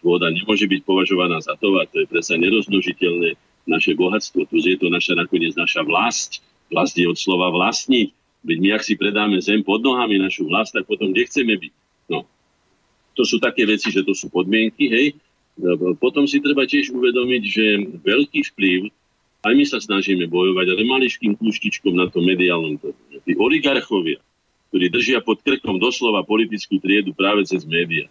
pôda 0.01 0.33
nemôže 0.33 0.65
byť 0.65 0.81
považovaná 0.89 1.45
za 1.45 1.53
tovar, 1.61 1.85
to 1.93 2.01
je 2.01 2.09
predsa 2.09 2.41
nerozmnožiteľné 2.41 3.37
naše 3.69 3.93
bohatstvo, 3.93 4.49
tu 4.49 4.59
je 4.59 4.81
to 4.81 4.89
naša 4.89 5.15
nakoniec 5.15 5.55
naša 5.55 5.85
vlast. 5.87 6.43
Vlast 6.73 6.97
je 6.97 7.07
od 7.07 7.19
slova 7.21 7.53
vlastniť. 7.53 8.11
Veď 8.43 8.57
my, 8.59 8.69
ak 8.75 8.83
si 8.83 8.95
predáme 8.99 9.39
zem 9.39 9.63
pod 9.63 9.85
nohami 9.85 10.19
našu 10.19 10.51
vlast, 10.51 10.75
tak 10.75 10.89
potom 10.89 11.15
kde 11.15 11.29
chceme 11.31 11.55
byť? 11.55 11.73
No. 12.11 12.27
To 13.15 13.23
sú 13.23 13.39
také 13.39 13.69
veci, 13.69 13.93
že 13.93 14.03
to 14.03 14.17
sú 14.17 14.33
podmienky, 14.33 14.91
hej. 14.91 15.07
Potom 16.01 16.27
si 16.27 16.43
treba 16.43 16.67
tiež 16.67 16.91
uvedomiť, 16.91 17.43
že 17.45 17.65
veľký 18.03 18.41
vplyv, 18.51 18.91
aj 19.43 19.53
my 19.59 19.65
sa 19.67 19.79
snažíme 19.83 20.31
bojovať, 20.31 20.67
ale 20.71 20.83
maličkým 20.87 21.35
kúštičkom 21.35 21.99
na 21.99 22.07
to 22.07 22.23
mediálnom 22.23 22.79
trhu. 22.79 22.95
Tí 23.23 23.33
oligarchovia, 23.35 24.23
ktorí 24.71 24.87
držia 24.89 25.19
pod 25.21 25.43
krkom 25.43 25.83
doslova 25.83 26.23
politickú 26.23 26.79
triedu 26.79 27.11
práve 27.13 27.43
cez 27.45 27.67
médiá, 27.67 28.07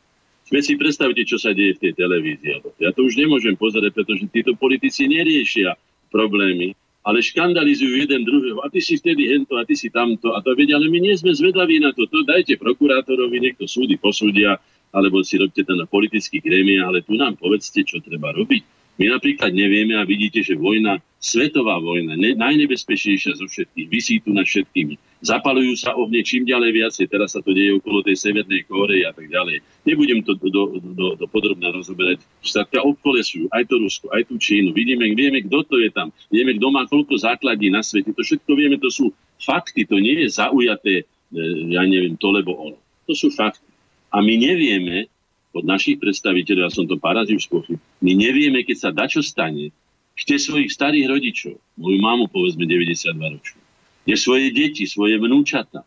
Veď 0.52 0.64
si 0.68 0.76
predstavte, 0.76 1.24
čo 1.24 1.40
sa 1.40 1.56
deje 1.56 1.80
v 1.80 1.82
tej 1.88 1.94
televízii. 1.96 2.76
Ja 2.84 2.92
to 2.92 3.08
už 3.08 3.16
nemôžem 3.16 3.56
pozerať, 3.56 3.96
pretože 3.96 4.28
títo 4.28 4.52
politici 4.60 5.08
neriešia 5.08 5.80
problémy, 6.12 6.76
ale 7.08 7.24
škandalizujú 7.24 8.04
jeden 8.04 8.28
druhého. 8.28 8.60
A 8.60 8.68
ty 8.68 8.84
si 8.84 9.00
vtedy 9.00 9.32
hento, 9.32 9.56
a 9.56 9.64
ty 9.64 9.80
si 9.80 9.88
tamto. 9.88 10.36
A 10.36 10.44
to 10.44 10.52
vedia, 10.52 10.76
ale 10.76 10.92
my 10.92 11.00
nie 11.00 11.16
sme 11.16 11.32
zvedaví 11.32 11.80
na 11.80 11.96
to. 11.96 12.04
To 12.04 12.28
dajte 12.28 12.60
prokurátorovi, 12.60 13.40
niekto 13.40 13.64
súdy 13.64 13.96
posúdia, 13.96 14.60
alebo 14.92 15.24
si 15.24 15.40
robte 15.40 15.64
to 15.64 15.72
na 15.72 15.88
politických 15.88 16.44
grémiách, 16.44 16.84
ale 16.84 17.00
tu 17.00 17.16
nám 17.16 17.40
povedzte, 17.40 17.88
čo 17.88 18.04
treba 18.04 18.36
robiť. 18.36 18.81
My 19.02 19.10
napríklad 19.10 19.50
nevieme 19.58 19.98
a 19.98 20.06
vidíte, 20.06 20.46
že 20.46 20.54
vojna, 20.54 21.02
svetová 21.18 21.82
vojna, 21.82 22.14
ne, 22.14 22.38
najnebezpečnejšia 22.38 23.34
zo 23.34 23.50
všetkých, 23.50 23.88
vysí 23.90 24.22
tu 24.22 24.30
nad 24.30 24.46
všetkými. 24.46 24.94
Zapalujú 25.26 25.74
sa 25.74 25.98
ohne 25.98 26.22
čím 26.22 26.46
ďalej 26.46 26.70
viacej, 26.70 27.10
teraz 27.10 27.34
sa 27.34 27.42
to 27.42 27.50
deje 27.50 27.82
okolo 27.82 28.06
tej 28.06 28.14
Severnej 28.14 28.62
Kórey 28.70 29.02
a 29.02 29.10
tak 29.10 29.26
ďalej. 29.26 29.66
Nebudem 29.90 30.22
to 30.22 30.38
do, 30.38 30.50
do, 30.54 30.64
do, 30.94 31.08
do 31.18 31.26
podrobne 31.26 31.66
rozoberať. 31.74 32.22
Skladka 32.46 32.86
obkolesujú 32.86 33.50
aj 33.50 33.66
to 33.66 33.82
Rusko, 33.82 34.06
aj 34.14 34.30
tú 34.30 34.38
Čínu. 34.38 34.70
Vidíme, 34.70 35.10
vieme, 35.18 35.42
kto 35.50 35.66
to 35.66 35.76
je 35.82 35.90
tam. 35.90 36.14
Vieme, 36.30 36.54
kto 36.62 36.68
má 36.70 36.86
koľko 36.86 37.18
základí 37.18 37.74
na 37.74 37.82
svete. 37.82 38.14
To 38.14 38.22
všetko 38.22 38.54
vieme, 38.54 38.78
to 38.78 38.94
sú 38.94 39.10
fakty, 39.42 39.90
to 39.90 39.98
nie 39.98 40.26
je 40.26 40.28
zaujaté, 40.30 41.06
e, 41.34 41.44
ja 41.74 41.82
neviem, 41.90 42.14
to 42.22 42.30
lebo 42.30 42.54
ono. 42.54 42.78
To 43.10 43.18
sú 43.18 43.34
fakty. 43.34 43.66
A 44.14 44.22
my 44.22 44.38
nevieme, 44.38 45.10
od 45.52 45.64
našich 45.68 46.00
predstaviteľov, 46.00 46.64
ja 46.68 46.72
som 46.72 46.88
to 46.88 46.96
parazil 46.96 47.36
v 47.36 47.80
my 48.00 48.12
nevieme, 48.16 48.64
keď 48.64 48.78
sa 48.78 48.90
dačo 48.96 49.20
stane, 49.20 49.76
kde 50.16 50.36
svojich 50.40 50.72
starých 50.72 51.08
rodičov, 51.12 51.56
moju 51.76 51.98
mamu 52.00 52.32
povedzme 52.32 52.64
92 52.68 53.16
ročnú, 53.16 53.60
kde 54.08 54.16
svoje 54.16 54.48
deti, 54.52 54.84
svoje 54.88 55.20
vnúčata, 55.20 55.84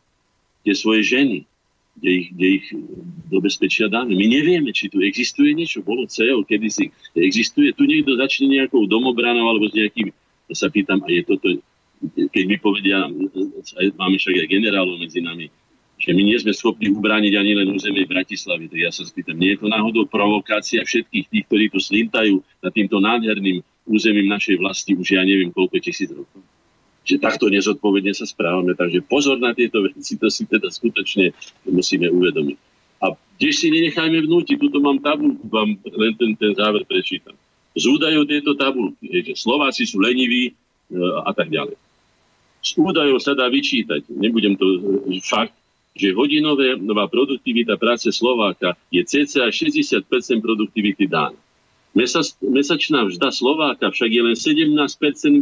kde 0.65 0.73
svoje 0.77 1.03
ženy, 1.05 1.39
kde 1.95 2.11
ich, 2.11 2.29
kde 2.35 2.47
ich 2.61 2.67
dobezpečia 3.31 3.87
dáme. 3.87 4.19
My 4.19 4.27
nevieme, 4.27 4.75
či 4.75 4.91
tu 4.91 4.99
existuje 4.99 5.55
niečo. 5.55 5.87
Bolo 5.87 6.11
CEO, 6.11 6.43
kedy 6.43 6.67
si 6.67 6.85
existuje. 7.15 7.71
Tu 7.71 7.87
niekto 7.87 8.19
začne 8.19 8.51
nejakou 8.51 8.91
domobranou 8.91 9.47
alebo 9.47 9.71
s 9.71 9.79
nejakým, 9.79 10.11
ja 10.51 10.55
sa 10.59 10.69
pýtam, 10.69 11.01
a 11.07 11.09
je 11.09 11.23
toto, 11.23 11.47
keď 12.35 12.45
mi 12.51 12.57
povedia, 12.59 13.07
máme 13.95 14.17
však 14.19 14.35
aj 14.43 14.49
generálov 14.51 14.99
medzi 14.99 15.23
nami, 15.23 15.47
že 15.99 16.11
my 16.13 16.23
nie 16.27 16.37
sme 16.37 16.53
schopní 16.53 16.91
ubrániť 16.91 17.33
ani 17.39 17.53
len 17.55 17.69
územie 17.71 18.05
Bratislavy. 18.05 18.69
Tak 18.69 18.79
ja 18.79 18.91
sa 18.91 19.07
spýtam, 19.07 19.39
nie 19.39 19.55
je 19.55 19.65
to 19.65 19.69
náhodou 19.71 20.05
provokácia 20.05 20.83
všetkých 20.83 21.27
tých, 21.31 21.45
ktorí 21.49 21.65
tu 21.71 21.79
slintajú 21.79 22.43
na 22.61 22.71
týmto 22.75 22.99
nádherným 22.99 23.63
územím 23.85 24.33
našej 24.33 24.57
vlasti 24.61 24.97
už 24.97 25.07
ja 25.13 25.23
neviem 25.23 25.53
koľko 25.53 25.77
tisíc 25.81 26.09
rokov. 26.11 26.41
Že 27.05 27.21
takto 27.21 27.53
nezodpovedne 27.53 28.17
sa 28.17 28.25
správame. 28.25 28.73
Takže 28.73 29.05
pozor 29.05 29.37
na 29.37 29.53
tieto 29.53 29.85
veci, 29.85 30.17
to 30.17 30.33
si 30.33 30.49
teda 30.49 30.73
skutočne 30.73 31.37
musíme 31.69 32.09
uvedomiť. 32.09 32.57
A 33.05 33.13
tiež 33.37 33.55
si 33.61 33.69
nenechajme 33.69 34.25
vnútiť, 34.25 34.57
tuto 34.57 34.81
mám 34.81 35.05
tabulku, 35.05 35.45
vám 35.53 35.77
len 35.77 36.13
ten, 36.17 36.33
ten 36.33 36.57
záver 36.57 36.89
prečítam. 36.89 37.37
Z 37.77 37.85
údajov 37.85 38.25
tieto 38.25 38.57
tabulky, 38.57 39.05
že 39.21 39.37
Slováci 39.37 39.85
sú 39.85 40.01
leniví 40.01 40.49
e, 40.49 40.53
a 41.29 41.29
tak 41.37 41.53
ďalej. 41.53 41.77
Z 42.65 42.81
údajov 42.81 43.21
sa 43.21 43.37
dá 43.37 43.53
vyčítať, 43.53 44.09
nebudem 44.09 44.57
to 44.57 44.65
e, 44.65 45.21
fakt, 45.21 45.53
že 45.95 46.11
hodinová 46.11 47.07
produktivita 47.07 47.79
práce 47.79 48.11
Slováka 48.11 48.75
je 48.91 48.99
cca 49.07 49.47
60% 49.47 50.03
produktivity 50.43 51.07
Dána. 51.07 51.39
Mesačná 52.43 53.07
vžda 53.07 53.31
Slováka 53.31 53.95
však 53.95 54.11
je 54.11 54.23
len 54.27 54.35
17% 54.35 54.75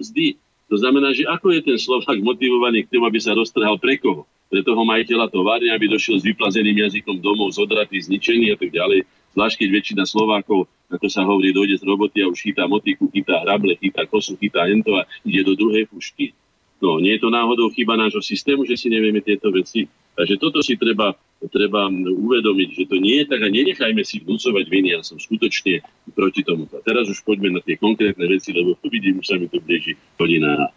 mzdy. 0.05 0.37
To 0.69 0.77
znamená, 0.77 1.17
že 1.17 1.25
ako 1.25 1.57
je 1.57 1.61
ten 1.65 1.79
Slovák 1.81 2.21
motivovaný 2.21 2.85
k 2.85 2.93
tomu, 2.93 3.09
aby 3.09 3.17
sa 3.17 3.33
roztrhal 3.33 3.81
pre 3.81 3.97
koho? 3.97 4.29
Pre 4.53 4.61
toho 4.61 4.85
majiteľa 4.85 5.33
továrne, 5.33 5.73
aby 5.73 5.89
došiel 5.89 6.21
s 6.21 6.29
vyplazeným 6.29 6.85
jazykom 6.85 7.25
domov, 7.25 7.57
zodratý, 7.57 7.97
zničený 8.05 8.53
a 8.53 8.57
tak 8.61 8.69
ďalej. 8.69 9.09
Zvlášť 9.33 9.57
keď 9.65 9.69
väčšina 9.73 10.05
Slovákov, 10.05 10.69
ako 10.93 11.07
sa 11.09 11.25
hovorí, 11.25 11.57
dojde 11.57 11.81
z 11.81 11.89
roboty 11.89 12.21
a 12.21 12.29
už 12.29 12.45
chytá 12.45 12.69
motiku, 12.69 13.09
chytá 13.09 13.41
hrable, 13.41 13.73
chytá 13.81 14.05
kosu, 14.05 14.37
chytá 14.37 14.69
hento 14.69 14.93
a 15.01 15.09
ide 15.25 15.41
do 15.41 15.57
druhej 15.57 15.89
pušky. 15.89 16.37
No, 16.85 17.01
nie 17.01 17.17
je 17.17 17.25
to 17.25 17.33
náhodou 17.33 17.73
chyba 17.73 17.97
nášho 17.97 18.21
systému, 18.21 18.69
že 18.69 18.77
si 18.77 18.93
nevieme 18.93 19.25
tieto 19.25 19.49
veci 19.49 19.89
Takže 20.13 20.37
toto 20.37 20.61
si 20.61 20.77
treba, 20.77 21.17
treba 21.49 21.89
uvedomiť, 21.89 22.69
že 22.77 22.85
to 22.85 23.01
nie 23.01 23.25
je 23.25 23.33
tak 23.33 23.41
a 23.41 23.49
nenechajme 23.49 24.05
si 24.05 24.21
vnúcovať 24.21 24.65
viny. 24.69 24.93
Ja 24.93 25.01
som 25.01 25.17
skutočne 25.17 25.81
proti 26.13 26.45
tomu. 26.45 26.69
A 26.69 26.85
teraz 26.85 27.09
už 27.09 27.25
poďme 27.25 27.57
na 27.57 27.61
tie 27.65 27.81
konkrétne 27.81 28.29
veci, 28.29 28.53
lebo 28.53 28.77
tu 28.77 28.93
vidím, 28.93 29.25
už 29.25 29.27
sa 29.33 29.41
mi 29.41 29.49
to 29.49 29.57
blíži 29.65 29.97
hodina. 30.21 30.69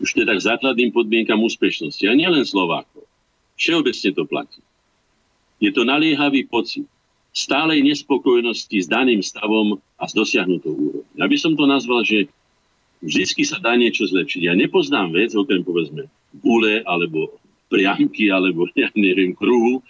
Už 0.00 0.12
teda 0.16 0.36
k 0.36 0.44
základným 0.52 0.92
podmienkam 0.92 1.40
úspešnosti. 1.40 2.04
A 2.04 2.12
nielen 2.12 2.44
Slovákov. 2.44 3.08
Všeobecne 3.56 4.10
to 4.12 4.24
platí. 4.28 4.60
Je 5.60 5.72
to 5.72 5.84
naliehavý 5.84 6.48
pocit 6.48 6.88
stálej 7.32 7.84
nespokojnosti 7.84 8.74
s 8.74 8.88
daným 8.88 9.22
stavom 9.22 9.78
a 9.96 10.04
s 10.08 10.12
dosiahnutou 10.16 10.72
úrovňou. 10.72 11.16
Ja 11.16 11.28
by 11.28 11.36
som 11.36 11.52
to 11.54 11.64
nazval, 11.68 12.02
že 12.02 12.26
vždy 13.00 13.44
sa 13.44 13.60
dá 13.60 13.76
niečo 13.76 14.04
zlepšiť. 14.08 14.50
Ja 14.50 14.54
nepoznám 14.56 15.14
vec, 15.16 15.32
okrem 15.32 15.64
povedzme 15.64 16.10
gule 16.40 16.84
alebo 16.86 17.39
priamky 17.70 18.28
alebo 18.28 18.66
ja 18.82 18.90
neviem, 18.98 19.32
kruhu, 19.32 19.80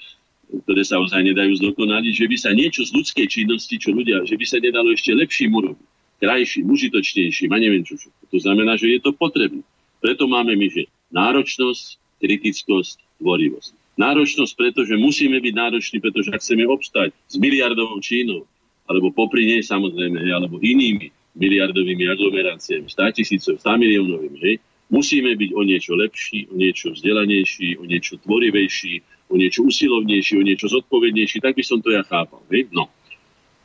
ktoré 0.66 0.82
sa 0.82 0.98
ozaj 0.98 1.24
nedajú 1.24 1.56
zdokonaliť, 1.62 2.14
že 2.14 2.26
by 2.26 2.36
sa 2.36 2.50
niečo 2.52 2.82
z 2.84 2.92
ľudskej 2.92 3.26
činnosti, 3.30 3.78
čo 3.78 3.94
ľudia, 3.94 4.26
že 4.26 4.34
by 4.36 4.44
sa 4.44 4.58
nedalo 4.58 4.90
ešte 4.92 5.14
lepším 5.14 5.50
urobiť, 5.54 5.86
krajším, 6.20 6.66
užitočnejším 6.68 7.50
a 7.54 7.58
neviem 7.58 7.86
čo. 7.86 7.96
To 8.02 8.38
znamená, 8.38 8.74
že 8.74 8.90
je 8.90 9.00
to 9.00 9.14
potrebné. 9.14 9.62
Preto 10.02 10.26
máme 10.26 10.58
my, 10.58 10.66
že 10.68 10.90
náročnosť, 11.14 12.18
kritickosť, 12.18 13.22
tvorivosť. 13.22 13.72
Náročnosť, 14.00 14.52
pretože 14.56 14.94
musíme 14.96 15.38
byť 15.38 15.54
nároční, 15.54 15.98
pretože 16.00 16.32
ak 16.32 16.40
chceme 16.40 16.64
obstať 16.66 17.12
s 17.28 17.36
miliardovou 17.36 18.00
Čínou, 18.00 18.48
alebo 18.88 19.12
popri 19.12 19.46
nej 19.46 19.62
samozrejme, 19.62 20.24
alebo 20.34 20.58
inými 20.58 21.12
miliardovými 21.36 22.10
aglomeráciami, 22.10 22.90
100 22.90 23.16
tisícov, 23.22 23.54
100 23.60 23.76
miliónovými, 23.76 24.38
hej, 24.40 24.56
musíme 24.90 25.32
byť 25.38 25.50
o 25.54 25.62
niečo 25.62 25.94
lepší, 25.94 26.50
o 26.50 26.54
niečo 26.58 26.92
vzdelanejší, 26.92 27.78
o 27.78 27.86
niečo 27.86 28.18
tvorivejší, 28.20 28.94
o 29.30 29.38
niečo 29.38 29.62
usilovnejší, 29.62 30.34
o 30.36 30.44
niečo 30.44 30.66
zodpovednejší, 30.66 31.38
tak 31.40 31.54
by 31.54 31.62
som 31.62 31.78
to 31.78 31.94
ja 31.94 32.02
chápal. 32.02 32.42
Hej? 32.50 32.68
No. 32.74 32.90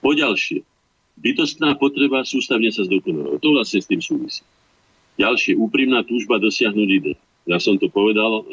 Poďalšie, 0.05 0.61
bytostná 1.17 1.73
potreba 1.81 2.21
sústavne 2.21 2.69
sa 2.69 2.85
zdokonalovať. 2.85 3.39
To 3.41 3.49
vlastne 3.57 3.79
s 3.81 3.89
tým 3.89 4.01
súvisí. 4.05 4.45
Ďalšie, 5.17 5.57
úprimná 5.57 6.05
túžba 6.05 6.37
dosiahnuť 6.37 6.89
ide. 6.93 7.13
Ja 7.49 7.57
som 7.57 7.81
to 7.81 7.89
povedal, 7.89 8.45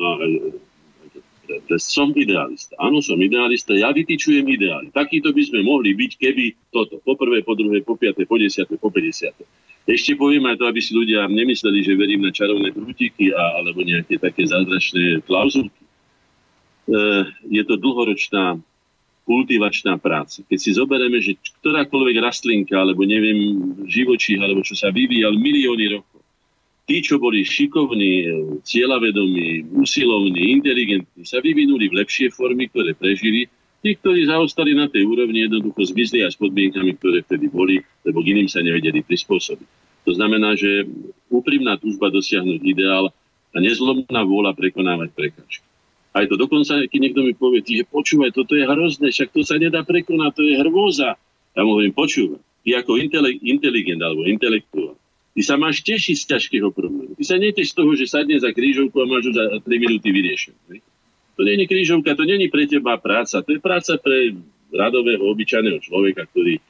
som 1.76 2.14
idealista. 2.16 2.78
Áno, 2.80 3.02
som 3.04 3.18
idealista, 3.20 3.74
ja 3.76 3.90
vytýčujem 3.92 4.46
ideály. 4.46 4.88
Takýto 4.94 5.34
by 5.34 5.42
sme 5.42 5.60
mohli 5.66 5.92
byť, 5.92 6.12
keby 6.16 6.44
toto, 6.72 7.02
po 7.02 7.18
prvé, 7.18 7.42
po 7.44 7.58
druhé, 7.58 7.82
po 7.82 7.98
piaté, 7.98 8.24
po 8.24 8.38
desiate, 8.38 8.78
po 8.78 8.88
50. 8.88 9.36
Ešte 9.82 10.14
poviem 10.14 10.46
aj 10.46 10.62
to, 10.62 10.64
aby 10.70 10.78
si 10.78 10.94
ľudia 10.94 11.26
nemysleli, 11.26 11.82
že 11.82 11.98
verím 11.98 12.22
na 12.22 12.30
čarovné 12.30 12.70
prútiky 12.70 13.34
a, 13.34 13.58
alebo 13.58 13.82
nejaké 13.82 14.14
také 14.22 14.46
zázračné 14.46 15.26
klauzulky. 15.26 15.82
E, 15.82 15.88
je 17.50 17.62
to 17.66 17.74
dlhoročná 17.82 18.62
kultivačná 19.26 19.98
práca. 19.98 20.42
Keď 20.46 20.58
si 20.58 20.70
zoberieme, 20.74 21.18
že 21.22 21.38
ktorákoľvek 21.62 22.16
rastlinka, 22.22 22.78
alebo 22.78 23.06
neviem, 23.06 23.74
živočí, 23.86 24.38
alebo 24.38 24.66
čo 24.66 24.74
sa 24.74 24.90
vyvíjal 24.90 25.34
milióny 25.38 25.98
rokov, 25.98 26.22
tí, 26.86 27.02
čo 27.02 27.22
boli 27.22 27.46
šikovní, 27.46 28.12
cieľavedomí, 28.66 29.78
usilovní, 29.78 30.58
inteligentní, 30.58 31.22
sa 31.22 31.38
vyvinuli 31.38 31.86
v 31.90 32.02
lepšie 32.02 32.34
formy, 32.34 32.66
ktoré 32.70 32.94
prežili. 32.98 33.46
Tí, 33.82 33.98
ktorí 33.98 34.30
zaostali 34.30 34.78
na 34.78 34.86
tej 34.86 35.02
úrovni, 35.10 35.42
jednoducho 35.42 35.82
zmizli 35.90 36.22
s 36.22 36.38
podmienkami, 36.38 36.94
ktoré 37.02 37.26
vtedy 37.26 37.50
boli, 37.50 37.82
lebo 38.06 38.22
k 38.22 38.30
iným 38.30 38.46
sa 38.46 38.62
nevedeli 38.62 39.02
prispôsobiť. 39.02 39.68
To 40.06 40.14
znamená, 40.14 40.54
že 40.54 40.86
úprimná 41.26 41.78
túžba 41.82 42.10
dosiahnuť 42.14 42.62
ideál 42.62 43.10
a 43.50 43.56
nezlomná 43.58 44.22
vôľa 44.22 44.54
prekonávať 44.54 45.10
prekážky. 45.18 45.66
Aj 46.14 46.28
to 46.30 46.38
dokonca, 46.38 46.86
keď 46.86 46.98
niekto 47.00 47.26
mi 47.26 47.34
povie, 47.34 47.64
že 47.64 47.88
počúvaj, 47.88 48.30
toto 48.30 48.54
je 48.54 48.68
hrozné, 48.68 49.10
však 49.10 49.34
to 49.34 49.42
sa 49.42 49.58
nedá 49.58 49.82
prekonať, 49.82 50.30
to 50.38 50.42
je 50.46 50.54
hrôza. 50.62 51.18
Ja 51.56 51.60
mu 51.66 51.74
hovorím, 51.74 51.96
počúvaj, 51.96 52.38
ty 52.62 52.78
ako 52.78 53.02
inteligent 53.42 53.98
alebo 53.98 54.28
intelektuál, 54.28 54.94
ty 55.34 55.40
sa 55.42 55.58
máš 55.58 55.82
tešiť 55.82 56.16
z 56.22 56.24
ťažkého 56.36 56.68
problému. 56.70 57.18
Ty 57.18 57.24
sa 57.24 57.36
neteš 57.40 57.72
z 57.72 57.76
toho, 57.82 57.90
že 57.98 58.06
sadne 58.06 58.36
za 58.38 58.52
krížovku 58.52 58.94
a 59.00 59.10
máš 59.10 59.32
za 59.32 59.58
3 59.58 59.66
minúty 59.80 60.12
vyriešené. 60.12 60.84
To 61.36 61.42
není 61.42 61.64
krížovka, 61.64 62.12
to 62.14 62.24
není 62.28 62.52
pre 62.52 62.68
teba 62.68 63.00
práca, 63.00 63.40
to 63.40 63.56
je 63.56 63.60
práca 63.60 63.96
pre 63.98 64.36
radového, 64.72 65.24
obyčajného 65.32 65.80
človeka, 65.80 66.28
ktorý... 66.32 66.60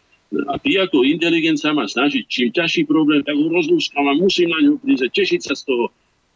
A 0.48 0.56
ty 0.56 0.80
ako 0.80 1.04
inteligent 1.04 1.60
sa 1.60 1.76
má 1.76 1.84
snažiť, 1.84 2.24
čím 2.24 2.48
ťažší 2.48 2.88
problém, 2.88 3.20
tak 3.20 3.36
ho 3.36 3.52
rozlúskam 3.52 4.08
a 4.08 4.16
musím 4.16 4.48
na 4.48 4.64
ňo 4.64 4.80
prísť, 4.80 5.12
tešiť 5.12 5.40
sa 5.44 5.52
z 5.52 5.68
toho 5.68 5.92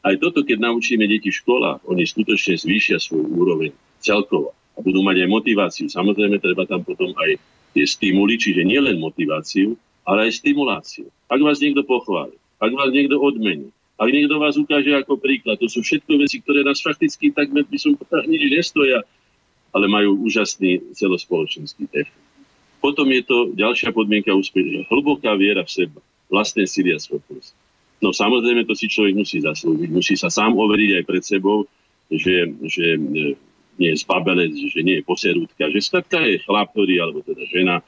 aj 0.07 0.23
toto, 0.23 0.47
keď 0.47 0.62
naučíme 0.62 1.03
deti 1.11 1.35
v 1.35 1.39
školách, 1.43 1.82
oni 1.90 2.07
skutočne 2.07 2.55
zvýšia 2.55 3.03
svoju 3.03 3.27
úroveň 3.27 3.74
celkovo 3.98 4.55
a 4.77 4.78
budú 4.78 5.03
mať 5.03 5.27
aj 5.27 5.28
motiváciu. 5.32 5.86
Samozrejme, 5.90 6.39
treba 6.39 6.62
tam 6.62 6.86
potom 6.86 7.11
aj 7.19 7.40
tie 7.74 7.85
stimuly, 7.89 8.39
čiže 8.39 8.62
nielen 8.62 9.03
motiváciu, 9.03 9.74
ale 10.07 10.31
aj 10.31 10.39
stimuláciu. 10.39 11.11
Ak 11.27 11.43
vás 11.43 11.59
niekto 11.59 11.82
pochváli, 11.82 12.39
ak 12.62 12.70
vás 12.70 12.94
niekto 12.94 13.19
odmení, 13.19 13.74
ak 13.97 14.09
niekto 14.12 14.36
vás 14.36 14.60
ukáže 14.60 14.93
ako 14.93 15.16
príklad, 15.16 15.56
to 15.56 15.73
sú 15.73 15.81
všetko 15.81 16.20
veci, 16.20 16.44
ktoré 16.44 16.60
nás 16.60 16.85
fakticky 16.85 17.32
takmer 17.32 17.64
by 17.64 17.78
som 17.81 17.97
nič 18.28 18.43
nestoja, 18.52 19.01
ale 19.73 19.86
majú 19.89 20.20
úžasný 20.24 20.93
celospoločenský 20.93 21.89
efekt. 21.93 22.24
Potom 22.85 23.09
je 23.09 23.24
to 23.24 23.56
ďalšia 23.56 23.90
podmienka 23.97 24.36
úspechu, 24.36 24.85
hlboká 24.93 25.32
viera 25.35 25.64
v 25.64 25.73
seba, 25.73 25.98
vlastné 26.28 26.68
síly 26.68 26.93
a 26.93 27.01
schopnosti. 27.01 27.56
No 28.05 28.12
samozrejme, 28.12 28.68
to 28.68 28.77
si 28.77 28.93
človek 28.93 29.16
musí 29.16 29.40
zaslúžiť. 29.40 29.89
Musí 29.89 30.14
sa 30.20 30.28
sám 30.28 30.52
overiť 30.52 31.01
aj 31.01 31.05
pred 31.09 31.24
sebou, 31.24 31.64
že, 32.12 32.52
že 32.68 32.86
e, 32.94 33.32
nie 33.81 33.90
je 33.93 34.01
zbabelec, 34.05 34.52
že 34.52 34.81
nie 34.85 35.01
je 35.01 35.09
poserúdka, 35.09 35.73
že 35.73 35.81
skladka 35.81 36.20
je 36.28 36.44
chlap, 36.44 36.77
ktorý, 36.77 37.01
alebo 37.01 37.24
teda 37.24 37.43
žena, 37.48 37.81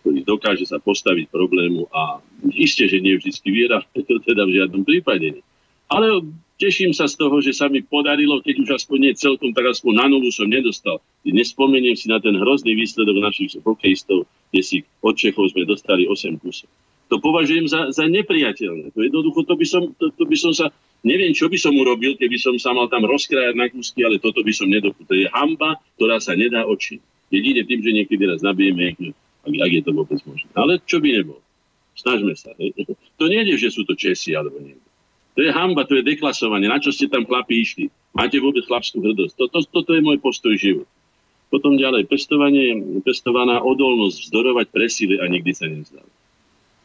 ktorý 0.00 0.24
dokáže 0.24 0.64
sa 0.64 0.80
postaviť 0.80 1.28
problému 1.28 1.92
a 1.92 2.24
isté, 2.56 2.88
že 2.88 3.04
nie 3.04 3.20
vždy 3.20 3.36
viera, 3.52 3.84
to 4.08 4.16
teda 4.24 4.48
v 4.48 4.56
žiadnom 4.56 4.82
prípade 4.88 5.40
nie. 5.40 5.44
Ale 5.90 6.22
teším 6.56 6.94
sa 6.94 7.10
z 7.10 7.18
toho, 7.18 7.42
že 7.42 7.50
sa 7.50 7.66
mi 7.66 7.82
podarilo, 7.82 8.38
keď 8.40 8.62
už 8.62 8.68
aspoň 8.78 8.98
nie 9.10 9.12
celkom, 9.18 9.50
tak 9.50 9.74
aspoň 9.74 9.92
na 9.98 10.06
nulu 10.06 10.30
som 10.30 10.46
nedostal. 10.46 11.02
Nespomeniem 11.26 11.98
si 11.98 12.06
na 12.06 12.22
ten 12.22 12.38
hrozný 12.38 12.78
výsledok 12.78 13.18
našich 13.18 13.58
hokejistov, 13.60 14.30
kde 14.54 14.62
si 14.62 14.76
od 15.02 15.18
Čechov 15.18 15.50
sme 15.50 15.66
dostali 15.66 16.06
8 16.06 16.38
kusov 16.38 16.70
to 17.10 17.18
považujem 17.18 17.66
za, 17.66 17.90
za 17.90 18.06
nepriateľné. 18.06 18.94
To 18.94 19.02
jednoducho, 19.02 19.42
to 19.42 19.58
by, 19.58 19.66
som, 19.66 19.82
to, 19.98 20.14
to 20.14 20.24
by 20.30 20.36
som 20.38 20.54
sa, 20.54 20.70
neviem, 21.02 21.34
čo 21.34 21.50
by 21.50 21.58
som 21.58 21.74
urobil, 21.74 22.14
keby 22.14 22.38
som 22.38 22.54
sa 22.54 22.70
mal 22.70 22.86
tam 22.86 23.02
rozkrajať 23.02 23.54
na 23.58 23.66
kúsky, 23.66 24.06
ale 24.06 24.22
toto 24.22 24.46
by 24.46 24.54
som 24.54 24.70
nedopustil. 24.70 25.10
To 25.10 25.14
je 25.18 25.26
hamba, 25.34 25.82
ktorá 25.98 26.22
sa 26.22 26.38
nedá 26.38 26.62
oči. 26.62 27.02
Jedine 27.34 27.66
tým, 27.66 27.82
že 27.82 27.90
niekedy 27.90 28.22
raz 28.30 28.46
nabijeme, 28.46 28.94
ak, 29.42 29.52
ak 29.58 29.70
je 29.74 29.82
to 29.82 29.90
vôbec 29.90 30.22
možné. 30.22 30.48
Ale 30.54 30.78
čo 30.86 31.02
by 31.02 31.08
nebolo? 31.10 31.42
Snažme 31.98 32.32
sa. 32.38 32.54
Hej. 32.62 32.78
To 33.18 33.26
nie 33.26 33.42
je, 33.42 33.58
že 33.58 33.74
sú 33.74 33.82
to 33.82 33.98
Česi 33.98 34.38
alebo 34.38 34.62
niekto. 34.62 34.89
To 35.34 35.40
je 35.46 35.50
hamba, 35.54 35.86
to 35.86 35.98
je 35.98 36.04
deklasovanie. 36.06 36.66
Na 36.66 36.82
čo 36.82 36.90
ste 36.90 37.06
tam 37.06 37.22
chlapi 37.22 37.62
išli? 37.62 37.86
Máte 38.10 38.42
vôbec 38.42 38.66
chlapskú 38.66 38.98
hrdosť. 38.98 39.34
To, 39.38 39.44
to, 39.46 39.58
toto 39.70 39.94
je 39.94 40.02
môj 40.02 40.18
postoj 40.18 40.54
život. 40.58 40.88
Potom 41.50 41.74
ďalej, 41.74 42.06
pestovanie, 42.06 42.78
pestovaná 43.02 43.58
odolnosť, 43.58 44.30
vzdorovať 44.30 44.66
presile 44.70 45.18
a 45.18 45.26
nikdy 45.26 45.50
sa 45.50 45.66
nevzdávať. 45.66 46.14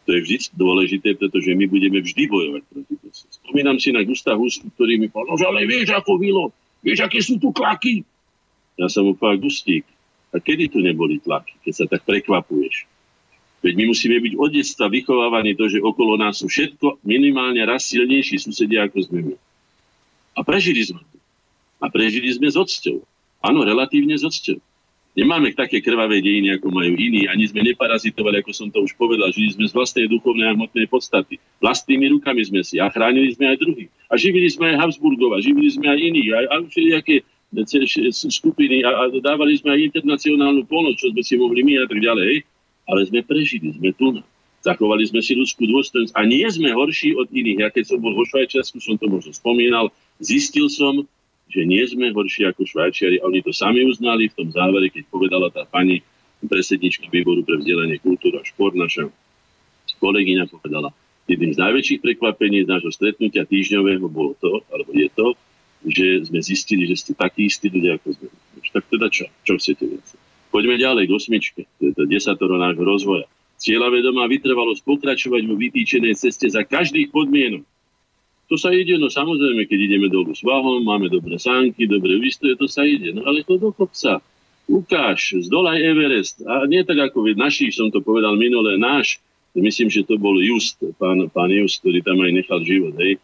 To 0.06 0.10
je 0.14 0.20
vždy 0.22 0.38
dôležité, 0.54 1.18
pretože 1.18 1.50
my 1.58 1.66
budeme 1.66 1.98
vždy 2.02 2.30
bojovať 2.30 2.62
proti 2.70 2.94
tomu. 2.98 3.14
Spomínam 3.42 3.78
si 3.82 3.90
na 3.90 4.06
Gustav 4.06 4.38
Hus, 4.38 4.62
ktorý 4.62 5.02
mi 5.02 5.10
povedal, 5.10 5.38
že 5.38 5.46
ale 5.50 5.66
vieš, 5.66 5.98
ako 5.98 6.22
bylo, 6.22 6.44
vieš, 6.86 7.06
aké 7.06 7.22
sú 7.26 7.42
tu 7.42 7.50
tlaky. 7.50 8.06
Ja 8.78 8.86
som 8.86 9.10
mu 9.10 9.18
povedal, 9.18 9.42
Gustík, 9.42 9.86
a 10.30 10.38
kedy 10.38 10.70
tu 10.70 10.82
neboli 10.86 11.18
tlaky, 11.22 11.58
keď 11.66 11.74
sa 11.74 11.86
tak 11.90 12.06
prekvapuješ? 12.06 12.86
Veď 13.66 13.82
my 13.82 13.86
musíme 13.90 14.22
byť 14.22 14.34
od 14.38 14.50
detstva 14.54 14.86
vychovávaní 14.94 15.58
to, 15.58 15.66
že 15.66 15.82
okolo 15.82 16.22
nás 16.22 16.38
sú 16.38 16.46
všetko 16.46 17.02
minimálne 17.02 17.66
raz 17.66 17.90
silnejší 17.90 18.38
susedia 18.38 18.86
ako 18.86 19.02
sme 19.02 19.20
my. 19.26 19.36
A 20.38 20.46
prežili 20.46 20.86
sme 20.86 21.02
to. 21.02 21.18
A 21.82 21.90
prežili 21.90 22.30
sme 22.30 22.46
s 22.46 22.54
odsťou. 22.54 23.02
Áno, 23.42 23.66
relatívne 23.66 24.14
s 24.14 24.22
odsťou. 24.22 24.62
Nemáme 25.16 25.56
také 25.56 25.80
krvavé 25.80 26.20
dejiny, 26.20 26.60
ako 26.60 26.76
majú 26.76 26.94
iní, 26.94 27.26
ani 27.26 27.48
sme 27.48 27.64
neparazitovali, 27.66 28.44
ako 28.44 28.52
som 28.52 28.68
to 28.68 28.84
už 28.84 29.00
povedal, 29.00 29.32
žili 29.32 29.56
sme 29.56 29.66
z 29.66 29.72
vlastnej 29.72 30.12
duchovnej 30.12 30.52
a 30.52 30.54
hmotnej 30.54 30.92
podstaty. 30.92 31.40
Vlastnými 31.64 32.20
rukami 32.20 32.44
sme 32.44 32.62
si 32.68 32.84
a 32.84 32.92
chránili 32.92 33.32
sme 33.32 33.56
aj 33.56 33.64
druhých. 33.64 33.90
A 34.12 34.20
živili 34.20 34.52
sme 34.52 34.76
aj 34.76 34.84
Habsburgov, 34.84 35.34
a 35.34 35.40
živili 35.40 35.72
sme 35.72 35.88
aj 35.88 36.00
iných, 36.04 36.30
aj, 36.36 36.46
aj 36.52 36.62
všelijaké 36.68 37.16
skupiny 38.28 38.84
a, 38.84 38.92
a 38.92 39.04
dávali 39.24 39.56
sme 39.56 39.72
aj 39.72 39.88
internacionálnu 39.96 40.68
pomoc, 40.68 41.00
čo 41.00 41.08
sme 41.16 41.24
si 41.24 41.40
mohli 41.40 41.64
my 41.64 41.80
a 41.80 41.88
tak 41.88 42.04
ďalej. 42.04 42.44
Ale 42.86 43.06
sme 43.10 43.26
prežili, 43.26 43.74
sme 43.74 43.92
tu. 43.98 44.22
Zachovali 44.66 45.06
sme 45.06 45.22
si 45.22 45.38
ľudskú 45.38 45.70
dôstojnosť 45.70 46.14
a 46.18 46.26
nie 46.26 46.46
sme 46.50 46.74
horší 46.74 47.14
od 47.14 47.30
iných. 47.30 47.60
Ja 47.62 47.70
keď 47.70 47.94
som 47.94 48.02
bol 48.02 48.18
vo 48.18 48.26
Švajčiarsku, 48.26 48.82
som 48.82 48.98
to 48.98 49.06
možno 49.06 49.30
spomínal, 49.34 49.94
zistil 50.18 50.70
som, 50.74 51.06
že 51.50 51.62
nie 51.66 51.86
sme 51.86 52.10
horší 52.10 52.50
ako 52.50 52.66
Švajčiari. 52.66 53.22
A 53.22 53.30
oni 53.30 53.46
to 53.46 53.54
sami 53.54 53.86
uznali 53.86 54.30
v 54.30 54.38
tom 54.38 54.50
závere, 54.50 54.90
keď 54.90 55.04
povedala 55.10 55.54
tá 55.54 55.70
pani 55.70 56.02
predsednička 56.46 57.10
výboru 57.10 57.42
pre 57.42 57.62
vzdelanie, 57.62 58.02
kultúru 58.02 58.42
a 58.42 58.46
šport, 58.46 58.78
naša 58.78 59.10
kolegyňa 59.98 60.50
povedala, 60.52 60.94
jedným 61.26 61.56
z 61.56 61.62
najväčších 61.62 62.00
prekvapení 62.04 62.66
z 62.66 62.70
nášho 62.70 62.92
stretnutia 62.94 63.48
týždňového 63.48 64.06
bolo 64.06 64.38
to, 64.38 64.62
alebo 64.70 64.94
je 64.94 65.10
to, 65.14 65.28
že 65.86 66.30
sme 66.30 66.40
zistili, 66.42 66.90
že 66.90 66.98
ste 66.98 67.12
takí 67.14 67.50
istí 67.50 67.70
ľudia 67.70 67.98
ako 68.02 68.18
sme. 68.18 68.28
Tak 68.74 68.84
teda 68.90 69.08
čo? 69.10 69.26
Čo 69.46 69.54
chcete 69.62 69.84
viac? 69.86 70.08
Poďme 70.56 70.80
ďalej 70.80 71.12
k 71.12 71.12
osmičke. 71.12 71.62
To 71.84 72.08
desatoro 72.08 72.56
nášho 72.56 72.88
rozvoja. 72.88 73.28
Cieľa 73.60 73.92
vedomá 73.92 74.24
vytrvalosť 74.32 74.88
pokračovať 74.88 75.44
vo 75.52 75.60
vytýčenej 75.60 76.16
ceste 76.16 76.48
za 76.48 76.64
každých 76.64 77.12
podmienok 77.12 77.68
to 78.46 78.62
sa 78.62 78.70
ide, 78.70 79.02
no 79.02 79.10
samozrejme, 79.10 79.66
keď 79.66 79.80
ideme 79.90 80.08
dolu 80.10 80.38
s 80.38 80.46
váhom, 80.46 80.78
máme 80.86 81.10
dobré 81.10 81.42
sánky, 81.42 81.90
dobré 81.90 82.22
výstoje, 82.22 82.54
to 82.54 82.70
sa 82.70 82.86
ide. 82.86 83.10
No 83.10 83.26
ale 83.26 83.42
to 83.42 83.58
do 83.58 83.74
kopca. 83.74 84.22
Ukáž, 84.70 85.34
zdolaj 85.46 85.82
Everest. 85.82 86.46
A 86.46 86.70
nie 86.70 86.86
tak 86.86 87.10
ako 87.10 87.26
v 87.26 87.38
našich, 87.38 87.74
som 87.74 87.90
to 87.90 88.06
povedal 88.06 88.38
minule, 88.38 88.78
náš, 88.78 89.18
myslím, 89.58 89.90
že 89.90 90.06
to 90.06 90.22
bol 90.22 90.38
Just, 90.38 90.78
pán, 91.02 91.26
pán 91.34 91.50
Just, 91.50 91.82
ktorý 91.82 92.06
tam 92.06 92.22
aj 92.22 92.32
nechal 92.38 92.62
život, 92.62 92.94
hej. 93.02 93.18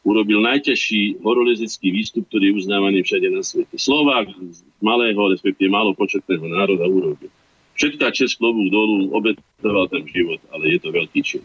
Urobil 0.00 0.40
najťažší 0.40 1.20
horolezecký 1.20 1.92
výstup, 1.92 2.24
ktorý 2.32 2.52
je 2.52 2.56
uznávaný 2.64 3.04
všade 3.04 3.28
na 3.28 3.44
svete. 3.44 3.76
Slovák 3.76 4.32
z 4.32 4.64
malého, 4.80 5.20
respektíve 5.28 5.68
malo 5.68 5.92
početného 5.92 6.44
národa 6.48 6.88
urobil. 6.88 7.28
Všetká 7.76 8.12
čest 8.12 8.36
klobúk 8.36 8.68
dolu, 8.68 9.12
obetoval 9.12 9.88
tam 9.88 10.04
život, 10.08 10.40
ale 10.52 10.76
je 10.76 10.78
to 10.80 10.88
veľký 10.92 11.20
čin. 11.24 11.44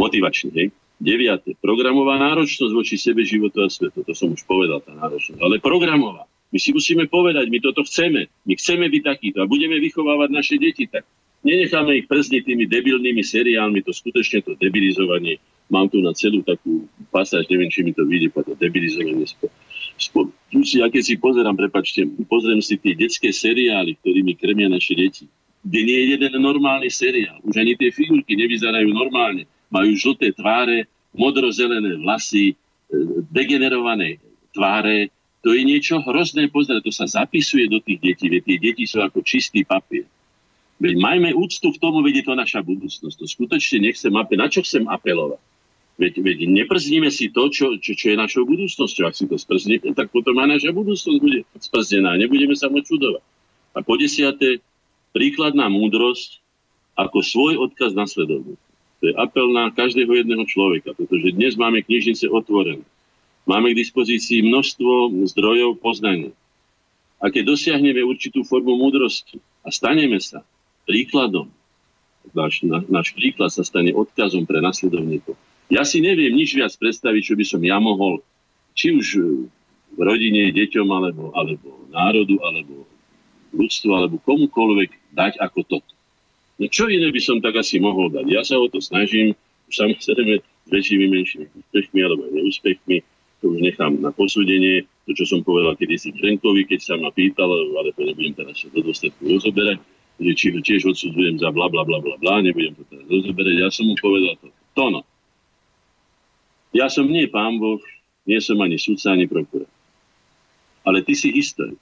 Motivačný, 0.00 0.50
hej? 0.56 0.68
Deviate. 1.02 1.58
Programová 1.58 2.16
náročnosť 2.16 2.72
voči 2.72 2.94
sebe, 2.94 3.26
životu 3.26 3.60
a 3.60 3.68
svetu. 3.68 4.06
To 4.06 4.14
som 4.14 4.32
už 4.32 4.46
povedal, 4.46 4.80
tá 4.80 4.94
náročnosť. 4.94 5.40
Ale 5.42 5.58
programová. 5.58 6.30
My 6.52 6.58
si 6.60 6.70
musíme 6.70 7.08
povedať, 7.08 7.48
my 7.48 7.58
toto 7.58 7.82
chceme. 7.82 8.28
My 8.44 8.54
chceme 8.54 8.86
byť 8.86 9.02
takýto 9.02 9.38
a 9.42 9.50
budeme 9.50 9.80
vychovávať 9.80 10.28
naše 10.30 10.56
deti 10.60 10.86
tak. 10.86 11.02
Nenecháme 11.42 11.98
ich 11.98 12.06
przniť 12.06 12.46
tými 12.46 12.70
debilnými 12.70 13.18
seriálmi, 13.26 13.82
to 13.82 13.90
skutočne 13.90 14.46
to 14.46 14.54
debilizovanie. 14.62 15.42
Mám 15.74 15.90
tu 15.90 15.98
na 15.98 16.14
celú 16.14 16.46
takú 16.46 16.86
pasáž, 17.10 17.50
neviem, 17.50 17.66
či 17.66 17.82
mi 17.82 17.90
to 17.90 18.06
vyjde, 18.06 18.30
to 18.30 18.54
debilizovanie. 18.54 19.26
Spo, 19.26 19.50
spo, 19.98 20.20
si, 20.62 20.78
ja 20.78 20.86
si 20.86 21.18
pozerám, 21.18 21.58
prepačte, 21.58 22.06
pozriem 22.30 22.62
si 22.62 22.78
tie 22.78 22.94
detské 22.94 23.34
seriály, 23.34 23.98
ktorými 23.98 24.38
krmia 24.38 24.70
naše 24.70 24.94
deti, 24.94 25.26
kde 25.66 25.80
nie 25.82 25.98
je 25.98 26.06
jeden 26.14 26.32
normálny 26.38 26.86
seriál. 26.86 27.42
Už 27.42 27.58
ani 27.58 27.74
tie 27.74 27.90
figurky 27.90 28.38
nevyzerajú 28.38 28.94
normálne. 28.94 29.50
Majú 29.74 29.98
žlté 29.98 30.30
tváre, 30.38 30.86
modrozelené 31.10 31.98
vlasy, 31.98 32.54
e, 32.54 32.54
degenerované 33.34 34.22
tváre. 34.54 35.10
To 35.42 35.50
je 35.50 35.66
niečo 35.66 35.98
hrozné, 36.06 36.46
pozrieť, 36.54 36.86
to 36.86 36.94
sa 36.94 37.10
zapisuje 37.10 37.66
do 37.66 37.82
tých 37.82 37.98
detí, 37.98 38.30
veď 38.30 38.42
tie 38.46 38.58
deti 38.62 38.84
sú 38.86 39.02
ako 39.02 39.26
čistý 39.26 39.66
papier. 39.66 40.06
Veď 40.78 40.94
majme 40.98 41.30
úctu 41.36 41.68
k 41.74 41.80
tomu, 41.80 42.00
veď 42.00 42.22
je 42.22 42.24
to 42.26 42.34
naša 42.34 42.60
budúcnosť. 42.64 43.16
To 43.18 43.26
skutočne 43.28 43.84
nechcem 43.86 44.12
apelovať. 44.14 44.40
Na 44.40 44.48
čo 44.48 44.60
chcem 44.64 44.84
apelovať? 44.88 45.40
Veď, 46.00 46.24
veď 46.24 46.38
neprzníme 46.48 47.12
si 47.12 47.28
to, 47.28 47.52
čo, 47.52 47.76
čo, 47.78 47.92
čo 47.92 48.06
je 48.10 48.16
našou 48.16 48.48
budúcnosťou. 48.48 49.04
Ak 49.06 49.14
si 49.14 49.28
to 49.28 49.36
sprzneme, 49.36 49.92
tak 49.92 50.08
potom 50.08 50.34
aj 50.40 50.58
naša 50.58 50.72
budúcnosť 50.72 51.18
bude 51.20 51.44
sprznená. 51.60 52.16
Nebudeme 52.16 52.56
sa 52.56 52.72
moc 52.72 52.88
čudovať. 52.88 53.22
A 53.76 53.84
po 53.84 53.94
desiate, 54.00 54.64
príkladná 55.12 55.68
múdrosť 55.68 56.40
ako 56.96 57.20
svoj 57.20 57.54
odkaz 57.60 57.92
na 57.92 58.08
sledovnú. 58.08 58.56
To 59.00 59.10
je 59.10 59.14
apel 59.18 59.50
na 59.50 59.70
každého 59.72 60.14
jedného 60.14 60.44
človeka, 60.46 60.94
pretože 60.94 61.34
dnes 61.34 61.58
máme 61.58 61.82
knižnice 61.82 62.30
otvorené. 62.30 62.84
Máme 63.44 63.74
k 63.74 63.80
dispozícii 63.82 64.46
množstvo 64.46 65.10
zdrojov 65.34 65.82
poznania. 65.82 66.30
A 67.18 67.30
keď 67.30 67.54
dosiahneme 67.54 68.02
určitú 68.06 68.46
formu 68.46 68.78
múdrosti 68.78 69.42
a 69.66 69.74
staneme 69.74 70.22
sa 70.22 70.46
príkladom. 70.88 71.50
Náš, 72.32 72.62
na, 72.62 72.82
náš 72.86 73.10
príklad 73.18 73.50
sa 73.50 73.66
stane 73.66 73.90
odkazom 73.90 74.46
pre 74.46 74.62
nasledovníkov. 74.62 75.34
Ja 75.72 75.82
si 75.82 75.98
neviem 75.98 76.30
nič 76.36 76.54
viac 76.54 76.70
predstaviť, 76.78 77.22
čo 77.22 77.34
by 77.34 77.44
som 77.48 77.60
ja 77.64 77.82
mohol, 77.82 78.22
či 78.78 78.94
už 78.94 79.06
v 79.92 80.00
rodine, 80.00 80.54
deťom, 80.54 80.88
alebo, 80.88 81.34
alebo 81.34 81.68
národu, 81.90 82.36
alebo 82.40 82.86
ľudstvu, 83.52 83.90
alebo 83.92 84.16
komukoľvek 84.24 85.12
dať 85.12 85.32
ako 85.42 85.60
toto. 85.68 85.92
No 86.56 86.70
čo 86.70 86.88
iné 86.88 87.10
by 87.10 87.20
som 87.20 87.42
tak 87.42 87.58
asi 87.58 87.82
mohol 87.82 88.08
dať? 88.12 88.24
Ja 88.30 88.42
sa 88.46 88.56
o 88.56 88.68
to 88.70 88.80
snažím, 88.80 89.36
samozrejme 89.72 90.40
s 90.40 90.68
väčšími, 90.68 91.06
menšími 91.08 91.46
úspechmi 91.58 92.00
alebo 92.04 92.28
aj 92.28 92.32
neúspechmi, 92.38 92.96
to 93.42 93.50
už 93.50 93.58
nechám 93.58 93.98
na 93.98 94.14
posúdenie, 94.14 94.86
to, 95.08 95.18
čo 95.18 95.26
som 95.26 95.40
povedal 95.42 95.74
kedysi 95.74 96.14
Trenkovi, 96.14 96.62
keď 96.68 96.80
sa 96.80 96.94
ma 96.94 97.10
pýtal, 97.10 97.50
ale 97.50 97.90
to 97.90 98.06
nebudem 98.06 98.38
teraz 98.38 98.62
do 98.62 98.80
dostatku 98.80 99.26
rozoberať, 99.26 99.82
že 100.20 100.32
či 100.36 100.46
ho 100.52 100.58
tiež 100.60 100.88
odsudzujem 100.92 101.40
za 101.40 101.48
bla 101.54 101.70
bla 101.72 101.86
bla 101.86 101.98
bla 102.02 102.16
bla, 102.20 102.44
nebudem 102.44 102.76
to 102.76 102.84
teraz 102.90 103.06
rozoberať. 103.08 103.54
Ja 103.56 103.68
som 103.72 103.88
mu 103.88 103.94
povedal 103.96 104.34
to. 104.40 104.48
Tono. 104.76 105.00
Ja 106.72 106.88
som 106.88 107.08
nie 107.08 107.28
pán 107.28 107.60
Boh, 107.60 107.80
nie 108.24 108.40
som 108.40 108.60
ani 108.64 108.80
sudca, 108.80 109.12
ani 109.12 109.28
prokurátor. 109.28 109.68
Ale 110.82 111.04
ty 111.04 111.12
si 111.14 111.30
historik. 111.30 111.78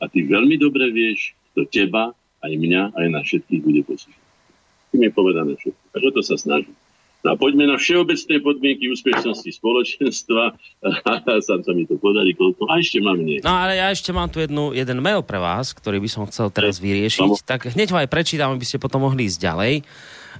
A 0.00 0.08
ty 0.08 0.24
veľmi 0.24 0.56
dobre 0.56 0.88
vieš, 0.92 1.36
kto 1.52 1.68
teba, 1.68 2.12
aj 2.40 2.52
mňa, 2.56 2.96
aj 2.96 3.06
na 3.12 3.20
všetkých 3.20 3.60
bude 3.60 3.82
posúšať. 3.84 4.24
Tým 4.92 5.06
je 5.06 5.12
povedané 5.12 5.52
všetko. 5.60 5.84
A 5.92 5.96
to 6.00 6.22
sa 6.24 6.36
snažím. 6.40 6.76
No 7.20 7.32
a 7.32 7.34
poďme 7.36 7.68
na 7.68 7.76
všeobecné 7.76 8.40
podmienky 8.40 8.88
úspešnosti 8.88 9.50
spoločenstva. 9.60 10.56
Sám 11.46 11.60
sa 11.60 11.72
mi 11.76 11.84
to 11.84 12.00
podarí 12.00 12.32
koľko. 12.32 12.64
A 12.72 12.80
ešte 12.80 12.96
mám 13.04 13.20
nie. 13.20 13.44
No 13.44 13.52
ale 13.52 13.76
ja 13.76 13.92
ešte 13.92 14.08
mám 14.08 14.32
tu 14.32 14.40
jednu, 14.40 14.72
jeden 14.72 15.04
mail 15.04 15.20
pre 15.20 15.36
vás, 15.36 15.76
ktorý 15.76 16.00
by 16.00 16.08
som 16.08 16.24
chcel 16.32 16.48
teraz 16.48 16.80
vyriešiť. 16.80 17.44
Tak 17.44 17.76
hneď 17.76 17.92
ho 17.92 18.00
aj 18.00 18.08
prečítam, 18.08 18.56
aby 18.56 18.64
ste 18.64 18.80
potom 18.80 19.04
mohli 19.04 19.28
ísť 19.28 19.38
ďalej. 19.40 19.74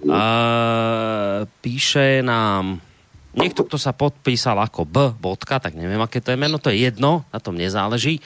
No. 0.00 0.16
Uh, 0.16 1.44
píše 1.60 2.24
nám 2.24 2.80
niekto, 3.34 3.62
kto 3.62 3.78
sa 3.78 3.94
podpísal 3.94 4.58
ako 4.58 4.88
B. 4.88 4.96
Bodka, 5.14 5.62
tak 5.62 5.78
neviem, 5.78 6.00
aké 6.00 6.18
to 6.18 6.34
je 6.34 6.40
meno, 6.40 6.58
to 6.58 6.72
je 6.72 6.90
jedno, 6.90 7.22
na 7.30 7.38
tom 7.38 7.54
nezáleží. 7.54 8.18
E, 8.18 8.22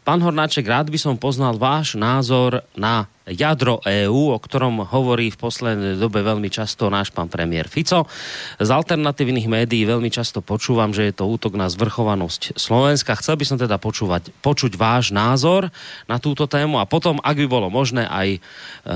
pán 0.00 0.20
Hornáček, 0.20 0.64
rád 0.64 0.88
by 0.88 0.96
som 0.96 1.20
poznal 1.20 1.60
váš 1.60 1.92
názor 1.96 2.64
na 2.72 3.04
jadro 3.30 3.78
EÚ, 3.86 4.34
o 4.34 4.38
ktorom 4.38 4.82
hovorí 4.84 5.30
v 5.30 5.40
poslednej 5.40 5.94
dobe 5.96 6.20
veľmi 6.20 6.50
často 6.50 6.90
náš 6.90 7.14
pán 7.14 7.30
premiér 7.30 7.70
Fico. 7.70 8.04
Z 8.58 8.68
alternatívnych 8.68 9.46
médií 9.46 9.86
veľmi 9.86 10.10
často 10.10 10.42
počúvam, 10.42 10.90
že 10.90 11.10
je 11.10 11.14
to 11.14 11.30
útok 11.30 11.54
na 11.54 11.70
zvrchovanosť 11.70 12.58
Slovenska. 12.58 13.18
Chcel 13.18 13.38
by 13.38 13.44
som 13.46 13.58
teda 13.58 13.78
počúvať, 13.78 14.34
počuť 14.42 14.74
váš 14.74 15.14
názor 15.14 15.70
na 16.10 16.18
túto 16.18 16.50
tému 16.50 16.82
a 16.82 16.88
potom, 16.90 17.22
ak 17.22 17.38
by 17.38 17.46
bolo 17.46 17.70
možné, 17.70 18.04
aj 18.10 18.28
e, 18.36 18.38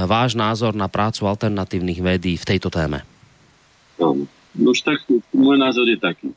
váš 0.05 0.35
názor 0.35 0.74
na 0.74 0.90
prácu 0.90 1.27
alternatívnych 1.31 2.02
médií 2.02 2.35
v 2.35 2.48
tejto 2.48 2.69
téme. 2.69 3.06
No 3.98 4.27
už 4.55 4.86
tak, 4.86 5.02
môj 5.35 5.59
názor 5.59 5.86
je 5.86 5.98
taký. 5.98 6.31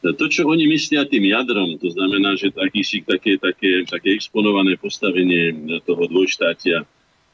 To, 0.00 0.24
čo 0.32 0.48
oni 0.48 0.64
myslia 0.64 1.04
tým 1.04 1.28
jadrom, 1.28 1.76
to 1.76 1.92
znamená, 1.92 2.32
že 2.32 2.48
taký, 2.48 2.80
také, 3.04 3.36
také, 3.36 3.84
také 3.84 4.16
exponované 4.16 4.80
postavenie 4.80 5.52
toho 5.84 6.08
dvojštátia 6.08 6.88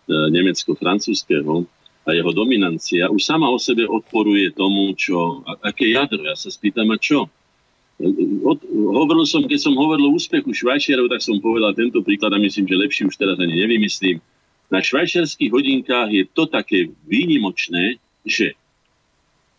nemecko-francúzského 0.06 1.66
a 2.06 2.14
jeho 2.14 2.30
dominancia 2.30 3.10
už 3.10 3.22
sama 3.26 3.50
o 3.50 3.58
sebe 3.58 3.82
odporuje 3.82 4.54
tomu, 4.54 4.94
čo, 4.94 5.42
aké 5.62 5.90
jadro. 5.90 6.22
Ja 6.22 6.38
sa 6.38 6.54
spýtam, 6.54 6.94
a 6.94 6.96
čo? 7.02 7.26
Od, 8.46 8.58
hovoril 8.70 9.26
som, 9.26 9.42
keď 9.48 9.58
som 9.58 9.74
hovoril 9.74 10.12
o 10.12 10.14
úspechu 10.14 10.52
Švajčiarov, 10.52 11.10
tak 11.10 11.24
som 11.24 11.42
povedal 11.42 11.74
tento 11.74 12.04
príklad 12.04 12.36
a 12.36 12.38
myslím, 12.38 12.68
že 12.68 12.78
lepší 12.78 13.02
už 13.10 13.18
teraz 13.18 13.40
ani 13.42 13.58
nevymyslím. 13.58 14.22
Na 14.70 14.82
švajčiarských 14.82 15.50
hodinkách 15.50 16.10
je 16.10 16.24
to 16.30 16.46
také 16.46 16.90
výnimočné, 17.06 17.98
že 18.26 18.54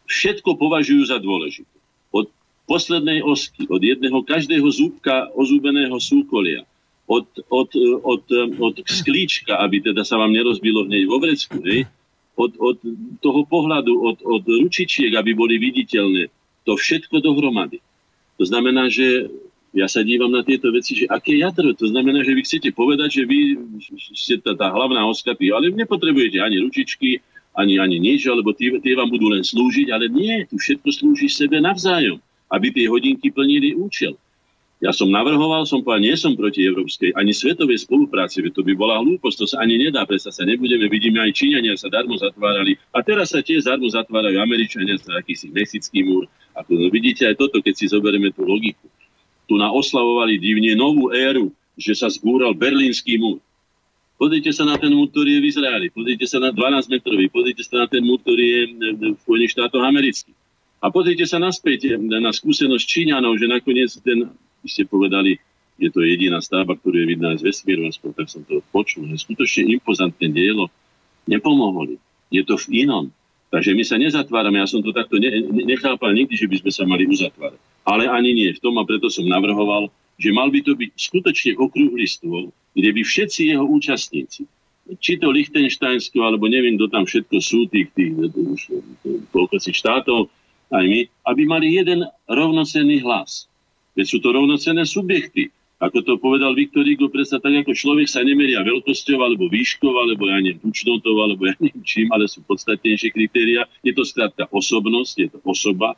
všetko 0.07 0.55
považujú 0.55 1.03
za 1.07 1.19
dôležité. 1.19 1.75
Od 2.15 2.31
poslednej 2.67 3.23
osky, 3.23 3.67
od 3.67 3.79
jedného 3.79 4.23
každého 4.23 4.67
zúbka 4.71 5.31
ozúbeného 5.35 5.95
súkolia, 5.99 6.63
od, 7.07 7.27
od, 7.47 7.69
od, 8.03 8.23
od 8.59 8.75
sklíčka, 8.83 9.55
aby 9.63 9.79
teda 9.79 10.03
sa 10.03 10.19
vám 10.19 10.35
nerozbilo 10.35 10.83
hneď 10.83 11.03
vo 11.07 11.17
vrecku, 11.23 11.63
hej? 11.63 11.87
Od, 12.37 12.53
od 12.61 12.77
toho 13.23 13.41
pohľadu, 13.49 13.93
od, 13.97 14.17
od 14.21 14.43
ručičiek, 14.45 15.15
aby 15.15 15.33
boli 15.33 15.57
viditeľné, 15.57 16.29
to 16.67 16.77
všetko 16.77 17.23
dohromady. 17.23 17.81
To 18.37 18.45
znamená, 18.45 18.93
že 18.93 19.31
ja 19.73 19.89
sa 19.89 20.05
dívam 20.05 20.29
na 20.29 20.45
tieto 20.45 20.69
veci, 20.69 20.93
že 20.93 21.05
aké 21.09 21.39
jadro, 21.41 21.73
to 21.73 21.89
znamená, 21.89 22.21
že 22.21 22.37
vy 22.37 22.41
chcete 22.45 22.69
povedať, 22.77 23.09
že 23.09 23.23
vy 23.25 23.39
ste 24.13 24.37
tá, 24.37 24.53
tá 24.53 24.69
hlavná 24.69 25.01
oska, 25.09 25.33
ale 25.33 25.73
nepotrebujete 25.73 26.37
ani 26.43 26.61
ručičky, 26.61 27.23
ani, 27.57 27.81
ani 27.81 27.97
nič, 27.97 28.29
alebo 28.29 28.53
tie, 28.53 28.77
tie 28.77 28.93
vám 28.93 29.09
budú 29.09 29.33
len 29.33 29.41
slúžiť, 29.41 29.89
ale 29.89 30.05
nie, 30.13 30.45
tu 30.45 30.61
všetko 30.61 30.93
slúži 30.93 31.25
sebe 31.25 31.57
navzájom, 31.57 32.21
aby 32.53 32.69
tie 32.69 32.85
hodinky 32.85 33.33
plnili 33.33 33.73
účel. 33.73 34.13
Ja 34.77 34.93
som 34.93 35.09
navrhoval, 35.09 35.65
som 35.65 35.81
povedal, 35.81 36.05
nie 36.05 36.13
som 36.13 36.37
proti 36.37 36.61
európskej 36.61 37.17
ani 37.17 37.33
svetovej 37.33 37.81
spolupráci, 37.81 38.45
to 38.53 38.61
by 38.61 38.77
bola 38.77 39.01
hlúposť, 39.01 39.37
to 39.41 39.45
sa 39.49 39.65
ani 39.65 39.89
nedá, 39.89 40.05
predsa 40.05 40.29
sa 40.29 40.45
nebudeme, 40.45 40.85
vidíme 40.85 41.17
aj 41.17 41.33
Číňania 41.33 41.73
sa 41.73 41.89
darmo 41.89 42.13
zatvárali 42.13 42.77
a 42.93 43.01
teraz 43.01 43.33
sa 43.33 43.41
tiež 43.41 43.65
darmo 43.65 43.89
zatvárajú 43.89 44.37
Američania 44.37 45.01
sa 45.01 45.17
akýsi 45.17 45.49
mexický 45.49 46.05
múr. 46.05 46.29
Ako 46.53 46.77
no, 46.77 46.93
vidíte 46.93 47.25
aj 47.25 47.41
toto, 47.41 47.57
keď 47.57 47.73
si 47.73 47.89
zoberieme 47.89 48.29
tú 48.29 48.45
logiku. 48.45 48.85
Tu 49.49 49.57
na 49.57 49.73
oslavovali 49.73 50.37
divne 50.37 50.77
novú 50.77 51.09
éru, 51.09 51.49
že 51.73 51.97
sa 51.97 52.05
zbúral 52.13 52.53
berlínsky 52.53 53.17
múr. 53.17 53.41
Pozrite 54.17 54.49
sa 54.53 54.65
na 54.65 54.77
ten 54.77 54.93
múr, 54.93 55.09
ktorý 55.09 55.37
je 55.37 55.41
v 55.41 55.49
Izraeli. 55.53 55.87
Pozrite 55.93 56.25
sa 56.25 56.37
na 56.41 56.49
12 56.49 56.89
metrový. 56.89 57.29
Pozrite 57.29 57.61
sa 57.61 57.85
na 57.85 57.87
ten 57.89 58.01
múr, 58.01 58.17
ktorý 58.21 58.45
je 58.45 58.61
v 59.13 59.17
Spojených 59.21 59.53
štátoch 59.53 59.85
amerických. 59.85 60.37
A 60.81 60.89
pozrite 60.89 61.25
sa 61.29 61.37
naspäť 61.37 61.97
na 62.01 62.33
skúsenosť 62.33 62.81
Číňanov, 62.81 63.37
že 63.37 63.45
nakoniec 63.45 63.93
ten, 64.01 64.33
vy 64.67 64.69
ste 64.69 64.83
povedali, 64.83 65.39
je 65.79 65.87
to 65.87 66.03
jediná 66.03 66.43
stavba, 66.43 66.75
ktorú 66.75 66.99
je 66.99 67.07
vidná 67.15 67.31
z 67.39 67.47
vesmíru, 67.47 67.87
aspoň 67.87 68.11
tak 68.19 68.27
som 68.27 68.43
to 68.43 68.59
počul, 68.75 69.07
že 69.07 69.23
skutočne 69.23 69.71
impozantné 69.79 70.27
dielo 70.35 70.67
nepomohli. 71.23 71.95
Je 72.27 72.43
to 72.43 72.59
v 72.59 72.83
inom. 72.83 73.07
Takže 73.47 73.71
my 73.71 73.83
sa 73.87 73.95
nezatvárame, 73.95 74.59
ja 74.59 74.67
som 74.67 74.83
to 74.83 74.91
takto 74.91 75.15
ne, 75.23 75.31
nechápal 75.63 76.11
nikdy, 76.11 76.35
že 76.35 76.51
by 76.51 76.59
sme 76.59 76.71
sa 76.75 76.83
mali 76.83 77.07
uzatvárať. 77.07 77.61
Ale 77.87 78.11
ani 78.11 78.35
nie 78.35 78.51
v 78.51 78.59
tom 78.59 78.75
a 78.75 78.83
preto 78.83 79.07
som 79.07 79.23
navrhoval, 79.23 79.87
že 80.19 80.35
mal 80.35 80.51
by 80.51 80.59
to 80.67 80.75
byť 80.75 80.91
skutočne 80.99 81.55
okrúhly 81.55 82.03
stôl, 82.03 82.51
kde 82.75 82.89
by 82.91 83.01
všetci 83.07 83.55
jeho 83.55 83.63
účastníci, 83.63 84.43
či 84.99 85.15
to 85.15 85.31
Lichtensteinsko, 85.31 86.19
alebo 86.19 86.51
neviem, 86.51 86.75
kto 86.75 86.91
tam 86.91 87.07
všetko 87.07 87.37
sú, 87.39 87.71
tých, 87.71 87.87
tých, 87.95 88.11
tých, 88.35 88.67
tých 89.31 89.77
štátov, 89.79 90.27
aj 90.67 90.83
my, 90.83 90.99
aby 91.31 91.41
mali 91.47 91.67
jeden 91.79 92.03
rovnocenný 92.27 92.99
hlas. 93.03 93.47
Veď 93.97 94.05
sú 94.05 94.17
to 94.21 94.29
rovnocenné 94.29 94.85
subjekty. 94.85 95.49
Ako 95.77 96.01
to 96.01 96.17
povedal 96.17 96.53
Viktor 96.57 96.85
Igo, 96.85 97.09
predsa 97.09 97.37
tak 97.37 97.53
ako 97.53 97.73
človek 97.73 98.09
sa 98.09 98.25
nemeria 98.25 98.65
veľkosťou, 98.65 99.17
alebo 99.21 99.49
výškou, 99.49 99.93
alebo 99.93 100.29
ja 100.29 100.37
neviem, 100.41 100.61
tučnotou, 100.61 101.17
alebo 101.21 101.49
ja 101.49 101.53
neviem 101.57 101.85
čím, 101.85 102.09
ale 102.13 102.25
sú 102.25 102.41
podstatnejšie 102.45 103.13
kritéria. 103.13 103.65
Je 103.85 103.93
to 103.93 104.01
skrátka 104.01 104.49
osobnosť, 104.49 105.15
je 105.17 105.27
to 105.33 105.39
osoba, 105.45 105.93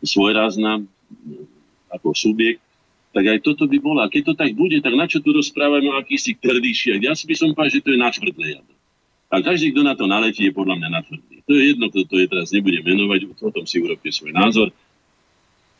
svojrázna, 0.00 0.80
ako 1.92 2.12
subjekt, 2.16 2.60
tak 3.12 3.24
aj 3.24 3.38
toto 3.44 3.64
by 3.64 3.78
bolo. 3.80 4.00
A 4.04 4.12
keď 4.12 4.32
to 4.32 4.34
tak 4.36 4.52
bude, 4.56 4.80
tak 4.80 4.94
na 4.96 5.08
čo 5.08 5.20
tu 5.24 5.32
rozprávame 5.32 5.88
o 5.88 5.96
akýsi 5.96 6.36
tvrdýšiach? 6.36 7.00
Ja 7.00 7.12
si 7.16 7.24
by 7.28 7.34
som 7.36 7.52
povedal, 7.56 7.80
že 7.80 7.84
to 7.84 7.90
je 7.96 8.00
na 8.00 8.08
tvrdé 8.12 8.44
jadro. 8.60 8.76
A 9.28 9.44
každý, 9.44 9.76
kto 9.76 9.84
na 9.84 9.92
to 9.92 10.08
naletí, 10.08 10.48
je 10.48 10.56
podľa 10.56 10.80
mňa 10.80 10.88
na 10.88 11.00
tvrdý. 11.04 11.44
To 11.44 11.52
je 11.52 11.62
jedno, 11.72 11.92
kto 11.92 12.00
to 12.08 12.16
je 12.16 12.26
teraz, 12.28 12.48
nebudem 12.48 12.80
menovať, 12.84 13.28
o 13.28 13.50
tom 13.52 13.64
si 13.68 13.80
urobte 13.80 14.08
svoj 14.08 14.32
názor. 14.32 14.72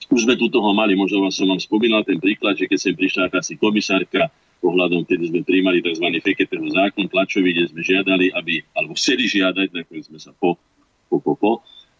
Už 0.09 0.24
sme 0.24 0.40
tu 0.40 0.48
toho 0.48 0.72
mali, 0.72 0.97
možno 0.97 1.28
som 1.28 1.48
vám 1.48 1.60
spomínal 1.60 2.01
ten 2.01 2.16
príklad, 2.16 2.56
že 2.56 2.64
keď 2.64 2.78
sem 2.80 2.94
prišla 2.97 3.28
akási 3.28 3.60
komisárka 3.60 4.32
pohľadom, 4.59 5.05
keď 5.06 5.30
sme 5.30 5.40
príjmali 5.44 5.85
tzv. 5.85 6.06
Feketého 6.24 6.66
zákon 6.72 7.06
tlačový, 7.06 7.55
kde 7.55 7.70
sme 7.70 7.82
žiadali, 7.85 8.32
aby, 8.35 8.64
alebo 8.74 8.97
chceli 8.97 9.28
žiadať, 9.30 9.68
nakoniec 9.70 10.09
sme 10.09 10.18
sa 10.18 10.32
po, 10.35 10.59
po, 11.12 11.20
po, 11.22 11.32
po 11.39 11.52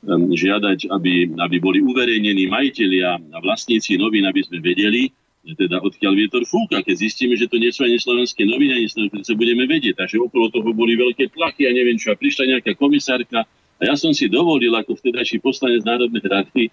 um, 0.05 0.33
žiadať, 0.35 0.91
aby, 0.91 1.37
aby 1.39 1.57
boli 1.61 1.85
uverejnení 1.85 2.51
majiteľia 2.51 3.21
a 3.35 3.39
vlastníci 3.45 4.01
novín, 4.01 4.27
aby 4.27 4.41
sme 4.43 4.59
vedeli, 4.59 5.13
teda 5.49 5.81
odkiaľ 5.81 6.13
vietor 6.19 6.45
fúka. 6.45 6.83
Keď 6.85 6.97
zistíme, 6.99 7.33
že 7.39 7.49
to 7.49 7.57
nie 7.57 7.73
sú 7.73 7.87
ani 7.87 7.97
slovenské 7.97 8.45
noviny, 8.45 8.85
ani 8.85 8.89
slovenské, 8.91 9.33
budeme 9.33 9.65
vedieť. 9.65 9.97
Takže 9.97 10.21
okolo 10.21 10.53
toho 10.53 10.77
boli 10.77 10.99
veľké 10.99 11.33
tlaky 11.33 11.65
a 11.65 11.73
neviem 11.73 11.97
čo. 11.97 12.13
A 12.13 12.21
prišla 12.21 12.59
nejaká 12.59 12.77
komisárka 12.77 13.49
a 13.79 13.83
ja 13.87 13.95
som 13.95 14.11
si 14.11 14.27
dovolil 14.27 14.75
ako 14.75 14.99
vtedajší 14.99 15.39
poslanec 15.39 15.87
Národnej 15.87 16.27
rady 16.27 16.69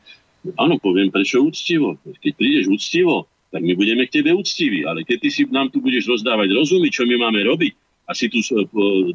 Áno, 0.54 0.78
poviem, 0.78 1.10
prečo 1.10 1.42
úctivo. 1.42 1.98
Keď 2.06 2.34
prídeš 2.38 2.66
úctivo, 2.70 3.26
tak 3.50 3.66
my 3.66 3.74
budeme 3.74 4.06
k 4.06 4.22
tebe 4.22 4.36
úctiví. 4.38 4.86
Ale 4.86 5.02
keď 5.02 5.18
ty 5.26 5.30
si 5.34 5.42
nám 5.50 5.74
tu 5.74 5.82
budeš 5.82 6.06
rozdávať 6.06 6.54
rozumy, 6.54 6.94
čo 6.94 7.10
my 7.10 7.18
máme 7.18 7.42
robiť, 7.42 7.74
a 8.06 8.14
si 8.14 8.30
tu 8.30 8.38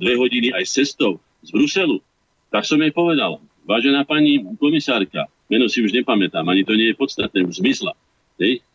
dve 0.02 0.18
hodiny 0.18 0.50
aj 0.50 0.64
s 0.66 0.82
cestou 0.82 1.22
z 1.46 1.54
Bruselu, 1.54 2.02
tak 2.50 2.66
som 2.66 2.82
jej 2.82 2.90
povedal, 2.90 3.38
vážená 3.62 4.02
pani 4.02 4.42
komisárka, 4.58 5.30
meno 5.46 5.70
si 5.70 5.78
už 5.78 5.94
nepamätám, 5.94 6.42
ani 6.50 6.66
to 6.66 6.74
nie 6.74 6.90
je 6.90 6.98
podstatné, 6.98 7.46
už 7.46 7.62
zmysla. 7.62 7.94
Hej? 8.42 8.66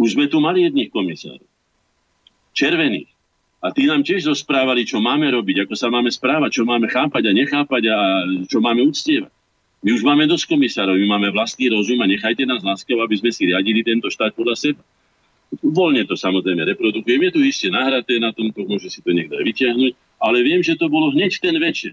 Už 0.00 0.16
sme 0.16 0.32
tu 0.32 0.40
mali 0.40 0.64
jedných 0.64 0.88
komisárov. 0.88 1.44
Červených. 2.56 3.12
A 3.64 3.72
tí 3.72 3.88
nám 3.88 4.04
tiež 4.04 4.28
rozprávali, 4.28 4.84
čo 4.84 5.00
máme 5.00 5.28
robiť, 5.32 5.64
ako 5.64 5.74
sa 5.76 5.88
máme 5.88 6.08
správať, 6.12 6.60
čo 6.60 6.64
máme 6.68 6.88
chápať 6.88 7.28
a 7.28 7.32
nechápať 7.32 7.82
a 7.88 7.96
čo 8.48 8.60
máme 8.60 8.84
uctievať. 8.84 9.32
My 9.84 9.92
už 9.92 10.00
máme 10.00 10.24
dosť 10.24 10.48
komisárov, 10.48 10.96
my 10.96 11.06
máme 11.12 11.28
vlastný 11.28 11.68
rozum 11.68 12.00
a 12.00 12.08
nechajte 12.08 12.48
nás 12.48 12.64
láskov, 12.64 13.04
aby 13.04 13.20
sme 13.20 13.28
si 13.28 13.52
riadili 13.52 13.84
tento 13.84 14.08
štát 14.08 14.32
podľa 14.32 14.56
seba. 14.56 14.80
Voľne 15.60 16.08
to 16.08 16.16
samozrejme 16.16 16.64
reprodukujem. 16.72 17.20
Je 17.28 17.32
tu 17.36 17.40
isté 17.44 17.68
nahraté 17.68 18.16
na 18.16 18.32
tomto, 18.32 18.64
môže 18.64 18.88
si 18.88 19.04
to 19.04 19.12
niekto 19.12 19.36
aj 19.36 19.44
vyťahnuť, 19.44 19.92
ale 20.24 20.40
viem, 20.40 20.64
že 20.64 20.80
to 20.80 20.88
bolo 20.88 21.12
hneď 21.12 21.36
ten 21.36 21.52
večer. 21.60 21.92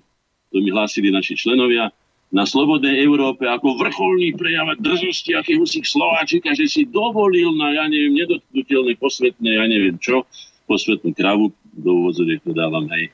To 0.56 0.64
mi 0.64 0.72
hlásili 0.72 1.12
naši 1.12 1.36
členovia 1.36 1.92
na 2.32 2.48
Slobodnej 2.48 3.04
Európe 3.04 3.44
ako 3.44 3.76
vrcholný 3.76 4.40
prejav 4.40 4.72
drzosti 4.80 5.36
akéhosi 5.36 5.84
Slováčika, 5.84 6.56
že 6.56 6.72
si 6.72 6.88
dovolil 6.88 7.52
na, 7.60 7.76
ja 7.76 7.86
neviem, 7.92 8.16
nedotknutelné 8.24 8.96
posvetné, 8.96 9.60
ja 9.60 9.68
neviem 9.68 10.00
čo, 10.00 10.24
posvetnú 10.64 11.12
kravu, 11.12 11.52
do 11.76 11.92
úvodzových 11.92 12.40
to 12.40 12.56
dávam, 12.56 12.88
hej, 12.96 13.12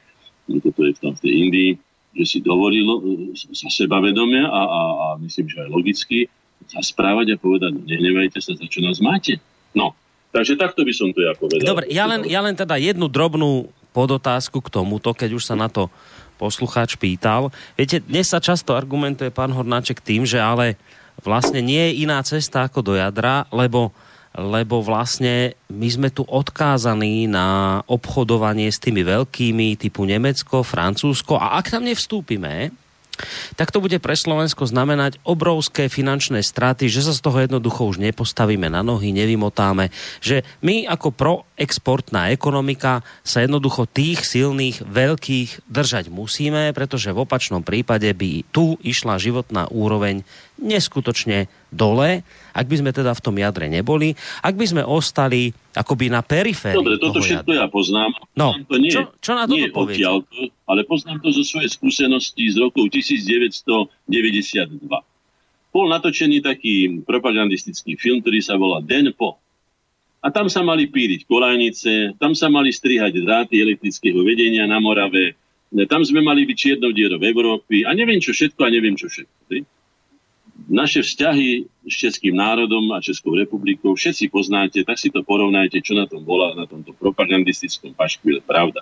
toto 0.62 0.86
je 0.86 0.94
v 0.94 1.00
tom 1.02 1.14
v 1.18 1.22
tej 1.26 1.34
Indii, 1.34 1.72
že 2.18 2.26
si 2.26 2.38
dovolil 2.42 2.88
e, 2.90 2.98
sa 3.54 3.70
sebavedomia 3.70 4.50
a, 4.50 4.62
a, 4.66 4.82
a 4.90 5.08
myslím, 5.22 5.46
že 5.46 5.62
aj 5.62 5.70
logicky 5.70 6.18
sa 6.66 6.82
správať 6.82 7.34
a 7.34 7.38
povedať, 7.38 7.78
nehnevajte 7.78 8.42
sa, 8.42 8.58
za 8.58 8.66
čo 8.66 8.82
nás 8.82 8.98
máte. 8.98 9.38
No, 9.78 9.94
takže 10.34 10.58
takto 10.58 10.82
by 10.82 10.94
som 10.94 11.14
to 11.14 11.22
ja 11.22 11.38
povedal. 11.38 11.64
Dobre, 11.64 11.86
ja 11.94 12.10
len, 12.10 12.26
ja 12.26 12.42
len 12.42 12.58
teda 12.58 12.76
jednu 12.82 13.06
drobnú 13.08 13.70
podotázku 13.94 14.60
k 14.66 14.74
tomuto, 14.74 15.14
keď 15.14 15.38
už 15.38 15.44
sa 15.46 15.56
na 15.56 15.70
to 15.70 15.88
poslucháč 16.38 16.98
pýtal. 16.98 17.50
Viete, 17.74 18.02
dnes 18.02 18.30
sa 18.30 18.38
často 18.38 18.78
argumentuje 18.78 19.34
pán 19.34 19.50
Hornáček 19.50 20.02
tým, 20.02 20.22
že 20.26 20.38
ale 20.38 20.78
vlastne 21.26 21.66
nie 21.66 21.82
je 21.82 22.06
iná 22.06 22.22
cesta 22.22 22.70
ako 22.70 22.86
do 22.86 22.94
jadra, 22.94 23.50
lebo 23.50 23.90
lebo 24.36 24.84
vlastne 24.84 25.56
my 25.72 25.88
sme 25.88 26.10
tu 26.12 26.28
odkázaní 26.28 27.30
na 27.30 27.80
obchodovanie 27.88 28.68
s 28.68 28.82
tými 28.82 29.06
veľkými 29.06 29.80
typu 29.80 30.04
Nemecko, 30.04 30.66
Francúzsko. 30.66 31.40
A 31.40 31.62
ak 31.62 31.72
tam 31.72 31.86
nevstúpime, 31.86 32.74
tak 33.58 33.74
to 33.74 33.82
bude 33.82 33.98
pre 33.98 34.14
Slovensko 34.14 34.70
znamenať 34.70 35.18
obrovské 35.26 35.90
finančné 35.90 36.46
straty, 36.46 36.86
že 36.86 37.02
sa 37.02 37.14
z 37.14 37.24
toho 37.26 37.42
jednoducho 37.42 37.90
už 37.90 37.98
nepostavíme 37.98 38.70
na 38.70 38.86
nohy, 38.86 39.10
nevymotáme, 39.10 39.90
že 40.22 40.46
my 40.62 40.86
ako 40.86 41.10
proexportná 41.14 42.30
ekonomika 42.30 43.02
sa 43.26 43.42
jednoducho 43.42 43.90
tých 43.90 44.22
silných, 44.22 44.86
veľkých 44.86 45.66
držať 45.68 46.14
musíme, 46.14 46.70
pretože 46.78 47.10
v 47.10 47.26
opačnom 47.26 47.66
prípade 47.66 48.10
by 48.14 48.46
tu 48.54 48.78
išla 48.86 49.18
životná 49.18 49.66
úroveň 49.74 50.22
neskutočne 50.58 51.50
dole, 51.68 52.24
ak 52.56 52.66
by 52.66 52.76
sme 52.80 52.92
teda 52.96 53.12
v 53.12 53.22
tom 53.22 53.36
jadre 53.36 53.68
neboli, 53.68 54.16
ak 54.42 54.56
by 54.56 54.66
sme 54.66 54.84
ostali 54.84 55.52
akoby 55.76 56.08
na 56.10 56.24
periférii 56.24 56.80
Dobre, 56.80 56.98
toto 56.98 57.20
všetko 57.20 57.52
jadra. 57.52 57.64
ja 57.64 57.68
poznám. 57.68 58.12
No, 58.34 58.56
to 58.66 58.76
nie, 58.80 58.92
čo, 58.92 59.12
čo 59.20 59.36
na 59.36 59.46
toto 59.46 59.86
odtiaľ, 59.86 60.24
ale 60.66 60.88
poznám 60.88 61.20
to 61.22 61.30
zo 61.36 61.44
svojej 61.44 61.70
skúsenosti 61.70 62.50
z 62.50 62.58
rokov 62.58 62.90
1992. 62.90 63.92
Bol 65.68 65.86
natočený 65.94 66.42
taký 66.42 67.04
propagandistický 67.06 68.00
film, 68.00 68.24
ktorý 68.24 68.40
sa 68.42 68.58
volá 68.58 68.82
Den 68.82 69.14
po. 69.14 69.38
A 70.26 70.34
tam 70.34 70.50
sa 70.50 70.66
mali 70.66 70.90
píriť 70.90 71.30
kolajnice, 71.30 72.18
tam 72.18 72.34
sa 72.34 72.50
mali 72.50 72.74
strihať 72.74 73.22
dráty 73.22 73.62
elektrického 73.62 74.18
vedenia 74.26 74.66
na 74.66 74.82
Morave, 74.82 75.38
tam 75.86 76.02
sme 76.02 76.26
mali 76.26 76.48
byť 76.48 76.58
čiernou 76.58 76.96
dierou 76.96 77.22
Európy 77.22 77.86
a 77.86 77.94
neviem 77.94 78.18
čo 78.18 78.34
všetko 78.34 78.62
a 78.66 78.70
neviem 78.74 78.98
čo 78.98 79.12
všetko 79.12 79.38
naše 80.66 81.06
vzťahy 81.06 81.70
s 81.86 81.94
českým 81.94 82.34
národom 82.34 82.90
a 82.92 83.04
Českou 83.04 83.38
republikou 83.38 83.94
všetci 83.94 84.34
poznáte, 84.34 84.82
tak 84.82 84.98
si 84.98 85.14
to 85.14 85.22
porovnajte, 85.22 85.78
čo 85.86 85.94
na 85.94 86.10
tom 86.10 86.26
bola, 86.26 86.58
na 86.58 86.66
tomto 86.66 86.98
propagandistickom 86.98 87.94
paškvile 87.94 88.42
pravda. 88.42 88.82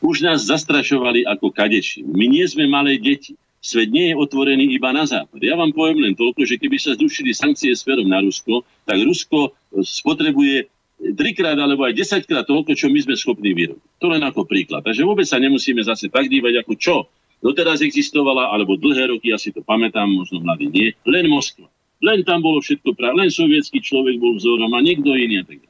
Už 0.00 0.24
nás 0.24 0.46
zastrašovali 0.46 1.28
ako 1.28 1.52
kadeči. 1.52 2.00
My 2.06 2.30
nie 2.30 2.46
sme 2.48 2.64
malé 2.70 2.96
deti. 2.96 3.36
Svet 3.60 3.92
nie 3.92 4.08
je 4.08 4.16
otvorený 4.16 4.72
iba 4.72 4.88
na 4.88 5.04
západ. 5.04 5.36
Ja 5.44 5.52
vám 5.52 5.76
poviem 5.76 6.00
len 6.00 6.14
toľko, 6.16 6.48
že 6.48 6.56
keby 6.56 6.80
sa 6.80 6.96
zrušili 6.96 7.36
sankcie 7.36 7.76
smerom 7.76 8.08
na 8.08 8.24
Rusko, 8.24 8.64
tak 8.88 8.96
Rusko 9.04 9.52
spotrebuje 9.84 10.72
trikrát 11.12 11.60
alebo 11.60 11.84
aj 11.84 11.92
desaťkrát 11.92 12.48
toľko, 12.48 12.72
čo 12.72 12.88
my 12.88 13.04
sme 13.04 13.20
schopní 13.20 13.52
vyrobiť. 13.52 14.00
To 14.00 14.08
len 14.08 14.24
ako 14.24 14.48
príklad. 14.48 14.80
Takže 14.80 15.04
vôbec 15.04 15.28
sa 15.28 15.36
nemusíme 15.36 15.84
zase 15.84 16.08
tak 16.08 16.32
dívať, 16.32 16.64
ako 16.64 16.72
čo 16.80 16.96
doteraz 17.40 17.80
existovala, 17.80 18.52
alebo 18.52 18.76
dlhé 18.76 19.10
roky, 19.10 19.32
ja 19.32 19.38
si 19.40 19.50
to 19.50 19.64
pamätám, 19.64 20.08
možno 20.08 20.44
mladý 20.44 20.68
nie, 20.68 20.88
len 21.08 21.26
Moskva. 21.28 21.68
Len 22.00 22.24
tam 22.24 22.40
bolo 22.40 22.64
všetko 22.64 22.96
práve, 22.96 23.20
len 23.20 23.28
sovietský 23.28 23.84
človek 23.84 24.16
bol 24.16 24.36
vzorom 24.40 24.72
a 24.72 24.80
niekto 24.80 25.12
iný 25.12 25.40
a 25.40 25.44
tak 25.44 25.60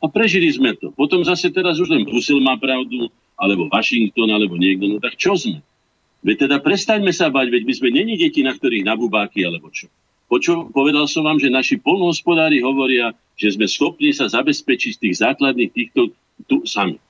A 0.00 0.06
prežili 0.08 0.48
sme 0.48 0.72
to. 0.78 0.94
Potom 0.96 1.20
zase 1.26 1.52
teraz 1.52 1.76
už 1.76 1.92
len 1.92 2.08
Brusel 2.08 2.40
má 2.40 2.56
pravdu, 2.56 3.12
alebo 3.36 3.68
Washington, 3.68 4.32
alebo 4.32 4.56
niekto. 4.56 4.88
No 4.88 4.96
tak 4.96 5.20
čo 5.20 5.36
sme? 5.36 5.60
Veď 6.24 6.48
teda 6.48 6.56
prestaňme 6.64 7.12
sa 7.12 7.28
bať, 7.28 7.52
veď 7.52 7.62
my 7.68 7.74
sme 7.76 7.88
není 7.92 8.14
deti, 8.18 8.40
na 8.40 8.56
ktorých 8.56 8.86
nabubáky, 8.88 9.44
alebo 9.44 9.70
čo. 9.70 9.92
Počo, 10.28 10.68
povedal 10.72 11.08
som 11.08 11.24
vám, 11.24 11.40
že 11.40 11.48
naši 11.48 11.80
polnohospodári 11.80 12.60
hovoria, 12.60 13.16
že 13.38 13.56
sme 13.56 13.64
schopní 13.64 14.12
sa 14.12 14.28
zabezpečiť 14.28 14.92
z 14.92 15.00
tých 15.00 15.14
základných 15.24 15.72
týchto 15.72 16.12
tu 16.44 16.68
sami. 16.68 17.00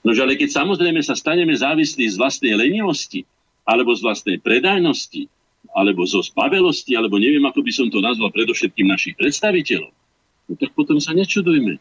No 0.00 0.16
ale 0.16 0.36
keď 0.40 0.64
samozrejme 0.64 1.04
sa 1.04 1.12
staneme 1.12 1.52
závislí 1.52 2.08
z 2.08 2.16
vlastnej 2.16 2.56
lenivosti, 2.56 3.28
alebo 3.68 3.92
z 3.92 4.00
vlastnej 4.00 4.36
predajnosti, 4.40 5.28
alebo 5.76 6.08
zo 6.08 6.24
spavelosti, 6.24 6.96
alebo 6.96 7.20
neviem, 7.20 7.44
ako 7.44 7.60
by 7.60 7.72
som 7.72 7.86
to 7.92 8.00
nazval 8.00 8.32
predovšetkým 8.32 8.88
našich 8.88 9.14
predstaviteľov, 9.20 9.92
no 10.48 10.52
tak 10.56 10.72
potom 10.72 10.96
sa 10.98 11.12
nečudujme. 11.12 11.76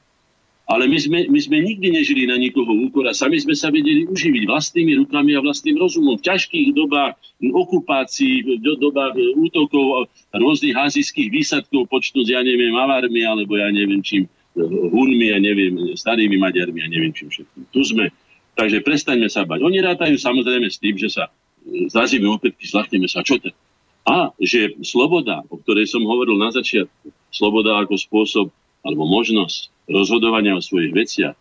Ale 0.69 0.85
my 0.85 1.01
sme, 1.01 1.19
my 1.25 1.39
sme 1.41 1.65
nikdy 1.65 1.97
nežili 1.97 2.29
na 2.29 2.37
nikoho 2.37 2.69
úkor 2.69 3.01
a 3.09 3.17
sami 3.17 3.41
sme 3.41 3.57
sa 3.57 3.73
vedeli 3.73 4.05
uživiť 4.05 4.45
vlastnými 4.45 5.01
rukami 5.01 5.33
a 5.33 5.41
vlastným 5.41 5.81
rozumom. 5.81 6.21
V 6.21 6.29
ťažkých 6.29 6.77
dobách 6.77 7.17
okupácií, 7.41 8.45
v 8.45 8.61
dobách 8.77 9.17
útokov 9.33 10.13
rôznych 10.29 10.77
azijských 10.77 11.33
výsadkov 11.33 11.89
počnúť, 11.89 12.37
ja 12.37 12.45
neviem, 12.45 12.77
avármi, 12.77 13.25
alebo 13.25 13.57
ja 13.57 13.73
neviem 13.73 14.05
čím, 14.05 14.29
Hunmi 14.67 15.31
a 15.31 15.37
neviem, 15.39 15.95
starými 15.95 16.35
Maďarmi 16.35 16.79
a 16.83 16.87
neviem 16.91 17.15
čím 17.15 17.31
všetkým. 17.31 17.63
Tu 17.71 17.81
sme. 17.87 18.11
Takže 18.59 18.83
prestaňme 18.83 19.31
sa 19.31 19.47
bať. 19.47 19.63
Oni 19.63 19.79
rátajú 19.79 20.19
samozrejme 20.19 20.67
s 20.67 20.83
tým, 20.83 20.99
že 20.99 21.07
sa 21.07 21.31
e, 21.31 21.87
zrazíme 21.87 22.27
opätky, 22.27 22.67
zlachneme 22.67 23.07
sa. 23.07 23.23
Čo 23.23 23.39
to? 23.39 23.55
A 24.03 24.35
že 24.41 24.75
sloboda, 24.83 25.45
o 25.47 25.55
ktorej 25.61 25.87
som 25.87 26.03
hovoril 26.03 26.35
na 26.35 26.51
začiatku, 26.51 27.13
sloboda 27.31 27.79
ako 27.79 27.95
spôsob 27.95 28.47
alebo 28.83 29.07
možnosť 29.07 29.71
rozhodovania 29.87 30.55
o 30.55 30.63
svojich 30.63 30.91
veciach 30.91 31.35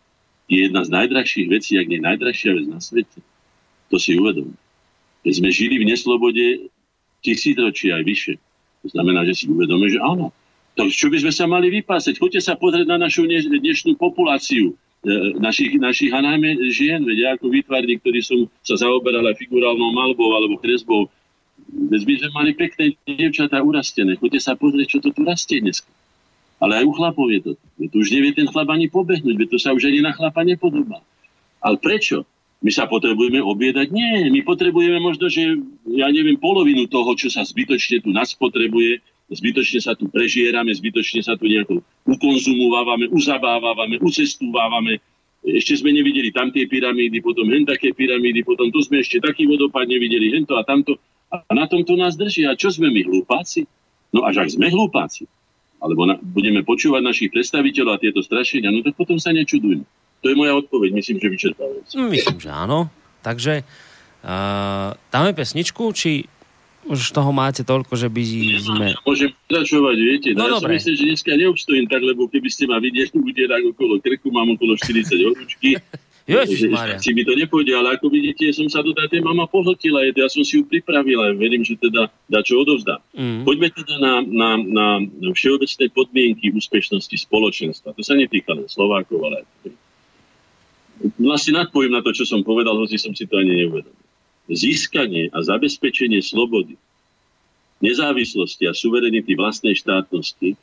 je 0.48 0.64
jedna 0.64 0.82
z 0.84 0.90
najdrahších 0.90 1.48
vecí, 1.48 1.76
ak 1.76 1.86
nie 1.86 2.00
najdrahšia 2.00 2.56
vec 2.56 2.66
na 2.66 2.80
svete. 2.80 3.20
To 3.92 3.96
si 4.00 4.16
uvedom. 4.16 4.56
Keď 5.22 5.32
sme 5.32 5.50
žili 5.52 5.76
v 5.80 5.88
neslobode 5.88 6.72
tisícročí 7.20 7.92
aj 7.92 8.02
vyše, 8.04 8.34
To 8.86 8.88
znamená, 8.94 9.26
že 9.26 9.34
si 9.34 9.44
uvedome, 9.50 9.90
že 9.90 9.98
áno. 9.98 10.30
Tak 10.78 10.94
čo 10.94 11.10
by 11.10 11.18
sme 11.18 11.32
sa 11.34 11.50
mali 11.50 11.74
vypásať? 11.74 12.22
Choďte 12.22 12.38
sa 12.38 12.54
pozrieť 12.54 12.86
na 12.86 13.02
našu 13.02 13.26
dnešnú 13.26 13.98
populáciu 13.98 14.78
e, 15.02 15.34
našich, 15.42 15.74
našich 15.74 16.14
a 16.14 16.22
najmä 16.22 16.54
žien, 16.70 17.02
veď 17.02 17.16
ja 17.18 17.28
ako 17.34 17.50
výtvarník, 17.50 17.98
ktorý 17.98 18.22
som 18.22 18.46
sa 18.62 18.78
zaoberal 18.78 19.26
aj 19.26 19.42
figurálnou 19.42 19.90
malbou 19.90 20.38
alebo 20.38 20.54
kresbou, 20.62 21.10
veď 21.66 22.00
my 22.06 22.14
sme 22.22 22.30
mali 22.30 22.50
pekné 22.54 22.94
dievčatá 23.10 23.58
urastené. 23.58 24.14
Choďte 24.22 24.38
sa 24.38 24.54
pozrieť, 24.54 24.86
čo 24.86 24.98
to 25.02 25.10
tu 25.10 25.26
rastie 25.26 25.58
dnes. 25.58 25.82
Ale 26.62 26.78
aj 26.78 26.84
u 26.86 26.92
chlapov 26.94 27.26
je 27.26 27.40
to. 27.42 27.52
Veď 27.82 27.88
to 27.90 27.96
už 27.98 28.08
nevie 28.14 28.30
ten 28.38 28.46
chlap 28.46 28.70
ani 28.70 28.86
pobehnúť, 28.86 29.34
veď 29.34 29.48
to 29.50 29.58
sa 29.58 29.74
už 29.74 29.90
ani 29.90 29.98
na 29.98 30.14
chlapa 30.14 30.46
nepodobá. 30.46 31.02
Ale 31.58 31.82
prečo? 31.82 32.22
My 32.62 32.70
sa 32.70 32.86
potrebujeme 32.86 33.42
obiedať? 33.42 33.90
Nie, 33.90 34.30
my 34.30 34.46
potrebujeme 34.46 35.02
možno, 35.02 35.26
že 35.26 35.58
ja 35.90 36.06
neviem, 36.10 36.38
polovinu 36.38 36.86
toho, 36.86 37.18
čo 37.18 37.30
sa 37.30 37.42
zbytočne 37.42 38.02
tu 38.02 38.10
nás 38.14 38.30
potrebuje, 38.34 39.02
zbytočne 39.28 39.80
sa 39.84 39.92
tu 39.92 40.08
prežierame, 40.08 40.72
zbytočne 40.72 41.20
sa 41.20 41.36
tu 41.36 41.48
nejako 41.48 41.84
ukonzumovávame, 42.08 43.12
uzabávávame, 43.12 44.00
ucestúvávame. 44.00 45.04
Ešte 45.44 45.80
sme 45.84 45.94
nevideli 45.94 46.32
tam 46.32 46.50
tie 46.50 46.66
pyramídy, 46.66 47.20
potom 47.20 47.46
hen 47.52 47.68
také 47.68 47.92
pyramídy, 47.94 48.42
potom 48.42 48.72
tu 48.72 48.80
sme 48.82 49.04
ešte 49.04 49.20
taký 49.22 49.46
vodopád 49.46 49.86
nevideli, 49.86 50.34
hento 50.34 50.56
a 50.56 50.64
tamto. 50.64 50.96
A 51.28 51.52
na 51.52 51.68
tomto 51.68 51.92
nás 51.94 52.16
drží. 52.16 52.48
A 52.48 52.56
čo 52.56 52.72
sme 52.72 52.88
my, 52.88 53.04
hlupáci? 53.04 53.68
No 54.16 54.24
až 54.24 54.40
ak 54.40 54.48
sme 54.56 54.72
hlupáci, 54.72 55.28
alebo 55.78 56.08
na, 56.08 56.16
budeme 56.16 56.64
počúvať 56.64 57.04
našich 57.04 57.28
predstaviteľov 57.28 58.00
a 58.00 58.02
tieto 58.02 58.24
strašenia, 58.24 58.72
no 58.72 58.80
tak 58.80 58.96
potom 58.96 59.20
sa 59.20 59.30
nečudujme. 59.36 59.84
To 60.24 60.26
je 60.32 60.34
moja 60.34 60.56
odpoveď, 60.56 60.90
myslím, 60.96 61.20
že 61.20 61.28
vyčerpávajúca. 61.28 61.92
Myslím, 62.10 62.38
že 62.40 62.50
áno. 62.50 62.90
Takže 63.22 63.62
uh, 63.62 64.96
dáme 65.12 65.30
pesničku, 65.36 65.92
či 65.92 66.26
už 66.88 67.12
toho 67.12 67.30
máte 67.30 67.62
toľko, 67.62 67.92
že 67.94 68.08
by 68.08 68.22
sme... 68.58 68.86
Ja 68.96 69.00
môžem 69.04 69.30
pokračovať, 69.46 69.96
viete. 70.00 70.28
No, 70.32 70.44
no 70.44 70.44
ja 70.44 70.50
dobre. 70.56 70.60
som 70.60 70.70
myslím, 70.80 70.94
že 70.96 71.04
dneska 71.12 71.32
neobstojím 71.36 71.86
tak, 71.86 72.02
lebo 72.02 72.26
keby 72.26 72.48
ste 72.48 72.64
ma 72.64 72.80
videli 72.80 73.46
tak 73.46 73.62
okolo 73.68 74.00
krku, 74.00 74.32
mám 74.32 74.48
okolo 74.56 74.74
40 74.74 75.04
horúčky. 75.28 75.76
Ježišmarja. 76.28 77.00
Si 77.00 77.16
mi 77.16 77.24
to 77.24 77.32
nepôjde, 77.32 77.72
ale 77.72 77.96
ako 77.96 78.12
vidíte, 78.12 78.52
som 78.52 78.68
sa 78.68 78.84
do 78.84 78.92
tej 78.92 79.24
mama 79.24 79.48
pohltila, 79.48 80.04
ja 80.12 80.28
som 80.28 80.44
si 80.44 80.60
ju 80.60 80.62
pripravila, 80.68 81.32
verím, 81.32 81.64
že 81.64 81.80
teda 81.80 82.12
dá 82.28 82.40
čo 82.44 82.60
odovzdá. 82.60 83.00
Mm. 83.16 83.48
Poďme 83.48 83.68
teda 83.72 83.94
na, 83.96 84.12
na, 84.20 84.48
na 84.60 84.86
všeobecné 85.32 85.88
podmienky 85.88 86.52
úspešnosti 86.52 87.16
spoločenstva. 87.24 87.96
To 87.96 88.02
sa 88.04 88.12
netýka 88.12 88.52
len 88.52 88.68
Slovákov, 88.68 89.24
ale 89.24 89.48
vlastne 91.16 91.64
nadpojím 91.64 91.96
na 91.96 92.04
to, 92.04 92.12
čo 92.12 92.28
som 92.28 92.44
povedal, 92.44 92.76
hoci 92.76 93.00
som 93.00 93.16
si 93.16 93.24
to 93.24 93.40
ani 93.40 93.64
neuvedomil 93.64 94.07
získanie 94.48 95.28
a 95.32 95.44
zabezpečenie 95.44 96.24
slobody, 96.24 96.74
nezávislosti 97.84 98.66
a 98.66 98.72
suverenity 98.74 99.38
vlastnej 99.38 99.76
štátnosti, 99.76 100.58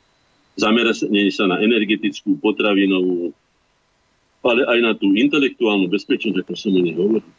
zameranie 0.58 1.32
sa 1.32 1.48
na 1.48 1.62
energetickú, 1.62 2.36
potravinovú, 2.42 3.32
ale 4.46 4.62
aj 4.66 4.78
na 4.82 4.92
tú 4.94 5.10
intelektuálnu 5.14 5.90
bezpečnosť, 5.90 6.38
ako 6.42 6.52
som 6.54 6.74
o 6.76 6.80
nej 6.82 6.94
hovoril. 6.94 7.30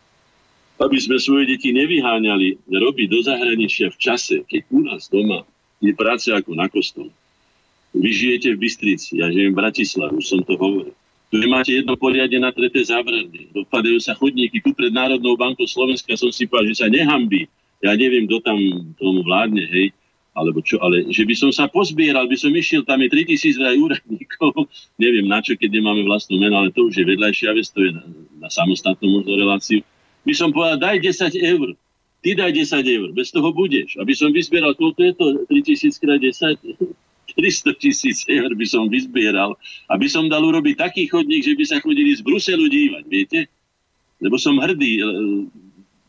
Aby 0.78 0.98
sme 1.02 1.18
svoje 1.18 1.50
deti 1.50 1.74
nevyháňali 1.74 2.70
robiť 2.70 3.08
do 3.10 3.20
zahraničia 3.26 3.90
v 3.90 3.98
čase, 3.98 4.46
keď 4.46 4.62
u 4.70 4.80
nás 4.86 5.10
doma 5.10 5.42
je 5.82 5.94
práce 5.94 6.30
ako 6.30 6.54
na 6.54 6.70
kostole. 6.70 7.10
Vy 7.98 8.10
žijete 8.14 8.54
v 8.54 8.62
Bystrici, 8.62 9.18
ja 9.18 9.32
žijem 9.34 9.58
v 9.58 9.60
Bratislave, 9.62 10.14
už 10.14 10.26
som 10.26 10.42
to 10.46 10.54
hovoril. 10.54 10.94
Tu 11.28 11.36
nemáte 11.44 11.76
jedno 11.76 12.00
poriadne 12.00 12.40
na 12.40 12.56
treté 12.56 12.80
zavreté. 12.88 13.52
Dopadajú 13.52 14.00
sa 14.00 14.16
chodníky. 14.16 14.64
Tu 14.64 14.72
pred 14.72 14.96
Národnou 14.96 15.36
bankou 15.36 15.68
Slovenska 15.68 16.16
som 16.16 16.32
si 16.32 16.48
povedal, 16.48 16.72
že 16.72 16.80
sa 16.80 16.88
nehambí. 16.88 17.52
Ja 17.84 17.94
neviem, 18.00 18.26
kto 18.26 18.40
tam 18.42 18.58
tomu 18.96 19.28
vládne, 19.28 19.68
hej. 19.68 19.92
Alebo 20.38 20.62
čo, 20.62 20.78
ale 20.80 21.10
že 21.10 21.26
by 21.26 21.34
som 21.34 21.50
sa 21.50 21.66
pozbieral, 21.66 22.30
by 22.30 22.38
som 22.38 22.54
išiel, 22.54 22.86
tam 22.86 23.02
je 23.02 23.10
3000 23.10 23.58
aj 23.58 23.76
úradníkov. 23.76 24.70
neviem 25.04 25.26
na 25.26 25.42
čo, 25.42 25.58
keď 25.58 25.82
nemáme 25.82 26.06
vlastnú 26.06 26.38
menu, 26.38 26.54
ale 26.54 26.70
to 26.72 26.88
už 26.88 26.96
je 26.96 27.06
vedľajšia 27.10 27.58
vec, 27.58 27.68
to 27.74 27.82
je 27.82 27.92
na, 27.92 28.06
na 28.46 28.50
samostatnú 28.54 29.20
možno 29.20 29.34
reláciu. 29.34 29.82
By 30.24 30.34
som 30.38 30.54
povedal, 30.54 30.78
daj 30.78 31.02
10 31.02 31.34
eur. 31.42 31.74
Ty 32.22 32.30
daj 32.38 32.52
10 32.54 32.86
eur, 32.86 33.08
bez 33.18 33.34
toho 33.34 33.50
budeš. 33.50 33.98
Aby 33.98 34.14
som 34.14 34.30
vyzbieral, 34.30 34.78
koľko 34.78 35.02
je 35.02 35.14
to? 35.18 35.26
3000 35.50 36.02
krát 36.02 36.22
10? 36.22 37.07
300 37.38 37.78
tisíc 37.78 38.26
eur 38.26 38.50
by 38.50 38.66
som 38.66 38.90
vyzbieral, 38.90 39.54
aby 39.94 40.10
som 40.10 40.26
dal 40.26 40.42
urobiť 40.42 40.82
taký 40.82 41.06
chodník, 41.06 41.46
že 41.46 41.54
by 41.54 41.66
sa 41.70 41.78
chodili 41.78 42.18
z 42.18 42.26
Bruselu 42.26 42.66
dívať, 42.66 43.04
viete? 43.06 43.40
Lebo 44.18 44.42
som 44.42 44.58
hrdý, 44.58 44.98
e, 44.98 45.04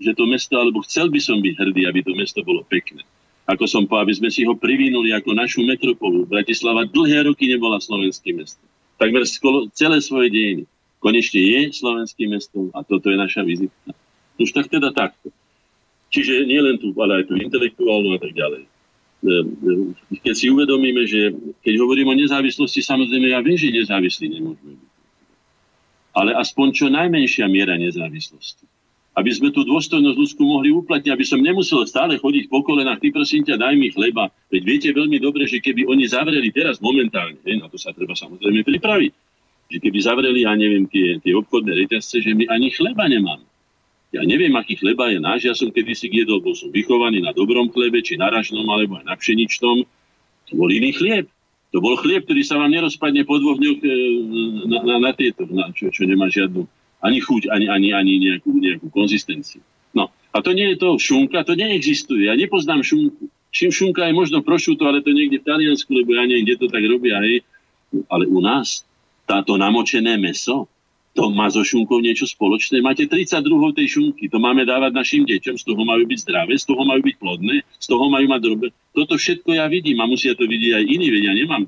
že 0.01 0.17
to 0.17 0.25
mesto, 0.25 0.57
alebo 0.57 0.81
chcel 0.89 1.13
by 1.13 1.21
som 1.21 1.45
byť 1.45 1.55
hrdý, 1.61 1.85
aby 1.85 2.01
to 2.01 2.17
mesto 2.17 2.41
bolo 2.41 2.65
pekné. 2.65 3.05
Ako 3.45 3.69
som 3.69 3.85
povedal, 3.85 4.09
aby 4.09 4.15
sme 4.17 4.31
si 4.33 4.49
ho 4.49 4.57
privinuli 4.57 5.13
ako 5.13 5.37
našu 5.37 5.61
metropolu. 5.65 6.25
Bratislava 6.25 6.89
dlhé 6.89 7.29
roky 7.29 7.49
nebola 7.49 7.81
slovenským 7.81 8.41
mestom. 8.41 8.65
Takmer 9.01 9.25
celé 9.73 9.99
svoje 10.01 10.29
dejiny. 10.33 10.65
Konečne 10.99 11.41
je 11.41 11.61
slovenským 11.73 12.35
mestom 12.35 12.69
a 12.75 12.83
toto 12.83 13.09
je 13.09 13.17
naša 13.17 13.47
vizitka. 13.47 13.95
Už 14.37 14.51
tak 14.53 14.69
teda 14.69 14.91
takto. 14.91 15.31
Čiže 16.09 16.49
nie 16.49 16.59
len 16.59 16.77
tu, 16.81 16.91
ale 16.97 17.23
aj 17.23 17.25
tu 17.29 17.37
intelektuálnu 17.37 18.17
a 18.17 18.19
tak 18.21 18.33
ďalej. 18.33 18.67
Keď 19.19 20.35
si 20.35 20.47
uvedomíme, 20.47 21.03
že 21.03 21.35
keď 21.67 21.75
hovorím 21.83 22.15
o 22.15 22.19
nezávislosti, 22.19 22.87
samozrejme 22.87 23.35
ja 23.35 23.43
viem, 23.43 23.59
že 23.59 23.75
nezávislí 23.75 24.31
nemôžeme 24.31 24.79
byť. 24.79 24.91
Ale 26.15 26.31
aspoň 26.39 26.67
čo 26.71 26.87
najmenšia 26.87 27.51
miera 27.51 27.75
nezávislosti. 27.75 28.67
Aby 29.19 29.35
sme 29.35 29.51
tú 29.51 29.67
dôstojnosť 29.67 30.15
ľudskú 30.15 30.47
mohli 30.47 30.71
uplatniť, 30.71 31.11
aby 31.11 31.27
som 31.27 31.43
nemusel 31.43 31.83
stále 31.91 32.23
chodiť 32.23 32.47
po 32.47 32.63
kolenách, 32.63 33.03
ty 33.03 33.11
prosím 33.11 33.43
ťa, 33.43 33.59
daj 33.59 33.75
mi 33.75 33.91
chleba. 33.91 34.31
Veď 34.55 34.63
viete 34.63 34.89
veľmi 34.95 35.19
dobre, 35.19 35.51
že 35.51 35.59
keby 35.59 35.91
oni 35.91 36.07
zavreli 36.07 36.55
teraz 36.55 36.79
momentálne, 36.79 37.43
na 37.43 37.67
to 37.67 37.75
sa 37.75 37.91
treba 37.91 38.15
samozrejme 38.15 38.63
pripraviť, 38.63 39.13
že 39.75 39.79
keby 39.83 39.99
zavreli, 39.99 40.47
ja 40.47 40.55
neviem, 40.55 40.87
tie, 40.87 41.19
tie 41.19 41.35
obchodné 41.35 41.75
reťazce, 41.75 42.23
že 42.23 42.31
my 42.31 42.47
ani 42.47 42.71
chleba 42.71 43.11
nemáme. 43.11 43.43
Ja 44.09 44.25
neviem, 44.25 44.57
aký 44.57 44.81
chleba 44.81 45.13
je 45.13 45.21
náš. 45.21 45.41
Ja 45.45 45.55
som 45.55 45.69
kedysi 45.69 46.09
jedol, 46.09 46.41
bol 46.41 46.57
som 46.57 46.73
vychovaný 46.73 47.21
na 47.21 47.37
dobrom 47.37 47.69
chlebe, 47.69 48.01
či 48.01 48.17
na 48.17 48.33
ražnom, 48.33 48.65
alebo 48.65 48.97
aj 48.97 49.05
na 49.05 49.15
pšeničnom. 49.17 49.85
To 50.49 50.53
bol 50.57 50.73
iný 50.73 50.97
chlieb. 50.97 51.29
To 51.77 51.85
bol 51.85 52.01
chlieb, 52.01 52.25
ktorý 52.25 52.41
sa 52.41 52.57
vám 52.57 52.73
nerozpadne 52.73 53.29
po 53.29 53.37
dvoch 53.37 53.61
dňoch 53.61 53.81
e, 53.85 53.89
na, 54.73 54.79
na, 54.81 54.95
na 54.97 55.13
tieto, 55.13 55.45
na, 55.53 55.69
čo, 55.77 55.93
čo 55.93 56.09
nemá 56.09 56.33
žiadnu 56.33 56.65
ani 57.03 57.19
chuť, 57.23 57.51
ani, 57.51 57.67
ani, 57.71 57.89
ani 57.95 58.13
nejakú, 58.19 58.51
nejakú 58.59 58.87
konzistenciu. 58.91 59.63
No, 59.95 60.11
a 60.35 60.39
to 60.43 60.51
nie 60.51 60.75
je 60.75 60.77
to 60.83 60.99
šunka, 60.99 61.47
to 61.47 61.55
neexistuje. 61.55 62.27
Ja 62.27 62.35
nepoznám 62.35 62.83
šunku. 62.83 63.31
Čím 63.49 63.71
šunka 63.73 64.05
je 64.05 64.13
možno 64.13 64.45
prošuto, 64.45 64.85
ale 64.85 65.01
to 65.01 65.15
niekde 65.15 65.41
v 65.41 65.47
Taliansku, 65.47 65.89
lebo 65.95 66.13
ja 66.13 66.29
neviem, 66.29 66.45
kde 66.45 66.61
to 66.61 66.67
tak 66.69 66.85
robia. 66.85 67.23
Hej. 67.25 67.47
Ale 68.13 68.29
u 68.29 68.45
nás 68.45 68.85
táto 69.25 69.57
namočené 69.57 70.21
meso, 70.21 70.69
to 71.17 71.35
má 71.35 71.51
so 71.51 71.65
šunkou 71.67 71.99
niečo 71.99 72.29
spoločné. 72.29 72.79
Máte 72.79 73.09
32 73.09 73.43
tej 73.75 73.87
šunky, 73.91 74.31
to 74.31 74.39
máme 74.39 74.63
dávať 74.63 74.93
našim 74.95 75.23
deťom, 75.27 75.57
z 75.59 75.65
toho 75.65 75.83
majú 75.83 76.05
byť 76.07 76.19
zdravé, 76.23 76.55
z 76.55 76.67
toho 76.69 76.83
majú 76.85 77.01
byť 77.03 77.17
plodné, 77.19 77.57
z 77.65 77.87
toho 77.91 78.05
majú 78.07 78.27
mať 78.31 78.41
drobe. 78.45 78.67
Toto 78.95 79.19
všetko 79.19 79.59
ja 79.59 79.67
vidím 79.67 79.99
a 79.99 80.07
musia 80.07 80.39
to 80.39 80.47
vidieť 80.47 80.79
aj 80.79 80.85
iní, 80.85 81.07
vedia, 81.11 81.33
ja 81.33 81.35
nemám, 81.35 81.63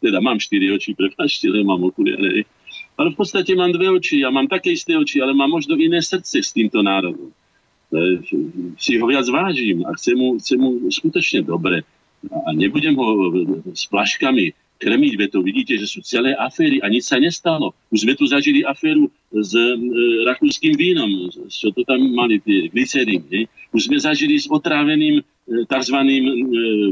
teda 0.00 0.18
mám 0.24 0.40
štyri 0.40 0.72
oči, 0.72 0.96
prepáčte, 0.96 1.52
ale 1.52 1.66
mám 1.66 1.84
okuliare. 1.84 2.48
Ale 2.94 3.08
v 3.10 3.16
podstate 3.18 3.52
mám 3.58 3.74
dve 3.74 3.90
oči, 3.90 4.22
ja 4.22 4.30
mám 4.30 4.46
také 4.46 4.72
isté 4.72 4.94
oči, 4.94 5.18
ale 5.18 5.34
mám 5.34 5.50
možno 5.50 5.74
iné 5.74 5.98
srdce 5.98 6.40
s 6.40 6.54
týmto 6.54 6.78
národom. 6.80 7.34
E, 7.90 8.22
si 8.78 8.96
ho 8.96 9.04
viac 9.04 9.26
vážim 9.26 9.82
a 9.82 9.92
chcem 9.98 10.14
mu, 10.14 10.38
chcem 10.38 10.58
mu 10.58 10.86
skutočne 10.88 11.42
dobre. 11.42 11.82
A 12.24 12.56
nebudem 12.56 12.96
ho 12.96 13.30
s 13.74 13.84
plaškami 13.90 14.63
krmiť, 14.78 15.12
veď 15.14 15.28
to 15.30 15.40
vidíte, 15.40 15.74
že 15.78 15.86
sú 15.86 16.02
celé 16.02 16.34
aféry 16.34 16.82
a 16.82 16.90
nič 16.90 17.06
sa 17.06 17.22
nestalo. 17.22 17.72
Už 17.94 18.04
sme 18.04 18.18
tu 18.18 18.26
zažili 18.26 18.66
aféru 18.66 19.06
s 19.30 19.54
e, 19.54 19.64
rakúskym 20.26 20.74
vínom, 20.74 21.30
čo 21.46 21.70
to 21.70 21.86
tam 21.86 22.02
mali, 22.10 22.42
tie 22.42 22.68
glycerín. 22.68 23.22
Hej. 23.30 23.46
Už 23.70 23.86
sme 23.86 23.98
zažili 24.02 24.34
s 24.34 24.50
otráveným 24.50 25.22
e, 25.22 25.22
tzv. 25.70 25.96
E, 25.98 26.18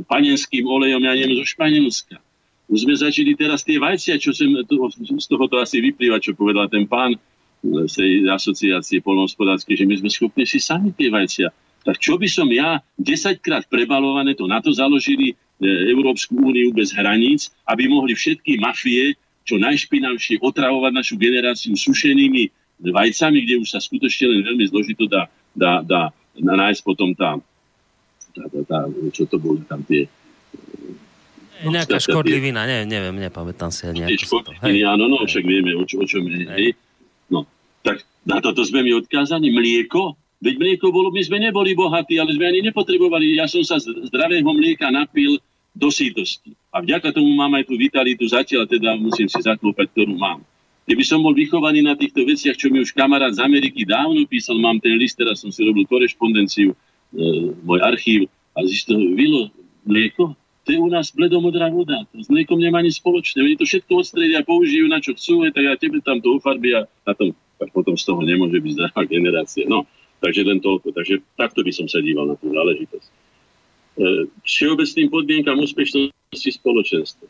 panenským 0.07 0.65
olejom, 0.65 1.03
ja 1.03 1.13
neviem, 1.19 1.37
zo 1.43 1.47
Španielska. 1.47 2.17
Už 2.71 2.87
sme 2.87 2.95
zažili 2.95 3.35
teraz 3.35 3.67
tie 3.67 3.77
vajcia, 3.77 4.17
čo 4.17 4.31
sem, 4.31 4.49
to, 4.65 4.89
z 4.97 5.27
toho 5.27 5.45
to 5.51 5.59
asi 5.59 5.83
vyplýva, 5.83 6.23
čo 6.23 6.39
povedal 6.39 6.71
ten 6.71 6.87
pán 6.87 7.19
e, 7.19 7.21
z 7.91 7.95
tej 7.99 8.13
asociácie 8.31 9.03
polnohospodárskej, 9.03 9.83
že 9.83 9.89
my 9.91 9.95
sme 9.99 10.11
schopní 10.11 10.47
si 10.47 10.63
sami 10.63 10.95
tie 10.95 11.11
vajcia. 11.11 11.51
Tak 11.83 11.99
čo 11.99 12.15
by 12.15 12.31
som 12.31 12.47
ja 12.47 12.79
10 12.95 13.43
krát 13.43 13.67
prebalované 13.67 14.39
to 14.39 14.47
na 14.47 14.63
to 14.63 14.71
založili, 14.71 15.35
E, 15.35 15.42
Európsku 15.67 16.35
úniu 16.35 16.75
bez 16.75 16.91
hraníc, 16.91 17.55
aby 17.71 17.87
mohli 17.87 18.19
všetky 18.19 18.59
mafie 18.59 19.15
čo 19.43 19.59
najšpinavšie 19.59 20.39
otravovať 20.43 20.93
našu 20.95 21.15
generáciu 21.19 21.75
sušenými 21.75 22.51
vajcami, 22.83 23.39
kde 23.47 23.55
už 23.63 23.69
sa 23.71 23.79
skutočne 23.79 24.27
len 24.31 24.41
veľmi 24.43 24.65
zložito 24.71 25.07
dá, 25.07 25.31
dá, 25.55 25.83
dá 25.87 26.11
nájsť 26.35 26.81
potom 26.83 27.15
tá, 27.15 27.39
tá, 28.35 28.45
tá, 28.51 28.61
tá, 28.67 28.79
čo 29.15 29.27
to 29.27 29.39
boli 29.39 29.63
tam 29.67 29.83
tie 29.87 30.07
nejaká 31.63 32.03
škodlivina, 32.03 32.67
ne, 32.67 32.83
neviem, 32.83 33.15
nepamätám 33.23 33.71
si. 33.71 33.87
Škodliviny, 33.87 34.83
áno, 34.83 35.07
no, 35.07 35.23
však 35.23 35.45
vieme, 35.47 35.79
o, 35.79 35.87
čo, 35.87 36.03
o 36.03 36.07
čom 36.09 36.27
je. 36.27 36.43
Hej. 36.51 36.67
No, 37.31 37.47
tak 37.87 38.03
na 38.27 38.43
toto 38.43 38.67
sme 38.67 38.83
mi 38.83 38.91
odkázaní. 38.91 39.55
Mlieko, 39.55 40.19
veď 40.43 40.59
mlieko 40.59 40.91
bolo, 40.91 41.15
my 41.15 41.23
sme 41.23 41.39
neboli 41.39 41.79
bohatí, 41.79 42.19
ale 42.19 42.35
sme 42.35 42.51
ani 42.51 42.67
nepotrebovali. 42.67 43.39
Ja 43.39 43.47
som 43.47 43.63
sa 43.63 43.79
zdravého 43.79 44.49
mlieka 44.51 44.91
napil 44.91 45.39
do 45.73 45.89
sítosti. 45.89 46.53
A 46.69 46.85
vďaka 46.85 47.13
tomu 47.13 47.33
mám 47.33 47.53
aj 47.57 47.69
tú 47.69 47.75
vitalitu 47.81 48.29
zatiaľ, 48.29 48.69
teda 48.69 48.97
musím 49.01 49.29
si 49.29 49.41
zaklúpať, 49.41 49.89
ktorú 49.93 50.15
mám. 50.17 50.45
Keby 50.85 51.05
som 51.07 51.23
bol 51.23 51.33
vychovaný 51.33 51.81
na 51.81 51.95
týchto 51.95 52.27
veciach, 52.27 52.59
čo 52.59 52.69
mi 52.69 52.83
už 52.83 52.93
kamarát 52.93 53.33
z 53.33 53.41
Ameriky 53.41 53.87
dávno 53.87 54.27
písal, 54.27 54.59
mám 54.59 54.83
ten 54.83 54.99
list, 54.99 55.15
teraz 55.15 55.41
som 55.41 55.55
si 55.55 55.63
robil 55.63 55.87
korešpondenciu, 55.87 56.75
e, 56.75 56.77
môj 57.63 57.81
archív, 57.81 58.21
a 58.53 58.67
zistil, 58.67 59.17
Vilo, 59.17 59.49
mlieko, 59.87 60.35
to 60.63 60.69
je 60.75 60.79
u 60.79 60.91
nás 60.91 61.11
bledomodrá 61.15 61.71
voda, 61.71 62.05
to 62.11 62.23
s 62.23 62.29
mliekom 62.29 62.59
nemá 62.59 62.83
nič 62.83 62.99
spoločné, 63.01 63.43
oni 63.43 63.57
to 63.59 63.65
všetko 63.67 64.05
odstredia, 64.05 64.47
použijú 64.47 64.87
na 64.91 64.99
čo 64.99 65.15
chcú, 65.17 65.47
tak 65.51 65.63
ja 65.65 65.75
tebe 65.79 66.03
tam 66.03 66.21
to 66.21 66.37
ufarbia, 66.37 66.85
a 67.07 67.11
tom, 67.15 67.35
tak 67.63 67.71
potom 67.71 67.95
z 67.95 68.03
toho 68.03 68.21
nemôže 68.27 68.59
byť 68.59 68.73
zdravá 68.75 69.03
generácia. 69.07 69.65
No, 69.71 69.87
takže 70.19 70.43
len 70.43 70.59
toľko. 70.63 70.91
Takže 70.95 71.23
takto 71.39 71.63
by 71.63 71.73
som 71.75 71.87
sa 71.87 72.03
díval 72.03 72.31
na 72.31 72.35
tú 72.35 72.51
záležitosť. 72.51 73.09
E, 73.93 74.27
všeobecným 74.45 75.09
podmienkam 75.13 75.61
úspešnosti 75.61 76.51
spoločenstva 76.63 77.29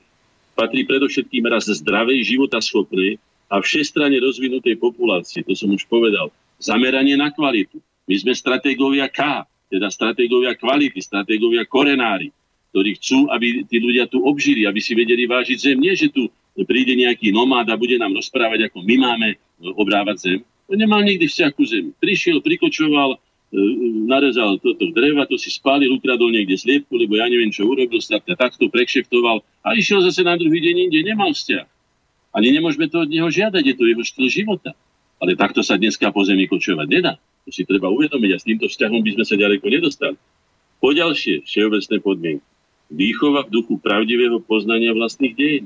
patrí 0.52 0.84
predovšetkým 0.84 1.48
raz 1.48 1.66
zdravej, 1.66 2.22
života 2.22 2.60
schopnej 2.60 3.16
a 3.48 3.60
všestranne 3.60 4.20
rozvinutej 4.20 4.76
populácie, 4.78 5.44
to 5.44 5.56
som 5.56 5.72
už 5.72 5.84
povedal, 5.89 6.32
zameranie 6.60 7.16
na 7.16 7.32
kvalitu. 7.32 7.80
My 8.09 8.14
sme 8.20 8.32
stratégovia 8.36 9.09
K, 9.09 9.44
teda 9.72 9.89
stratégovia 9.89 10.52
kvality, 10.56 11.01
stratégovia 11.01 11.64
korenári, 11.64 12.28
ktorí 12.72 12.97
chcú, 13.01 13.28
aby 13.32 13.64
tí 13.68 13.80
ľudia 13.80 14.09
tu 14.09 14.20
obžili, 14.24 14.68
aby 14.68 14.80
si 14.80 14.93
vedeli 14.93 15.24
vážiť 15.28 15.59
zem. 15.59 15.78
Nie, 15.80 15.97
že 15.97 16.12
tu 16.12 16.28
príde 16.68 16.93
nejaký 16.97 17.32
nomád 17.32 17.72
a 17.72 17.80
bude 17.80 17.97
nám 17.97 18.12
rozprávať, 18.12 18.68
ako 18.68 18.84
my 18.84 18.97
máme 19.01 19.28
obrávať 19.76 20.16
zem. 20.20 20.40
On 20.68 20.76
nemal 20.76 21.05
nikdy 21.05 21.28
vzťah 21.28 21.52
ku 21.52 21.64
zemi. 21.68 21.93
Prišiel, 22.01 22.40
prikočoval, 22.40 23.16
e, 23.16 23.18
narezal 24.08 24.56
toto 24.56 24.88
dreva, 24.96 25.28
to 25.28 25.36
si 25.36 25.52
spálil, 25.52 25.92
ukradol 25.92 26.32
niekde 26.32 26.56
sliepku, 26.56 26.96
lebo 26.96 27.20
ja 27.20 27.28
neviem, 27.28 27.52
čo 27.52 27.68
urobil, 27.68 28.00
sa 28.00 28.16
takto 28.18 28.72
prekšeftoval 28.72 29.44
a 29.60 29.68
išiel 29.76 30.00
zase 30.00 30.24
na 30.24 30.40
druhý 30.40 30.58
deň 30.64 30.88
inde, 30.88 31.00
nemal 31.04 31.36
vzťah. 31.36 31.68
Ani 32.32 32.48
nemôžeme 32.48 32.88
to 32.88 33.04
od 33.04 33.12
neho 33.12 33.28
žiadať, 33.28 33.60
je 33.60 33.74
to 33.76 33.84
jeho 33.84 34.02
štýl 34.02 34.28
života. 34.32 34.72
Ale 35.20 35.36
takto 35.36 35.60
sa 35.60 35.76
dneska 35.76 36.08
po 36.10 36.24
zemi 36.24 36.48
kočovať 36.48 36.88
nedá. 36.88 37.20
To 37.44 37.52
si 37.52 37.68
treba 37.68 37.92
uvedomiť 37.92 38.30
a 38.32 38.38
s 38.40 38.48
týmto 38.48 38.66
vzťahom 38.72 39.04
by 39.04 39.10
sme 39.20 39.24
sa 39.28 39.36
ďaleko 39.36 39.66
nedostali. 39.68 40.16
Poďalšie 40.80 41.44
všeobecné 41.46 41.96
podmienky. 42.00 42.46
Výchova 42.90 43.46
v 43.46 43.52
duchu 43.52 43.78
pravdivého 43.78 44.40
poznania 44.42 44.96
vlastných 44.96 45.36
dejín. 45.36 45.64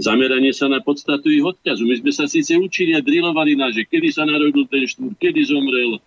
Zameranie 0.00 0.54
sa 0.56 0.70
na 0.72 0.80
podstatu 0.80 1.28
ich 1.28 1.44
odkazu. 1.44 1.84
My 1.84 2.00
sme 2.00 2.12
sa 2.14 2.24
síce 2.28 2.56
učili 2.56 2.96
a 2.96 3.04
drilovali 3.04 3.58
na, 3.58 3.68
že 3.74 3.84
kedy 3.84 4.08
sa 4.08 4.24
narodil 4.24 4.64
ten 4.68 4.84
štúr, 4.88 5.12
kedy 5.18 5.40
zomrel, 5.48 6.00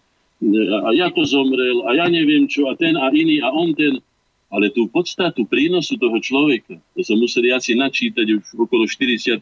a 0.86 0.90
ako 0.92 1.22
zomrel, 1.24 1.88
a 1.88 1.96
ja 1.96 2.08
neviem 2.12 2.46
čo, 2.46 2.68
a 2.68 2.76
ten 2.76 3.00
a 3.00 3.08
iný, 3.12 3.40
a 3.40 3.50
on 3.52 3.72
ten. 3.72 4.00
Ale 4.52 4.70
tú 4.72 4.88
podstatu 4.88 5.44
prínosu 5.50 5.98
toho 5.98 6.16
človeka, 6.22 6.78
to 6.94 7.02
som 7.02 7.18
musel 7.18 7.44
asi 7.50 7.74
načítať 7.74 8.30
už 8.30 8.56
okolo 8.56 8.86
40 8.88 9.42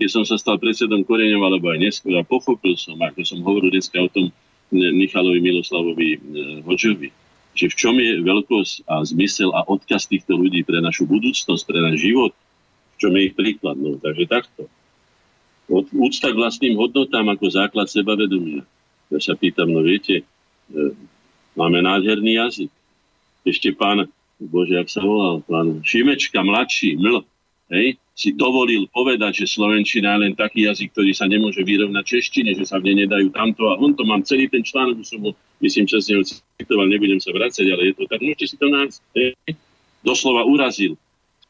keď 0.00 0.08
som 0.08 0.24
sa 0.24 0.40
stal 0.40 0.56
predsedom 0.56 1.04
Koreňov, 1.04 1.44
alebo 1.44 1.68
aj 1.68 1.84
neskôr 1.84 2.16
a 2.16 2.24
pochopil 2.24 2.72
som, 2.80 2.96
ako 2.96 3.20
som 3.20 3.44
hovoril 3.44 3.68
dneska 3.68 4.00
o 4.00 4.08
tom 4.08 4.32
Michalovi 4.72 5.44
Miloslavovi 5.44 6.08
e, 6.16 6.18
Hoďovi, 6.64 7.12
že 7.52 7.68
v 7.68 7.74
čom 7.76 8.00
je 8.00 8.24
veľkosť 8.24 8.88
a 8.88 9.04
zmysel 9.04 9.52
a 9.52 9.60
odkaz 9.68 10.08
týchto 10.08 10.40
ľudí 10.40 10.64
pre 10.64 10.80
našu 10.80 11.04
budúcnosť, 11.04 11.62
pre 11.68 11.84
náš 11.84 12.00
život, 12.00 12.32
v 12.32 12.96
čom 12.96 13.12
je 13.12 13.22
ich 13.28 13.36
príklad. 13.36 13.76
No, 13.76 14.00
takže 14.00 14.24
takto. 14.24 14.72
Úcta 15.68 16.32
k 16.32 16.40
vlastným 16.40 16.80
hodnotám 16.80 17.28
ako 17.28 17.52
základ 17.52 17.92
sebavedomia. 17.92 18.64
Ja 19.10 19.18
sa 19.18 19.34
pýtam, 19.34 19.74
no 19.74 19.82
viete, 19.82 20.22
e, 20.22 20.24
máme 21.58 21.82
nádherný 21.82 22.38
jazyk. 22.38 22.70
Ešte 23.42 23.74
pán, 23.74 24.06
bože, 24.38 24.78
jak 24.78 24.88
sa 24.88 25.02
volal, 25.02 25.42
pán 25.44 25.82
Šimečka, 25.82 26.40
mladší, 26.40 26.94
ml, 26.96 27.26
hej, 27.74 27.98
si 28.14 28.36
dovolil 28.36 28.86
povedať, 28.92 29.42
že 29.44 29.46
Slovenčina 29.48 30.14
je 30.14 30.22
len 30.28 30.34
taký 30.36 30.68
jazyk, 30.68 30.92
ktorý 30.92 31.10
sa 31.16 31.24
nemôže 31.26 31.64
vyrovnať 31.64 32.04
češtine, 32.04 32.52
že 32.52 32.68
sa 32.68 32.78
v 32.78 32.92
nej 32.92 33.06
nedajú 33.06 33.32
tamto 33.32 33.66
a 33.72 33.80
on 33.80 33.96
to 33.96 34.04
mám 34.04 34.22
celý 34.22 34.46
ten 34.46 34.60
článok, 34.60 35.00
som 35.02 35.24
ho, 35.24 35.32
myslím, 35.64 35.88
z 35.88 36.06
neho 36.12 36.22
citoval, 36.26 36.86
nebudem 36.86 37.18
sa 37.18 37.32
vrácať, 37.32 37.66
ale 37.72 37.90
je 37.90 37.94
to 37.96 38.04
tak, 38.06 38.20
môžete 38.20 38.46
si 38.46 38.56
to 38.60 38.66
nájsť, 38.68 38.98
hej, 39.16 39.56
doslova 40.04 40.44
urazil. 40.44 41.00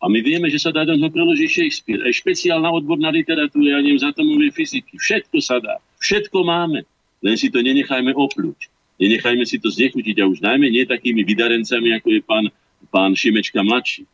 A 0.01 0.09
my 0.09 0.25
vieme, 0.25 0.49
že 0.49 0.57
sa 0.57 0.73
dá 0.73 0.89
do 0.89 0.97
toho 0.97 1.13
preložiť 1.13 1.49
Shakespeare. 1.51 2.01
Aj 2.01 2.09
špeciálna 2.09 2.73
odborná 2.73 3.13
literatúra, 3.13 3.77
ja 3.77 3.85
neviem, 3.85 4.01
z 4.01 4.09
atomovej 4.09 4.57
fyziky. 4.57 4.97
Všetko 4.97 5.37
sa 5.45 5.61
dá. 5.61 5.77
Všetko 6.01 6.41
máme. 6.41 6.89
Len 7.21 7.37
si 7.37 7.53
to 7.53 7.61
nenechajme 7.61 8.13
opľuť. 8.17 8.73
Nenechajme 9.01 9.45
si 9.49 9.57
to 9.57 9.73
znechutiť 9.73 10.21
a 10.21 10.29
už 10.29 10.45
najmä 10.45 10.69
nie 10.69 10.85
takými 10.85 11.25
vydarencami, 11.25 11.97
ako 11.97 12.09
je 12.13 12.21
pán, 12.25 12.45
pán 12.93 13.13
Šimečka 13.17 13.65
mladší 13.65 14.05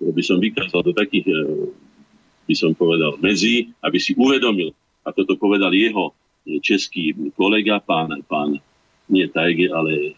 by 0.00 0.22
som 0.24 0.42
vykázal 0.42 0.84
do 0.84 0.92
takých, 0.92 1.30
e, 1.30 1.36
by 2.50 2.54
som 2.56 2.76
povedal, 2.76 3.16
medzí, 3.22 3.72
aby 3.80 3.96
si 3.96 4.12
uvedomil, 4.18 4.74
a 5.06 5.12
toto 5.14 5.38
povedal 5.38 5.72
jeho 5.72 6.12
český 6.60 7.16
kolega, 7.36 7.80
pán, 7.80 8.20
pán 8.28 8.60
nie 9.08 9.24
Tajge, 9.28 9.68
ale 9.72 10.16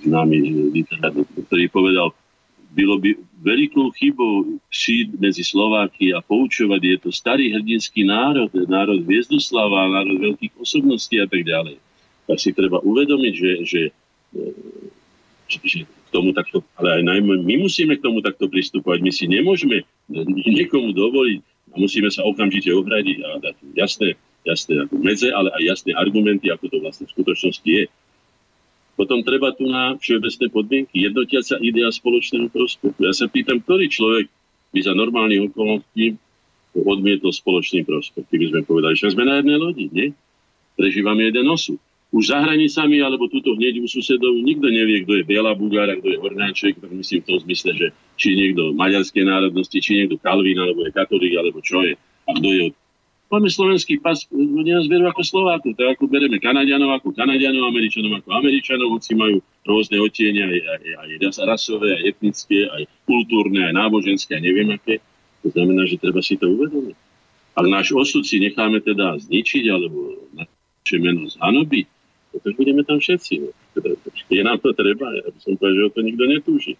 známy 0.00 0.36
literát, 0.72 1.12
ktorý 1.48 1.64
povedal, 1.72 2.12
bylo 2.70 3.00
by 3.00 3.16
veľkou 3.42 3.90
chybou 3.96 4.60
šít 4.68 5.16
medzi 5.16 5.44
Slováky 5.44 6.12
a 6.12 6.20
poučovať. 6.20 6.80
Je 6.84 6.96
to 6.98 7.10
starý 7.14 7.54
hrdinský 7.54 8.04
národ, 8.04 8.52
národ 8.68 9.04
Viezdoslava, 9.06 9.88
národ 9.88 10.20
veľkých 10.20 10.58
osobností 10.60 11.22
a 11.22 11.26
tak 11.26 11.46
ďalej. 11.46 11.80
Tak 12.28 12.38
si 12.38 12.50
treba 12.52 12.82
uvedomiť, 12.84 13.34
že, 13.34 13.52
že, 13.64 13.82
že, 15.48 15.58
že 15.64 15.78
k 15.88 16.08
tomu 16.12 16.32
takto, 16.36 16.64
ale 16.76 17.00
aj 17.00 17.02
najmä 17.04 17.44
my 17.44 17.54
musíme 17.64 17.96
k 17.96 18.04
tomu 18.04 18.20
takto 18.20 18.48
pristupovať. 18.48 18.98
My 19.00 19.12
si 19.12 19.24
nemôžeme 19.28 19.84
niekomu 20.48 20.92
dovoliť 20.92 21.40
a 21.72 21.74
musíme 21.76 22.08
sa 22.08 22.24
okamžite 22.24 22.72
ohradiť 22.72 23.16
a 23.24 23.28
dať 23.44 23.56
jasné, 23.76 24.08
jasné 24.44 24.88
medze, 24.92 25.28
ale 25.32 25.52
aj 25.56 25.62
jasné 25.76 25.92
argumenty, 25.96 26.48
ako 26.48 26.68
to 26.68 26.76
vlastne 26.80 27.04
v 27.08 27.14
skutočnosti 27.16 27.68
je. 27.68 27.84
Potom 28.98 29.22
treba 29.22 29.54
tu 29.54 29.70
na 29.70 29.94
všeobecné 29.94 30.46
podmienky. 30.50 31.06
Jednotiaca 31.06 31.62
idea 31.62 31.86
spoločného 31.94 32.50
prospechu. 32.50 32.98
Ja 32.98 33.14
sa 33.14 33.30
pýtam, 33.30 33.62
ktorý 33.62 33.86
človek 33.86 34.26
by 34.74 34.80
za 34.82 34.92
normálnych 34.98 35.54
okolností 35.54 36.18
odmietol 36.74 37.30
spoločný 37.30 37.86
prospech. 37.86 38.26
Keby 38.26 38.44
sme 38.50 38.60
povedali, 38.66 38.94
že 38.98 39.14
sme 39.14 39.22
na 39.22 39.38
jednej 39.38 39.58
lodi, 39.62 39.86
nie? 39.94 40.10
Prežívame 40.74 41.30
jeden 41.30 41.46
osud 41.46 41.78
už 42.08 42.32
za 42.32 42.40
hranicami, 42.40 43.04
alebo 43.04 43.28
túto 43.28 43.52
hneď 43.52 43.84
u 43.84 43.86
susedov, 43.88 44.32
nikto 44.40 44.72
nevie, 44.72 45.04
kto 45.04 45.20
je 45.20 45.28
Biela 45.28 45.52
Bugára, 45.52 45.92
kto 46.00 46.08
je 46.08 46.16
Hornáček, 46.16 46.80
tak 46.80 46.88
myslím 46.88 47.20
v 47.20 47.28
tom 47.28 47.38
zmysle, 47.44 47.70
že 47.76 47.86
či 48.16 48.32
niekto 48.32 48.72
maďarskej 48.72 49.24
národnosti, 49.28 49.76
či 49.76 49.92
niekto 50.00 50.16
Kalvín, 50.16 50.56
alebo 50.56 50.88
je 50.88 50.92
katolík, 50.96 51.36
alebo 51.36 51.60
čo 51.60 51.84
je, 51.84 52.00
a 52.00 52.30
kto 52.32 52.48
je. 52.48 52.64
Máme 53.28 53.52
slovenský 53.52 54.00
pas, 54.00 54.24
ľudia 54.32 54.80
nás 54.80 54.88
berú 54.88 55.04
ako 55.04 55.20
Slovákov, 55.20 55.76
tak 55.76 56.00
ako 56.00 56.08
bereme 56.08 56.40
Kanadianov 56.40 56.96
ako 56.96 57.12
Kanadianov, 57.12 57.68
Američanov 57.68 58.24
ako 58.24 58.28
Američanov, 58.40 58.88
hoci 58.96 59.12
majú 59.12 59.44
rôzne 59.68 60.00
odtiene, 60.00 60.48
aj, 60.48 60.58
aj, 60.64 61.08
aj 61.20 61.44
rasové, 61.44 61.92
aj 61.92 62.02
etnické, 62.08 62.64
aj 62.72 62.88
kultúrne, 63.04 63.68
aj 63.68 63.76
náboženské, 63.76 64.32
aj 64.32 64.42
neviem 64.48 64.72
aké. 64.72 65.04
To 65.44 65.52
znamená, 65.52 65.84
že 65.84 66.00
treba 66.00 66.24
si 66.24 66.40
to 66.40 66.48
uvedomiť. 66.48 66.96
Ak 67.52 67.66
náš 67.68 67.92
osud 67.92 68.24
si 68.24 68.40
necháme 68.40 68.80
teda 68.80 69.20
zničiť, 69.20 69.64
alebo 69.68 70.24
naše 70.32 70.96
meno 70.96 71.28
zhanobiť, 71.28 71.86
pretože 72.32 72.54
budeme 72.56 72.80
tam 72.80 72.96
všetci. 72.96 73.32
No. 73.44 73.52
Teda, 73.76 73.92
je 74.08 74.40
nám 74.40 74.56
to 74.64 74.72
treba, 74.72 75.04
ja 75.12 75.28
by 75.28 75.38
som 75.44 75.52
povedal, 75.60 75.76
že 75.76 75.84
o 75.84 75.92
to 75.92 76.00
nikto 76.00 76.24
netúži. 76.24 76.74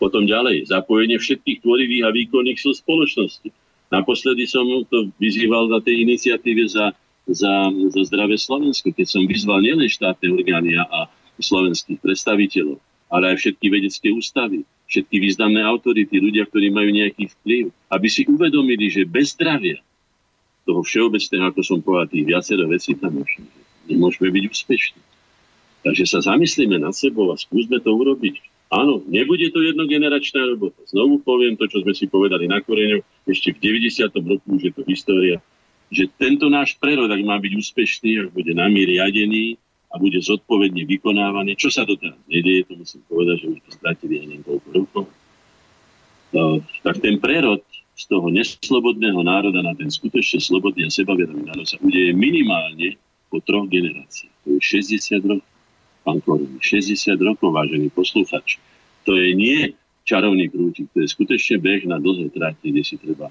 Potom 0.00 0.24
ďalej, 0.24 0.64
zapojenie 0.64 1.20
všetkých 1.20 1.60
tvorivých 1.60 2.08
a 2.08 2.14
výkonných 2.16 2.56
síl 2.56 2.72
spoločnosti. 2.72 3.52
Naposledy 3.90 4.46
som 4.46 4.64
to 4.86 5.10
vyzýval 5.18 5.66
na 5.66 5.82
tej 5.82 6.06
iniciatíve 6.06 6.62
za, 6.70 6.94
za, 7.26 7.52
za 7.90 8.00
zdravé 8.06 8.38
Slovensko, 8.38 8.94
keď 8.94 9.06
som 9.06 9.26
vyzval 9.26 9.60
nielen 9.66 9.90
štátne 9.90 10.30
orgány 10.30 10.78
a 10.78 11.10
slovenských 11.42 11.98
predstaviteľov, 11.98 12.78
ale 13.10 13.34
aj 13.34 13.36
všetky 13.42 13.66
vedecké 13.66 14.08
ústavy, 14.14 14.62
všetky 14.86 15.16
významné 15.18 15.64
autority, 15.64 16.20
ľudia, 16.20 16.46
ktorí 16.46 16.70
majú 16.70 16.90
nejaký 16.92 17.32
vplyv, 17.40 17.62
aby 17.90 18.06
si 18.06 18.22
uvedomili, 18.28 18.92
že 18.92 19.08
bez 19.08 19.34
zdravia 19.34 19.80
toho 20.68 20.84
všeobecného, 20.84 21.50
ako 21.50 21.60
som 21.64 21.78
povedal, 21.80 22.12
tých 22.12 22.28
viacero 22.28 22.68
vecí 22.68 22.94
tam 22.94 23.24
nemôžeme 23.88 24.28
byť 24.30 24.44
úspešní. 24.52 25.00
Takže 25.80 26.04
sa 26.04 26.20
zamyslíme 26.20 26.76
nad 26.76 26.92
sebou 26.92 27.32
a 27.32 27.40
skúsme 27.40 27.80
to 27.80 27.90
urobiť. 27.90 28.36
Áno, 28.70 29.02
nebude 29.10 29.50
to 29.50 29.66
jednogeneračná 29.66 30.46
robota. 30.46 30.78
Znovu 30.86 31.18
poviem 31.26 31.58
to, 31.58 31.66
čo 31.66 31.82
sme 31.82 31.90
si 31.90 32.06
povedali 32.06 32.46
na 32.46 32.62
koreňu, 32.62 33.02
ešte 33.26 33.58
v 33.58 33.82
90. 33.82 34.14
roku 34.14 34.46
už 34.46 34.62
je 34.62 34.72
to 34.72 34.86
história, 34.86 35.42
že 35.90 36.06
tento 36.14 36.46
náš 36.46 36.78
prerod, 36.78 37.10
ak 37.10 37.18
má 37.26 37.34
byť 37.42 37.52
úspešný, 37.58 38.10
ak 38.22 38.28
bude 38.30 38.54
nami 38.54 38.86
riadený 38.86 39.58
a 39.90 39.98
bude 39.98 40.22
zodpovedne 40.22 40.86
vykonávaný, 40.86 41.58
čo 41.58 41.66
sa 41.66 41.82
to 41.82 41.98
teraz 41.98 42.14
nedieje, 42.30 42.70
to 42.70 42.78
musím 42.78 43.02
povedať, 43.10 43.42
že 43.42 43.46
už 43.50 43.58
to 43.66 43.70
stratili 43.74 44.22
aj 44.22 44.26
niekoľko 44.38 44.68
rokov, 44.70 45.04
no, 46.30 46.62
tak 46.86 47.02
ten 47.02 47.18
prerod 47.18 47.66
z 47.98 48.06
toho 48.06 48.30
neslobodného 48.30 49.18
národa 49.26 49.66
na 49.66 49.74
ten 49.74 49.90
skutočne 49.90 50.38
slobodný 50.38 50.86
a 50.86 50.94
sebavedomý 50.94 51.42
národ 51.42 51.66
sa 51.66 51.76
udeje 51.82 52.14
minimálne 52.14 52.94
po 53.34 53.42
troch 53.42 53.66
generáciách. 53.66 54.34
To 54.46 54.48
je 54.56 54.60
60 54.62 55.26
rokov. 55.26 55.49
Pán 56.02 56.18
Korun. 56.24 56.58
60 56.60 57.16
rokov, 57.20 57.52
vážený 57.52 57.92
posluchač. 57.92 58.60
To 59.08 59.16
je 59.16 59.32
nie 59.32 59.72
čarovný 60.04 60.50
prútik, 60.50 60.90
to 60.92 61.04
je 61.04 61.08
skutočne 61.08 61.60
beh 61.60 61.86
na 61.86 62.00
dlhé 62.00 62.32
tráte, 62.32 62.66
kde 62.66 62.82
si 62.82 62.96
treba 62.96 63.30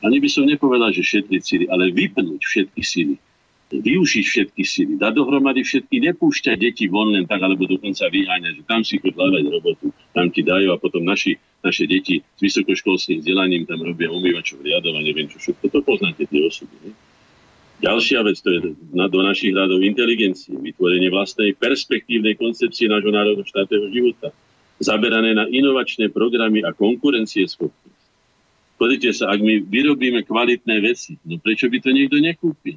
ani 0.00 0.16
by 0.16 0.28
som 0.32 0.48
nepovedal, 0.48 0.96
že 0.96 1.04
šetriť 1.04 1.42
síly, 1.44 1.64
ale 1.68 1.92
vypnúť 1.92 2.40
všetky 2.40 2.80
síly 2.80 3.16
využiť 3.70 4.24
všetky 4.26 4.62
síly, 4.66 4.92
dať 4.98 5.14
dohromady 5.14 5.62
všetky, 5.62 6.02
nepúšťať 6.10 6.58
deti 6.58 6.90
von 6.90 7.14
len 7.14 7.22
tak, 7.30 7.38
alebo 7.38 7.70
dokonca 7.70 8.10
vyháňať, 8.10 8.58
že 8.58 8.62
tam 8.66 8.82
si 8.82 8.98
chod 8.98 9.14
hľadať 9.14 9.46
robotu, 9.46 9.94
tam 10.10 10.26
ti 10.34 10.42
dajú 10.42 10.74
a 10.74 10.76
potom 10.82 11.06
naši, 11.06 11.38
naše 11.62 11.86
deti 11.86 12.18
s 12.18 12.40
vysokoškolským 12.42 13.22
vzdelaním 13.22 13.70
tam 13.70 13.78
robia 13.86 14.10
umývačov 14.10 14.66
riadov 14.66 14.98
a 14.98 15.06
neviem 15.06 15.30
čo 15.30 15.38
všetko. 15.38 15.70
To 15.70 15.78
poznáte 15.86 16.26
tie 16.26 16.42
osoby. 16.42 16.74
Ne? 16.82 16.92
Ďalšia 17.80 18.20
vec, 18.28 18.36
to 18.44 18.48
je 18.52 18.60
na, 18.92 19.08
do 19.08 19.24
našich 19.24 19.56
radov 19.56 19.80
inteligencie, 19.80 20.52
vytvorenie 20.52 21.08
vlastnej 21.08 21.56
perspektívnej 21.56 22.36
koncepcie 22.36 22.92
nášho 22.92 23.08
národno 23.08 23.40
štátneho 23.40 23.88
života, 23.88 24.36
zaberané 24.76 25.32
na 25.32 25.48
inovačné 25.48 26.12
programy 26.12 26.60
a 26.60 26.76
konkurencieschopnosť. 26.76 28.00
Pozrite 28.76 29.12
sa, 29.16 29.32
ak 29.32 29.40
my 29.40 29.64
vyrobíme 29.64 30.24
kvalitné 30.24 30.76
veci, 30.84 31.16
no 31.24 31.40
prečo 31.40 31.68
by 31.72 31.80
to 31.80 31.92
niekto 31.92 32.16
nekúpil? 32.20 32.76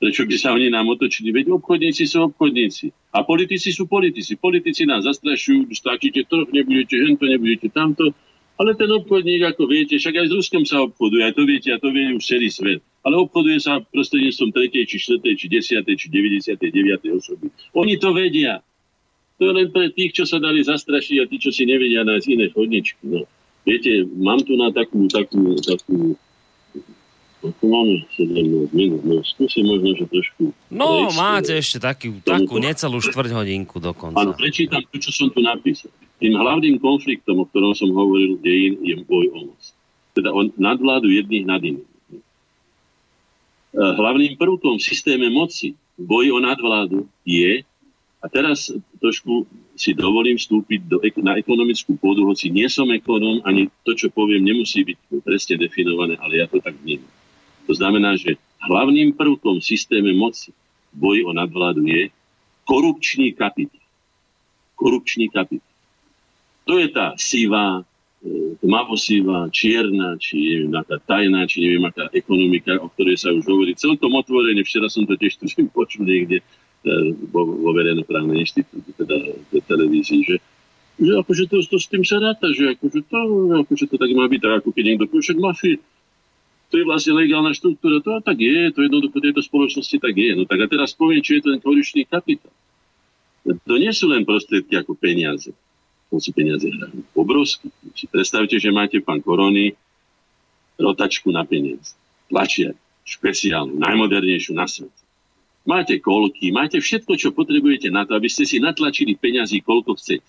Prečo 0.00 0.24
by 0.24 0.36
sa 0.40 0.56
oni 0.56 0.72
nám 0.72 0.88
otočili? 0.88 1.28
Veď 1.32 1.60
obchodníci 1.60 2.08
sú 2.08 2.32
obchodníci. 2.32 3.12
A 3.12 3.20
politici 3.20 3.68
sú 3.68 3.84
politici. 3.84 4.40
Politici 4.40 4.88
nás 4.88 5.04
zastrašujú, 5.04 5.68
stlačíte 5.76 6.24
trh, 6.24 6.48
nebudete 6.48 6.96
hento, 6.96 7.28
nebudete 7.28 7.68
tamto. 7.68 8.08
Ale 8.56 8.72
ten 8.76 8.88
obchodník, 8.88 9.44
ako 9.44 9.68
viete, 9.68 10.00
však 10.00 10.24
aj 10.24 10.26
s 10.28 10.36
Ruskom 10.36 10.64
sa 10.64 10.84
obchoduje, 10.84 11.20
aj 11.24 11.36
to 11.36 11.44
viete, 11.44 11.68
a 11.72 11.80
to 11.80 11.92
vie 11.92 12.16
už 12.16 12.24
celý 12.24 12.48
svet. 12.48 12.80
Ale 13.00 13.16
obchoduje 13.16 13.58
sa 13.60 13.80
prostredníctvom 13.80 14.50
3., 14.52 14.88
či 14.88 14.96
4., 15.00 15.24
či 15.24 15.46
10., 15.48 15.88
či 15.88 16.06
99. 16.12 17.16
osoby. 17.16 17.48
Oni 17.72 17.96
to 17.96 18.12
vedia. 18.12 18.60
To 19.40 19.48
je 19.48 19.52
len 19.56 19.68
pre 19.72 19.88
tých, 19.96 20.12
čo 20.12 20.28
sa 20.28 20.36
dali 20.36 20.60
zastrašiť 20.60 21.16
a 21.16 21.24
tí, 21.24 21.40
čo 21.40 21.48
si 21.48 21.64
nevedia 21.64 22.04
nájsť 22.04 22.26
iné 22.28 22.46
chodničky. 22.52 23.00
No. 23.08 23.24
Viete, 23.64 24.04
mám 24.04 24.44
tu 24.44 24.52
na 24.60 24.68
takú, 24.68 25.08
takú, 25.08 25.56
takú 25.64 26.12
ako 27.40 27.64
máme 27.72 28.04
17 28.20 28.68
minút, 28.76 29.00
no 29.00 29.24
skúsim 29.24 29.64
možno, 29.64 29.96
že 29.96 30.04
trošku... 30.12 30.52
No, 30.68 31.08
prejsť, 31.08 31.16
máte 31.16 31.52
ešte 31.56 31.78
takú, 31.80 32.20
takú 32.20 32.60
necelú 32.60 33.00
štvrť 33.00 33.30
hodinku 33.32 33.80
dokonca. 33.80 34.20
Áno, 34.20 34.36
prečítam 34.36 34.84
to, 34.92 35.00
čo 35.00 35.08
som 35.08 35.32
tu 35.32 35.40
napísal. 35.40 35.88
Tým 36.20 36.36
hlavným 36.36 36.76
konfliktom, 36.76 37.40
o 37.40 37.48
ktorom 37.48 37.72
som 37.72 37.88
hovoril, 37.96 38.36
dejín, 38.44 38.76
je 38.84 38.92
boj 39.08 39.32
o 39.32 39.38
moc. 39.48 39.62
Teda 40.12 40.36
o 40.36 40.44
nadvládu 40.60 41.08
jedných 41.08 41.48
nad 41.48 41.64
inými. 41.64 41.89
E, 43.70 43.78
hlavným 43.78 44.34
prvkom 44.34 44.78
v 44.78 44.86
systéme 44.86 45.30
moci 45.30 45.78
boj 45.94 46.34
o 46.34 46.38
nadvládu 46.42 47.06
je, 47.22 47.62
a 48.20 48.26
teraz 48.28 48.68
trošku 49.00 49.48
si 49.72 49.96
dovolím 49.96 50.36
vstúpiť 50.36 50.80
do, 50.84 51.00
na 51.24 51.40
ekonomickú 51.40 51.96
pôdu, 51.96 52.28
hoci 52.28 52.52
nie 52.52 52.68
som 52.68 52.84
ekonóm, 52.92 53.40
ani 53.48 53.72
to, 53.80 53.96
čo 53.96 54.12
poviem, 54.12 54.44
nemusí 54.44 54.84
byť 54.84 55.24
presne 55.24 55.56
definované, 55.56 56.20
ale 56.20 56.44
ja 56.44 56.46
to 56.50 56.60
tak 56.60 56.76
vnímam. 56.84 57.08
To 57.64 57.72
znamená, 57.72 58.20
že 58.20 58.36
hlavným 58.60 59.16
prvkom 59.16 59.62
v 59.62 59.68
systéme 59.72 60.12
moci 60.12 60.52
boji 60.92 61.24
o 61.24 61.32
nadvládu 61.32 61.86
je 61.88 62.12
korupčný 62.68 63.32
kapitál. 63.32 63.80
Korupčný 64.76 65.32
kapitál. 65.32 65.74
To 66.68 66.76
je 66.76 66.88
tá 66.92 67.16
sivá, 67.16 67.88
tmavosivá, 68.60 69.48
čierna, 69.48 70.20
či 70.20 70.36
neviem, 70.36 70.72
aká 70.76 71.00
tajná, 71.00 71.48
či 71.48 71.64
neviem, 71.64 71.84
aká 71.88 72.12
ekonomika, 72.12 72.76
o 72.76 72.92
ktorej 72.92 73.16
sa 73.16 73.32
už 73.32 73.48
hovorí 73.48 73.72
celkom 73.72 74.12
otvorene. 74.12 74.60
Včera 74.60 74.92
som 74.92 75.08
to 75.08 75.16
tiež 75.16 75.36
tuším 75.40 75.72
počul 75.72 76.04
niekde 76.04 76.40
e, 76.40 76.44
vo, 77.32 77.48
vo 77.48 77.70
verejnoprávnej 77.72 78.44
inštitúte, 78.44 78.92
teda 78.92 79.16
v 79.48 79.52
televízii, 79.64 80.22
že 80.28 80.36
že 81.00 81.16
akože 81.16 81.48
to, 81.48 81.64
to 81.64 81.80
s 81.80 81.88
tým 81.88 82.04
sa 82.04 82.20
ráta, 82.20 82.52
že 82.52 82.76
akože 82.76 83.00
to, 83.08 83.20
akože 83.64 83.88
to 83.88 83.96
tak 83.96 84.12
má 84.12 84.28
byť, 84.28 84.40
tak 84.44 84.52
ako 84.60 84.68
keď 84.68 84.84
niekto 84.84 85.08
však 85.08 85.38
mafie, 85.40 85.80
to 86.68 86.74
je 86.76 86.84
vlastne 86.84 87.16
legálna 87.16 87.56
štruktúra. 87.56 88.04
To 88.04 88.20
tak 88.20 88.36
je, 88.36 88.68
to 88.68 88.84
jednoducho 88.84 89.16
tejto 89.16 89.40
spoločnosti 89.40 89.96
tak 89.96 90.12
je. 90.12 90.36
No 90.36 90.44
tak 90.44 90.60
a 90.60 90.66
teraz 90.68 90.92
poviem, 90.92 91.24
čo 91.24 91.40
je 91.40 91.42
ten 91.42 91.58
korupčný 91.58 92.04
kapitál. 92.04 92.52
To 93.42 93.74
nie 93.80 93.90
sú 93.90 94.12
len 94.12 94.28
prostriedky 94.28 94.76
ako 94.76 94.92
peniaze. 94.94 95.56
To 96.10 96.18
sú 96.18 96.34
peniaze 96.34 96.66
hrajú 96.66 97.06
obrovské. 97.14 97.70
Si 97.94 98.10
predstavte, 98.10 98.58
že 98.58 98.74
máte 98.74 98.98
pán 98.98 99.22
Korony 99.22 99.78
rotačku 100.74 101.30
na 101.30 101.46
peniaze. 101.46 101.94
Tlačia 102.26 102.74
špeciálnu, 103.06 103.78
najmodernejšiu 103.78 104.52
na 104.54 104.66
svete. 104.70 104.94
Máte 105.66 106.00
kolky, 106.00 106.50
máte 106.50 106.80
všetko, 106.80 107.20
čo 107.20 107.36
potrebujete 107.36 107.92
na 107.92 108.08
to, 108.08 108.16
aby 108.16 108.26
ste 108.32 108.48
si 108.48 108.62
natlačili 108.62 109.14
peniazy, 109.18 109.60
koľko 109.60 109.98
chcete. 109.98 110.26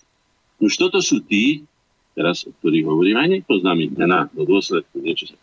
Už 0.62 0.72
toto 0.76 1.00
sú 1.00 1.24
tí, 1.24 1.64
teraz, 2.12 2.44
o 2.44 2.52
ktorých 2.52 2.86
hovorím, 2.86 3.16
aj 3.18 3.28
nepoznám 3.40 3.78
ich 3.80 3.92
mená, 3.96 4.28
do 4.30 4.44
dôsledku 4.44 5.00
niečo 5.00 5.26
sa 5.32 5.36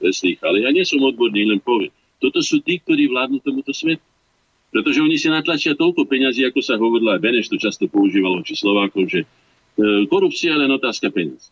ale 0.45 0.63
ja 0.63 0.69
nie 0.69 0.85
som 0.85 1.01
odborný, 1.01 1.49
len 1.49 1.59
poviem. 1.59 1.91
Toto 2.21 2.43
sú 2.43 2.61
tí, 2.61 2.77
ktorí 2.79 3.09
vládnu 3.09 3.41
tomuto 3.41 3.71
svetu. 3.73 4.03
Pretože 4.69 5.01
oni 5.01 5.17
si 5.17 5.33
natlačia 5.33 5.73
toľko 5.73 6.05
peňazí, 6.05 6.45
ako 6.45 6.61
sa 6.61 6.77
hovorilo 6.77 7.09
aj 7.09 7.23
Beneš, 7.25 7.49
to 7.49 7.57
často 7.57 7.89
používalo 7.89 8.45
či 8.45 8.53
Slovákov, 8.53 9.09
že 9.09 9.25
korupcia 10.11 10.55
je 10.55 10.61
len 10.61 10.71
otázka 10.71 11.09
peniaz. 11.09 11.49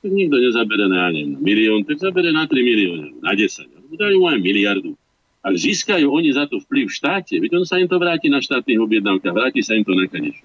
Tak 0.00 0.10
nikto 0.10 0.40
nezabere 0.40 0.88
na, 0.88 1.12
neviem, 1.12 1.36
na 1.36 1.40
milión, 1.44 1.80
tak 1.84 2.00
zabere 2.00 2.32
na 2.32 2.48
3 2.48 2.56
milióny, 2.56 3.20
na 3.20 3.36
10. 3.36 3.68
Dajú 3.90 4.20
aj 4.26 4.38
miliardu. 4.40 4.96
Ak 5.40 5.56
získajú 5.56 6.08
oni 6.08 6.36
za 6.36 6.44
to 6.48 6.60
vplyv 6.60 6.88
v 6.88 6.96
štáte, 6.96 7.34
veď 7.40 7.60
on 7.60 7.64
sa 7.64 7.80
im 7.80 7.88
to 7.88 7.96
vráti 7.96 8.28
na 8.28 8.44
štátnych 8.44 8.80
objednávkach, 8.80 9.32
vráti 9.32 9.64
sa 9.64 9.72
im 9.76 9.84
to 9.84 9.96
na 9.96 10.04
kadešu. 10.04 10.44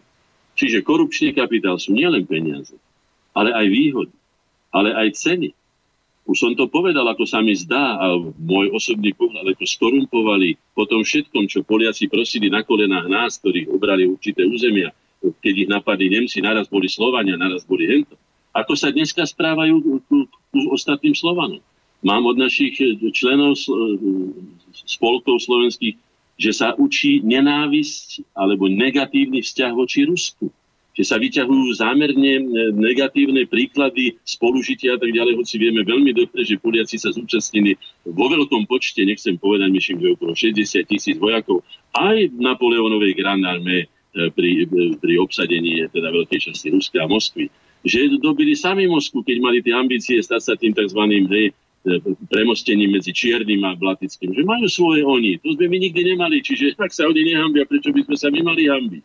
Čiže 0.55 0.87
korupčný 0.87 1.35
kapitál 1.35 1.75
sú 1.75 1.91
nielen 1.91 2.23
peniaze, 2.23 2.79
ale 3.35 3.51
aj 3.51 3.67
výhody, 3.67 4.15
ale 4.71 4.95
aj 4.95 5.19
ceny. 5.19 5.51
Už 6.25 6.41
som 6.41 6.51
to 6.57 6.71
povedal, 6.71 7.05
ako 7.05 7.27
sa 7.27 7.43
mi 7.43 7.53
zdá, 7.53 8.01
a 8.01 8.17
môj 8.39 8.71
osobný 8.71 9.13
pohľad, 9.13 9.51
ako 9.51 9.67
skorumpovali 9.67 10.57
po 10.73 10.87
tom 10.87 11.03
všetkom, 11.05 11.45
čo 11.51 11.67
Poliaci 11.67 12.07
prosili 12.07 12.47
na 12.47 12.65
kolenách 12.65 13.05
nás, 13.11 13.37
ktorých 13.37 13.69
obrali 13.69 14.09
určité 14.09 14.47
územia, 14.47 14.89
keď 15.21 15.53
ich 15.53 15.69
napadli 15.69 16.07
Nemci, 16.11 16.43
naraz 16.43 16.67
boli 16.67 16.89
Slovania, 16.89 17.39
naraz 17.39 17.63
boli 17.63 17.87
Hento. 17.87 18.15
Ako 18.55 18.73
sa 18.75 18.91
dneska 18.91 19.27
správajú 19.27 19.99
k 20.07 20.09
ostatným 20.71 21.11
Slovanom. 21.11 21.59
Mám 22.05 22.23
od 22.23 22.37
našich 22.39 22.77
členov 23.11 23.59
spolkov 24.85 25.41
slovenských, 25.43 25.97
že 26.35 26.51
sa 26.51 26.75
učí 26.75 27.23
nenávisť 27.23 28.35
alebo 28.35 28.67
negatívny 28.67 29.41
vzťah 29.43 29.71
voči 29.75 30.07
Rusku 30.07 30.51
že 30.95 31.03
sa 31.03 31.19
vyťahujú 31.19 31.75
zámerne 31.75 32.33
e, 32.39 32.43
negatívne 32.71 33.43
príklady 33.51 34.15
spolužitia 34.23 34.95
a 34.95 34.99
tak 34.99 35.11
ďalej, 35.11 35.35
hoci 35.35 35.59
vieme 35.59 35.83
veľmi 35.83 36.15
dobre, 36.15 36.47
že 36.47 36.55
Poliaci 36.55 36.95
sa 36.95 37.11
zúčastnili 37.11 37.75
vo 38.07 38.31
veľkom 38.31 38.63
počte, 38.63 39.03
nechcem 39.03 39.35
povedať, 39.35 39.75
myslím, 39.75 39.97
že 39.99 40.15
okolo 40.15 40.31
60 40.31 40.87
tisíc 40.87 41.19
vojakov, 41.19 41.67
aj 41.91 42.31
v 42.31 42.39
Napoleonovej 42.39 43.11
Grand 43.19 43.43
Armée 43.43 43.91
pri, 44.15 44.51
e, 44.63 44.95
pri 44.95 45.13
obsadení 45.19 45.83
teda 45.91 46.09
veľkej 46.11 46.39
časti 46.51 46.71
Ruska 46.71 47.03
a 47.03 47.07
Moskvy. 47.11 47.51
Že 47.85 48.17
dobili 48.17 48.57
sami 48.57 48.89
Moskvu, 48.89 49.21
keď 49.21 49.37
mali 49.43 49.59
tie 49.61 49.75
ambície 49.75 50.17
stať 50.23 50.41
sa 50.41 50.53
tým 50.57 50.73
tzv. 50.73 51.01
Hej, 51.05 51.53
premostením 52.33 52.97
medzi 52.97 53.13
Čiernym 53.13 53.61
a 53.61 53.77
Blatickým. 53.77 54.33
Že 54.33 54.41
majú 54.41 54.65
svoje 54.65 55.05
oni. 55.05 55.37
To 55.45 55.53
sme 55.53 55.69
my 55.69 55.77
nikdy 55.77 56.01
nemali. 56.17 56.41
Čiže 56.41 56.73
tak 56.73 56.89
sa 56.89 57.05
oni 57.05 57.21
nehambia, 57.35 57.69
prečo 57.69 57.93
by 57.93 58.01
sme 58.09 58.15
sa 58.17 58.27
my 58.33 58.41
mali 58.41 58.65
hambiť 58.65 59.03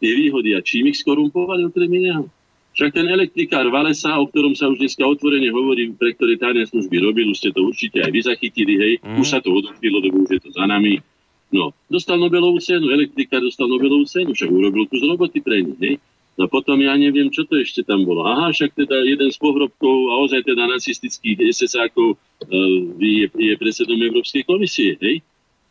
tie 0.00 0.12
výhody. 0.16 0.56
A 0.56 0.64
čím 0.64 0.88
ich 0.88 1.04
skorumpovali 1.04 1.68
okrem 1.68 1.92
iného? 1.92 2.24
Však 2.72 2.96
ten 2.96 3.04
elektrikár 3.04 3.68
Valesa, 3.68 4.16
o 4.16 4.24
ktorom 4.24 4.56
sa 4.56 4.64
už 4.72 4.80
dneska 4.80 5.04
otvorene 5.04 5.52
hovorí, 5.52 5.92
pre 5.92 6.16
ktoré 6.16 6.40
tajné 6.40 6.64
služby 6.72 7.04
robil, 7.04 7.28
už 7.28 7.36
ste 7.36 7.52
to 7.52 7.68
určite 7.68 8.00
aj 8.00 8.08
vy 8.08 8.20
zachytili, 8.24 8.74
hej, 8.80 8.92
mm. 9.04 9.20
už 9.20 9.26
sa 9.28 9.44
to 9.44 9.52
odchýlo, 9.52 10.00
lebo 10.00 10.24
už 10.24 10.40
je 10.40 10.40
to 10.40 10.48
za 10.56 10.64
nami. 10.64 11.04
No, 11.52 11.76
dostal 11.92 12.16
Nobelovú 12.16 12.58
cenu, 12.64 12.88
elektrikár 12.88 13.44
dostal 13.44 13.68
Nobelovú 13.68 14.08
cenu, 14.08 14.32
však 14.32 14.48
urobil 14.48 14.88
kus 14.88 15.04
roboty 15.04 15.44
pre 15.44 15.60
nich, 15.60 15.78
hej. 15.78 15.94
No 16.40 16.48
potom 16.48 16.80
ja 16.80 16.96
neviem, 16.96 17.28
čo 17.28 17.44
to 17.44 17.60
ešte 17.60 17.84
tam 17.84 18.08
bolo. 18.08 18.24
Aha, 18.24 18.48
však 18.56 18.72
teda 18.72 19.04
jeden 19.04 19.28
z 19.28 19.36
pohrobkov 19.36 19.96
a 20.08 20.14
ozaj 20.24 20.48
teda 20.48 20.64
nacistických 20.64 21.44
SS-ákov 21.52 22.16
uh, 22.16 22.78
je, 22.96 23.28
je 23.28 23.52
predsedom 23.60 24.00
Európskej 24.00 24.48
komisie, 24.48 24.96
hej, 24.96 25.20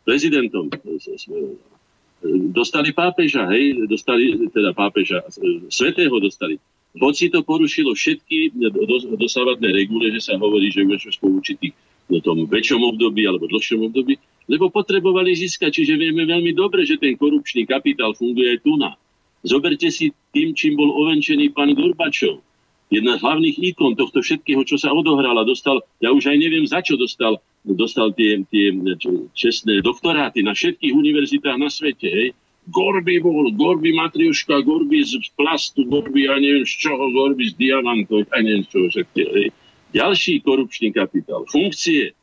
prezidentom 0.06 0.70
dostali 2.54 2.94
pápeža, 2.94 3.50
hej, 3.50 3.82
dostali 3.90 4.38
teda 4.54 4.70
pápeža, 4.70 5.26
svetého 5.66 6.14
dostali. 6.22 6.58
Hoci 6.92 7.32
to 7.32 7.40
porušilo 7.42 7.96
všetky 7.96 8.52
dosávadné 9.16 9.68
regule, 9.72 10.12
že 10.12 10.30
sa 10.30 10.36
hovorí, 10.36 10.68
že 10.68 10.84
po 11.18 11.32
určitých 11.32 11.72
tom 12.20 12.44
väčšom 12.44 12.84
období 12.84 13.24
alebo 13.24 13.48
dlhšom 13.48 13.88
období, 13.88 14.20
lebo 14.46 14.70
potrebovali 14.70 15.34
získať, 15.34 15.82
čiže 15.82 15.98
vieme 15.98 16.26
veľmi 16.26 16.54
dobre, 16.56 16.82
že 16.86 16.98
ten 16.98 17.14
korupčný 17.18 17.66
kapitál 17.66 18.14
funguje 18.14 18.56
aj 18.56 18.58
tu 18.62 18.74
na. 18.78 18.94
Zoberte 19.42 19.90
si 19.90 20.14
tým, 20.30 20.54
čím 20.54 20.78
bol 20.78 20.90
ovenčený 20.90 21.50
pán 21.50 21.74
Gorbačov 21.74 22.42
jedna 22.92 23.16
z 23.16 23.24
hlavných 23.24 23.56
ikon 23.72 23.96
tohto 23.96 24.20
všetkého, 24.20 24.68
čo 24.68 24.76
sa 24.76 24.92
odohrala. 24.92 25.48
Dostal, 25.48 25.80
ja 26.04 26.12
už 26.12 26.28
aj 26.28 26.36
neviem, 26.36 26.68
za 26.68 26.84
čo 26.84 27.00
dostal, 27.00 27.40
dostal 27.64 28.12
tie, 28.12 28.44
tie 28.52 28.76
čestné 29.32 29.80
doktoráty 29.80 30.44
na 30.44 30.52
všetkých 30.52 30.92
univerzitách 30.92 31.56
na 31.56 31.72
svete. 31.72 32.08
Hej. 32.12 32.28
Gorby 32.68 33.18
bol, 33.18 33.50
Gorby 33.56 33.90
matrioška, 33.96 34.62
Gorby 34.62 35.02
z 35.02 35.18
plastu, 35.34 35.82
Gorby, 35.88 36.30
ja 36.30 36.38
neviem 36.38 36.62
z 36.68 36.78
čoho, 36.78 37.10
Gorby 37.10 37.50
z 37.50 37.58
diamantov, 37.58 38.28
ja 38.28 38.38
neviem 38.38 38.62
z 38.62 38.70
čoho 38.70 38.86
všetkého. 38.92 39.50
Ďalší 39.92 40.44
korupčný 40.44 40.94
kapitál. 40.94 41.42
Funkcie. 41.50 42.14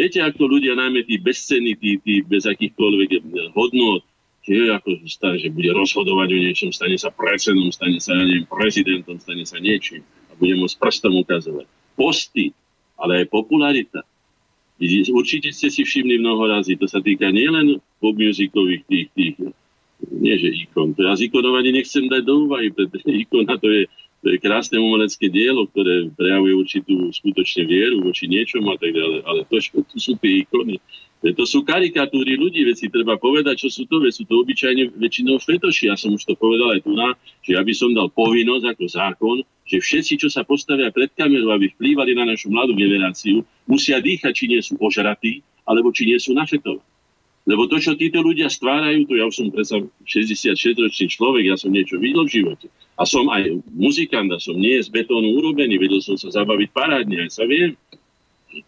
Viete, 0.00 0.24
ako 0.24 0.48
ľudia, 0.48 0.72
najmä 0.80 1.04
tí 1.04 1.20
bezcenní, 1.20 1.76
tí, 1.76 2.00
tí 2.00 2.24
bez 2.24 2.48
akýchkoľvek 2.48 3.20
hodnot, 3.52 4.00
že 4.40 4.72
ako 4.72 5.04
stane, 5.04 5.36
že 5.36 5.52
bude 5.52 5.68
rozhodovať 5.76 6.28
o 6.32 6.38
niečom, 6.40 6.70
stane 6.72 6.96
sa 6.96 7.12
predsedom, 7.12 7.68
stane 7.68 8.00
sa, 8.00 8.16
ja 8.16 8.24
neviem, 8.24 8.48
prezidentom, 8.48 9.20
stane 9.20 9.44
sa 9.44 9.60
niečím 9.60 10.00
a 10.00 10.40
bude 10.40 10.56
môcť 10.56 10.80
prstom 10.80 11.20
ukazovať. 11.20 11.68
Posty, 12.00 12.56
ale 12.96 13.20
aj 13.20 13.26
popularita. 13.28 14.00
Určite 15.12 15.52
ste 15.52 15.68
si 15.68 15.84
všimli 15.84 16.16
mnoho 16.16 16.48
razy, 16.48 16.80
to 16.80 16.88
sa 16.88 17.04
týka 17.04 17.28
nielen 17.28 17.76
pop 18.00 18.16
musicových 18.16 18.88
tých, 18.88 19.08
tých 19.12 19.36
nie 20.08 20.34
že 20.40 20.48
ikon, 20.64 20.96
to 20.96 21.04
ja 21.04 21.12
z 21.12 21.28
ikonovanie 21.28 21.76
nechcem 21.76 22.08
dať 22.08 22.24
do 22.24 22.48
úvahy, 22.48 22.72
pretože 22.72 23.04
ikona 23.04 23.60
to 23.60 23.68
je, 23.68 23.84
to 24.20 24.26
je 24.28 24.36
krásne 24.36 24.76
umelecké 24.76 25.32
dielo, 25.32 25.64
ktoré 25.72 26.12
prejavuje 26.12 26.52
určitú 26.52 27.08
skutočne 27.08 27.64
vieru 27.64 28.04
voči 28.04 28.28
niečomu 28.28 28.76
a 28.76 28.76
tak 28.76 28.92
ďalej, 28.92 29.20
ale 29.24 29.40
to, 29.48 29.56
to 29.80 29.96
sú 29.96 30.12
tie 30.20 30.44
ikony. 30.44 30.76
To 31.20 31.44
sú 31.44 31.64
karikatúry 31.64 32.36
ľudí, 32.36 32.64
veci 32.64 32.88
treba 32.88 33.20
povedať, 33.20 33.64
čo 33.64 33.68
sú 33.68 33.84
to, 33.84 34.00
veď 34.00 34.12
sú 34.12 34.24
to 34.24 34.40
obyčajne 34.40 34.96
väčšinou 34.96 35.36
fetoši. 35.36 35.92
Ja 35.92 35.96
som 35.96 36.16
už 36.16 36.24
to 36.24 36.32
povedal 36.32 36.72
aj 36.72 36.80
tu 36.84 36.96
na, 36.96 37.12
že 37.44 37.56
ja 37.56 37.62
by 37.64 37.72
som 37.76 37.92
dal 37.92 38.08
povinnosť 38.08 38.64
ako 38.72 38.84
zákon, 38.88 39.36
že 39.68 39.84
všetci, 39.84 40.16
čo 40.16 40.28
sa 40.32 40.48
postavia 40.48 40.88
pred 40.88 41.12
kamerou, 41.12 41.52
aby 41.52 41.72
vplývali 41.76 42.16
na 42.16 42.24
našu 42.24 42.48
mladú 42.48 42.72
generáciu, 42.72 43.44
musia 43.68 44.00
dýchať, 44.00 44.32
či 44.32 44.44
nie 44.48 44.60
sú 44.64 44.80
ožratí, 44.80 45.44
alebo 45.68 45.92
či 45.92 46.08
nie 46.08 46.16
sú 46.16 46.32
našetovaní. 46.32 46.84
Lebo 47.48 47.64
to, 47.66 47.80
čo 47.80 47.96
títo 47.96 48.20
ľudia 48.20 48.52
stvárajú, 48.52 49.08
to 49.08 49.16
ja 49.16 49.24
už 49.24 49.36
som 49.40 49.48
predsa 49.48 49.80
66-ročný 50.04 51.06
človek, 51.08 51.48
ja 51.48 51.56
som 51.56 51.72
niečo 51.72 51.96
videl 51.96 52.28
v 52.28 52.34
živote. 52.40 52.68
A 53.00 53.08
som 53.08 53.32
aj 53.32 53.64
muzikant, 53.72 54.28
a 54.28 54.36
som 54.36 54.60
nie 54.60 54.76
z 54.76 54.92
betónu 54.92 55.40
urobený, 55.40 55.80
vedel 55.80 56.04
som 56.04 56.20
sa 56.20 56.28
zabaviť 56.28 56.68
parádne, 56.70 57.24
aj 57.24 57.30
sa 57.32 57.48
viem. 57.48 57.72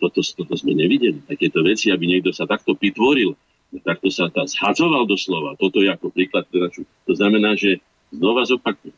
Toto, 0.01 0.25
toto 0.25 0.55
sme 0.57 0.73
nevideli. 0.73 1.21
Takéto 1.29 1.61
veci, 1.61 1.93
aby 1.93 2.09
niekto 2.09 2.33
sa 2.33 2.49
takto 2.49 2.73
pitvoril, 2.73 3.37
takto 3.85 4.09
sa 4.09 4.33
tá 4.33 4.49
zhadzoval 4.49 5.05
doslova. 5.05 5.53
Toto 5.61 5.85
je 5.85 5.93
ako 5.93 6.09
príklad. 6.09 6.49
Teda, 6.49 6.73
to 6.81 7.13
znamená, 7.13 7.53
že 7.59 7.81
znova 8.09 8.49
zopakujem. 8.49 8.97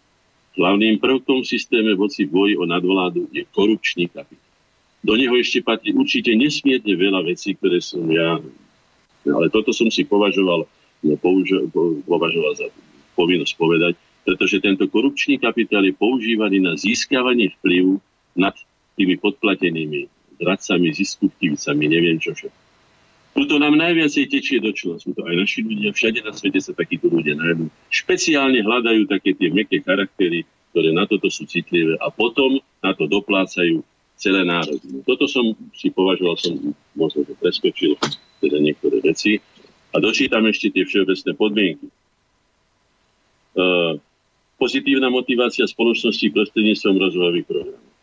Hlavným 0.54 1.02
prvkom 1.02 1.42
v 1.42 1.50
systéme 1.50 1.98
voci 1.98 2.30
boji 2.30 2.54
o 2.54 2.62
nadvládu 2.62 3.26
je 3.34 3.42
korupčný 3.50 4.06
kapitál. 4.06 4.42
Do 5.02 5.18
neho 5.18 5.34
ešte 5.36 5.60
patrí 5.60 5.92
určite 5.92 6.32
nesmierne 6.32 6.94
veľa 6.94 7.26
vecí, 7.26 7.58
ktoré 7.58 7.82
som 7.82 8.06
ja 8.06 8.38
ale 9.30 9.48
toto 9.48 9.72
som 9.72 9.88
si 9.88 10.04
považoval, 10.04 10.68
no, 11.04 11.14
použo, 11.16 11.68
považoval 12.04 12.52
za 12.58 12.66
povinnosť 13.14 13.54
povedať, 13.56 13.94
pretože 14.24 14.60
tento 14.60 14.88
korupčný 14.88 15.36
kapitál 15.38 15.84
je 15.84 15.94
používaný 15.94 16.60
na 16.60 16.74
získavanie 16.74 17.52
vplyvu 17.60 18.00
nad 18.34 18.56
tými 18.96 19.20
podplatenými 19.20 20.08
zradcami, 20.40 20.88
ziskuptivcami, 20.90 21.84
neviem 21.86 22.18
čo 22.18 22.34
všetko. 22.34 22.64
Tuto 23.34 23.58
nám 23.58 23.74
najviacej 23.74 24.30
tečie 24.30 24.62
do 24.62 24.70
čela. 24.70 25.02
Sú 25.02 25.10
to 25.10 25.26
aj 25.26 25.34
naši 25.34 25.66
ľudia, 25.66 25.90
všade 25.90 26.22
na 26.22 26.30
svete 26.30 26.62
sa 26.62 26.70
takíto 26.70 27.10
ľudia 27.10 27.34
nájdú. 27.34 27.66
Špeciálne 27.90 28.62
hľadajú 28.62 29.10
také 29.10 29.34
tie 29.34 29.50
meké 29.50 29.82
charaktery, 29.82 30.46
ktoré 30.70 30.94
na 30.94 31.02
toto 31.10 31.26
sú 31.34 31.42
citlivé 31.42 31.98
a 31.98 32.14
potom 32.14 32.62
na 32.78 32.94
to 32.94 33.10
doplácajú 33.10 33.82
celé 34.16 34.46
národy. 34.46 34.84
No, 34.90 35.02
toto 35.02 35.26
som 35.26 35.52
si 35.74 35.90
považoval, 35.90 36.38
som 36.38 36.54
možno 36.94 37.26
to 37.26 37.34
preskočil, 37.38 37.98
teda 38.40 38.58
niektoré 38.62 39.02
veci. 39.02 39.42
A 39.94 40.02
dočítam 40.02 40.42
ešte 40.50 40.74
tie 40.74 40.82
všeobecné 40.86 41.30
podmienky. 41.38 41.86
Uh, 43.54 44.02
pozitívna 44.58 45.06
motivácia 45.10 45.62
spoločnosti 45.70 46.26
prostredníctvom 46.34 46.96
rozvojových 46.98 47.46
programov. 47.46 47.94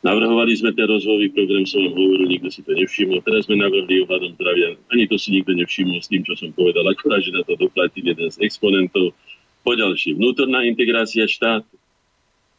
Navrhovali 0.00 0.56
sme 0.56 0.72
ten 0.72 0.88
rozvojový 0.88 1.28
program, 1.36 1.68
som 1.68 1.84
vám 1.84 1.92
hovoril, 1.92 2.24
nikto 2.24 2.48
si 2.48 2.64
to 2.64 2.72
nevšimol. 2.72 3.20
Teraz 3.20 3.44
sme 3.44 3.60
navrhli 3.60 4.00
ohľadom 4.08 4.32
zdravia. 4.40 4.80
Ani 4.88 5.04
to 5.04 5.20
si 5.20 5.28
nikto 5.28 5.52
nevšimol 5.52 6.00
s 6.00 6.08
tým, 6.08 6.24
čo 6.24 6.32
som 6.40 6.56
povedal. 6.56 6.88
Akorát, 6.88 7.20
že 7.20 7.36
na 7.36 7.44
to 7.44 7.52
doplatí 7.60 8.00
jeden 8.00 8.32
z 8.32 8.40
exponentov. 8.40 9.12
Poďalšie, 9.60 10.16
vnútorná 10.16 10.64
integrácia 10.64 11.28
štátu. 11.28 11.68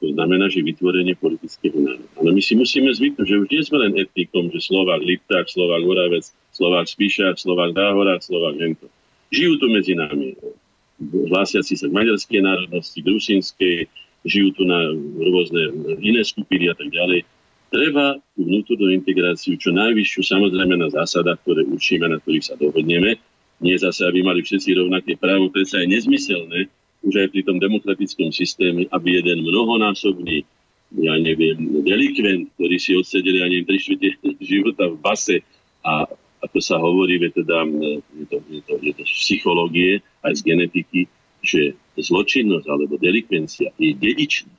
To 0.01 0.09
znamená, 0.09 0.49
že 0.49 0.65
vytvorenie 0.65 1.13
politického 1.13 1.77
národa. 1.77 2.09
Ale 2.17 2.33
my 2.33 2.41
si 2.41 2.57
musíme 2.57 2.89
zvyknúť, 2.89 3.27
že 3.29 3.37
už 3.37 3.47
nie 3.53 3.61
sme 3.61 3.77
len 3.85 3.93
etnikom, 4.01 4.49
že 4.49 4.57
Slovák 4.57 4.97
Lipták, 4.97 5.45
Slovák 5.45 5.85
Moravec, 5.85 6.25
Slovák 6.57 6.89
Spíšák, 6.89 7.37
Slovák 7.37 7.77
Dáhora, 7.77 8.17
Slovák 8.17 8.57
Hento. 8.57 8.89
Žijú 9.29 9.61
tu 9.61 9.65
medzi 9.69 9.93
nami. 9.93 10.33
Hlásiaci 11.01 11.77
sa 11.77 11.85
k 11.85 11.93
maďarskej 11.93 12.41
národnosti, 12.41 12.97
grusinskej, 12.97 13.85
žijú 14.25 14.49
tu 14.57 14.65
na 14.65 14.89
rôzne 15.21 15.69
iné 16.01 16.21
skupiny 16.25 16.69
a 16.69 16.75
tak 16.77 16.89
ďalej. 16.89 17.21
Treba 17.69 18.17
tú 18.35 18.41
vnútornú 18.43 18.91
integráciu 18.91 19.55
čo 19.55 19.69
najvyššiu, 19.69 20.21
samozrejme 20.25 20.81
na 20.81 20.89
zásadách, 20.89 21.39
ktoré 21.45 21.61
učíme, 21.63 22.09
na 22.09 22.17
ktorých 22.17 22.45
sa 22.51 22.55
dohodneme. 22.57 23.21
Nie 23.61 23.77
zase, 23.77 24.09
aby 24.09 24.25
mali 24.25 24.41
všetci 24.41 24.73
rovnaké 24.81 25.13
právo, 25.13 25.53
predsa 25.53 25.85
je 25.85 25.93
nezmyselné, 25.93 26.73
už 27.01 27.13
aj 27.17 27.27
pri 27.33 27.41
tom 27.45 27.57
demokratickom 27.57 28.29
systéme, 28.29 28.85
aby 28.93 29.21
jeden 29.21 29.41
mnohonásobný, 29.41 30.45
ja 31.01 31.15
neviem, 31.17 31.81
delikvent, 31.81 32.51
ktorý 32.57 32.75
si 32.77 32.93
odsedeli, 32.93 33.41
ja 33.41 33.47
neviem, 33.47 33.67
tri 33.67 33.79
života 34.51 34.91
v 34.91 34.97
base 35.01 35.37
a 35.81 36.05
ako 36.41 36.57
sa 36.57 36.81
hovorí, 36.81 37.21
teda, 37.21 37.69
je 38.17 38.25
to, 38.25 38.37
je, 38.49 38.61
to, 38.65 38.73
je 38.81 38.93
to 38.97 39.03
z 39.05 39.13
psychológie, 39.21 40.01
aj 40.25 40.41
z 40.41 40.41
genetiky, 40.41 41.01
že 41.41 41.77
zločinnosť 41.97 42.65
alebo 42.65 42.97
delikvencia 42.97 43.69
je 43.77 43.93
dedičná. 43.93 44.53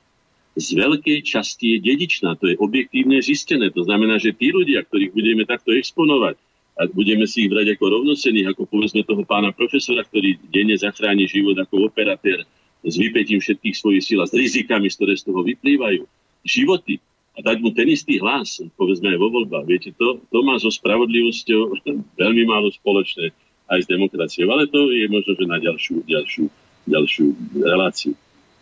Z 0.53 0.77
veľkej 0.77 1.25
časti 1.25 1.75
je 1.75 1.77
dedičná, 1.81 2.37
to 2.37 2.53
je 2.53 2.55
objektívne 2.61 3.17
zistené. 3.19 3.73
To 3.73 3.83
znamená, 3.83 4.21
že 4.21 4.37
tí 4.37 4.53
ľudia, 4.53 4.85
ktorých 4.85 5.11
budeme 5.11 5.43
takto 5.49 5.73
exponovať, 5.73 6.37
a 6.73 6.89
budeme 6.89 7.29
si 7.29 7.45
ich 7.45 7.51
brať 7.53 7.77
ako 7.77 8.01
rovnocených, 8.01 8.49
ako 8.53 8.65
povedzme 8.65 9.05
toho 9.05 9.21
pána 9.21 9.53
profesora, 9.53 10.01
ktorý 10.01 10.41
denne 10.49 10.73
zachráni 10.73 11.29
život 11.29 11.53
ako 11.61 11.85
operatér 11.85 12.49
s 12.83 12.95
vypetím 12.97 13.39
všetkých 13.39 13.75
svojich 13.77 14.03
síl 14.03 14.19
a 14.19 14.27
s 14.27 14.33
rizikami, 14.33 14.89
ktoré 14.89 15.13
z 15.13 15.29
toho 15.29 15.45
vyplývajú. 15.45 16.03
Životy. 16.43 16.99
A 17.33 17.39
dať 17.41 17.57
mu 17.63 17.73
ten 17.73 17.89
istý 17.89 18.19
hlas, 18.19 18.61
povedzme 18.77 19.09
aj 19.13 19.17
vo 19.21 19.29
voľbách. 19.31 19.65
Viete, 19.65 19.89
to, 19.95 20.21
to 20.29 20.39
má 20.43 20.57
so 20.59 20.69
spravodlivosťou 20.69 21.61
veľmi 22.21 22.43
málo 22.45 22.73
spoločné 22.73 23.31
aj 23.69 23.79
s 23.85 23.87
demokraciou. 23.87 24.49
Ale 24.51 24.67
to 24.67 24.91
je 24.91 25.05
možno, 25.07 25.31
že 25.37 25.45
na 25.45 25.57
ďalšiu, 25.61 26.03
ďalšiu, 26.09 26.45
ďalšiu 26.89 27.25
reláciu. 27.63 28.13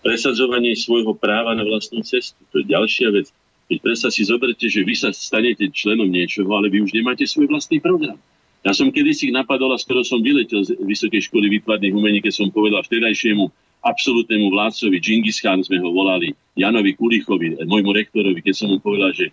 Presadzovanie 0.04 0.76
svojho 0.76 1.16
práva 1.16 1.56
na 1.56 1.64
vlastnú 1.64 2.04
cestu. 2.04 2.38
To 2.54 2.62
je 2.62 2.70
ďalšia 2.70 3.10
vec 3.16 3.32
Veď 3.72 3.80
predsa 3.80 4.12
si 4.12 4.28
zoberte, 4.28 4.68
že 4.68 4.84
vy 4.84 4.92
sa 5.00 5.16
stanete 5.16 5.72
členom 5.72 6.12
niečoho, 6.12 6.52
ale 6.52 6.68
vy 6.68 6.84
už 6.84 6.92
nemáte 6.92 7.24
svoj 7.24 7.48
vlastný 7.48 7.80
program. 7.80 8.20
Ja 8.68 8.76
som 8.76 8.92
kedysi 8.92 9.32
napadol 9.32 9.72
a 9.72 9.80
skoro 9.80 10.04
som 10.04 10.20
vyletel 10.20 10.68
z 10.68 10.76
Vysokej 10.76 11.32
školy 11.32 11.48
výtvarných 11.48 11.96
umení, 11.96 12.20
keď 12.20 12.36
som 12.36 12.48
povedal 12.52 12.84
vtedajšiemu 12.84 13.48
absolútnemu 13.82 14.52
vládcovi, 14.52 15.00
Džingis 15.00 15.40
Khan 15.40 15.64
sme 15.64 15.80
ho 15.80 15.90
volali, 15.90 16.36
Janovi 16.54 16.94
Kulichovi, 16.94 17.58
môjmu 17.64 17.96
rektorovi, 17.96 18.44
keď 18.44 18.54
som 18.60 18.68
mu 18.70 18.78
povedal, 18.78 19.16
že 19.16 19.32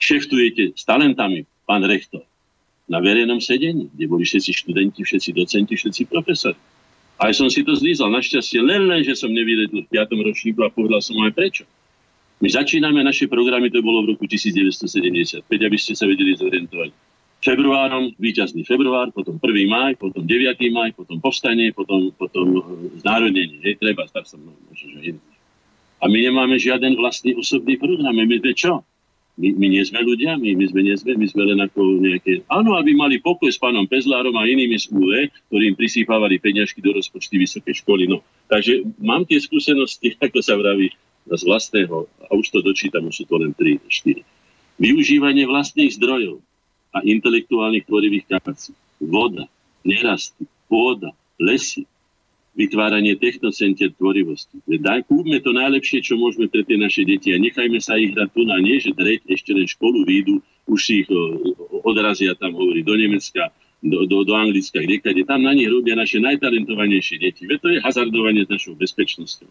šeftujete 0.00 0.72
s 0.78 0.86
talentami, 0.86 1.44
pán 1.68 1.84
rektor, 1.84 2.24
na 2.88 3.02
verejnom 3.02 3.42
sedení, 3.42 3.90
kde 3.92 4.06
boli 4.06 4.22
všetci 4.22 4.50
študenti, 4.54 5.02
všetci 5.02 5.30
docenti, 5.34 5.74
všetci 5.76 6.02
profesori. 6.08 6.58
Aj 7.20 7.34
som 7.36 7.52
si 7.52 7.60
to 7.60 7.76
zlízal. 7.76 8.08
Našťastie 8.08 8.64
len 8.64 8.88
len, 8.88 9.04
že 9.04 9.12
som 9.12 9.28
nevyletil 9.28 9.84
v 9.84 9.88
5. 9.92 10.08
ročníku 10.24 10.64
a 10.64 10.72
povedal 10.72 11.04
som 11.04 11.20
aj 11.20 11.36
prečo. 11.36 11.68
My 12.40 12.48
začíname 12.48 13.04
naše 13.04 13.28
programy, 13.28 13.68
to 13.68 13.84
bolo 13.84 14.00
v 14.08 14.16
roku 14.16 14.24
1975, 14.24 15.44
aby 15.44 15.76
ste 15.76 15.92
sa 15.92 16.08
vedeli 16.08 16.32
zorientovať. 16.32 16.88
Februárom, 17.40 18.16
víťazný 18.20 18.64
február, 18.68 19.12
potom 19.12 19.36
1. 19.40 19.64
maj, 19.68 19.96
potom 19.96 20.24
9. 20.24 20.56
maj, 20.72 20.92
potom 20.92 21.20
povstanie, 21.20 21.72
potom, 21.72 22.12
potom 22.16 22.46
eh, 22.52 22.64
znárodnenie. 23.00 23.60
Hej, 23.64 23.80
treba, 23.80 24.08
tak 24.08 24.28
som 24.28 24.40
že. 24.72 25.16
A 26.00 26.08
my 26.08 26.16
nemáme 26.16 26.56
žiaden 26.56 26.96
vlastný 26.96 27.36
osobný 27.36 27.76
program. 27.76 28.16
My 28.16 28.24
sme 28.24 28.52
čo? 28.56 28.84
My, 29.40 29.56
my 29.56 29.66
nie 29.72 29.84
sme 29.84 30.04
ľudia, 30.04 30.36
my, 30.36 30.52
my 30.52 30.64
sme 30.68 30.80
nie 30.84 30.96
sme, 30.96 31.16
my 31.16 31.26
sme 31.28 31.42
len 31.48 31.60
ako 31.64 31.80
nejaké... 32.00 32.44
Áno, 32.52 32.76
aby 32.76 32.92
mali 32.92 33.20
pokoj 33.24 33.48
s 33.48 33.56
pánom 33.56 33.88
Pezlárom 33.88 34.36
a 34.36 34.44
inými 34.44 34.76
z 34.76 34.92
UV, 34.92 35.32
ktorým 35.48 35.76
prisýpávali 35.80 36.36
peňažky 36.36 36.84
do 36.84 36.92
rozpočty 36.92 37.40
vysokej 37.40 37.84
školy. 37.84 38.04
No, 38.04 38.20
takže 38.52 38.84
mám 39.00 39.24
tie 39.24 39.40
skúsenosti, 39.40 40.12
ako 40.24 40.44
sa 40.44 40.60
vraví, 40.60 40.92
z 41.36 41.42
vlastného, 41.46 42.10
a 42.26 42.30
už 42.34 42.46
to 42.50 42.58
dočítam, 42.62 43.06
už 43.06 43.22
sú 43.22 43.24
to 43.26 43.36
len 43.38 43.54
3, 43.54 43.78
4. 43.86 44.22
Využívanie 44.80 45.44
vlastných 45.46 45.92
zdrojov 45.94 46.40
a 46.90 47.04
intelektuálnych 47.06 47.86
tvorivých 47.86 48.26
kapacít. 48.26 48.76
Voda, 48.98 49.46
nerasty, 49.86 50.48
pôda, 50.66 51.14
lesy, 51.38 51.86
vytváranie 52.58 53.14
technocentier 53.14 53.94
tvorivosti. 53.94 54.58
Daj, 54.66 55.06
kúpme 55.06 55.38
to 55.38 55.54
najlepšie, 55.54 56.02
čo 56.02 56.18
môžeme 56.18 56.50
pre 56.50 56.66
tie 56.66 56.74
naše 56.74 57.06
deti 57.06 57.30
a 57.30 57.38
nechajme 57.38 57.78
sa 57.78 57.94
ich 57.94 58.10
hrať 58.12 58.30
tu 58.34 58.42
na 58.42 58.58
nie, 58.58 58.82
že 58.82 58.90
dreť 58.90 59.30
ešte 59.30 59.54
len 59.54 59.70
školu 59.70 60.02
výjdu, 60.02 60.42
už 60.66 60.80
si 60.82 61.06
ich 61.06 61.08
odrazia 61.86 62.34
tam, 62.34 62.58
hovorí, 62.58 62.82
do 62.82 62.98
Nemecka, 62.98 63.54
do, 63.80 64.04
do, 64.04 64.26
do 64.26 64.34
Anglicka, 64.36 64.82
kde 64.82 65.24
tam 65.24 65.46
na 65.46 65.54
nich 65.56 65.70
robia 65.70 65.96
naše 65.96 66.20
najtalentovanejšie 66.20 67.16
deti. 67.22 67.48
Veď 67.48 67.58
to 67.62 67.68
je 67.72 67.78
hazardovanie 67.80 68.44
s 68.44 68.52
našou 68.52 68.76
bezpečnosťou. 68.76 69.48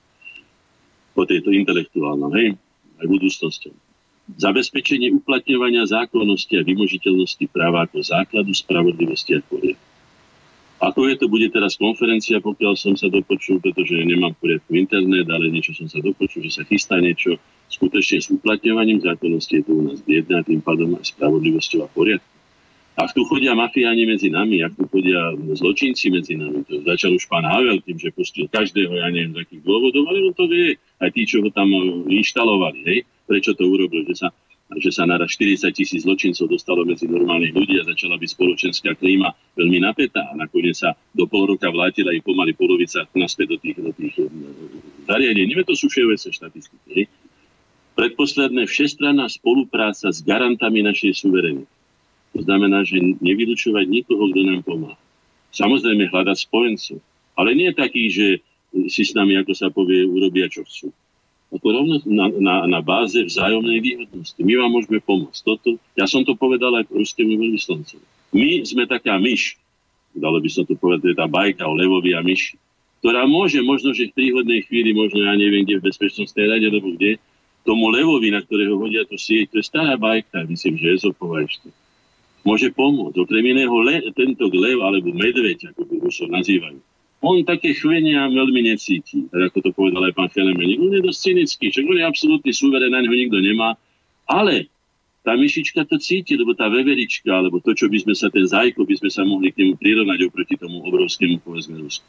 Po 1.20 1.28
tejto 1.28 1.52
intelektuálnom, 1.52 2.32
hej, 2.40 2.56
aj 3.04 3.06
budúcnosťou. 3.12 3.76
Zabezpečenie 4.40 5.12
uplatňovania 5.20 5.84
zákonnosti 5.84 6.56
a 6.56 6.64
vymožiteľnosti 6.64 7.44
práva 7.52 7.84
ako 7.84 8.00
základu 8.00 8.56
spravodlivosti 8.56 9.36
a 9.36 9.44
poriadku. 9.44 9.84
Ako 10.80 11.12
je 11.12 11.20
to, 11.20 11.28
bude 11.28 11.52
teraz 11.52 11.76
konferencia, 11.76 12.40
pokiaľ 12.40 12.80
som 12.80 12.96
sa 12.96 13.12
dopočul, 13.12 13.60
pretože 13.60 14.00
nemám 14.00 14.32
poriadku 14.40 14.80
internet, 14.80 15.28
ale 15.28 15.52
niečo 15.52 15.76
som 15.76 15.92
sa 15.92 16.00
dopočul, 16.00 16.48
že 16.48 16.56
sa 16.56 16.64
chystá 16.64 17.04
niečo 17.04 17.36
skutočne 17.68 18.24
s 18.24 18.32
uplatňovaním 18.32 19.04
zákonnosti, 19.04 19.60
je 19.60 19.64
to 19.68 19.76
u 19.76 19.84
nás 19.92 20.00
biedne 20.00 20.40
a 20.40 20.48
tým 20.48 20.64
pádom 20.64 20.96
aj 20.96 21.12
spravodlivosťou 21.20 21.84
a 21.84 21.92
poriadku. 21.92 22.39
Ak 23.00 23.16
tu 23.16 23.24
chodia 23.24 23.56
mafiáni 23.56 24.04
medzi 24.04 24.28
nami, 24.28 24.60
ak 24.60 24.76
tu 24.76 24.84
chodia 24.92 25.32
zločinci 25.56 26.12
medzi 26.12 26.36
nami, 26.36 26.68
to 26.68 26.84
začal 26.84 27.16
už 27.16 27.32
pán 27.32 27.48
Havel 27.48 27.80
tým, 27.80 27.96
že 27.96 28.12
pustil 28.12 28.52
každého, 28.52 28.92
ja 28.92 29.08
neviem, 29.08 29.32
z 29.32 29.48
akých 29.48 29.64
dôvodov, 29.64 30.04
ale 30.12 30.20
on 30.28 30.36
to 30.36 30.52
vie, 30.52 30.76
aj 31.00 31.16
tí, 31.16 31.24
čo 31.24 31.40
ho 31.40 31.48
tam 31.48 31.72
inštalovali, 32.12 32.80
hej, 32.84 33.00
prečo 33.24 33.56
to 33.56 33.64
urobil, 33.72 34.04
že 34.04 34.20
sa, 34.20 34.36
že 34.76 34.92
sa 34.92 35.08
naraz 35.08 35.32
40 35.32 35.72
tisíc 35.72 36.04
zločincov 36.04 36.52
dostalo 36.52 36.84
medzi 36.84 37.08
normálnych 37.08 37.56
ľudí 37.56 37.80
a 37.80 37.88
začala 37.88 38.20
byť 38.20 38.30
spoločenská 38.36 38.92
klíma 39.00 39.32
veľmi 39.56 39.80
napätá 39.80 40.28
a 40.28 40.36
nakoniec 40.36 40.76
sa 40.76 40.92
do 41.16 41.24
pol 41.24 41.56
roka 41.56 41.72
vlátila 41.72 42.12
i 42.12 42.20
pomaly 42.20 42.52
polovica 42.52 43.08
naspäť 43.16 43.56
do 43.56 43.58
tých, 43.64 43.80
do 43.80 43.96
tých 43.96 44.28
zariadení. 45.08 45.56
To 45.64 45.72
sú 45.72 45.88
všeobecné 45.88 46.30
štatistiky. 46.36 46.88
Hej. 47.00 47.06
Predposledné 47.96 48.68
všestranná 48.68 49.32
spolupráca 49.32 50.12
s 50.12 50.20
garantami 50.20 50.84
našej 50.84 51.16
suverenity 51.16 51.79
to 52.34 52.40
znamená, 52.46 52.86
že 52.86 53.00
nevylučovať 53.00 53.86
nikoho, 53.90 54.30
kto 54.30 54.42
nám 54.46 54.62
pomáha. 54.62 55.00
Samozrejme 55.50 56.14
hľadať 56.14 56.38
spojencov, 56.46 57.02
ale 57.34 57.50
nie 57.58 57.74
takých, 57.74 58.10
že 58.14 58.28
si 58.86 59.02
s 59.02 59.18
nami, 59.18 59.34
ako 59.42 59.54
sa 59.58 59.74
povie, 59.74 60.06
urobia, 60.06 60.46
čo 60.46 60.62
chcú. 60.62 60.94
Ako 61.50 61.66
rovno 61.74 61.98
na, 62.06 62.30
na, 62.30 62.56
na 62.70 62.80
báze 62.86 63.18
vzájomnej 63.18 63.82
výhodnosti. 63.82 64.38
My 64.38 64.54
vám 64.62 64.70
môžeme 64.70 65.02
pomôcť. 65.02 65.42
Toto, 65.42 65.82
ja 65.98 66.06
som 66.06 66.22
to 66.22 66.38
povedal 66.38 66.78
aj 66.78 66.86
ruskému 66.94 67.34
veľvyslancovi. 67.34 68.06
My 68.38 68.62
sme 68.62 68.86
taká 68.86 69.18
myš, 69.18 69.58
dalo 70.14 70.38
by 70.38 70.50
som 70.54 70.70
to 70.70 70.78
povedať, 70.78 71.18
tá 71.18 71.26
bajka 71.26 71.66
o 71.66 71.74
levovi 71.74 72.14
a 72.14 72.22
myši, 72.22 72.62
ktorá 73.02 73.26
môže 73.26 73.58
možno, 73.66 73.98
že 73.98 74.14
v 74.14 74.18
príhodnej 74.22 74.62
chvíli, 74.70 74.94
možno 74.94 75.26
ja 75.26 75.34
neviem, 75.34 75.66
kde 75.66 75.82
v 75.82 75.90
bezpečnostnej 75.90 76.46
rade, 76.46 76.70
alebo 76.70 76.94
kde, 76.94 77.18
tomu 77.66 77.90
levovi, 77.90 78.30
na 78.30 78.46
ktorého 78.46 78.78
hodia 78.78 79.08
to 79.10 79.18
sieť, 79.18 79.50
to 79.50 79.56
je 79.58 79.66
stará 79.66 79.98
bajka, 79.98 80.46
myslím, 80.46 80.78
že 80.78 81.02
Ezopova 81.02 81.42
ešte 81.42 81.74
môže 82.44 82.72
pomôcť. 82.72 83.16
Okrem 83.20 83.44
iného 83.46 83.76
le, 83.84 84.04
tento 84.16 84.48
lev 84.52 84.80
alebo 84.80 85.12
medveď, 85.12 85.74
ako 85.76 85.82
by 85.88 85.96
Rusov 86.04 86.28
nazývajú, 86.32 86.80
on 87.20 87.44
také 87.44 87.76
chvenia 87.76 88.32
veľmi 88.32 88.72
necíti, 88.72 89.28
tak 89.28 89.52
ako 89.52 89.58
to 89.60 89.70
povedal 89.76 90.08
aj 90.08 90.16
pán 90.16 90.32
Chelemenik. 90.32 90.80
On 90.80 90.88
je 90.88 91.04
dosť 91.04 91.20
cynický, 91.20 91.66
čo 91.68 91.84
on 91.84 92.00
je 92.00 92.06
absolútny 92.08 92.52
suverén, 92.56 92.96
na 92.96 93.04
neho 93.04 93.12
nikto 93.12 93.44
nemá. 93.44 93.76
Ale 94.24 94.72
tá 95.28 95.36
myšička 95.36 95.84
to 95.84 96.00
cíti, 96.00 96.40
lebo 96.40 96.56
tá 96.56 96.72
veverička, 96.72 97.28
alebo 97.28 97.60
to, 97.60 97.76
čo 97.76 97.92
by 97.92 98.00
sme 98.00 98.16
sa, 98.16 98.32
ten 98.32 98.48
zajko, 98.48 98.88
by 98.88 98.96
sme 99.04 99.10
sa 99.12 99.28
mohli 99.28 99.52
k 99.52 99.68
nemu 99.68 99.76
prirovnať 99.76 100.20
oproti 100.32 100.56
tomu 100.56 100.80
obrovskému, 100.88 101.44
povedzme, 101.44 101.76
Rusku. 101.76 102.08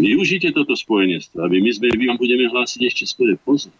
Využite 0.00 0.52
toto 0.56 0.72
spojenectvo, 0.72 1.36
aby 1.44 1.60
my 1.60 1.70
sme, 1.76 1.92
my 1.92 2.04
vám 2.12 2.18
budeme 2.20 2.48
hlásiť 2.48 2.80
ešte 2.88 3.04
skôr 3.04 3.36
pozor. 3.44 3.72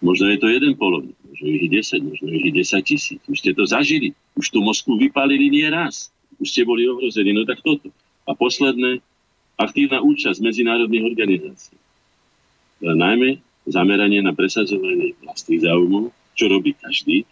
Možno 0.00 0.32
je 0.32 0.40
to 0.40 0.48
jeden 0.48 0.80
polovník, 0.80 1.16
možno 1.28 1.44
ich 1.52 1.62
je 1.68 1.70
10, 2.00 2.08
možno 2.08 2.26
ich 2.32 2.44
je 2.48 2.52
10 2.56 2.88
tisíc. 2.88 3.20
Už 3.28 3.36
ste 3.36 3.52
to 3.52 3.68
zažili. 3.68 4.16
Už 4.32 4.48
tú 4.48 4.64
Moskvu 4.64 4.96
vypálili 4.96 5.52
nie 5.52 5.68
raz. 5.68 6.08
Už 6.40 6.48
ste 6.48 6.64
boli 6.64 6.88
ohrození. 6.88 7.36
No 7.36 7.44
tak 7.44 7.60
toto. 7.60 7.92
A 8.24 8.32
posledné, 8.32 9.04
aktívna 9.60 10.00
účasť 10.00 10.40
medzinárodných 10.40 11.04
organizácií. 11.04 11.76
A 12.80 12.96
najmä 12.96 13.44
zameranie 13.68 14.24
na 14.24 14.32
presadzovanie 14.32 15.12
vlastných 15.20 15.68
záujmov, 15.68 16.08
čo 16.32 16.48
robí 16.48 16.72
každý. 16.72 17.28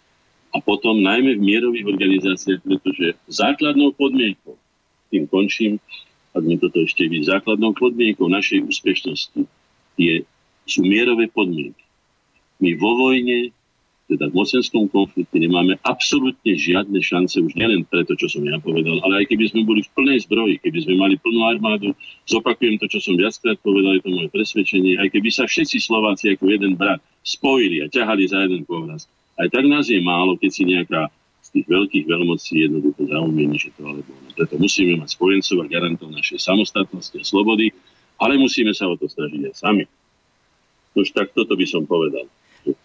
A 0.53 0.61
potom 0.61 1.01
najmä 1.01 1.41
v 1.41 1.45
mierových 1.45 1.89
organizáciách, 1.89 2.61
pretože 2.61 3.17
základnou 3.33 3.97
podmienkou, 3.97 4.53
tým 5.09 5.25
končím, 5.25 5.81
ak 6.37 6.45
mi 6.45 6.61
toto 6.61 6.85
ešte 6.85 7.09
byť, 7.09 7.33
základnou 7.33 7.73
podmienkou 7.73 8.29
našej 8.29 8.61
úspešnosti 8.61 9.41
je, 9.97 10.21
sú 10.69 10.85
mierové 10.85 11.25
podmienky 11.33 11.88
my 12.59 12.71
vo 12.75 12.91
vojne, 12.95 13.51
teda 14.09 14.33
v 14.33 14.41
mocenskom 14.41 14.89
konflikte 14.89 15.37
nemáme 15.37 15.77
absolútne 15.85 16.57
žiadne 16.57 16.97
šance, 16.97 17.37
už 17.37 17.53
nielen 17.53 17.85
preto, 17.85 18.17
čo 18.17 18.25
som 18.25 18.41
ja 18.41 18.57
povedal, 18.57 18.97
ale 19.05 19.21
aj 19.23 19.25
keby 19.29 19.45
sme 19.53 19.61
boli 19.69 19.85
v 19.85 19.93
plnej 19.93 20.25
zbroji, 20.25 20.57
keby 20.65 20.79
sme 20.81 20.95
mali 20.97 21.15
plnú 21.21 21.45
armádu, 21.45 21.93
zopakujem 22.25 22.81
to, 22.81 22.89
čo 22.89 22.99
som 23.05 23.13
viackrát 23.13 23.61
povedal, 23.61 24.01
je 24.01 24.03
to 24.03 24.11
moje 24.11 24.29
presvedčenie, 24.33 24.97
aj 24.97 25.13
keby 25.13 25.29
sa 25.29 25.45
všetci 25.45 25.77
Slováci 25.77 26.33
ako 26.33 26.49
jeden 26.49 26.73
brat 26.73 26.97
spojili 27.21 27.85
a 27.85 27.91
ťahali 27.91 28.25
za 28.25 28.41
jeden 28.49 28.65
povraz, 28.65 29.05
aj 29.37 29.47
tak 29.53 29.63
nás 29.69 29.85
je 29.87 30.01
málo, 30.01 30.35
keď 30.41 30.51
si 30.51 30.63
nejaká 30.65 31.13
z 31.49 31.61
tých 31.61 31.67
veľkých 31.71 32.05
veľmocí 32.05 32.53
jednoducho 32.61 33.09
zaumieni, 33.09 33.57
že 33.57 33.73
to 33.73 33.81
alebo 33.81 34.05
ono. 34.05 34.29
Preto 34.37 34.61
musíme 34.61 35.01
mať 35.01 35.17
spojencov 35.17 35.57
a 35.63 35.65
garantov 35.65 36.13
našej 36.13 36.37
samostatnosti 36.45 37.15
a 37.17 37.25
slobody, 37.25 37.73
ale 38.21 38.37
musíme 38.37 38.69
sa 38.75 38.85
o 38.85 38.93
to 38.93 39.09
snažiť 39.09 39.49
aj 39.49 39.55
sami. 39.57 39.85
Už 40.93 41.09
tak 41.09 41.31
toto 41.33 41.57
by 41.57 41.65
som 41.65 41.89
povedal. 41.89 42.27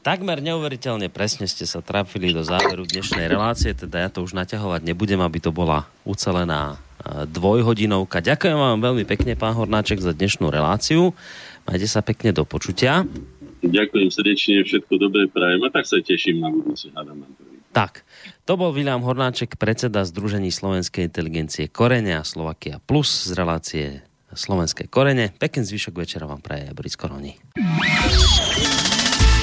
Takmer 0.04 0.38
neuveriteľne 0.44 1.08
presne 1.08 1.48
ste 1.48 1.64
sa 1.64 1.80
trafili 1.80 2.30
do 2.30 2.44
záveru 2.44 2.84
dnešnej 2.84 3.24
relácie, 3.24 3.72
teda 3.72 4.04
ja 4.04 4.08
to 4.12 4.20
už 4.20 4.36
naťahovať 4.36 4.84
nebudem, 4.84 5.18
aby 5.24 5.40
to 5.40 5.50
bola 5.50 5.88
ucelená 6.04 6.76
e, 7.00 7.24
dvojhodinovka. 7.26 8.20
Ďakujem 8.20 8.54
vám 8.54 8.78
veľmi 8.84 9.04
pekne, 9.08 9.32
pán 9.34 9.56
Hornáček, 9.56 10.04
za 10.04 10.12
dnešnú 10.12 10.52
reláciu. 10.52 11.16
Majte 11.64 11.88
sa 11.88 12.04
pekne 12.04 12.36
do 12.36 12.44
počutia. 12.44 13.08
Ďakujem 13.64 14.08
srdečne, 14.12 14.60
všetko 14.60 14.92
dobré 15.00 15.24
prajem 15.32 15.64
a 15.64 15.72
tak 15.72 15.88
sa 15.88 15.96
teším 16.04 16.44
na 16.44 16.52
budúce. 16.52 16.92
Tak, 17.72 18.04
to 18.44 18.60
bol 18.60 18.76
William 18.76 19.00
Hornáček, 19.00 19.56
predseda 19.56 20.04
Združení 20.04 20.52
slovenskej 20.52 21.08
inteligencie 21.08 21.66
Korene 21.72 22.20
a 22.20 22.22
Slovakia 22.22 22.76
Plus 22.78 23.08
z 23.26 23.32
relácie 23.34 24.04
Slovenské 24.34 24.90
korene. 24.90 25.30
Pekný 25.30 25.62
zvyšok 25.62 25.94
večera 25.94 26.26
vám 26.26 26.42
praje 26.42 26.66
Boris 26.74 26.98
Koroni. 26.98 27.38